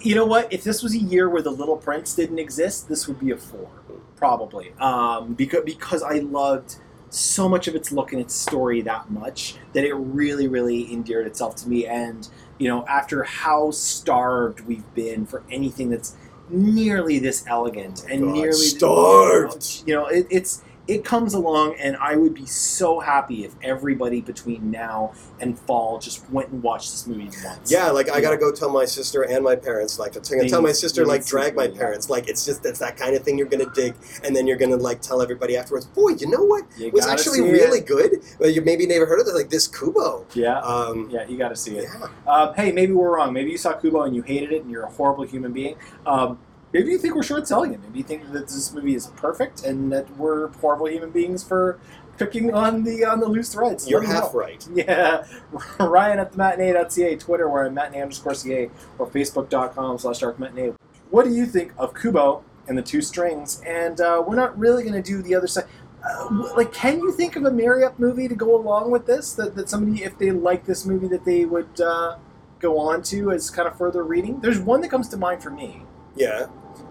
you 0.00 0.14
know 0.14 0.26
what? 0.26 0.52
If 0.52 0.62
this 0.62 0.82
was 0.82 0.92
a 0.94 0.98
year 0.98 1.30
where 1.30 1.40
the 1.40 1.50
Little 1.50 1.76
Prince 1.78 2.14
didn't 2.14 2.38
exist, 2.38 2.88
this 2.88 3.08
would 3.08 3.18
be 3.18 3.30
a 3.30 3.36
four, 3.38 3.70
probably. 4.16 4.74
Um, 4.78 5.32
because 5.32 5.62
because 5.64 6.02
I 6.02 6.18
loved 6.18 6.76
so 7.14 7.48
much 7.48 7.68
of 7.68 7.74
its 7.74 7.92
look 7.92 8.12
and 8.12 8.20
its 8.20 8.34
story 8.34 8.82
that 8.82 9.10
much 9.10 9.56
that 9.72 9.84
it 9.84 9.94
really 9.94 10.48
really 10.48 10.92
endeared 10.92 11.26
itself 11.26 11.56
to 11.56 11.68
me. 11.68 11.86
And 11.86 12.28
you 12.58 12.68
know, 12.68 12.84
after 12.86 13.24
how 13.24 13.70
starved 13.70 14.60
we've 14.60 14.94
been 14.94 15.26
for 15.26 15.42
anything 15.50 15.90
that's 15.90 16.16
nearly 16.48 17.18
this 17.18 17.44
elegant 17.46 18.04
and 18.10 18.22
God, 18.22 18.34
nearly 18.34 18.52
starved. 18.52 19.82
you 19.86 19.94
know, 19.94 20.06
it, 20.06 20.26
it's 20.30 20.62
it 20.86 21.04
comes 21.04 21.32
along, 21.34 21.76
and 21.78 21.96
I 21.96 22.16
would 22.16 22.34
be 22.34 22.44
so 22.46 23.00
happy 23.00 23.44
if 23.44 23.54
everybody 23.62 24.20
between 24.20 24.70
now 24.70 25.14
and 25.40 25.58
fall 25.58 25.98
just 25.98 26.28
went 26.30 26.50
and 26.50 26.62
watched 26.62 26.90
this 26.90 27.06
movie 27.06 27.30
once. 27.44 27.72
Yeah, 27.72 27.90
like 27.90 28.10
I 28.10 28.20
gotta 28.20 28.36
go 28.36 28.52
tell 28.52 28.68
my 28.70 28.84
sister 28.84 29.22
and 29.22 29.42
my 29.42 29.56
parents. 29.56 29.98
Like 29.98 30.14
I'm 30.16 30.22
gonna 30.22 30.42
They- 30.42 30.48
tell 30.48 30.60
my 30.62 30.72
sister, 30.72 31.06
like 31.06 31.24
drag 31.24 31.56
my 31.56 31.64
see 31.64 31.68
it, 31.70 31.74
yeah. 31.74 31.80
parents. 31.80 32.10
Like 32.10 32.28
it's 32.28 32.44
just 32.44 32.64
it's 32.66 32.78
that 32.80 32.96
kind 32.96 33.16
of 33.16 33.22
thing 33.22 33.38
you're 33.38 33.46
gonna 33.48 33.70
dig, 33.74 33.94
and 34.22 34.36
then 34.36 34.46
you're 34.46 34.58
gonna 34.58 34.76
like 34.76 35.00
tell 35.00 35.22
everybody 35.22 35.56
afterwards. 35.56 35.86
Boy, 35.86 36.10
you 36.18 36.28
know 36.28 36.42
what 36.44 36.64
You 36.76 36.90
was 36.92 37.06
actually 37.06 37.40
really 37.40 37.78
it. 37.78 37.86
good? 37.86 38.20
Well, 38.38 38.50
you 38.50 38.60
maybe 38.62 38.86
never 38.86 39.06
heard 39.06 39.20
of 39.20 39.26
it. 39.26 39.34
Like 39.34 39.50
this 39.50 39.66
Kubo. 39.66 40.26
Yeah, 40.34 40.58
Um, 40.60 41.08
yeah, 41.10 41.26
you 41.26 41.38
got 41.38 41.48
to 41.48 41.56
see 41.56 41.78
it. 41.78 41.88
yeah. 41.92 42.08
Um, 42.32 42.54
hey, 42.54 42.72
maybe 42.72 42.92
we're 42.92 43.16
wrong. 43.16 43.32
Maybe 43.32 43.50
you 43.50 43.58
saw 43.58 43.72
Kubo 43.72 44.02
and 44.02 44.14
you 44.14 44.22
hated 44.22 44.52
it, 44.52 44.62
and 44.62 44.70
you're 44.70 44.82
a 44.84 44.90
horrible 44.90 45.24
human 45.24 45.52
being. 45.52 45.76
Um, 46.06 46.38
maybe 46.74 46.90
you 46.90 46.98
think 46.98 47.14
we're 47.14 47.22
short 47.22 47.48
selling 47.48 47.72
it. 47.72 47.80
Maybe 47.82 47.98
you 48.00 48.04
think 48.04 48.30
that 48.32 48.48
this 48.48 48.72
movie 48.74 48.94
is 48.94 49.06
perfect 49.06 49.64
and 49.64 49.90
that 49.92 50.10
we're 50.18 50.48
horrible 50.48 50.86
human 50.86 51.10
beings 51.10 51.42
for 51.42 51.78
picking 52.18 52.52
on 52.52 52.84
the 52.84 53.04
on 53.04 53.20
the 53.20 53.26
loose 53.26 53.52
threads. 53.52 53.88
You're 53.88 54.02
me 54.02 54.08
know. 54.08 54.14
half 54.14 54.34
right. 54.34 54.66
Yeah, 54.74 55.24
Ryan 55.80 56.18
at 56.18 56.32
the 56.32 56.38
matinee.ca, 56.38 57.16
Twitter, 57.16 57.48
where 57.48 57.64
I'm 57.64 57.74
matinee 57.74 58.02
underscore 58.02 58.34
ca, 58.34 58.68
or 58.98 59.06
facebook.com 59.06 59.98
slash 59.98 60.18
dark 60.18 60.38
matinee. 60.38 60.72
What 61.10 61.24
do 61.24 61.30
you 61.32 61.46
think 61.46 61.72
of 61.78 61.94
Kubo 61.94 62.42
and 62.68 62.76
the 62.76 62.82
two 62.82 63.00
strings? 63.00 63.62
And 63.66 64.00
uh, 64.00 64.22
we're 64.26 64.36
not 64.36 64.58
really 64.58 64.82
going 64.82 65.00
to 65.00 65.02
do 65.02 65.22
the 65.22 65.34
other 65.34 65.46
side. 65.46 65.64
Uh, 66.04 66.52
like, 66.56 66.72
can 66.72 66.98
you 66.98 67.12
think 67.12 67.36
of 67.36 67.44
a 67.44 67.50
marry 67.50 67.82
up 67.84 67.98
movie 67.98 68.28
to 68.28 68.34
go 68.34 68.54
along 68.54 68.90
with 68.90 69.06
this? 69.06 69.32
That, 69.34 69.54
that 69.54 69.70
somebody, 69.70 70.02
if 70.02 70.18
they 70.18 70.30
like 70.32 70.66
this 70.66 70.84
movie, 70.84 71.08
that 71.08 71.24
they 71.24 71.44
would 71.46 71.80
uh, 71.80 72.16
go 72.58 72.78
on 72.78 73.02
to 73.04 73.30
as 73.30 73.48
kind 73.48 73.66
of 73.68 73.78
further 73.78 74.02
reading? 74.02 74.40
There's 74.40 74.58
one 74.58 74.80
that 74.82 74.88
comes 74.90 75.08
to 75.10 75.16
mind 75.16 75.42
for 75.42 75.50
me, 75.50 75.82
Yeah. 76.16 76.46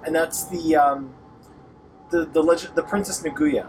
And 0.06 0.16
that's 0.16 0.46
the 0.46 0.76
um, 0.76 1.14
the 2.12 2.26
the 2.26 2.42
legend, 2.42 2.76
the 2.76 2.84
Princess 2.84 3.22
Naguya. 3.24 3.68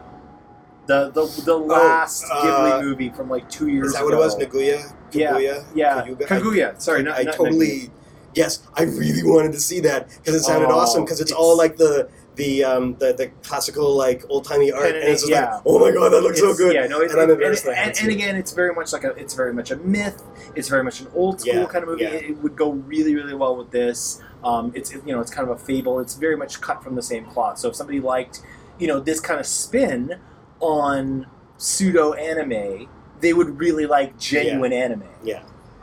The, 0.87 1.09
the, 1.12 1.24
the 1.47 1.57
last 1.57 2.24
uh, 2.30 2.43
Ghibli 2.45 2.82
movie 2.82 3.09
from 3.09 3.30
like 3.30 3.49
two 3.49 3.68
years 3.68 3.87
ago. 3.87 3.87
Is 3.87 3.93
that 3.95 3.99
ago. 4.01 4.05
what 4.05 4.14
it 4.14 4.18
was? 4.18 4.37
Naguya. 4.37 4.95
Yeah, 5.12 5.32
Kaguya? 5.32 5.64
Yeah, 5.74 6.03
Kaguya? 6.05 6.26
Kaguya. 6.28 6.80
Sorry, 6.82 6.99
I, 7.01 7.03
not, 7.03 7.18
I 7.18 7.22
not 7.22 7.35
totally. 7.37 7.91
Yes, 8.35 8.66
I 8.74 8.82
really 8.82 9.22
wanted 9.22 9.53
to 9.53 9.61
see 9.61 9.80
that 9.80 10.09
because 10.11 10.35
it 10.35 10.41
sounded 10.43 10.68
Oh, 10.68 10.78
awesome. 10.80 11.05
Because 11.05 11.20
it's, 11.22 11.30
it's- 11.30 11.41
all 11.41 11.57
like 11.57 11.78
the 11.78 12.11
the 12.37 12.64
um 12.64 12.97
the, 12.99 13.14
the 13.14 13.28
classical 13.45 13.95
like 13.97 14.24
old 14.28 14.45
timey 14.45 14.72
art, 14.72 14.82
Pen 14.82 14.95
and 14.97 15.05
and 15.05 15.12
it's 15.12 15.22
just 15.22 15.32
ink, 15.32 15.51
like, 15.51 15.62
oh 15.64 15.78
my 15.78 15.91
god, 15.93 16.11
that 16.11 16.20
looks 16.20 16.41
so 16.41 16.53
good. 16.53 16.74
Yeah, 16.74 16.87
no, 16.89 17.01
it, 17.01 17.12
And 17.12 17.20
I'm 17.20 17.30
it- 17.30 17.35
and, 17.43 17.57
and, 17.68 17.97
and 17.97 18.09
it. 18.11 18.12
again, 18.12 18.37
it's 18.37 18.53
very 18.53 18.74
much 18.74 18.93
like 18.93 19.05
a, 19.05 19.11
it's 19.11 19.32
very 19.35 19.55
much 19.55 19.70
a 19.70 19.76
myth. 19.76 20.20
It's 20.57 20.68
very 20.68 20.82
much 20.85 21.01
an 21.01 21.07
old 21.14 21.41
school 21.41 21.55
Yeah, 21.55 21.64
kind 21.66 21.85
of 21.85 21.89
movie. 21.91 22.03
yeah. 22.03 22.11
It, 22.11 22.30
it 22.30 22.37
would 22.43 22.57
go 22.57 22.72
really, 22.72 23.14
really 23.14 23.35
well 23.35 23.57
with 23.57 23.70
this. 23.70 24.20
Um, 24.45 24.73
it's 24.75 24.93
you 24.93 25.03
know, 25.07 25.21
it's 25.21 25.31
kind 25.31 25.49
of 25.49 25.57
a 25.57 25.59
fable. 25.65 25.99
It's 26.01 26.15
very 26.15 26.37
much 26.37 26.61
cut 26.61 26.83
from 26.83 26.95
the 26.95 27.03
same 27.03 27.25
cloth. 27.25 27.59
So 27.59 27.69
if 27.69 27.77
somebody 27.77 28.01
liked, 28.01 28.43
you 28.79 28.87
know, 28.87 29.01
this 29.01 29.21
kind 29.21 29.41
of 29.41 29.47
spin 29.47 30.21
on 30.61 31.27
pseudo 31.57 32.13
anime, 32.15 32.89
they 33.21 33.33
would 33.33 33.59
really 33.59 33.87
like 33.87 34.19
genuine 34.19 34.73
anime. 34.73 35.09
Yeah. 35.23 35.43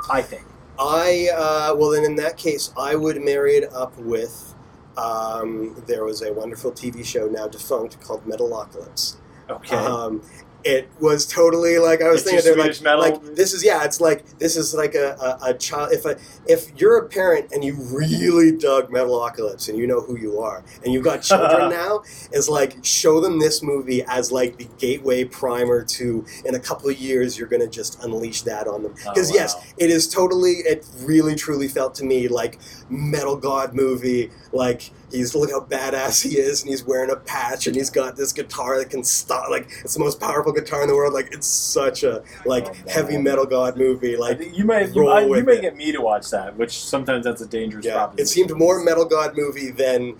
I 0.09 0.21
think. 0.21 0.43
I 0.79 1.29
uh, 1.35 1.75
well 1.75 1.91
then 1.91 2.03
in 2.03 2.15
that 2.15 2.37
case 2.37 2.73
I 2.77 2.95
would 2.95 3.21
marry 3.21 3.53
it 3.53 3.71
up 3.73 3.97
with 3.97 4.55
um, 4.97 5.81
there 5.87 6.03
was 6.03 6.21
a 6.21 6.33
wonderful 6.33 6.71
TV 6.71 7.05
show 7.05 7.27
now 7.27 7.47
defunct 7.47 8.01
called 8.01 8.25
Metalocalypse. 8.25 9.17
Okay. 9.49 9.75
Um, 9.75 10.21
it 10.63 10.89
was 10.99 11.25
totally 11.25 11.77
like 11.79 12.01
I 12.01 12.09
was 12.09 12.21
It's 12.21 12.29
thinking 12.31 12.45
they're 12.45 12.55
like, 12.67 12.81
metal. 12.81 12.99
like 13.01 13.35
this 13.35 13.53
is 13.53 13.63
yeah, 13.63 13.83
it's 13.83 13.99
like 13.99 14.25
this 14.39 14.55
is 14.55 14.73
like 14.73 14.95
a, 14.95 15.15
a, 15.43 15.49
a 15.49 15.53
child. 15.55 15.91
If 15.91 16.05
a, 16.05 16.17
if 16.47 16.71
you're 16.79 16.97
a 16.97 17.07
parent 17.07 17.51
and 17.51 17.63
you 17.63 17.75
really 17.75 18.55
dug 18.55 18.89
Metalocalypse 18.91 19.69
and 19.69 19.77
you 19.77 19.87
know 19.87 20.01
who 20.01 20.17
you 20.17 20.39
are 20.39 20.63
and 20.83 20.93
you've 20.93 21.03
got 21.03 21.21
children 21.23 21.69
now, 21.69 22.03
is 22.31 22.47
like 22.49 22.77
show 22.83 23.19
them 23.21 23.39
this 23.39 23.63
movie 23.63 24.03
as 24.03 24.31
like 24.31 24.57
the 24.57 24.67
gateway 24.77 25.23
primer 25.23 25.83
to 25.83 26.25
in 26.45 26.55
a 26.55 26.59
couple 26.59 26.89
of 26.89 26.97
years 26.97 27.37
you're 27.37 27.47
gonna 27.47 27.67
just 27.67 28.03
unleash 28.03 28.41
that 28.43 28.67
on 28.67 28.83
them 28.83 28.93
Oh, 29.07 29.13
because 29.13 29.33
yes, 29.33 29.73
it 29.77 29.89
is 29.89 30.07
totally. 30.07 30.53
It 30.57 30.85
really 31.01 31.35
truly 31.35 31.67
felt 31.67 31.95
to 31.95 32.05
me 32.05 32.27
like 32.27 32.59
metal 32.89 33.35
god 33.35 33.73
movie. 33.73 34.29
Like 34.51 34.91
he's 35.11 35.35
look 35.35 35.51
how 35.51 35.61
badass 35.61 36.21
he 36.27 36.37
is, 36.37 36.61
and 36.61 36.69
he's 36.69 36.83
wearing 36.83 37.09
a 37.11 37.15
patch, 37.15 37.67
and 37.67 37.75
he's 37.75 37.89
got 37.89 38.15
this 38.15 38.31
guitar 38.33 38.77
that 38.79 38.89
can 38.89 39.03
stop. 39.03 39.49
Like 39.49 39.69
it's 39.83 39.93
the 39.93 39.99
most 39.99 40.19
powerful 40.19 40.51
guitar 40.53 40.81
in 40.81 40.87
the 40.87 40.95
world. 40.95 41.13
Like 41.13 41.33
it's 41.33 41.47
such 41.47 42.03
a 42.03 42.23
like 42.45 42.67
Oh, 42.67 42.73
heavy 42.89 43.17
metal 43.17 43.45
god 43.45 43.77
movie. 43.77 44.15
Like 44.17 44.55
you 44.55 44.65
might 44.65 44.93
you, 44.95 45.07
I, 45.07 45.21
you 45.25 45.43
may 45.43 45.53
it. 45.53 45.61
get 45.61 45.75
me 45.75 45.91
to 45.91 46.01
watch 46.01 46.29
that, 46.31 46.55
which 46.57 46.83
sometimes 46.83 47.25
that's 47.25 47.41
a 47.41 47.47
dangerous 47.47 47.85
yeah, 47.85 47.93
proposition. 47.95 48.23
it 48.23 48.27
seemed 48.27 48.57
more 48.57 48.83
metal 48.83 49.05
god 49.05 49.35
movie 49.35 49.71
than 49.71 50.15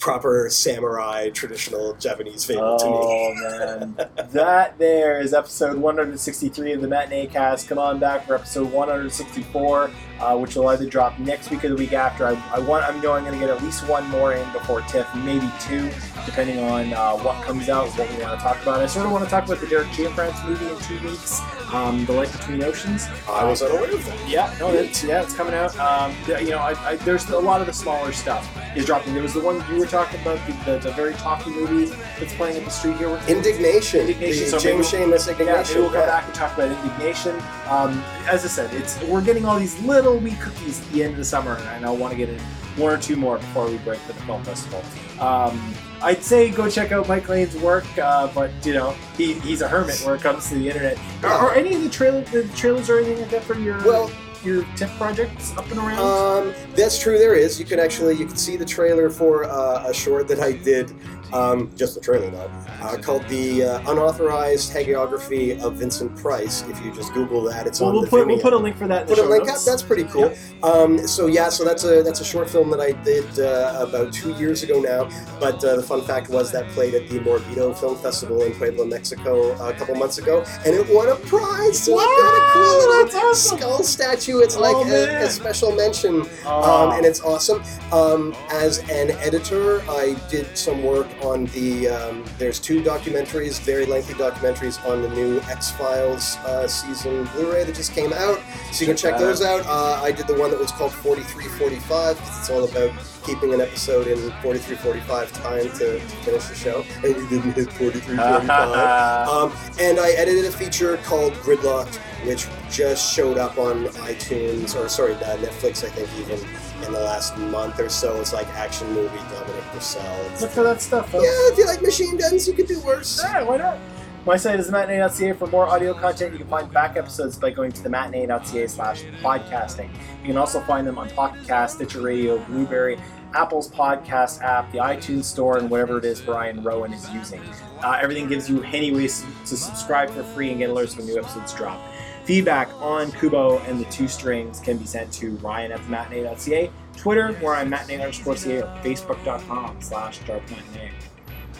proper 0.00 0.48
samurai 0.50 1.30
traditional 1.30 1.94
Japanese 1.94 2.44
fable 2.44 2.76
to 2.76 2.84
me. 2.84 2.92
Oh 2.92 3.34
man, 3.34 3.94
that 4.32 4.78
there 4.78 5.20
is 5.20 5.32
episode 5.32 5.78
163 5.78 6.72
of 6.72 6.82
the 6.82 6.88
Matineecast. 6.88 7.68
Come 7.68 7.78
on 7.78 7.98
back 7.98 8.26
for 8.26 8.34
episode 8.34 8.70
164, 8.70 9.90
uh, 10.24 10.36
which 10.36 10.56
will 10.56 10.68
either 10.68 10.86
drop 10.86 11.18
next 11.18 11.50
week 11.50 11.64
or 11.64 11.68
the 11.68 11.76
week 11.76 11.92
after. 11.92 12.26
I, 12.26 12.32
I 12.52 12.58
want, 12.58 12.84
I'm 12.84 13.00
knowing 13.02 13.24
I'm 13.26 13.30
going 13.30 13.40
to 13.40 13.46
get 13.46 13.54
at 13.54 13.62
least 13.62 13.86
one 13.86 14.08
more 14.08 14.32
in 14.32 14.50
before 14.52 14.80
TIFF, 14.82 15.06
maybe 15.16 15.50
two, 15.60 15.90
depending 16.24 16.60
on 16.60 16.92
uh, 16.94 17.12
what 17.18 17.42
comes 17.44 17.68
out, 17.68 17.88
what 17.98 18.10
we 18.10 18.22
want 18.22 18.38
to 18.38 18.42
talk 18.42 18.60
about. 18.62 18.80
I 18.80 18.86
sort 18.86 19.04
of 19.04 19.12
want 19.12 19.24
to 19.24 19.30
talk 19.30 19.44
about 19.44 19.60
the 19.60 19.66
Derek 19.66 19.88
Cianfrance 19.88 20.42
movie 20.48 20.66
in 20.66 20.78
two 20.80 20.98
weeks, 21.06 21.40
um, 21.72 22.06
The 22.06 22.12
Light 22.12 22.32
Between 22.32 22.62
Oceans. 22.64 23.06
I 23.28 23.44
was 23.44 23.60
unaware 23.60 23.92
of 23.92 24.04
that. 24.06 24.28
Yeah, 24.28 24.54
no, 24.58 24.70
it's 24.72 25.04
yeah, 25.04 25.22
it's 25.22 25.34
coming 25.34 25.54
out. 25.54 25.76
Um, 25.78 26.14
you 26.26 26.50
know, 26.50 26.58
I, 26.58 26.72
I, 26.90 26.96
there's 26.96 27.28
a 27.28 27.38
lot 27.38 27.60
of 27.60 27.66
the 27.66 27.72
smaller 27.74 28.12
stuff 28.12 28.48
is 28.76 28.86
dropping. 28.86 29.12
There 29.12 29.22
was 29.22 29.34
the 29.34 29.40
one 29.40 29.62
you 29.70 29.78
were 29.78 29.86
talking 29.86 30.20
about, 30.20 30.38
the, 30.46 30.52
the, 30.72 30.78
the 30.78 30.92
very 30.92 31.14
talky 31.14 31.50
movie 31.50 31.86
that's 32.18 32.34
playing 32.34 32.56
at 32.56 32.64
the 32.64 32.70
street 32.70 32.96
here. 32.96 33.20
Indignation, 33.28 34.00
Indignation, 34.00 34.44
the 34.44 34.50
so 34.50 34.58
James 34.58 34.90
Schamus 34.90 35.26
Yeah, 35.26 35.32
Indignation. 35.32 35.74
maybe 35.74 35.80
we'll 35.80 35.90
come 35.90 36.00
yeah. 36.00 36.06
back 36.06 36.24
and 36.24 36.34
talk 36.34 36.54
about 36.54 36.70
indignation. 36.70 37.36
Um, 37.68 38.02
as 38.26 38.44
I 38.44 38.48
said, 38.48 38.72
it's 38.74 39.00
we're 39.02 39.22
getting 39.22 39.44
all 39.44 39.58
these 39.58 39.78
little 39.82 40.13
wee 40.16 40.36
cookies 40.40 40.80
at 40.80 40.92
the 40.92 41.02
end 41.04 41.12
of 41.12 41.18
the 41.18 41.24
summer, 41.24 41.56
and 41.74 41.84
I 41.84 41.90
want 41.90 42.12
to 42.12 42.16
get 42.16 42.28
in 42.28 42.38
one 42.76 42.92
or 42.92 42.98
two 42.98 43.16
more 43.16 43.38
before 43.38 43.68
we 43.70 43.76
break 43.78 44.00
for 44.00 44.12
the 44.12 44.20
film 44.22 44.42
festival. 44.44 44.82
Um, 45.20 45.74
I'd 46.02 46.22
say 46.22 46.50
go 46.50 46.68
check 46.68 46.92
out 46.92 47.08
Mike 47.08 47.28
Lane's 47.28 47.56
work, 47.56 47.84
uh, 47.98 48.28
but 48.34 48.50
you 48.66 48.74
know 48.74 48.94
he, 49.16 49.34
he's 49.34 49.60
a 49.62 49.68
hermit 49.68 50.00
when 50.04 50.16
it 50.16 50.20
comes 50.22 50.48
to 50.48 50.56
the 50.56 50.68
internet. 50.68 50.98
Are, 51.22 51.30
are 51.30 51.54
any 51.54 51.74
of 51.74 51.82
the 51.82 51.88
trailer 51.90 52.22
the 52.22 52.44
trailers 52.56 52.90
or 52.90 52.98
anything 52.98 53.20
like 53.20 53.30
that 53.30 53.42
for 53.44 53.54
your 53.54 53.78
Well- 53.84 54.10
your 54.44 54.62
tip 54.76 54.90
projects 54.98 55.56
up 55.56 55.66
and 55.70 55.78
around? 55.78 55.98
Um, 56.00 56.54
that's 56.74 56.98
true. 56.98 57.18
There 57.18 57.34
is. 57.34 57.58
You 57.58 57.64
can 57.64 57.80
actually 57.80 58.16
you 58.16 58.26
can 58.26 58.36
see 58.36 58.58
the 58.58 58.64
trailer 58.66 59.08
for 59.08 59.44
uh, 59.44 59.88
a 59.88 59.94
short 59.94 60.28
that 60.28 60.40
I 60.40 60.52
did. 60.52 60.92
Um, 61.34 61.70
just 61.76 61.96
the 61.96 62.00
trailer 62.00 62.30
though, 62.30 62.50
uh, 62.80 62.96
called 62.98 63.26
the 63.28 63.64
uh, 63.64 63.90
unauthorized 63.90 64.72
hagiography 64.72 65.60
of 65.60 65.74
Vincent 65.74 66.16
Price. 66.16 66.62
If 66.68 66.80
you 66.84 66.94
just 66.94 67.12
Google 67.12 67.42
that, 67.42 67.66
it's 67.66 67.80
well, 67.80 67.88
on 67.88 67.94
we'll 67.96 68.04
the 68.04 68.08
put 68.10 68.26
we'll 68.26 68.38
put 68.40 68.52
a 68.52 68.56
link 68.56 68.76
for 68.76 68.86
that. 68.86 69.02
In 69.02 69.08
the 69.08 69.14
Put 69.16 69.18
a 69.18 69.26
show 69.26 69.30
link 69.30 69.48
up. 69.50 69.58
That's 69.66 69.82
pretty 69.82 70.04
cool. 70.04 70.32
Um, 70.62 71.06
so 71.08 71.26
yeah, 71.26 71.48
so 71.48 71.64
that's 71.64 71.82
a 71.84 72.02
that's 72.04 72.20
a 72.20 72.24
short 72.24 72.48
film 72.48 72.70
that 72.70 72.80
I 72.80 72.92
did 73.02 73.38
uh, 73.40 73.84
about 73.86 74.12
two 74.12 74.32
years 74.34 74.62
ago 74.62 74.80
now. 74.80 75.08
But 75.40 75.62
uh, 75.64 75.76
the 75.76 75.82
fun 75.82 76.02
fact 76.02 76.28
was 76.30 76.52
that 76.52 76.68
played 76.68 76.94
at 76.94 77.08
the 77.08 77.18
Morbido 77.18 77.76
Film 77.76 77.96
Festival 77.96 78.42
in 78.42 78.52
Puebla, 78.54 78.86
Mexico, 78.86 79.54
uh, 79.56 79.70
a 79.70 79.72
couple 79.74 79.96
months 79.96 80.18
ago, 80.18 80.44
and 80.64 80.74
it 80.74 80.86
won 80.88 81.08
a 81.08 81.16
prize. 81.16 81.82
So 81.82 81.98
I've 81.98 82.06
got 82.06 82.34
a 82.34 82.52
cool 82.52 82.62
little 83.08 83.20
awesome. 83.30 83.58
skull 83.58 83.82
statue. 83.82 84.38
It's 84.38 84.56
Oh, 84.56 84.60
like 84.60 84.86
a, 84.86 85.24
a 85.24 85.30
special 85.30 85.72
mention 85.74 86.22
Oh. 86.46 86.62
um, 86.90 86.92
and 86.96 87.04
it's 87.04 87.20
awesome. 87.22 87.60
Um, 87.92 88.34
as 88.52 88.78
an 88.90 89.10
editor, 89.12 89.82
I 89.90 90.14
did 90.30 90.56
some 90.56 90.82
work 90.84 91.08
on 91.24 91.46
the. 91.46 91.88
Um, 91.88 92.24
there's 92.38 92.60
two 92.60 92.82
documentaries, 92.82 93.60
very 93.60 93.86
lengthy 93.86 94.14
documentaries 94.14 94.84
on 94.86 95.02
the 95.02 95.08
new 95.08 95.40
X 95.42 95.70
Files 95.70 96.36
uh, 96.38 96.68
season 96.68 97.24
Blu-ray 97.34 97.64
that 97.64 97.74
just 97.74 97.92
came 97.92 98.12
out. 98.12 98.38
So 98.72 98.80
you 98.80 98.86
can 98.86 98.96
check 98.96 99.18
those 99.18 99.42
out. 99.42 99.64
Uh, 99.66 100.00
I 100.02 100.12
did 100.12 100.26
the 100.26 100.34
one 100.34 100.50
that 100.50 100.60
was 100.60 100.70
called 100.70 100.92
4345 100.92 102.16
because 102.16 102.38
it's 102.38 102.50
all 102.50 102.64
about 102.64 102.92
keeping 103.24 103.54
an 103.54 103.60
episode 103.60 104.06
in 104.06 104.18
4345 104.42 105.32
time 105.32 105.68
to, 105.78 105.98
to 105.98 105.98
finish 105.98 106.44
the 106.44 106.54
show, 106.54 106.84
and 107.02 107.16
we 107.16 107.28
didn't 107.28 107.52
hit 107.52 107.72
4345. 107.72 108.84
Um, 109.24 109.52
and 109.80 109.98
I 109.98 110.10
edited 110.10 110.44
a 110.44 110.52
feature 110.52 110.96
called 110.98 111.32
Gridlocked, 111.34 111.98
which 112.26 112.46
just 112.70 113.12
showed 113.14 113.38
up 113.38 113.58
on 113.58 113.86
iTunes, 114.08 114.74
or 114.74 114.88
sorry, 114.88 115.14
uh, 115.14 115.36
Netflix, 115.38 115.84
I 115.84 115.90
think, 115.90 116.08
even 116.18 116.38
in 116.84 116.92
the 116.92 117.00
last 117.00 117.36
month 117.36 117.78
or 117.80 117.88
so. 117.88 118.20
It's 118.20 118.32
like 118.32 118.48
action 118.48 118.92
movie, 118.92 119.18
Dominic 119.30 119.64
Purcell. 119.72 120.30
Look 120.40 120.50
for 120.50 120.62
that 120.62 120.80
stuff. 120.80 121.10
yeah, 121.12 121.20
if 121.22 121.58
you 121.58 121.66
like 121.66 121.82
machine 121.82 122.16
guns, 122.16 122.46
you 122.46 122.54
could 122.54 122.66
do 122.66 122.80
worse. 122.80 123.20
Yeah, 123.22 123.42
why 123.42 123.56
not? 123.58 123.78
My 124.26 124.38
site 124.38 124.58
is 124.58 124.70
matinee.ca 124.70 125.34
for 125.34 125.46
more 125.48 125.66
audio 125.66 125.92
content. 125.92 126.32
You 126.32 126.38
can 126.38 126.48
find 126.48 126.72
back 126.72 126.96
episodes 126.96 127.36
by 127.36 127.50
going 127.50 127.72
to 127.72 127.82
the 127.82 127.90
matinee.ca 127.90 128.66
slash 128.68 129.02
podcasting. 129.20 129.90
You 130.22 130.28
can 130.28 130.38
also 130.38 130.60
find 130.62 130.86
them 130.86 130.96
on 130.96 131.10
Pocket 131.10 131.46
Cast, 131.46 131.76
Stitcher 131.76 132.00
Radio, 132.00 132.38
Blubrry, 132.46 132.98
Apple's 133.34 133.68
podcast 133.70 134.40
app, 134.40 134.70
the 134.72 134.78
iTunes 134.78 135.24
store, 135.24 135.58
and 135.58 135.68
whatever 135.68 135.98
it 135.98 136.06
is 136.06 136.22
Brian 136.22 136.62
Rowan 136.62 136.94
is 136.94 137.10
using. 137.10 137.42
Uh, 137.82 137.98
everything 138.00 138.26
gives 138.26 138.48
you 138.48 138.62
any 138.62 138.92
ways 138.92 139.26
to 139.44 139.56
subscribe 139.58 140.08
for 140.08 140.22
free 140.22 140.48
and 140.50 140.58
get 140.58 140.70
alerts 140.70 140.96
when 140.96 141.06
new 141.06 141.18
episodes 141.18 141.52
drop. 141.52 141.78
Feedback 142.24 142.70
on 142.80 143.12
Kubo 143.12 143.58
and 143.60 143.78
the 143.78 143.84
two 143.90 144.08
strings 144.08 144.58
can 144.60 144.78
be 144.78 144.86
sent 144.86 145.12
to 145.14 145.32
ryan 145.36 145.72
at 145.72 145.86
matinee.ca, 145.88 146.70
Twitter, 146.96 147.32
where 147.34 147.54
I'm 147.54 147.68
matinee 147.68 147.96
underscore 148.00 148.36
ca, 148.36 148.60
or 148.62 148.80
facebook.com 148.82 149.76
slash 149.82 150.20
dark 150.20 150.42
matinee. 150.50 150.90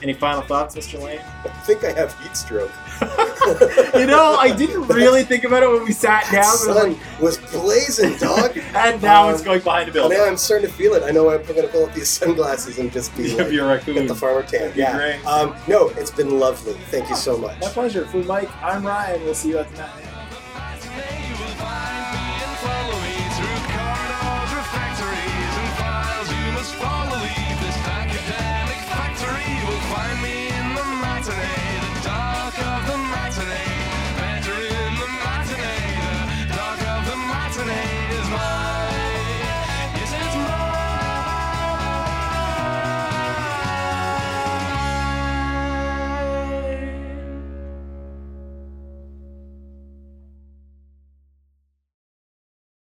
Any 0.02 0.12
final 0.12 0.42
thoughts, 0.42 0.74
Mr. 0.74 1.00
Lane? 1.00 1.20
I 1.44 1.48
think 1.64 1.84
I 1.84 1.92
have 1.92 2.18
heat 2.20 2.36
stroke. 2.36 2.70
you 3.94 4.06
know, 4.06 4.36
I 4.38 4.52
didn't 4.56 4.82
really 4.88 5.22
think 5.22 5.44
about 5.44 5.62
it 5.62 5.70
when 5.70 5.84
we 5.84 5.92
sat 5.92 6.24
down, 6.32 6.44
I 6.44 6.50
was 6.50 6.64
sun 6.64 6.98
was 7.22 7.38
blazing, 7.52 8.16
dog. 8.18 8.56
and 8.74 9.00
now 9.02 9.28
Um, 9.28 9.34
it's 9.34 9.42
going 9.42 9.60
behind 9.60 9.88
a 9.88 9.92
building. 9.92 10.18
now 10.18 10.26
I'm 10.26 10.36
starting 10.36 10.66
to 10.68 10.72
feel 10.74 10.94
it. 10.94 11.04
I 11.04 11.10
know 11.10 11.30
I'm 11.30 11.42
going 11.44 11.62
to 11.62 11.68
pull 11.68 11.84
up 11.86 11.94
these 11.94 12.08
sunglasses 12.08 12.78
and 12.78 12.90
just 12.92 13.16
be 13.16 13.34
like, 13.36 13.48
be 13.48 13.58
a 13.58 13.66
raccoon. 13.66 13.94
get 13.94 14.08
the 14.08 14.14
farmer 14.14 14.42
tan. 14.42 14.72
Yeah. 14.74 15.18
Um, 15.26 15.54
no, 15.68 15.88
it's 15.90 16.10
been 16.10 16.38
lovely. 16.38 16.74
Thank 16.90 17.08
you 17.08 17.16
so 17.16 17.38
much. 17.38 17.60
My 17.60 17.68
pleasure. 17.68 18.04
For 18.06 18.18
Mike, 18.24 18.50
I'm 18.62 18.84
Ryan. 18.84 19.22
We'll 19.24 19.34
see 19.34 19.50
you 19.50 19.58
at 19.58 19.70
the 19.70 19.76
matinee. 19.78 20.08